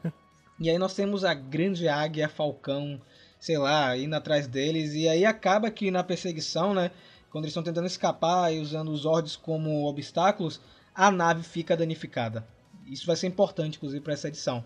E 0.61 0.71
aí 0.71 0.79
nós 0.79 0.95
temos 0.95 1.25
a 1.25 1.35
grande 1.35 1.89
águia, 1.89 2.29
Falcão, 2.29 3.01
sei 3.45 3.59
lá, 3.59 3.95
indo 3.95 4.17
atrás 4.17 4.47
deles. 4.47 4.95
E 4.95 5.07
aí 5.07 5.23
acaba 5.23 5.71
que 5.71 5.91
na 5.91 6.03
perseguição, 6.03 6.73
né? 6.73 6.91
Quando 7.29 7.45
eles 7.45 7.51
estão 7.51 7.63
tentando 7.63 7.87
escapar 7.87 8.55
e 8.55 8.59
usando 8.59 8.91
os 8.91 9.01
Zords 9.01 9.37
como 9.37 9.87
obstáculos, 9.87 10.63
a 10.95 11.11
nave 11.11 11.43
fica 11.43 11.77
danificada. 11.77 12.47
Isso 12.87 13.07
vai 13.07 13.17
ser 13.17 13.27
importante, 13.27 13.77
inclusive, 13.77 14.03
para 14.03 14.15
essa 14.15 14.29
edição. 14.29 14.65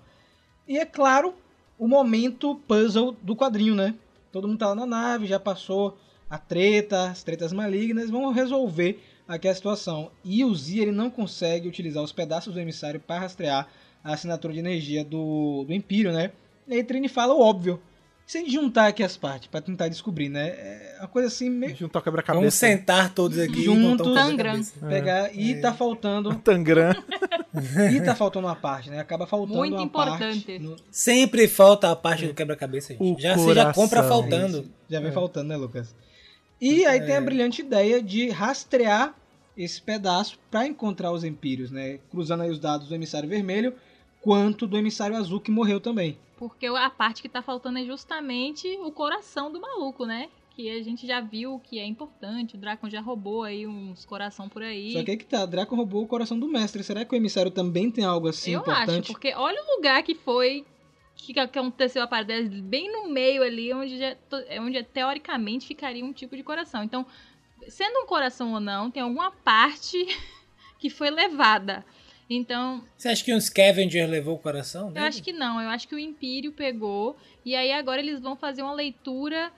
E 0.66 0.78
é 0.78 0.86
claro, 0.86 1.34
o 1.76 1.88
momento 1.88 2.54
puzzle 2.68 3.16
do 3.20 3.34
quadrinho, 3.34 3.74
né? 3.74 3.96
Todo 4.30 4.46
mundo 4.46 4.60
tá 4.60 4.68
lá 4.68 4.76
na 4.76 4.86
nave, 4.86 5.26
já 5.26 5.40
passou 5.40 5.98
a 6.30 6.38
treta, 6.38 7.10
as 7.10 7.24
tretas 7.24 7.52
malignas, 7.52 8.10
vão 8.10 8.30
resolver 8.30 9.02
aqui 9.26 9.48
a 9.48 9.54
situação. 9.56 10.12
E 10.24 10.44
o 10.44 10.54
Z 10.54 10.78
ele 10.78 10.92
não 10.92 11.10
consegue 11.10 11.66
utilizar 11.66 12.04
os 12.04 12.12
pedaços 12.12 12.54
do 12.54 12.60
emissário 12.60 13.00
para 13.00 13.22
rastrear 13.22 13.66
a 14.04 14.12
assinatura 14.12 14.54
de 14.54 14.60
energia 14.60 15.04
do, 15.04 15.64
do 15.64 15.74
Empírio, 15.74 16.12
né? 16.12 16.30
E 16.68 16.74
aí 16.74 16.84
Trini 16.84 17.08
fala 17.08 17.34
o 17.34 17.40
óbvio. 17.40 17.82
Se 18.28 18.36
a 18.36 18.40
gente 18.42 18.52
juntar 18.52 18.88
aqui 18.88 19.02
as 19.02 19.16
partes 19.16 19.48
para 19.48 19.62
tentar 19.62 19.88
descobrir, 19.88 20.28
né? 20.28 20.48
É 20.48 20.96
uma 21.00 21.08
coisa 21.08 21.28
assim, 21.28 21.48
meio 21.48 21.74
Juntar 21.74 22.00
o 22.00 22.02
Vamos 22.02 22.04
quebra-cabeça. 22.04 22.56
sentar 22.58 23.14
todos 23.14 23.38
aqui 23.38 23.62
Juntos. 23.64 23.80
e 24.04 24.04
montar 24.04 24.26
um 24.26 24.36
quebra-cabeça. 24.36 24.86
pegar 24.86 25.34
e 25.34 25.54
tá 25.62 25.72
faltando 25.72 26.34
Tangram. 26.34 26.92
e 27.90 28.00
tá 28.02 28.14
faltando 28.14 28.46
uma 28.46 28.54
parte, 28.54 28.90
né? 28.90 29.00
Acaba 29.00 29.26
faltando 29.26 29.56
Muito 29.56 29.76
uma 29.76 29.82
importante. 29.82 30.44
parte. 30.44 30.58
no- 30.58 30.76
Sempre 30.90 31.48
falta 31.48 31.90
a 31.90 31.96
parte 31.96 32.26
do 32.26 32.34
quebra-cabeça, 32.34 32.92
gente. 32.92 33.02
O 33.02 33.18
já, 33.18 33.34
você 33.34 33.54
já 33.54 33.72
compra 33.72 34.02
faltando. 34.02 34.66
Já 34.90 35.00
vem 35.00 35.10
faltando, 35.10 35.48
né, 35.48 35.56
Lucas? 35.56 35.94
E 36.60 36.84
aí 36.84 37.00
tem 37.00 37.16
a 37.16 37.22
brilhante 37.22 37.62
ideia 37.62 38.02
de 38.02 38.28
rastrear 38.28 39.14
esse 39.56 39.80
pedaço 39.80 40.38
para 40.50 40.66
encontrar 40.66 41.12
os 41.12 41.24
empírios, 41.24 41.70
né? 41.70 41.98
Cruzando 42.10 42.42
aí 42.42 42.50
os 42.50 42.58
dados 42.60 42.88
do 42.88 42.94
emissário 42.94 43.26
vermelho 43.26 43.72
quanto 44.28 44.66
do 44.66 44.76
emissário 44.76 45.16
azul 45.16 45.40
que 45.40 45.50
morreu 45.50 45.80
também. 45.80 46.18
Porque 46.36 46.66
a 46.66 46.90
parte 46.90 47.22
que 47.22 47.30
tá 47.30 47.40
faltando 47.40 47.78
é 47.78 47.84
justamente 47.86 48.68
o 48.82 48.92
coração 48.92 49.50
do 49.50 49.58
maluco, 49.58 50.04
né? 50.04 50.28
Que 50.50 50.68
a 50.68 50.82
gente 50.82 51.06
já 51.06 51.18
viu 51.18 51.58
que 51.64 51.78
é 51.78 51.86
importante. 51.86 52.54
O 52.54 52.58
Dracon 52.58 52.90
já 52.90 53.00
roubou 53.00 53.42
aí 53.42 53.66
uns 53.66 54.04
coração 54.04 54.46
por 54.46 54.62
aí. 54.62 54.92
Só 54.92 55.02
que 55.02 55.12
aí 55.12 55.16
que 55.16 55.24
tá, 55.24 55.46
Draco 55.46 55.74
roubou 55.74 56.02
o 56.02 56.06
coração 56.06 56.38
do 56.38 56.46
mestre. 56.46 56.82
Será 56.82 57.06
que 57.06 57.14
o 57.14 57.16
emissário 57.16 57.50
também 57.50 57.90
tem 57.90 58.04
algo 58.04 58.28
assim 58.28 58.50
Eu 58.50 58.60
importante? 58.60 58.90
acho, 58.90 59.12
porque 59.12 59.32
olha 59.34 59.62
o 59.62 59.76
lugar 59.76 60.02
que 60.02 60.14
foi. 60.14 60.66
Que 61.16 61.40
aconteceu 61.40 62.02
a 62.02 62.06
parada 62.06 62.28
delas, 62.28 62.50
bem 62.60 62.92
no 62.92 63.08
meio 63.08 63.42
ali, 63.42 63.72
onde, 63.72 63.98
já, 63.98 64.14
é 64.46 64.60
onde 64.60 64.80
teoricamente 64.84 65.66
ficaria 65.66 66.04
um 66.04 66.12
tipo 66.12 66.36
de 66.36 66.42
coração. 66.42 66.84
Então, 66.84 67.06
sendo 67.66 68.00
um 68.00 68.06
coração 68.06 68.52
ou 68.52 68.60
não, 68.60 68.90
tem 68.90 69.02
alguma 69.02 69.30
parte 69.30 69.96
que 70.78 70.90
foi 70.90 71.08
levada. 71.08 71.82
Então, 72.30 72.84
Você 72.96 73.08
acha 73.08 73.24
que 73.24 73.32
um 73.34 73.40
Scavenger 73.40 74.08
levou 74.08 74.34
o 74.34 74.38
coração? 74.38 74.92
eu 74.94 75.02
acho 75.02 75.22
que 75.22 75.32
não. 75.32 75.60
Eu 75.60 75.68
acho 75.70 75.88
que 75.88 75.94
o 75.94 75.98
Império 75.98 76.52
pegou. 76.52 77.16
E 77.44 77.54
aí 77.54 77.72
agora 77.72 78.00
eles 78.00 78.20
vão 78.20 78.36
fazer 78.36 78.62
uma 78.62 78.74
leitura 78.74 79.50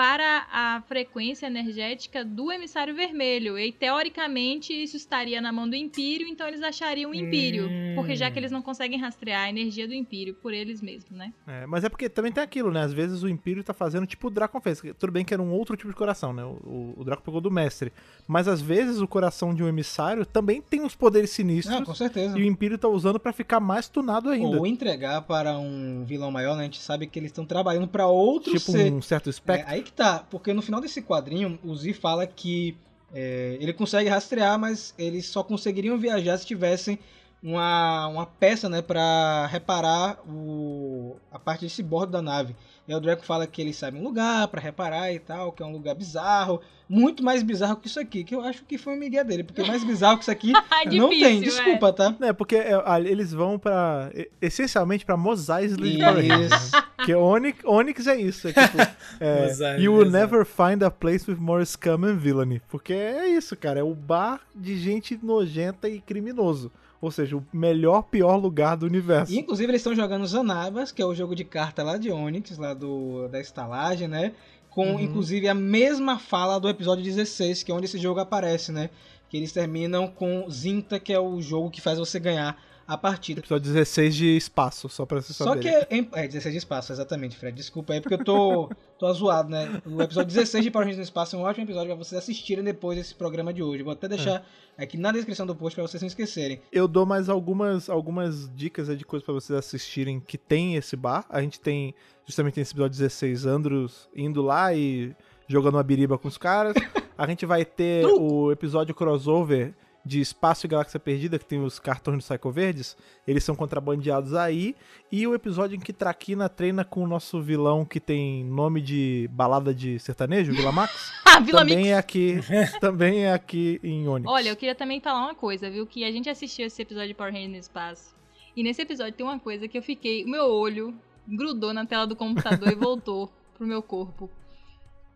para 0.00 0.46
a 0.50 0.80
frequência 0.88 1.46
energética 1.46 2.24
do 2.24 2.50
emissário 2.50 2.94
vermelho. 2.94 3.58
E 3.58 3.70
teoricamente 3.70 4.72
isso 4.72 4.96
estaria 4.96 5.42
na 5.42 5.52
mão 5.52 5.68
do 5.68 5.76
Império, 5.76 6.26
então 6.26 6.48
eles 6.48 6.62
achariam 6.62 7.10
o 7.10 7.14
Império. 7.14 7.68
Hum. 7.68 7.92
Porque 7.96 8.16
já 8.16 8.30
que 8.30 8.38
eles 8.38 8.50
não 8.50 8.62
conseguem 8.62 8.98
rastrear 8.98 9.42
a 9.42 9.50
energia 9.50 9.86
do 9.86 9.92
Império 9.92 10.32
por 10.32 10.54
eles 10.54 10.80
mesmos, 10.80 11.10
né? 11.10 11.34
É, 11.46 11.66
mas 11.66 11.84
é 11.84 11.90
porque 11.90 12.08
também 12.08 12.32
tem 12.32 12.42
aquilo, 12.42 12.70
né? 12.70 12.80
Às 12.80 12.94
vezes 12.94 13.22
o 13.22 13.28
Império 13.28 13.62
tá 13.62 13.74
fazendo 13.74 14.06
tipo 14.06 14.28
o 14.28 14.30
Draco 14.30 14.58
fez. 14.62 14.80
Tudo 14.98 15.12
bem 15.12 15.22
que 15.22 15.34
era 15.34 15.42
um 15.42 15.52
outro 15.52 15.76
tipo 15.76 15.90
de 15.90 15.96
coração, 15.96 16.32
né? 16.32 16.44
O, 16.44 16.94
o 16.96 17.04
Draco 17.04 17.22
pegou 17.22 17.42
do 17.42 17.50
mestre. 17.50 17.92
Mas 18.26 18.48
às 18.48 18.62
vezes 18.62 19.02
o 19.02 19.06
coração 19.06 19.54
de 19.54 19.62
um 19.62 19.68
emissário 19.68 20.24
também 20.24 20.62
tem 20.62 20.80
uns 20.80 20.96
poderes 20.96 21.28
sinistros. 21.28 21.76
Não, 21.76 21.84
com 21.84 21.94
certeza. 21.94 22.38
E 22.38 22.42
o 22.42 22.46
Império 22.46 22.78
tá 22.78 22.88
usando 22.88 23.20
pra 23.20 23.34
ficar 23.34 23.60
mais 23.60 23.86
tunado 23.86 24.30
ainda. 24.30 24.56
Ou 24.56 24.66
entregar 24.66 25.20
para 25.20 25.58
um 25.58 26.04
vilão 26.06 26.30
maior, 26.30 26.54
né? 26.56 26.62
A 26.62 26.64
gente 26.64 26.80
sabe 26.80 27.06
que 27.06 27.18
eles 27.18 27.28
estão 27.28 27.44
trabalhando 27.44 27.86
para 27.86 28.06
outro 28.06 28.50
tipo 28.52 28.72
ser. 28.72 28.90
um 28.90 29.02
certo 29.02 29.28
É, 29.28 29.30
espectro. 29.30 29.70
aí 29.70 29.89
que 29.89 29.89
tá, 29.90 30.24
porque 30.30 30.52
no 30.52 30.62
final 30.62 30.80
desse 30.80 31.02
quadrinho, 31.02 31.58
o 31.62 31.74
Z 31.74 31.92
fala 31.94 32.26
que 32.26 32.76
é, 33.12 33.56
ele 33.60 33.72
consegue 33.72 34.08
rastrear, 34.08 34.58
mas 34.58 34.94
eles 34.98 35.26
só 35.26 35.42
conseguiriam 35.42 35.98
viajar 35.98 36.36
se 36.38 36.46
tivessem 36.46 36.98
uma, 37.42 38.06
uma 38.08 38.26
peça, 38.26 38.68
né, 38.68 38.82
para 38.82 39.46
reparar 39.46 40.18
o, 40.28 41.16
a 41.32 41.38
parte 41.38 41.64
desse 41.64 41.82
bordo 41.82 42.12
da 42.12 42.22
nave. 42.22 42.54
E 42.86 42.94
o 42.94 43.00
Draco 43.00 43.24
fala 43.24 43.46
que 43.46 43.62
ele 43.62 43.72
sabe 43.72 43.96
um 43.98 44.02
lugar 44.02 44.48
para 44.48 44.60
reparar 44.60 45.12
e 45.12 45.18
tal, 45.18 45.52
que 45.52 45.62
é 45.62 45.66
um 45.66 45.72
lugar 45.72 45.94
bizarro, 45.94 46.60
muito 46.88 47.22
mais 47.22 47.42
bizarro 47.42 47.76
que 47.76 47.86
isso 47.86 48.00
aqui, 48.00 48.24
que 48.24 48.34
eu 48.34 48.40
acho 48.42 48.64
que 48.64 48.76
foi 48.76 48.94
o 48.94 48.98
migué 48.98 49.22
dele, 49.22 49.44
porque 49.44 49.62
mais 49.62 49.84
bizarro 49.84 50.16
que 50.16 50.22
isso 50.24 50.30
aqui 50.30 50.52
não 50.92 51.08
Difícil, 51.08 51.20
tem, 51.20 51.38
é. 51.38 51.40
desculpa, 51.40 51.92
tá? 51.92 52.16
É, 52.20 52.32
porque 52.32 52.56
é, 52.56 52.72
eles 53.04 53.32
vão 53.32 53.58
pra. 53.58 54.10
e- 54.12 54.28
essencialmente 54.42 55.06
pra 55.06 55.16
Mos 55.16 55.48
Eisley 55.48 55.92
de 55.92 55.98
Power 55.98 56.16
Rangers. 56.16 56.52
Isso. 56.52 56.72
Porque 56.96 57.14
Onyx, 57.14 57.64
Onyx 57.64 58.06
é 58.08 58.20
isso. 58.20 58.48
É 58.48 58.52
tipo. 58.52 58.78
é, 59.20 59.42
Mos 59.42 59.60
Eisley, 59.60 59.84
you 59.84 59.94
will 59.94 60.10
never 60.10 60.44
find 60.44 60.82
a 60.82 60.90
place 60.90 61.30
with 61.30 61.38
more 61.38 61.64
scum 61.64 62.04
and 62.04 62.16
villainy. 62.16 62.60
Porque 62.68 62.92
é 62.92 63.28
isso, 63.28 63.56
cara. 63.56 63.78
É 63.78 63.82
o 63.84 63.94
bar 63.94 64.40
de 64.52 64.76
gente 64.76 65.18
nojenta 65.22 65.88
e 65.88 66.00
criminoso. 66.00 66.72
Ou 67.00 67.10
seja, 67.10 67.36
o 67.36 67.44
melhor, 67.52 68.02
pior 68.02 68.36
lugar 68.36 68.76
do 68.76 68.84
universo. 68.86 69.32
E, 69.32 69.38
inclusive 69.38 69.70
eles 69.70 69.80
estão 69.80 69.94
jogando 69.94 70.26
Zanabas, 70.26 70.92
que 70.92 71.00
é 71.00 71.06
o 71.06 71.14
jogo 71.14 71.34
de 71.34 71.44
carta 71.44 71.82
lá 71.82 71.96
de 71.96 72.10
Onyx, 72.10 72.58
lá 72.58 72.74
do, 72.74 73.26
da 73.28 73.40
estalagem, 73.40 74.06
né? 74.06 74.32
Com 74.68 74.92
Uhum. 74.92 75.00
inclusive 75.00 75.48
a 75.48 75.54
mesma 75.54 76.18
fala 76.18 76.60
do 76.60 76.68
episódio 76.68 77.02
16, 77.02 77.62
que 77.62 77.72
é 77.72 77.74
onde 77.74 77.86
esse 77.86 77.98
jogo 77.98 78.20
aparece, 78.20 78.70
né? 78.70 78.90
Que 79.28 79.36
eles 79.36 79.52
terminam 79.52 80.08
com 80.08 80.48
Zinta, 80.50 81.00
que 81.00 81.12
é 81.12 81.18
o 81.18 81.40
jogo 81.40 81.70
que 81.70 81.80
faz 81.80 81.98
você 81.98 82.20
ganhar 82.20 82.56
a 82.90 82.98
partida. 82.98 83.40
Episódio 83.40 83.72
16 83.72 84.16
de 84.16 84.36
espaço, 84.36 84.88
só 84.88 85.06
pra 85.06 85.22
vocês 85.22 85.36
Só 85.36 85.44
saberem. 85.44 85.86
que. 85.86 85.94
Em, 85.94 86.08
é, 86.12 86.26
16 86.26 86.52
de 86.52 86.58
espaço, 86.58 86.92
exatamente, 86.92 87.36
Fred. 87.36 87.56
Desculpa 87.56 87.92
aí, 87.92 88.00
porque 88.00 88.14
eu 88.14 88.24
tô, 88.24 88.68
tô 88.98 89.06
azoado, 89.06 89.48
né? 89.48 89.80
O 89.86 90.02
episódio 90.02 90.34
16 90.34 90.64
de 90.64 90.72
Power 90.72 90.84
Rangers 90.86 90.98
no 90.98 91.04
Espaço 91.04 91.36
é 91.36 91.38
um 91.38 91.42
ótimo 91.42 91.64
episódio 91.64 91.86
pra 91.86 91.94
vocês 91.94 92.20
assistirem 92.20 92.64
depois 92.64 92.98
desse 92.98 93.14
programa 93.14 93.54
de 93.54 93.62
hoje. 93.62 93.84
Vou 93.84 93.92
até 93.92 94.08
deixar 94.08 94.44
aqui 94.76 94.98
na 94.98 95.12
descrição 95.12 95.46
do 95.46 95.54
post 95.54 95.76
pra 95.76 95.86
vocês 95.86 96.02
não 96.02 96.08
esquecerem. 96.08 96.60
Eu 96.72 96.88
dou 96.88 97.06
mais 97.06 97.28
algumas, 97.28 97.88
algumas 97.88 98.50
dicas 98.56 98.88
de 98.98 99.04
coisas 99.04 99.24
pra 99.24 99.34
vocês 99.34 99.56
assistirem 99.56 100.18
que 100.18 100.36
tem 100.36 100.74
esse 100.74 100.96
bar. 100.96 101.24
A 101.30 101.40
gente 101.40 101.60
tem, 101.60 101.94
justamente 102.26 102.58
nesse 102.58 102.72
episódio 102.72 102.98
16, 102.98 103.46
Andros 103.46 104.08
indo 104.16 104.42
lá 104.42 104.74
e 104.74 105.14
jogando 105.46 105.74
uma 105.74 105.82
biriba 105.84 106.18
com 106.18 106.26
os 106.26 106.36
caras. 106.36 106.74
A 107.16 107.26
gente 107.26 107.44
vai 107.44 107.66
ter 107.66 108.06
o 108.06 108.50
episódio 108.50 108.94
crossover 108.94 109.74
de 110.04 110.20
Espaço 110.20 110.66
e 110.66 110.68
Galáxia 110.68 110.98
Perdida, 110.98 111.38
que 111.38 111.44
tem 111.44 111.62
os 111.62 111.78
cartões 111.78 112.18
do 112.18 112.24
Psycho 112.26 112.50
Verdes. 112.50 112.96
Eles 113.26 113.44
são 113.44 113.54
contrabandeados 113.54 114.34
aí. 114.34 114.74
E 115.12 115.26
o 115.26 115.34
episódio 115.34 115.76
em 115.76 115.80
que 115.80 115.92
Traquina 115.92 116.48
treina 116.48 116.84
com 116.84 117.02
o 117.02 117.06
nosso 117.06 117.40
vilão 117.40 117.84
que 117.84 118.00
tem 118.00 118.44
nome 118.44 118.80
de 118.80 119.28
balada 119.32 119.74
de 119.74 119.98
sertanejo, 119.98 120.52
Vila 120.52 120.72
Max. 120.72 121.12
Ah, 121.32 121.38
Vila 121.38 121.60
também 121.60 121.76
Mix! 121.76 121.88
é 121.90 121.94
aqui, 121.94 122.40
também 122.80 123.24
é 123.24 123.32
aqui 123.32 123.80
em 123.84 124.08
Onyx. 124.08 124.28
Olha, 124.28 124.48
eu 124.48 124.56
queria 124.56 124.74
também 124.74 125.00
falar 125.00 125.20
uma 125.20 125.34
coisa, 125.34 125.70
viu? 125.70 125.86
Que 125.86 126.02
a 126.02 126.10
gente 126.10 126.28
assistiu 126.28 126.66
esse 126.66 126.82
episódio 126.82 127.08
de 127.08 127.14
Power 127.14 127.32
Rangers 127.32 127.52
no 127.52 127.56
espaço. 127.56 128.16
E 128.56 128.64
nesse 128.64 128.82
episódio 128.82 129.12
tem 129.12 129.24
uma 129.24 129.38
coisa 129.38 129.68
que 129.68 129.78
eu 129.78 129.82
fiquei. 129.82 130.24
O 130.24 130.28
meu 130.28 130.46
olho 130.46 130.92
grudou 131.28 131.72
na 131.72 131.86
tela 131.86 132.04
do 132.04 132.16
computador 132.16 132.72
e 132.72 132.74
voltou 132.76 133.30
pro 133.56 133.64
meu 133.64 133.80
corpo. 133.80 134.28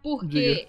Porque 0.05 0.69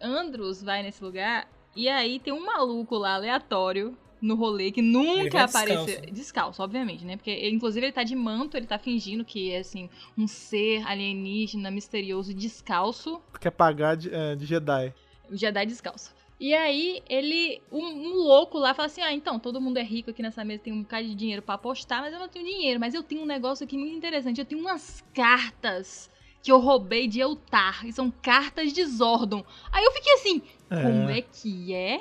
Andros 0.00 0.62
vai 0.62 0.82
nesse 0.82 1.04
lugar 1.04 1.46
e 1.76 1.88
aí 1.88 2.18
tem 2.18 2.32
um 2.32 2.44
maluco 2.44 2.96
lá 2.96 3.14
aleatório 3.14 3.96
no 4.20 4.34
rolê 4.34 4.72
que 4.72 4.82
nunca 4.82 5.44
apareceu. 5.44 5.84
descalço. 5.84 6.12
Descalço, 6.12 6.62
obviamente, 6.62 7.04
né? 7.04 7.16
Porque 7.16 7.48
inclusive 7.48 7.86
ele 7.86 7.92
tá 7.92 8.02
de 8.02 8.16
manto, 8.16 8.56
ele 8.56 8.66
tá 8.66 8.78
fingindo 8.78 9.24
que 9.24 9.52
é 9.52 9.58
assim, 9.58 9.88
um 10.16 10.26
ser 10.26 10.86
alienígena 10.86 11.70
misterioso 11.70 12.34
descalço. 12.34 13.20
Quer 13.40 13.50
pagar 13.50 13.96
de, 13.96 14.12
é, 14.12 14.34
de 14.34 14.46
Jedi. 14.46 14.92
Jedi 15.30 15.66
descalço. 15.66 16.14
E 16.38 16.52
aí, 16.52 17.02
ele, 17.08 17.62
um, 17.72 17.82
um 17.82 18.14
louco 18.14 18.58
lá, 18.58 18.74
fala 18.74 18.86
assim: 18.86 19.00
Ah, 19.00 19.12
então, 19.12 19.38
todo 19.38 19.60
mundo 19.60 19.78
é 19.78 19.82
rico 19.82 20.10
aqui 20.10 20.22
nessa 20.22 20.44
mesa, 20.44 20.62
tem 20.62 20.72
um 20.72 20.82
bocado 20.82 21.06
de 21.06 21.14
dinheiro 21.14 21.40
pra 21.40 21.54
apostar, 21.54 22.02
mas 22.02 22.12
eu 22.12 22.20
não 22.20 22.28
tenho 22.28 22.44
dinheiro. 22.44 22.78
Mas 22.78 22.92
eu 22.92 23.02
tenho 23.02 23.22
um 23.22 23.26
negócio 23.26 23.64
aqui 23.64 23.76
muito 23.76 23.96
interessante. 23.96 24.38
Eu 24.38 24.44
tenho 24.44 24.60
umas 24.60 25.02
cartas 25.14 26.10
que 26.42 26.52
eu 26.52 26.60
roubei 26.60 27.08
de 27.08 27.20
Eutar. 27.20 27.86
E 27.86 27.92
são 27.92 28.10
cartas 28.10 28.72
de 28.72 28.84
Zordon. 28.84 29.44
Aí 29.72 29.82
eu 29.82 29.92
fiquei 29.92 30.12
assim: 30.12 30.42
Como 30.68 31.08
é 31.10 31.22
que 31.22 31.72
é? 31.74 32.00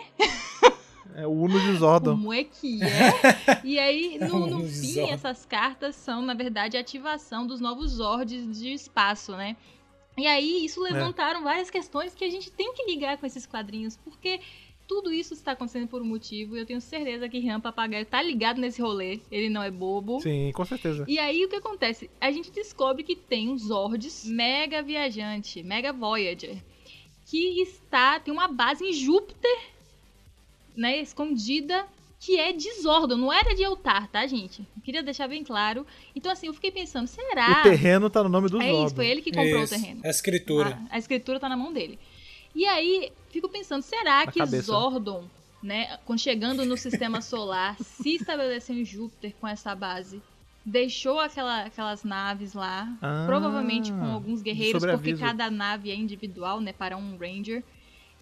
É 1.16 1.26
o 1.26 1.32
Uno 1.32 1.58
de 1.60 1.78
Zordon. 1.78 2.12
Como 2.18 2.34
é 2.34 2.44
que 2.44 2.80
é? 2.84 3.62
E 3.64 3.80
aí, 3.80 4.18
no, 4.20 4.48
no 4.48 4.58
Um 4.58 4.68
fim, 4.68 5.00
essas 5.10 5.46
cartas 5.46 5.96
são, 5.96 6.22
na 6.22 6.34
verdade, 6.34 6.76
a 6.76 6.82
ativação 6.82 7.48
dos 7.48 7.62
novos 7.62 7.92
Zords 7.92 8.60
de 8.60 8.74
espaço, 8.74 9.32
né? 9.34 9.56
E 10.18 10.28
aí, 10.28 10.56
É. 10.56 10.66
isso 10.66 10.82
levantaram 10.82 11.44
várias 11.44 11.70
questões 11.70 12.14
que 12.14 12.26
a 12.26 12.30
gente 12.30 12.52
tem 12.52 12.74
que 12.74 12.86
ligar 12.86 13.18
com 13.18 13.26
esses 13.26 13.46
quadrinhos, 13.46 13.96
porque 13.98 14.40
tudo 14.88 15.12
isso 15.12 15.34
está 15.34 15.54
acontecendo 15.54 15.88
por 15.88 16.02
um 16.02 16.06
motivo, 16.06 16.56
e 16.56 16.60
eu 16.60 16.66
tenho 16.66 16.82
certeza 16.82 17.28
que 17.30 17.40
Rian 17.40 17.60
Papagaio 17.60 18.06
tá 18.06 18.22
ligado 18.22 18.60
nesse 18.60 18.82
rolê, 18.82 19.20
ele 19.32 19.50
não 19.50 19.64
é 19.64 19.72
bobo. 19.72 20.20
Sim, 20.22 20.52
com 20.54 20.66
certeza. 20.66 21.06
E 21.08 21.18
aí, 21.18 21.44
o 21.46 21.50
que 21.50 21.56
acontece? 21.56 22.10
A 22.20 22.30
gente 22.32 22.52
descobre 22.52 23.04
que 23.04 23.16
tem 23.16 23.50
um 23.50 23.58
Zords 23.58 24.26
mega 24.26 24.82
viajante, 24.84 25.64
mega 25.64 25.92
Voyager, 25.94 26.58
que 27.26 27.62
está, 27.62 28.20
tem 28.20 28.34
uma 28.34 28.48
base 28.48 28.84
em 28.86 28.94
Júpiter, 28.94 29.58
né, 30.76 31.02
escondida, 31.02 31.86
que 32.20 32.40
é 32.40 32.52
de 32.54 32.72
Zordon, 32.82 33.18
não 33.18 33.34
era 33.34 33.54
de 33.54 33.64
Eltar, 33.64 34.08
tá, 34.08 34.26
gente? 34.26 34.62
Eu 34.76 34.82
queria 34.84 35.04
deixar 35.04 35.28
bem 35.28 35.44
claro. 35.44 35.86
Então, 36.16 36.32
assim, 36.32 36.48
eu 36.48 36.54
fiquei 36.54 36.72
pensando, 36.72 37.08
será... 37.08 37.60
O 37.60 37.64
terreno 37.64 38.10
tá 38.10 38.24
no 38.24 38.30
nome 38.30 38.50
do 38.50 38.62
é 38.62 38.72
isso, 38.72 38.96
foi 38.96 39.08
ele 39.08 39.22
que 39.22 39.32
comprou 39.32 39.64
Isso, 39.64 39.76
o 39.76 39.80
terreno. 39.80 40.02
A 40.04 40.10
escritura. 40.10 40.80
A, 40.90 40.96
a 40.96 40.98
escritura 40.98 41.40
tá 41.40 41.50
na 41.50 41.58
mão 41.58 41.74
dele. 41.74 42.00
E 42.54 42.66
aí, 42.66 43.12
fico 43.30 43.50
pensando, 43.50 43.82
será 43.82 44.26
Na 44.26 44.32
que 44.32 44.40
cabeça. 44.40 44.64
Zordon, 44.64 45.26
né, 45.62 46.00
quando 46.06 46.20
chegando 46.20 46.64
no 46.66 46.78
sistema 46.78 47.22
solar, 47.22 47.76
se 47.80 48.16
estabeleceu 48.16 48.76
em 48.76 48.86
Júpiter 48.86 49.34
com 49.40 49.48
essa 49.48 49.76
base, 49.76 50.22
deixou 50.66 51.20
aquela, 51.20 51.64
aquelas 51.66 52.04
naves 52.04 52.54
lá, 52.54 52.88
Ah, 53.02 53.26
provavelmente 53.26 53.94
com 53.94 54.06
alguns 54.06 54.42
guerreiros, 54.42 54.86
porque 54.86 55.14
cada 55.14 55.50
nave 55.52 55.92
é 55.92 55.96
individual, 55.96 56.60
né, 56.62 56.74
para 56.74 56.98
um 56.98 57.18
Ranger. 57.18 57.64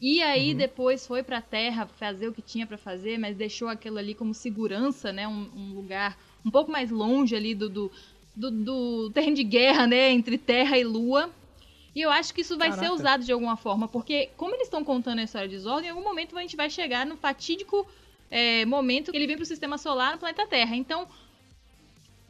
E 0.01 0.21
aí 0.21 0.51
Uhum. 0.51 0.57
depois 0.57 1.07
foi 1.07 1.23
pra 1.23 1.41
Terra 1.41 1.87
fazer 1.87 2.27
o 2.27 2.33
que 2.33 2.41
tinha 2.41 2.67
pra 2.67 2.77
fazer, 2.77 3.17
mas 3.17 3.37
deixou 3.37 3.69
aquilo 3.69 3.97
ali 3.97 4.13
como 4.13 4.33
segurança, 4.33 5.13
né, 5.13 5.27
um, 5.27 5.49
um 5.55 5.73
lugar 5.73 6.17
um 6.45 6.51
pouco 6.51 6.71
mais 6.71 6.91
longe 6.91 7.35
ali 7.35 7.55
do, 7.55 7.69
do, 7.69 7.91
do, 8.35 8.51
do 8.51 9.11
terreno 9.15 9.35
de 9.35 9.43
guerra, 9.43 9.87
né, 9.87 10.11
entre 10.11 10.37
Terra 10.37 10.77
e 10.77 10.83
Lua. 10.83 11.29
E 11.95 12.01
eu 12.01 12.09
acho 12.11 12.33
que 12.33 12.41
isso 12.41 12.57
vai 12.57 12.71
ser 12.71 12.89
Caraca. 12.89 12.93
usado 12.93 13.23
de 13.23 13.31
alguma 13.31 13.55
forma, 13.55 13.87
porque 13.87 14.27
como 14.35 14.55
eles 14.55 14.67
estão 14.67 14.83
contando 14.83 15.19
a 15.19 15.23
história 15.23 15.47
de 15.47 15.57
Zordon, 15.59 15.85
em 15.85 15.89
algum 15.89 16.03
momento 16.03 16.37
a 16.37 16.41
gente 16.41 16.55
vai 16.55 16.69
chegar 16.69 17.05
no 17.05 17.15
fatídico 17.15 17.87
é, 18.31 18.65
momento 18.65 19.11
que 19.11 19.17
ele 19.17 19.27
vem 19.27 19.37
pro 19.37 19.45
sistema 19.45 19.77
solar 19.77 20.13
no 20.13 20.17
planeta 20.17 20.47
Terra. 20.47 20.75
Então, 20.75 21.07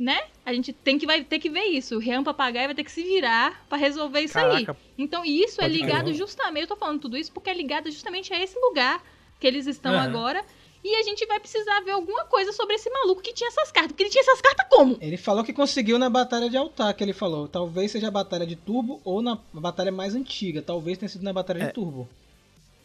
né? 0.04 0.20
A 0.46 0.54
gente 0.54 0.74
tem 0.74 0.98
que, 0.98 1.06
vai 1.06 1.24
ter 1.24 1.40
que 1.40 1.50
ver 1.50 1.64
isso. 1.64 1.96
O 1.96 2.00
Rian 2.00 2.24
Papagaio 2.24 2.68
vai 2.68 2.76
ter 2.76 2.84
que 2.84 2.92
se 2.92 3.02
virar 3.04 3.66
pra 3.70 3.78
resolver 3.78 4.20
isso 4.22 4.38
aí. 4.38 4.66
Caraca, 4.66 4.78
Então, 4.98 5.24
isso 5.24 5.62
é 5.62 5.68
ligado 5.68 6.14
justamente. 6.14 6.64
Eu 6.64 6.68
tô 6.68 6.76
falando 6.76 7.00
tudo 7.00 7.16
isso 7.18 7.32
porque 7.32 7.50
é 7.50 7.54
ligado 7.54 7.90
justamente 7.90 8.34
a 8.34 8.44
esse 8.44 8.60
lugar 8.60 9.02
que 9.40 9.48
eles 9.48 9.66
estão 9.66 9.94
Aham. 9.94 10.04
agora. 10.04 10.44
E 10.84 10.96
a 10.96 11.04
gente 11.04 11.26
vai 11.26 11.40
precisar 11.40 11.80
ver 11.80 11.92
alguma 11.92 12.26
coisa 12.26 12.52
sobre 12.52 12.76
esse 12.76 12.90
maluco 12.90 13.22
que 13.22 13.34
tinha 13.34 13.48
essas 13.48 13.72
cartas. 13.72 13.94
Porque 13.94 14.04
ele 14.04 14.10
tinha 14.10 14.22
essas 14.22 14.42
cartas 14.42 14.68
como? 14.70 14.98
Ele 15.00 15.16
falou 15.16 15.42
que 15.42 15.54
conseguiu 15.54 15.98
na 15.98 16.10
batalha 16.10 16.50
de 16.50 16.58
Altar, 16.58 16.94
que 16.94 17.02
ele 17.02 17.14
falou. 17.14 17.48
Talvez 17.48 17.90
seja 17.92 18.10
a 18.10 18.12
batalha 18.12 18.46
de 18.46 18.58
Turbo 18.58 19.00
ou 19.06 19.22
na 19.22 19.40
batalha 19.54 19.94
mais 19.94 20.14
antiga. 20.14 20.62
Talvez 20.62 20.98
tenha 20.98 21.08
sido 21.08 21.24
na 21.24 21.32
batalha 21.32 21.64
É. 21.64 21.66
de 21.68 21.74
Turbo. 21.74 22.10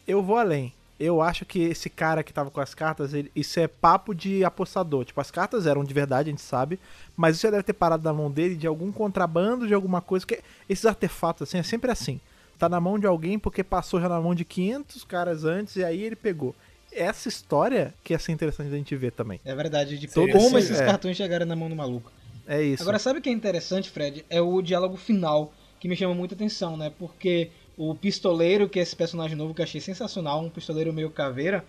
eu 0.07 0.23
vou 0.23 0.37
além. 0.37 0.73
Eu 0.99 1.21
acho 1.21 1.45
que 1.45 1.59
esse 1.61 1.89
cara 1.89 2.21
que 2.23 2.33
tava 2.33 2.51
com 2.51 2.59
as 2.59 2.73
cartas, 2.73 3.13
ele- 3.13 3.31
isso 3.35 3.57
é 3.59 3.67
papo 3.67 4.13
de 4.13 4.43
apostador. 4.43 5.05
Tipo, 5.05 5.21
as 5.21 5.31
cartas 5.31 5.65
eram 5.65 5.83
de 5.83 5.93
verdade, 5.93 6.29
a 6.29 6.31
gente 6.31 6.41
sabe. 6.41 6.77
Mas 7.15 7.35
isso 7.37 7.43
já 7.43 7.51
deve 7.51 7.63
ter 7.63 7.73
parado 7.73 8.03
na 8.03 8.11
mão 8.13 8.29
dele 8.29 8.55
de 8.55 8.67
algum 8.67 8.91
contrabando, 8.91 9.65
de 9.67 9.73
alguma 9.73 10.01
coisa. 10.01 10.25
que 10.25 10.41
Esses 10.67 10.85
artefatos, 10.85 11.43
assim, 11.47 11.57
é 11.57 11.63
sempre 11.63 11.89
assim. 11.89 12.19
Tá 12.57 12.67
na 12.67 12.81
mão 12.81 12.99
de 12.99 13.07
alguém 13.07 13.39
porque 13.39 13.63
passou 13.63 14.01
já 14.01 14.09
na 14.09 14.19
mão 14.19 14.35
de 14.35 14.43
500 14.43 15.05
caras 15.05 15.45
antes 15.45 15.77
e 15.77 15.83
aí 15.85 16.01
ele 16.03 16.15
pegou. 16.17 16.53
Essa 16.91 17.29
história 17.29 17.93
que 18.03 18.13
ia 18.13 18.19
ser 18.19 18.31
interessante 18.33 18.69
da 18.69 18.75
gente 18.75 18.93
ver 18.95 19.11
também. 19.13 19.39
É 19.45 19.55
verdade, 19.55 19.97
de 19.97 20.07
Todo 20.07 20.29
como 20.33 20.57
esse- 20.57 20.71
esses 20.73 20.81
é. 20.81 20.85
cartões 20.85 21.15
chegaram 21.15 21.45
na 21.45 21.55
mão 21.55 21.69
do 21.69 21.75
maluco. 21.75 22.11
É 22.45 22.61
isso. 22.61 22.81
Agora, 22.83 22.99
sabe 22.99 23.19
o 23.19 23.21
que 23.21 23.29
é 23.29 23.31
interessante, 23.31 23.89
Fred? 23.89 24.25
É 24.29 24.41
o 24.41 24.61
diálogo 24.61 24.97
final 24.97 25.53
que 25.79 25.87
me 25.87 25.95
chama 25.95 26.13
muita 26.13 26.35
atenção, 26.35 26.75
né? 26.75 26.91
Porque 26.99 27.51
o 27.81 27.95
pistoleiro, 27.95 28.67
que 28.67 28.77
é 28.77 28.81
esse 28.81 28.93
personagem 28.95 29.37
novo 29.37 29.53
que 29.53 29.61
eu 29.61 29.63
achei 29.63 29.79
sensacional, 29.79 30.41
um 30.41 30.49
pistoleiro 30.49 30.91
meio 30.91 31.09
caveira, 31.09 31.63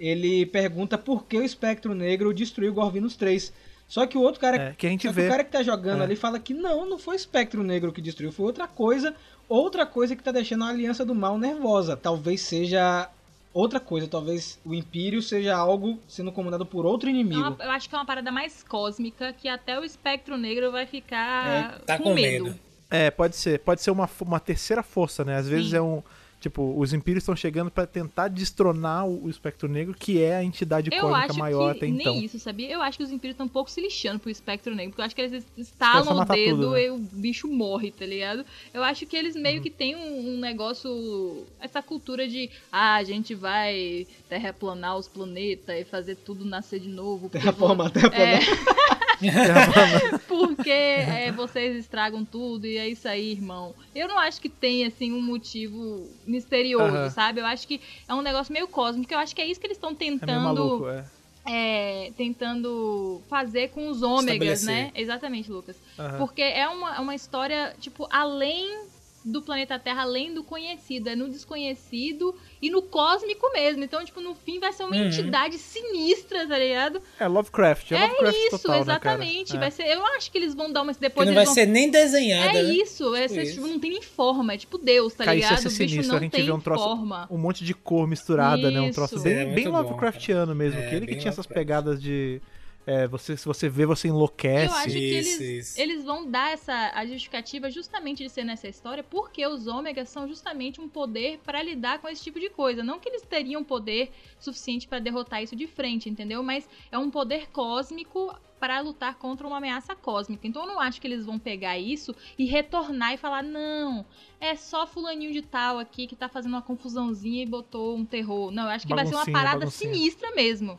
ele 0.00 0.44
pergunta 0.46 0.98
por 0.98 1.24
que 1.26 1.36
o 1.38 1.44
Espectro 1.44 1.94
Negro 1.94 2.34
destruiu 2.34 2.72
o 2.72 2.74
Gorvinos 2.74 3.14
3. 3.14 3.52
Só 3.86 4.04
que 4.06 4.18
o 4.18 4.20
outro 4.22 4.40
cara, 4.40 4.56
É, 4.56 4.74
que 4.76 4.84
a 4.86 4.90
gente 4.90 5.02
só 5.06 5.10
que 5.10 5.14
vê. 5.14 5.26
o 5.26 5.30
cara 5.30 5.44
que 5.44 5.52
tá 5.52 5.62
jogando 5.62 6.00
É. 6.00 6.04
ali 6.04 6.16
fala 6.16 6.40
que 6.40 6.52
não, 6.52 6.84
não 6.88 6.98
foi 6.98 7.14
o 7.14 7.16
Espectro 7.16 7.62
Negro 7.62 7.92
que 7.92 8.00
destruiu, 8.02 8.32
foi 8.32 8.46
outra 8.46 8.66
coisa, 8.66 9.14
outra 9.48 9.86
coisa 9.86 10.16
que 10.16 10.22
tá 10.24 10.32
deixando 10.32 10.64
a 10.64 10.68
Aliança 10.70 11.04
do 11.04 11.14
Mal 11.14 11.38
nervosa. 11.38 11.96
Talvez 11.96 12.40
seja 12.40 13.08
outra 13.52 13.78
coisa, 13.78 14.08
talvez 14.08 14.58
o 14.64 14.74
Império 14.74 15.22
seja 15.22 15.54
algo 15.54 16.00
sendo 16.08 16.32
comandado 16.32 16.66
por 16.66 16.84
outro 16.84 17.08
É 17.08 17.12
inimigo. 17.12 17.40
uma- 17.40 17.56
eu 17.64 17.70
acho 17.70 17.88
que 17.88 17.94
é 17.94 17.98
uma 17.98 18.04
parada 18.06 18.32
mais 18.32 18.64
cósmica 18.64 19.32
que 19.32 19.48
até 19.48 19.78
o 19.78 19.84
espectro 19.84 20.36
negro 20.36 20.72
vai 20.72 20.86
ficar 20.86 21.78
Tá 21.86 21.96
com, 21.98 22.04
com 22.04 22.14
medo. 22.14 22.44
medo. 22.46 22.58
É, 22.94 23.10
pode 23.10 23.36
ser. 23.36 23.58
Pode 23.60 23.80
ser 23.82 23.90
uma, 23.90 24.08
uma 24.20 24.40
terceira 24.40 24.82
força, 24.82 25.24
né? 25.24 25.36
Às 25.36 25.48
vezes 25.48 25.70
Sim. 25.70 25.76
é 25.76 25.82
um. 25.82 26.02
Tipo, 26.40 26.78
os 26.78 26.92
Impérios 26.92 27.22
estão 27.22 27.34
chegando 27.34 27.70
pra 27.70 27.86
tentar 27.86 28.28
destronar 28.28 29.06
o, 29.08 29.24
o 29.24 29.30
Espectro 29.30 29.66
Negro, 29.66 29.94
que 29.98 30.20
é 30.22 30.36
a 30.36 30.44
entidade 30.44 30.90
Eu 30.92 31.00
cósmica 31.00 31.30
acho 31.30 31.38
maior 31.38 31.70
que 31.72 31.78
até 31.78 31.86
nem 31.86 32.00
então. 32.02 32.14
isso, 32.20 32.38
sabia? 32.38 32.70
Eu 32.70 32.82
acho 32.82 32.98
que 32.98 33.04
os 33.04 33.10
Impérios 33.10 33.32
estão 33.32 33.46
um 33.46 33.48
pouco 33.48 33.70
se 33.70 33.80
lixando 33.80 34.18
pro 34.20 34.28
espectro 34.30 34.74
negro, 34.74 34.90
porque 34.90 35.00
eu 35.00 35.06
acho 35.06 35.14
que 35.16 35.22
eles 35.22 35.42
estalam 35.56 36.18
o 36.20 36.24
dedo 36.26 36.56
tudo, 36.56 36.70
né? 36.72 36.82
e 36.84 36.90
o 36.90 36.98
bicho 36.98 37.48
morre, 37.48 37.90
tá 37.90 38.04
ligado? 38.04 38.44
Eu 38.74 38.82
acho 38.84 39.06
que 39.06 39.16
eles 39.16 39.34
Uhum. 39.36 39.40
meio 39.40 39.62
que 39.62 39.70
têm 39.70 39.96
um, 39.96 40.34
um 40.34 40.38
negócio, 40.38 41.46
essa 41.58 41.80
cultura 41.82 42.28
de, 42.28 42.50
ah, 42.70 42.96
a 42.96 43.04
gente 43.04 43.34
vai 43.34 44.06
terraplanar 44.28 44.98
os 44.98 45.08
planetas 45.08 45.80
e 45.80 45.84
fazer 45.84 46.16
tudo 46.16 46.44
nascer 46.44 46.78
de 46.78 46.88
novo. 46.90 47.30
porque 47.30 47.38
Terraforma, 47.38 47.84
vo- 47.84 47.90
terraforma. 47.90 48.22
É, 48.22 48.38
porque 50.28 50.70
é, 50.70 51.32
vocês 51.32 51.76
estragam 51.76 52.24
tudo 52.24 52.66
e 52.66 52.76
é 52.76 52.88
isso 52.88 53.06
aí, 53.08 53.32
irmão. 53.32 53.74
Eu 53.94 54.08
não 54.08 54.18
acho 54.18 54.40
que 54.40 54.48
tem, 54.48 54.84
assim, 54.86 55.12
um 55.12 55.22
motivo 55.22 56.08
misterioso, 56.26 56.96
Aham. 56.96 57.10
sabe? 57.10 57.40
Eu 57.40 57.46
acho 57.46 57.66
que 57.66 57.80
é 58.08 58.14
um 58.14 58.22
negócio 58.22 58.52
meio 58.52 58.68
cósmico. 58.68 59.12
Eu 59.12 59.18
acho 59.18 59.34
que 59.34 59.42
é 59.42 59.46
isso 59.46 59.60
que 59.60 59.66
eles 59.66 59.76
estão 59.76 59.90
É 59.90 59.94
tentando 59.94 60.42
maluco, 60.44 60.88
é. 60.88 61.04
é, 61.46 62.12
tentando 62.16 63.22
fazer 63.28 63.68
com 63.70 63.88
os 63.88 64.02
ômegas, 64.02 64.62
né? 64.62 64.90
Exatamente, 64.94 65.50
Lucas. 65.50 65.76
Aham. 65.98 66.18
Porque 66.18 66.42
é 66.42 66.68
uma, 66.68 66.96
é 66.96 67.00
uma 67.00 67.14
história, 67.14 67.74
tipo, 67.80 68.06
além 68.10 68.86
do 69.24 69.40
planeta 69.40 69.78
Terra, 69.78 70.02
além 70.02 70.34
do 70.34 70.44
conhecido. 70.44 71.08
É 71.08 71.16
no 71.16 71.28
desconhecido 71.30 72.34
e 72.60 72.68
no 72.70 72.82
cósmico 72.82 73.50
mesmo. 73.52 73.82
Então, 73.82 74.04
tipo, 74.04 74.20
no 74.20 74.34
fim 74.34 74.58
vai 74.60 74.72
ser 74.72 74.84
uma 74.84 74.94
Uhum. 74.96 75.06
entidade 75.06 75.56
sinistra, 75.56 76.46
tá 76.46 76.58
ligado? 76.58 77.00
É 77.18 77.26
Lovecraft, 77.26 77.92
é, 77.92 78.00
Lovecraft 78.06 78.36
Isso, 78.38 78.58
total, 78.58 78.80
exatamente. 78.80 79.54
Né, 79.54 79.58
vai 79.60 79.70
ser, 79.70 79.84
eu 79.86 80.04
acho 80.06 80.30
que 80.30 80.38
eles 80.38 80.54
vão 80.54 80.70
dar 80.70 80.82
uma. 80.82 80.92
Que 80.92 81.00
Depois 81.00 81.26
não 81.26 81.32
eles 81.32 81.36
vai 81.36 81.44
vão 81.46 81.54
ser 81.54 81.66
nem 81.66 81.90
desenhada, 81.90 82.58
é 82.58 82.62
né? 82.62 82.74
isso, 82.74 83.14
é, 83.14 83.22
Tipo 83.22 83.34
ser, 83.34 83.42
isso. 83.44 83.54
tipo, 83.54 83.66
não 83.66 83.78
tem 83.80 83.90
nem 83.92 84.02
forma, 84.02 84.52
é 84.54 84.56
tipo 84.58 84.76
Deus, 84.78 85.14
tá 85.14 85.24
isso 85.24 85.30
ia 85.30 85.34
ligado? 85.36 85.56
ser 85.58 85.66
O 85.66 85.70
bicho 85.70 85.76
sinistro, 85.90 86.08
não 86.12 86.16
a 86.18 86.20
gente 86.22 86.32
tem 86.32 86.44
vê 86.44 86.52
um 86.52 86.60
troço- 86.60 86.84
forma. 86.84 87.26
Um 87.30 87.38
monte 87.38 87.64
de 87.64 87.72
cor 87.74 88.06
misturada, 88.06 88.70
né? 88.70 88.80
Um 88.80 88.90
troço 88.90 89.14
Isso. 89.16 89.24
bem, 89.24 89.34
É 89.34 89.44
bem 89.46 89.64
bom, 89.64 89.72
Lovecraftiano 89.80 90.54
mesmo. 90.54 90.78
É, 90.80 90.88
que 90.88 90.94
ele 90.94 91.06
que 91.06 91.16
tinha 91.16 91.30
essas 91.30 91.46
pegadas 91.46 92.00
de. 92.02 92.40
É, 92.86 93.06
você, 93.06 93.36
se 93.36 93.46
você 93.46 93.68
vê, 93.68 93.86
você 93.86 94.08
enlouquece. 94.08 94.66
Eu 94.66 94.78
acho 94.78 94.88
que 94.90 95.18
Isso, 95.18 95.42
eles, 95.42 95.68
isso. 95.68 95.80
eles 95.80 96.04
vão 96.04 96.30
dar 96.30 96.52
essa 96.52 96.92
a 96.94 97.06
justificativa 97.06 97.70
justamente 97.70 98.22
de 98.22 98.28
ser 98.28 98.44
nessa 98.44 98.68
história, 98.68 99.02
porque 99.02 99.46
os 99.46 99.66
ômegas 99.66 100.08
são 100.08 100.28
justamente 100.28 100.80
um 100.80 100.88
poder 100.88 101.38
pra 101.44 101.62
lidar 101.62 101.98
com 101.98 102.08
esse 102.08 102.22
tipo 102.22 102.38
de 102.38 102.50
coisa. 102.50 102.82
Não 102.82 103.00
que 103.00 103.08
eles 103.08 103.22
teriam 103.22 103.64
poder 103.64 104.10
suficiente 104.38 104.86
pra 104.86 104.98
derrotar 104.98 105.42
isso 105.42 105.56
de 105.56 105.66
frente, 105.66 106.08
entendeu? 106.10 106.42
Mas 106.42 106.68
é 106.92 106.98
um 106.98 107.10
poder 107.10 107.48
cósmico 107.50 108.34
pra 108.60 108.80
lutar 108.80 109.16
contra 109.16 109.46
uma 109.46 109.58
ameaça 109.58 109.94
cósmica. 109.94 110.46
Então 110.46 110.62
eu 110.62 110.68
não 110.68 110.80
acho 110.80 111.00
que 111.00 111.06
eles 111.06 111.26
vão 111.26 111.38
pegar 111.38 111.78
isso 111.78 112.14
e 112.38 112.44
retornar 112.44 113.12
e 113.12 113.16
falar: 113.16 113.42
não, 113.42 114.04
é 114.40 114.54
só 114.56 114.86
fulaninho 114.86 115.32
de 115.32 115.42
tal 115.42 115.78
aqui 115.78 116.06
que 116.06 116.16
tá 116.16 116.28
fazendo 116.28 116.52
uma 116.52 116.62
confusãozinha 116.62 117.42
e 117.42 117.46
botou 117.46 117.96
um 117.96 118.04
terror. 118.04 118.50
Não, 118.50 118.64
eu 118.64 118.70
acho 118.70 118.86
que 118.86 118.94
vai 118.94 119.06
ser 119.06 119.14
uma 119.14 119.26
parada 119.26 119.60
baguncinha. 119.60 119.92
sinistra 119.92 120.30
mesmo. 120.34 120.78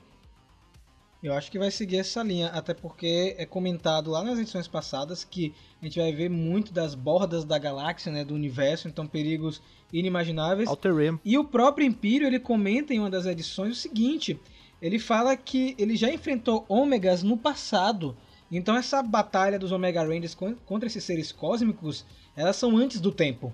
Eu 1.26 1.34
acho 1.34 1.50
que 1.52 1.58
vai 1.58 1.72
seguir 1.72 1.98
essa 1.98 2.22
linha, 2.22 2.50
até 2.50 2.72
porque 2.72 3.34
é 3.40 3.48
comentado 3.48 4.12
lá 4.12 4.24
nas 4.24 4.38
edições 4.38 4.68
passadas 4.68 5.24
que 5.24 5.56
a 5.82 5.86
gente 5.86 5.98
vai 6.00 6.14
ver 6.14 6.30
muito 6.30 6.72
das 6.72 6.94
bordas 6.94 7.44
da 7.44 7.58
galáxia, 7.58 8.12
né, 8.12 8.24
do 8.24 8.36
universo, 8.36 8.88
então 8.88 9.08
perigos 9.08 9.60
inimagináveis. 9.92 10.70
Outer. 10.70 11.18
E 11.26 11.36
o 11.36 11.44
próprio 11.44 11.88
Império, 11.88 12.28
ele 12.28 12.40
comenta 12.40 12.94
em 12.94 13.00
uma 13.00 13.10
das 13.10 13.26
edições 13.26 13.72
o 13.72 13.82
seguinte, 13.82 14.40
ele 14.80 15.00
fala 15.00 15.36
que 15.36 15.74
ele 15.80 15.96
já 15.96 16.12
enfrentou 16.14 16.64
ômegas 16.70 17.24
no 17.24 17.36
passado. 17.36 18.16
Então 18.52 18.78
essa 18.78 19.02
batalha 19.02 19.58
dos 19.58 19.72
Omega 19.72 20.04
Rangers 20.04 20.36
con- 20.36 20.56
contra 20.64 20.86
esses 20.86 21.04
seres 21.04 21.32
cósmicos, 21.32 22.06
elas 22.36 22.56
são 22.56 22.78
antes 22.78 23.00
do 23.02 23.12
tempo. 23.12 23.52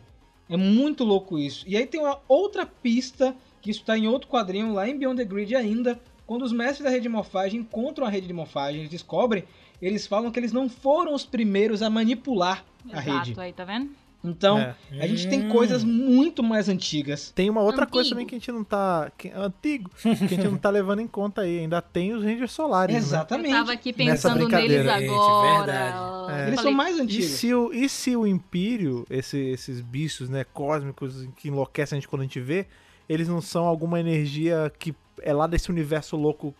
É 0.49 0.57
muito 0.57 1.05
louco 1.05 1.39
isso. 1.39 1.63
E 1.65 1.77
aí 1.77 1.85
tem 1.85 2.01
uma 2.01 2.19
outra 2.27 2.65
pista, 2.65 3.33
que 3.61 3.71
isso 3.71 3.79
está 3.79 3.97
em 3.97 4.07
outro 4.07 4.27
quadrinho, 4.27 4.73
lá 4.73 4.89
em 4.89 4.97
Beyond 4.97 5.15
the 5.21 5.23
Grid 5.23 5.55
ainda, 5.55 5.97
quando 6.31 6.43
os 6.43 6.53
mestres 6.53 6.85
da 6.85 6.89
rede 6.89 7.03
de 7.03 7.09
morfagem 7.09 7.59
encontram 7.59 8.07
a 8.07 8.09
rede 8.09 8.25
de 8.25 8.31
morfagem, 8.31 8.79
eles 8.79 8.89
descobrem, 8.89 9.43
eles 9.81 10.07
falam 10.07 10.31
que 10.31 10.39
eles 10.39 10.53
não 10.53 10.69
foram 10.69 11.13
os 11.13 11.25
primeiros 11.25 11.81
a 11.81 11.89
manipular 11.89 12.63
a 12.93 13.01
rede. 13.01 13.31
Exato, 13.31 13.41
aí, 13.41 13.51
tá 13.51 13.65
vendo? 13.65 13.89
Então, 14.23 14.57
É. 14.57 14.75
a 15.01 15.07
gente 15.07 15.27
tem 15.27 15.49
coisas 15.49 15.83
muito 15.83 16.41
mais 16.41 16.69
antigas. 16.69 17.31
Tem 17.31 17.49
uma 17.49 17.59
outra 17.59 17.81
Antigo. 17.81 17.91
coisa 17.91 18.09
também 18.11 18.25
que 18.25 18.33
a 18.35 18.37
gente 18.37 18.49
não 18.49 18.63
tá. 18.63 19.11
Que, 19.17 19.29
antigo. 19.29 19.89
Que 20.01 20.07
a 20.07 20.13
gente 20.15 20.43
não 20.47 20.57
tá 20.57 20.69
levando 20.69 20.99
em 21.01 21.07
conta 21.07 21.41
aí. 21.41 21.59
Ainda 21.59 21.81
tem 21.81 22.13
os 22.13 22.23
Rangers 22.23 22.51
Solares. 22.53 22.93
Né? 22.95 23.01
Eu 23.01 23.03
Exatamente. 23.03 23.51
tava 23.51 23.73
aqui 23.73 23.91
pensando 23.91 24.35
neles 24.35 24.47
brincadeira. 24.47 24.99
Gente, 24.99 25.09
agora. 25.11 25.57
verdade. 25.65 26.31
É. 26.31 26.47
Eles 26.47 26.55
Falei, 26.55 26.57
são 26.57 26.71
mais 26.71 26.97
E 26.97 27.01
antigos. 27.01 27.25
se, 27.25 27.53
o, 27.53 27.73
e 27.73 27.89
se 27.89 28.15
o 28.15 28.25
Império, 28.25 29.05
esse- 29.09 29.37
esses 29.37 29.81
bichos 29.81 30.29
né, 30.29 30.45
cósmicos 30.53 31.27
que 31.35 31.49
enlouquecem 31.49 31.97
a 31.97 31.99
gente 31.99 32.07
quando 32.07 32.21
a 32.21 32.25
gente 32.25 32.39
vê, 32.39 32.67
eles 33.09 33.27
não 33.27 33.41
são 33.41 33.65
alguma 33.65 33.99
energia 33.99 34.71
que 34.79 34.93
é 35.21 35.33
lá 35.33 35.47
desse 35.47 35.69
universo 35.69 36.15
louco 36.15 36.53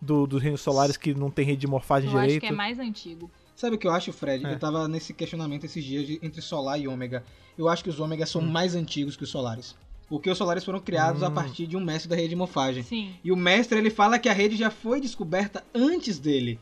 do, 0.00 0.26
dos 0.26 0.42
reinos 0.42 0.60
solares 0.60 0.96
que 0.96 1.14
não 1.14 1.30
tem 1.30 1.44
rede 1.44 1.60
de 1.62 1.66
morfagem 1.66 2.10
Eu 2.10 2.16
acho 2.18 2.26
direito? 2.26 2.40
que 2.42 2.46
é 2.48 2.52
mais 2.52 2.78
antigo. 2.78 3.30
Sabe 3.54 3.76
o 3.76 3.78
que 3.78 3.86
eu 3.86 3.92
acho, 3.92 4.12
Fred? 4.12 4.44
É. 4.46 4.52
Eu 4.52 4.58
tava 4.58 4.86
nesse 4.86 5.14
questionamento 5.14 5.64
esses 5.64 5.82
dias 5.82 6.06
de- 6.06 6.18
entre 6.22 6.42
Solar 6.42 6.78
e 6.78 6.86
Ômega. 6.86 7.24
Eu 7.56 7.68
acho 7.68 7.82
que 7.82 7.88
os 7.88 7.98
Ômegas 7.98 8.28
são 8.28 8.42
mais 8.42 8.74
antigos 8.74 9.16
que 9.16 9.24
os 9.24 9.30
Solares. 9.30 9.74
Porque 10.08 10.30
os 10.30 10.36
Solares 10.38 10.62
foram 10.64 10.78
criados 10.78 11.22
a 11.22 11.28
Hum. 11.28 11.34
partir 11.34 11.66
de 11.66 11.76
um 11.76 11.80
mestre 11.80 12.08
da 12.08 12.14
rede 12.14 12.28
de 12.28 12.36
morfagem. 12.36 12.82
Sim. 12.82 13.14
E 13.24 13.32
o 13.32 13.36
mestre 13.36 13.78
ele 13.78 13.90
fala 13.90 14.18
que 14.18 14.28
a 14.28 14.32
rede 14.32 14.54
já 14.56 14.70
foi 14.70 15.00
descoberta 15.00 15.64
antes 15.74 16.18
dele. 16.18 16.60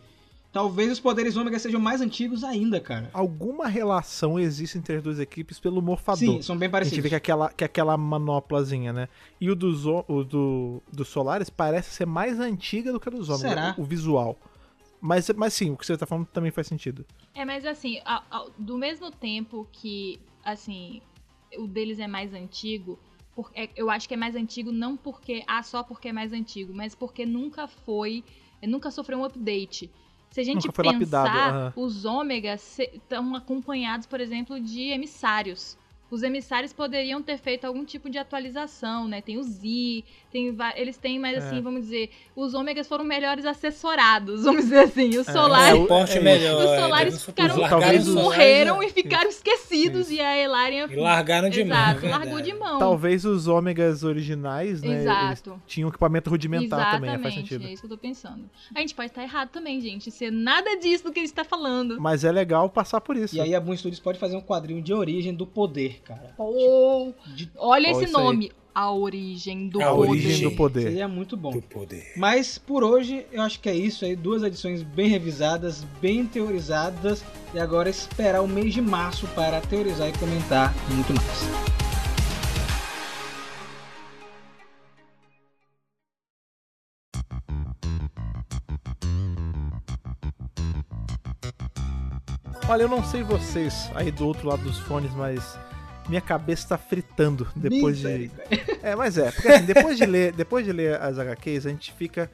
Talvez 0.54 0.92
os 0.92 1.00
poderes 1.00 1.36
Ômega 1.36 1.58
sejam 1.58 1.80
mais 1.80 2.00
antigos 2.00 2.44
ainda, 2.44 2.80
cara. 2.80 3.10
Alguma 3.12 3.66
relação 3.66 4.38
existe 4.38 4.78
entre 4.78 4.94
as 4.96 5.02
duas 5.02 5.18
equipes 5.18 5.58
pelo 5.58 5.82
morfador. 5.82 6.18
Sim, 6.18 6.40
são 6.42 6.56
bem 6.56 6.66
A 6.68 6.68
gente 6.68 6.72
parecidos. 6.72 7.02
vê 7.02 7.08
que 7.08 7.14
é 7.14 7.18
aquela, 7.18 7.48
que 7.52 7.64
aquela 7.64 7.96
manoplazinha, 7.96 8.92
né? 8.92 9.08
E 9.40 9.50
o 9.50 9.56
dos, 9.56 9.84
o, 9.84 10.02
do, 10.22 10.80
dos 10.92 11.08
Solares 11.08 11.50
parece 11.50 11.90
ser 11.90 12.06
mais 12.06 12.38
antiga 12.38 12.92
do 12.92 13.00
que 13.00 13.08
a 13.08 13.12
dos 13.12 13.28
Ômega, 13.28 13.48
Será? 13.48 13.74
O, 13.76 13.80
o 13.82 13.84
visual. 13.84 14.38
Mas, 15.00 15.28
mas 15.30 15.52
sim, 15.54 15.70
o 15.72 15.76
que 15.76 15.84
você 15.84 15.96
tá 15.98 16.06
falando 16.06 16.26
também 16.26 16.52
faz 16.52 16.68
sentido. 16.68 17.04
É, 17.34 17.44
mas 17.44 17.66
assim, 17.66 18.00
a- 18.04 18.22
a- 18.30 18.46
do 18.56 18.78
mesmo 18.78 19.10
tempo 19.10 19.66
que, 19.72 20.20
assim, 20.44 21.02
o 21.58 21.66
deles 21.66 21.98
é 21.98 22.06
mais 22.06 22.32
antigo, 22.32 22.96
por- 23.34 23.50
é- 23.56 23.68
eu 23.74 23.90
acho 23.90 24.06
que 24.06 24.14
é 24.14 24.16
mais 24.16 24.36
antigo 24.36 24.70
não 24.70 24.96
porque, 24.96 25.42
ah, 25.48 25.64
só 25.64 25.82
porque 25.82 26.08
é 26.08 26.12
mais 26.12 26.32
antigo, 26.32 26.72
mas 26.72 26.94
porque 26.94 27.26
nunca 27.26 27.66
foi, 27.66 28.22
nunca 28.62 28.90
sofreu 28.92 29.18
um 29.18 29.24
update. 29.24 29.90
Se 30.34 30.40
a 30.40 30.42
gente 30.42 30.66
pensar, 30.66 30.92
lapidado, 30.92 31.28
aham. 31.28 31.72
os 31.76 32.04
ômegas 32.04 32.80
estão 32.80 33.36
acompanhados, 33.36 34.04
por 34.04 34.20
exemplo, 34.20 34.58
de 34.58 34.90
emissários. 34.90 35.78
Os 36.10 36.22
emissários 36.22 36.72
poderiam 36.72 37.20
ter 37.22 37.38
feito 37.38 37.64
algum 37.64 37.84
tipo 37.84 38.08
de 38.08 38.18
atualização, 38.18 39.08
né? 39.08 39.20
Tem 39.20 39.36
o 39.38 39.42
Z, 39.42 40.04
tem 40.30 40.56
eles 40.76 40.96
têm, 40.96 41.18
mas 41.18 41.38
assim, 41.44 41.58
É. 41.58 41.60
vamos 41.60 41.82
dizer, 41.82 42.10
os 42.36 42.54
ômegas 42.54 42.86
foram 42.86 43.04
melhores 43.04 43.44
assessorados, 43.44 44.44
vamos 44.44 44.64
dizer 44.64 44.80
assim. 44.80 45.08
Os 45.18 45.28
É, 45.28 45.32
solares, 45.32 45.74
é, 45.78 45.80
Suporte 45.82 46.18
é 46.18 46.20
melhor. 46.20 46.64
os 46.64 46.70
é, 46.70 46.80
solares 46.80 47.14
deve- 47.14 47.24
ficaram, 47.26 47.54
os 47.56 47.60
os- 47.62 47.68
solares, 47.68 48.08
morreram 48.08 48.82
e 48.82 48.90
ficaram 48.90 49.28
esquecidos 49.28 50.10
e 50.10 50.20
a 50.20 50.36
Elaria 50.38 50.86
E 50.90 50.96
largaram 50.96 51.48
de 51.48 51.64
mão. 51.64 51.76
Exato, 51.76 52.06
é 52.06 52.10
largou 52.10 52.40
de 52.40 52.52
mão. 52.54 52.78
Talvez 52.78 53.24
os 53.24 53.48
ômegas 53.48 54.04
originais, 54.04 54.82
né? 54.82 55.00
Exato. 55.00 55.50
Eles 55.50 55.62
tinham 55.66 55.88
equipamento 55.88 56.30
rudimentar 56.30 56.78
Exatamente, 56.80 57.10
também, 57.12 57.22
faz 57.22 57.34
sentido. 57.34 57.66
é 57.66 57.72
isso 57.72 57.82
que 57.82 57.86
eu 57.86 57.90
tô 57.90 57.98
pensando. 57.98 58.48
A 58.74 58.80
gente 58.80 58.94
pode 58.94 59.08
estar 59.10 59.22
errado 59.22 59.48
também, 59.50 59.80
gente. 59.80 60.10
Ser 60.10 60.30
nada 60.30 60.76
disso 60.76 61.04
do 61.04 61.12
que 61.12 61.20
a 61.20 61.22
gente 61.22 61.34
tá 61.34 61.44
falando. 61.44 62.00
Mas 62.00 62.24
é 62.24 62.30
legal 62.32 62.68
passar 62.68 63.00
por 63.00 63.16
isso. 63.16 63.34
E 63.36 63.40
aí 63.40 63.54
a 63.54 63.60
Boom 63.60 63.76
Studios 63.76 64.00
pode 64.00 64.18
fazer 64.18 64.36
um 64.36 64.40
quadrinho 64.40 64.82
de 64.82 64.92
origem 64.92 65.34
do 65.34 65.46
poder, 65.46 65.93
cara. 66.02 66.32
Pô, 66.36 67.12
De- 67.34 67.50
olha 67.56 67.90
esse 67.90 68.04
isso 68.04 68.16
aí. 68.18 68.24
nome. 68.24 68.52
A 68.74 68.90
origem 68.92 69.68
do 69.68 69.80
A 69.80 69.84
a 69.84 69.94
poder. 69.94 70.10
origem 70.10 70.48
do 70.48 70.56
poder. 70.56 70.82
Seria 70.82 71.06
muito 71.06 71.36
bom. 71.36 71.52
Do 71.52 71.62
poder. 71.62 72.12
Mas 72.16 72.58
por 72.58 72.82
hoje 72.82 73.24
eu 73.30 73.40
acho 73.42 73.60
que 73.60 73.68
é 73.68 73.74
isso 73.76 74.04
aí, 74.04 74.16
duas 74.16 74.42
edições 74.42 74.82
bem 74.82 75.06
revisadas, 75.08 75.84
bem 76.02 76.26
teorizadas 76.26 77.22
e 77.54 77.58
agora 77.60 77.88
esperar 77.88 78.42
o 78.42 78.48
mês 78.48 78.74
de 78.74 78.80
março 78.82 79.28
para 79.28 79.60
teorizar 79.60 80.08
e 80.08 80.12
comentar 80.18 80.74
muito 80.90 81.14
mais. 81.14 81.64
Olha, 92.68 92.82
eu 92.82 92.88
não 92.88 93.04
sei 93.04 93.22
vocês 93.22 93.90
aí 93.94 94.10
do 94.10 94.26
outro 94.26 94.48
lado 94.48 94.62
dos 94.62 94.78
fones, 94.78 95.12
mas 95.14 95.58
minha 96.08 96.20
cabeça 96.20 96.68
tá 96.68 96.78
fritando 96.78 97.48
depois 97.54 97.98
de. 97.98 98.30
É, 98.82 98.94
mas 98.94 99.16
é, 99.18 99.30
porque 99.30 99.48
assim, 99.48 99.64
depois 99.64 99.96
de 99.96 100.06
ler, 100.06 100.32
depois 100.32 100.64
de 100.64 100.72
ler 100.72 101.00
as 101.00 101.18
HQs, 101.18 101.66
a 101.66 101.70
gente 101.70 101.92
fica 101.92 102.30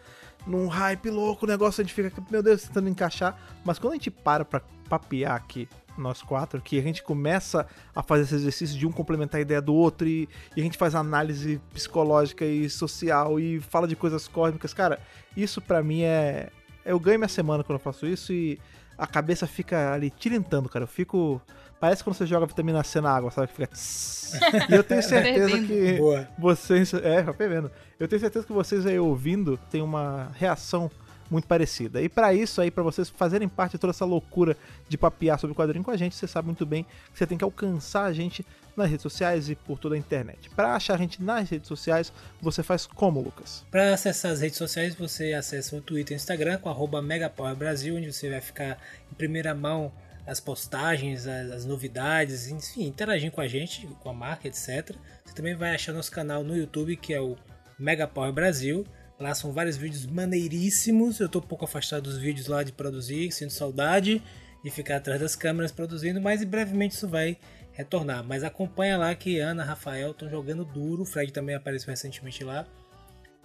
num 0.47 0.66
hype 0.68 1.10
louco, 1.10 1.44
o 1.44 1.48
negócio 1.48 1.80
a 1.80 1.84
gente 1.84 1.94
fica, 1.94 2.12
meu 2.30 2.42
Deus, 2.42 2.62
tentando 2.62 2.88
encaixar, 2.88 3.38
mas 3.64 3.78
quando 3.78 3.92
a 3.92 3.97
gente 3.97 4.10
para 4.10 4.44
pra 4.44 4.60
papear 4.88 5.36
aqui, 5.36 5.68
nós 5.97 6.22
quatro, 6.22 6.60
que 6.60 6.78
a 6.78 6.82
gente 6.82 7.02
começa 7.02 7.66
a 7.94 8.02
fazer 8.02 8.22
esse 8.22 8.34
exercício 8.34 8.78
de 8.78 8.86
um 8.86 8.92
complementar 8.92 9.38
a 9.38 9.42
ideia 9.42 9.60
do 9.60 9.74
outro 9.74 10.09
e, 10.09 10.28
e 10.56 10.60
a 10.60 10.64
gente 10.64 10.78
faz 10.78 10.94
análise 10.94 11.60
psicológica 11.72 12.44
e 12.44 12.68
social 12.70 13.38
e 13.38 13.60
fala 13.60 13.86
de 13.86 13.94
coisas 13.94 14.26
cósmicas, 14.26 14.72
cara, 14.72 14.98
isso 15.36 15.60
pra 15.60 15.82
mim 15.82 16.02
é 16.02 16.48
eu 16.84 16.98
ganho 16.98 17.18
minha 17.18 17.28
semana 17.28 17.62
quando 17.62 17.78
eu 17.78 17.82
faço 17.82 18.06
isso 18.06 18.32
e 18.32 18.59
a 18.97 19.06
cabeça 19.06 19.47
fica 19.47 19.92
ali 19.92 20.10
tilintando, 20.10 20.68
cara. 20.68 20.84
Eu 20.84 20.88
fico. 20.88 21.40
Parece 21.81 22.05
quando 22.05 22.15
você 22.16 22.27
joga 22.27 22.47
vitamina 22.47 22.85
C 22.85 23.01
na 23.01 23.11
água, 23.11 23.31
sabe? 23.31 23.48
Que 23.48 23.55
fica. 23.55 23.70
E 24.70 24.74
eu 24.74 24.85
tenho 24.85 25.02
certeza 25.02 25.48
Fervendo. 25.48 25.66
que 25.66 25.93
Boa. 25.98 26.28
vocês. 26.39 26.94
É, 26.94 27.20
tá 27.23 27.32
vendo? 27.32 27.69
Eu 27.98 28.07
tenho 28.07 28.20
certeza 28.20 28.47
que 28.47 28.52
vocês 28.52 28.86
aí 28.86 28.97
ouvindo 28.97 29.59
tem 29.70 29.82
uma 29.82 30.31
reação 30.36 30.89
muito 31.28 31.47
parecida. 31.48 32.02
E 32.02 32.09
pra 32.09 32.35
isso 32.35 32.61
aí, 32.61 32.70
pra 32.70 32.82
vocês 32.82 33.09
fazerem 33.09 33.48
parte 33.48 33.73
de 33.73 33.78
toda 33.78 33.93
essa 33.93 34.05
loucura 34.05 34.57
de 34.89 34.98
papear 34.98 35.39
sobre 35.39 35.52
o 35.52 35.57
quadrinho 35.57 35.85
com 35.85 35.90
a 35.90 35.97
gente, 35.97 36.15
você 36.15 36.27
sabe 36.27 36.47
muito 36.47 36.66
bem 36.66 36.85
que 37.12 37.19
você 37.19 37.27
tem 37.27 37.39
que 37.39 37.44
alcançar 37.44 38.05
a 38.05 38.12
gente 38.12 38.44
nas 38.77 38.89
redes 38.89 39.02
sociais 39.02 39.48
e 39.48 39.55
por 39.55 39.78
toda 39.78 39.94
a 39.94 39.98
internet. 39.98 40.51
Pra 40.51 40.74
achar 40.74 40.94
a 40.94 40.98
gente 40.98 41.23
nas 41.23 41.48
redes 41.48 41.69
sociais, 41.69 42.12
você 42.40 42.62
faz 42.62 42.86
como, 42.86 43.20
Lucas? 43.20 43.65
Para 43.70 43.94
acessar 43.94 44.32
as 44.32 44.40
redes 44.40 44.59
sociais, 44.59 44.94
você 44.94 45.32
acessa 45.32 45.77
o 45.77 45.81
Twitter 45.81 46.15
e 46.15 46.16
o 46.16 46.20
Instagram 46.20 46.59
com 46.59 46.69
arroba 46.69 47.01
MegaPowerBrasil, 47.01 47.97
onde 47.97 48.12
você 48.12 48.28
vai 48.28 48.40
ficar 48.40 48.78
em 49.11 49.15
primeira 49.15 49.55
mão 49.55 49.93
as 50.31 50.39
postagens, 50.39 51.27
as, 51.27 51.51
as 51.51 51.65
novidades, 51.65 52.47
enfim, 52.48 52.86
interagir 52.86 53.32
com 53.32 53.40
a 53.40 53.48
gente, 53.48 53.85
com 53.98 54.11
a 54.11 54.15
marca, 54.15 54.47
etc. 54.47 54.94
Você 55.24 55.35
também 55.35 55.57
vai 55.57 55.74
achar 55.74 55.93
nosso 55.93 56.12
canal 56.12 56.44
no 56.44 56.57
YouTube, 56.57 56.97
que 56.97 57.12
é 57.12 57.20
o 57.20 57.36
Mega 57.77 58.07
Power 58.07 58.32
Brasil. 58.32 58.86
Lá 59.19 59.35
são 59.35 59.52
vários 59.52 59.77
vídeos 59.77 60.07
maneiríssimos. 60.07 61.19
Eu 61.19 61.28
tô 61.28 61.40
um 61.40 61.43
pouco 61.43 61.65
afastado 61.65 62.05
dos 62.05 62.16
vídeos 62.16 62.47
lá 62.47 62.62
de 62.62 62.70
produzir, 62.70 63.32
sinto 63.32 63.52
saudade 63.52 64.23
de 64.62 64.70
ficar 64.70 64.98
atrás 64.98 65.20
das 65.20 65.35
câmeras 65.35 65.73
produzindo, 65.73 66.20
mas 66.20 66.44
brevemente 66.44 66.94
isso 66.94 67.09
vai 67.09 67.36
retornar. 67.73 68.23
Mas 68.23 68.44
acompanha 68.44 68.97
lá 68.97 69.12
que 69.16 69.40
Ana, 69.40 69.65
Rafael 69.65 70.12
estão 70.12 70.31
jogando 70.31 70.65
duro. 70.65 71.02
O 71.02 71.07
Fred 71.07 71.32
também 71.32 71.57
apareceu 71.57 71.90
recentemente 71.90 72.44
lá. 72.44 72.65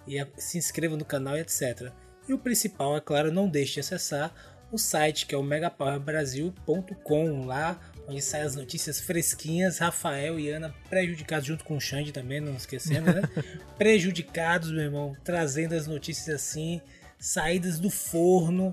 E 0.06 0.24
se 0.36 0.56
inscreva 0.56 0.96
no 0.96 1.04
canal 1.04 1.36
e 1.36 1.40
etc. 1.40 1.90
E 2.28 2.32
o 2.32 2.38
principal, 2.38 2.96
é 2.96 3.00
claro, 3.00 3.32
não 3.32 3.48
deixe 3.48 3.74
de 3.74 3.80
acessar 3.80 4.32
o 4.76 4.78
site 4.78 5.26
que 5.26 5.34
é 5.34 5.38
o 5.38 5.42
megapowerbrasil.com, 5.42 7.46
lá 7.46 7.78
onde 8.08 8.22
saem 8.22 8.44
as 8.44 8.54
notícias 8.54 9.00
fresquinhas. 9.00 9.78
Rafael 9.78 10.38
e 10.38 10.48
Ana 10.48 10.72
prejudicados 10.88 11.46
junto 11.46 11.64
com 11.64 11.76
o 11.76 11.80
Xande 11.80 12.12
também, 12.12 12.40
não 12.40 12.54
esquecendo, 12.54 13.12
né? 13.12 13.22
prejudicados, 13.76 14.70
meu 14.70 14.82
irmão, 14.82 15.16
trazendo 15.24 15.74
as 15.74 15.86
notícias 15.86 16.34
assim, 16.36 16.80
saídas 17.18 17.78
do 17.78 17.90
forno. 17.90 18.72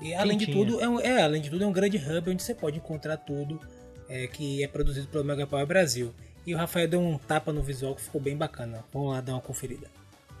E 0.00 0.12
além 0.14 0.36
de 0.36 0.46
tudo, 0.48 0.80
é, 0.80 0.88
um- 0.88 1.00
é, 1.00 1.22
além 1.22 1.40
de 1.40 1.48
tudo, 1.50 1.62
é 1.62 1.66
um 1.66 1.72
grande 1.72 1.96
hub 1.96 2.30
onde 2.30 2.42
você 2.42 2.54
pode 2.54 2.78
encontrar 2.78 3.16
tudo 3.18 3.60
é, 4.08 4.26
que 4.26 4.64
é 4.64 4.68
produzido 4.68 5.06
pelo 5.06 5.24
Mega 5.24 5.46
Power 5.46 5.66
Brasil. 5.66 6.12
E 6.44 6.52
o 6.54 6.58
Rafael 6.58 6.88
deu 6.88 7.00
um 7.00 7.16
tapa 7.16 7.52
no 7.52 7.62
visual 7.62 7.94
que 7.94 8.02
ficou 8.02 8.20
bem 8.20 8.36
bacana. 8.36 8.84
Vamos 8.92 9.12
lá 9.12 9.20
dar 9.20 9.34
uma 9.34 9.40
conferida. 9.40 9.86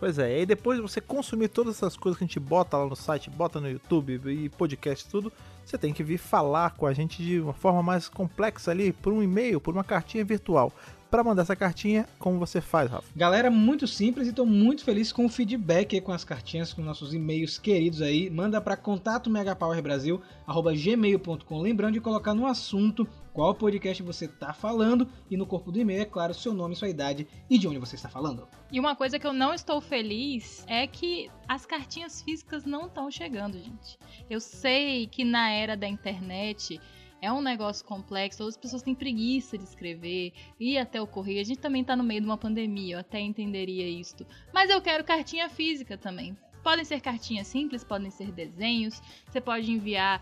Pois 0.02 0.18
é, 0.18 0.32
e 0.32 0.34
aí 0.40 0.44
depois 0.44 0.78
de 0.78 0.82
você 0.82 1.00
consumir 1.00 1.46
todas 1.46 1.76
essas 1.76 1.96
coisas 1.96 2.18
que 2.18 2.24
a 2.24 2.26
gente 2.26 2.40
bota 2.40 2.76
lá 2.76 2.86
no 2.86 2.96
site, 2.96 3.30
bota 3.30 3.60
no 3.60 3.70
YouTube 3.70 4.20
e 4.26 4.48
podcast 4.48 5.08
tudo, 5.08 5.32
você 5.64 5.78
tem 5.78 5.92
que 5.92 6.02
vir 6.02 6.18
falar 6.18 6.70
com 6.70 6.86
a 6.86 6.92
gente 6.92 7.22
de 7.22 7.38
uma 7.38 7.52
forma 7.52 7.84
mais 7.84 8.08
complexa 8.08 8.72
ali, 8.72 8.92
por 8.92 9.12
um 9.12 9.22
e-mail, 9.22 9.60
por 9.60 9.72
uma 9.72 9.84
cartinha 9.84 10.24
virtual. 10.24 10.72
Para 11.12 11.22
mandar 11.22 11.42
essa 11.42 11.54
cartinha, 11.54 12.08
como 12.18 12.38
você 12.38 12.62
faz, 12.62 12.90
Rafa? 12.90 13.06
Galera, 13.14 13.50
muito 13.50 13.86
simples 13.86 14.26
e 14.26 14.32
tô 14.32 14.46
muito 14.46 14.82
feliz 14.82 15.12
com 15.12 15.26
o 15.26 15.28
feedback 15.28 15.94
aí, 15.94 16.00
com 16.00 16.10
as 16.10 16.24
cartinhas, 16.24 16.72
com 16.72 16.80
nossos 16.80 17.12
e-mails 17.12 17.58
queridos 17.58 18.00
aí. 18.00 18.30
Manda 18.30 18.62
para 18.62 18.78
contato 18.78 19.28
megapowerbrasil@gmail.com, 19.28 21.60
lembrando 21.60 21.92
de 21.92 22.00
colocar 22.00 22.32
no 22.32 22.46
assunto 22.46 23.06
qual 23.34 23.54
podcast 23.54 24.02
você 24.02 24.26
tá 24.26 24.54
falando 24.54 25.06
e 25.30 25.36
no 25.36 25.46
corpo 25.46 25.70
do 25.70 25.78
e-mail, 25.78 26.00
é 26.00 26.06
claro, 26.06 26.32
seu 26.32 26.54
nome, 26.54 26.74
sua 26.74 26.88
idade 26.88 27.28
e 27.50 27.58
de 27.58 27.68
onde 27.68 27.78
você 27.78 27.94
está 27.94 28.08
falando. 28.08 28.48
E 28.70 28.80
uma 28.80 28.96
coisa 28.96 29.18
que 29.18 29.26
eu 29.26 29.34
não 29.34 29.52
estou 29.52 29.82
feliz 29.82 30.64
é 30.66 30.86
que 30.86 31.30
as 31.46 31.66
cartinhas 31.66 32.22
físicas 32.22 32.64
não 32.64 32.86
estão 32.86 33.10
chegando, 33.10 33.58
gente. 33.58 33.98
Eu 34.30 34.40
sei 34.40 35.06
que 35.06 35.24
na 35.24 35.50
era 35.50 35.76
da 35.76 35.86
internet 35.86 36.80
é 37.22 37.32
um 37.32 37.40
negócio 37.40 37.86
complexo, 37.86 38.42
as 38.42 38.56
pessoas 38.56 38.82
têm 38.82 38.96
preguiça 38.96 39.56
de 39.56 39.62
escrever, 39.62 40.32
ir 40.58 40.76
até 40.76 41.00
o 41.00 41.06
correio. 41.06 41.40
A 41.40 41.44
gente 41.44 41.60
também 41.60 41.84
tá 41.84 41.94
no 41.94 42.02
meio 42.02 42.20
de 42.20 42.26
uma 42.26 42.36
pandemia, 42.36 42.96
eu 42.96 42.98
até 42.98 43.20
entenderia 43.20 43.88
isto. 43.88 44.26
Mas 44.52 44.68
eu 44.68 44.82
quero 44.82 45.04
cartinha 45.04 45.48
física 45.48 45.96
também. 45.96 46.36
Podem 46.64 46.84
ser 46.84 47.00
cartinhas 47.00 47.46
simples, 47.46 47.84
podem 47.84 48.10
ser 48.10 48.32
desenhos. 48.32 49.00
Você 49.30 49.40
pode 49.40 49.70
enviar 49.70 50.20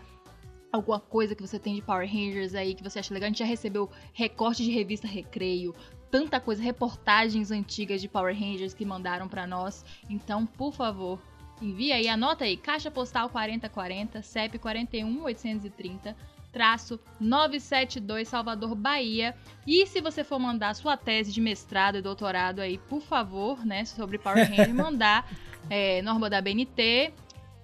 alguma 0.71 0.99
coisa 0.99 1.33
que 1.33 1.41
você 1.41 1.57
tem 1.57 1.73
de 1.73 1.81
Power 1.81 2.07
Rangers 2.07 2.53
aí 2.53 2.75
que 2.75 2.83
você 2.83 2.99
acha 2.99 3.11
legal. 3.11 3.25
A 3.25 3.29
gente 3.29 3.39
já 3.39 3.45
recebeu 3.45 3.89
recorte 4.13 4.63
de 4.63 4.69
revista 4.69 5.07
Recreio, 5.07 5.73
tanta 6.11 6.39
coisa, 6.39 6.61
reportagens 6.61 7.49
antigas 7.49 7.99
de 7.99 8.07
Power 8.07 8.37
Rangers 8.37 8.75
que 8.75 8.85
mandaram 8.85 9.27
pra 9.27 9.47
nós. 9.47 9.83
Então, 10.07 10.45
por 10.45 10.71
favor, 10.71 11.19
envia 11.59 11.95
aí, 11.95 12.07
anota 12.07 12.43
aí, 12.43 12.57
Caixa 12.57 12.91
Postal 12.91 13.27
4040, 13.27 14.21
CEP 14.21 14.59
41830, 14.59 16.15
traço 16.51 16.99
972 17.19 18.27
Salvador, 18.27 18.75
Bahia. 18.75 19.35
E 19.65 19.85
se 19.87 20.01
você 20.01 20.23
for 20.23 20.39
mandar 20.39 20.75
sua 20.75 20.97
tese 20.97 21.31
de 21.31 21.41
mestrado 21.41 21.97
e 21.97 22.01
doutorado 22.01 22.59
aí, 22.59 22.77
por 22.77 23.01
favor, 23.01 23.65
né, 23.65 23.85
sobre 23.85 24.17
Power 24.17 24.47
Rangers, 24.47 24.73
mandar 24.73 25.29
é, 25.69 26.01
norma 26.01 26.29
da 26.29 26.41
BNT, 26.41 27.13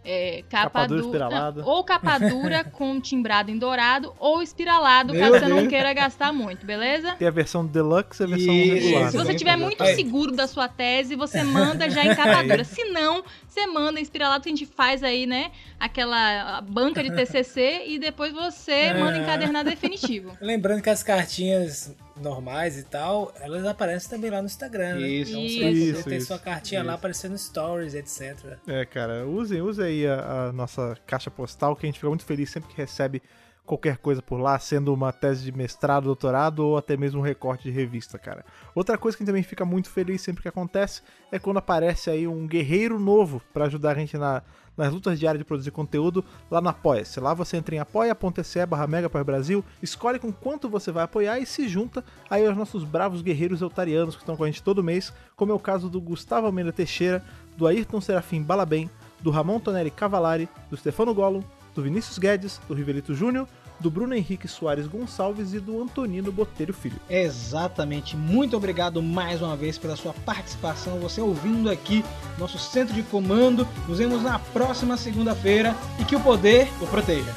é, 0.09 0.43
capa, 0.49 0.63
Capa 0.69 0.87
dura 0.87 1.01
du- 1.01 1.05
espiralada. 1.07 1.61
não, 1.61 1.67
ou 1.69 1.83
capa 1.83 2.17
dura 2.17 2.63
com 2.71 2.99
timbrado 3.01 3.51
em 3.51 3.57
dourado, 3.57 4.13
ou 4.19 4.41
espiralado, 4.41 5.13
Meu 5.13 5.21
caso 5.21 5.39
você 5.43 5.47
não 5.49 5.57
Deus. 5.57 5.67
queira 5.67 5.93
gastar 5.93 6.31
muito, 6.31 6.65
beleza? 6.65 7.13
Tem 7.19 7.27
a 7.27 7.31
versão 7.31 7.65
deluxe 7.65 8.23
e 8.23 8.25
a 8.25 8.27
versão 8.27 8.53
Isso, 8.53 8.73
regular. 8.87 9.11
Se 9.11 9.17
você 9.17 9.35
tiver 9.35 9.57
muito 9.57 9.83
seguro 9.85 10.31
da 10.31 10.47
sua 10.47 10.67
tese, 10.69 11.15
você 11.15 11.43
manda 11.43 11.89
já 11.89 12.05
em 12.05 12.15
capa 12.15 12.41
dura. 12.47 12.63
Se 12.63 12.85
não, 12.85 13.23
você 13.47 13.67
manda 13.67 13.99
em 13.99 14.03
espiralado 14.03 14.43
que 14.43 14.49
a 14.49 14.55
gente 14.55 14.65
faz 14.65 15.03
aí, 15.03 15.25
né? 15.25 15.51
Aquela 15.79 16.61
banca 16.61 17.03
de 17.03 17.11
TCC 17.13 17.83
e 17.87 17.99
depois 17.99 18.31
você 18.33 18.71
É. 18.71 18.93
manda 18.93 19.17
encadernado 19.17 19.69
definitivo. 19.69 20.31
Lembrando 20.39 20.81
que 20.81 20.89
as 20.89 21.03
cartinhas 21.03 21.93
normais 22.21 22.77
e 22.77 22.83
tal, 22.83 23.33
elas 23.39 23.65
aparecem 23.65 24.09
também 24.09 24.29
lá 24.29 24.41
no 24.41 24.47
Instagram, 24.47 24.95
né? 24.95 25.07
Isso, 25.07 25.31
Então 25.31 25.69
Isso. 25.69 26.03
você, 26.03 26.09
tem 26.09 26.19
sua 26.19 26.39
cartinha 26.39 26.81
lá 26.81 26.93
isso. 26.93 26.95
aparecendo 26.95 27.37
stories, 27.37 27.93
etc. 27.93 28.57
É, 28.67 28.85
cara, 28.85 29.25
usem, 29.25 29.61
usem 29.61 29.85
aí 29.85 30.07
a, 30.07 30.47
a 30.47 30.53
nossa 30.53 30.95
caixa 31.05 31.29
postal, 31.29 31.75
que 31.75 31.85
a 31.85 31.87
gente 31.87 31.99
fica 31.99 32.09
muito 32.09 32.25
feliz 32.25 32.49
sempre 32.49 32.69
que 32.69 32.77
recebe 32.77 33.21
qualquer 33.67 33.97
coisa 33.97 34.21
por 34.21 34.39
lá, 34.39 34.57
sendo 34.57 34.93
uma 34.93 35.11
tese 35.11 35.43
de 35.43 35.51
mestrado, 35.51 36.05
doutorado 36.05 36.59
ou 36.59 36.77
até 36.77 36.95
mesmo 36.95 37.19
um 37.19 37.23
recorte 37.23 37.63
de 37.63 37.69
revista, 37.69 38.17
cara. 38.17 38.45
Outra 38.73 38.97
coisa 38.97 39.17
que 39.17 39.21
a 39.21 39.25
gente 39.25 39.31
também 39.31 39.43
fica 39.43 39.65
muito 39.65 39.89
feliz 39.89 40.21
sempre 40.21 40.41
que 40.41 40.47
acontece 40.47 41.01
é 41.31 41.37
quando 41.37 41.57
aparece 41.57 42.09
aí 42.09 42.25
um 42.25 42.47
guerreiro 42.47 42.97
novo 42.97 43.41
para 43.53 43.65
ajudar 43.65 43.91
a 43.91 43.99
gente 43.99 44.17
na, 44.17 44.41
nas 44.77 44.93
lutas 44.93 45.19
diárias 45.19 45.39
de 45.39 45.45
produzir 45.45 45.71
conteúdo 45.71 46.23
lá 46.49 46.61
no 46.61 46.69
Apoia-se. 46.69 47.19
Lá 47.19 47.33
você 47.33 47.57
entra 47.57 47.75
em 47.75 47.79
apoia.se 47.79 48.65
barra 48.65 48.87
Brasil, 49.25 49.65
escolhe 49.81 50.19
com 50.19 50.31
quanto 50.31 50.69
você 50.69 50.91
vai 50.91 51.03
apoiar 51.03 51.39
e 51.39 51.45
se 51.45 51.67
junta 51.67 52.03
aí 52.29 52.45
aos 52.45 52.55
nossos 52.55 52.83
bravos 52.83 53.21
guerreiros 53.21 53.61
eutarianos 53.61 54.15
que 54.15 54.21
estão 54.21 54.37
com 54.37 54.43
a 54.43 54.47
gente 54.47 54.61
todo 54.61 54.83
mês, 54.83 55.11
como 55.35 55.51
é 55.51 55.55
o 55.55 55.59
caso 55.59 55.89
do 55.89 55.99
Gustavo 55.99 56.45
Almeida 56.45 56.71
Teixeira, 56.71 57.23
do 57.57 57.65
Ayrton 57.65 57.99
Serafim 57.99 58.43
Balabem, 58.43 58.89
do 59.19 59.31
Ramon 59.31 59.59
Tonelli 59.59 59.89
Cavalari, 59.89 60.47
do 60.69 60.77
Stefano 60.77 61.13
Gollum, 61.13 61.41
do 61.73 61.81
Vinícius 61.81 62.17
Guedes, 62.17 62.61
do 62.67 62.73
Rivelito 62.73 63.13
Júnior, 63.13 63.47
do 63.79 63.91
Bruno 63.91 64.13
Henrique 64.13 64.47
Soares 64.47 64.87
Gonçalves 64.87 65.53
e 65.53 65.59
do 65.59 65.81
Antonino 65.81 66.31
Botelho 66.31 66.73
Filho. 66.73 66.99
Exatamente. 67.09 68.15
Muito 68.15 68.57
obrigado 68.57 69.01
mais 69.01 69.41
uma 69.41 69.55
vez 69.55 69.77
pela 69.77 69.95
sua 69.95 70.13
participação, 70.13 70.99
você 70.99 71.21
ouvindo 71.21 71.69
aqui 71.69 72.03
nosso 72.37 72.57
centro 72.57 72.93
de 72.93 73.03
comando. 73.03 73.67
Nos 73.87 73.99
vemos 73.99 74.23
na 74.23 74.39
próxima 74.39 74.97
segunda-feira 74.97 75.75
e 75.99 76.05
que 76.05 76.15
o 76.15 76.19
poder 76.19 76.67
o 76.81 76.87
proteja. 76.87 77.33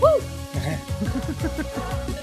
Uh! 0.00 0.22
É. 2.18 2.21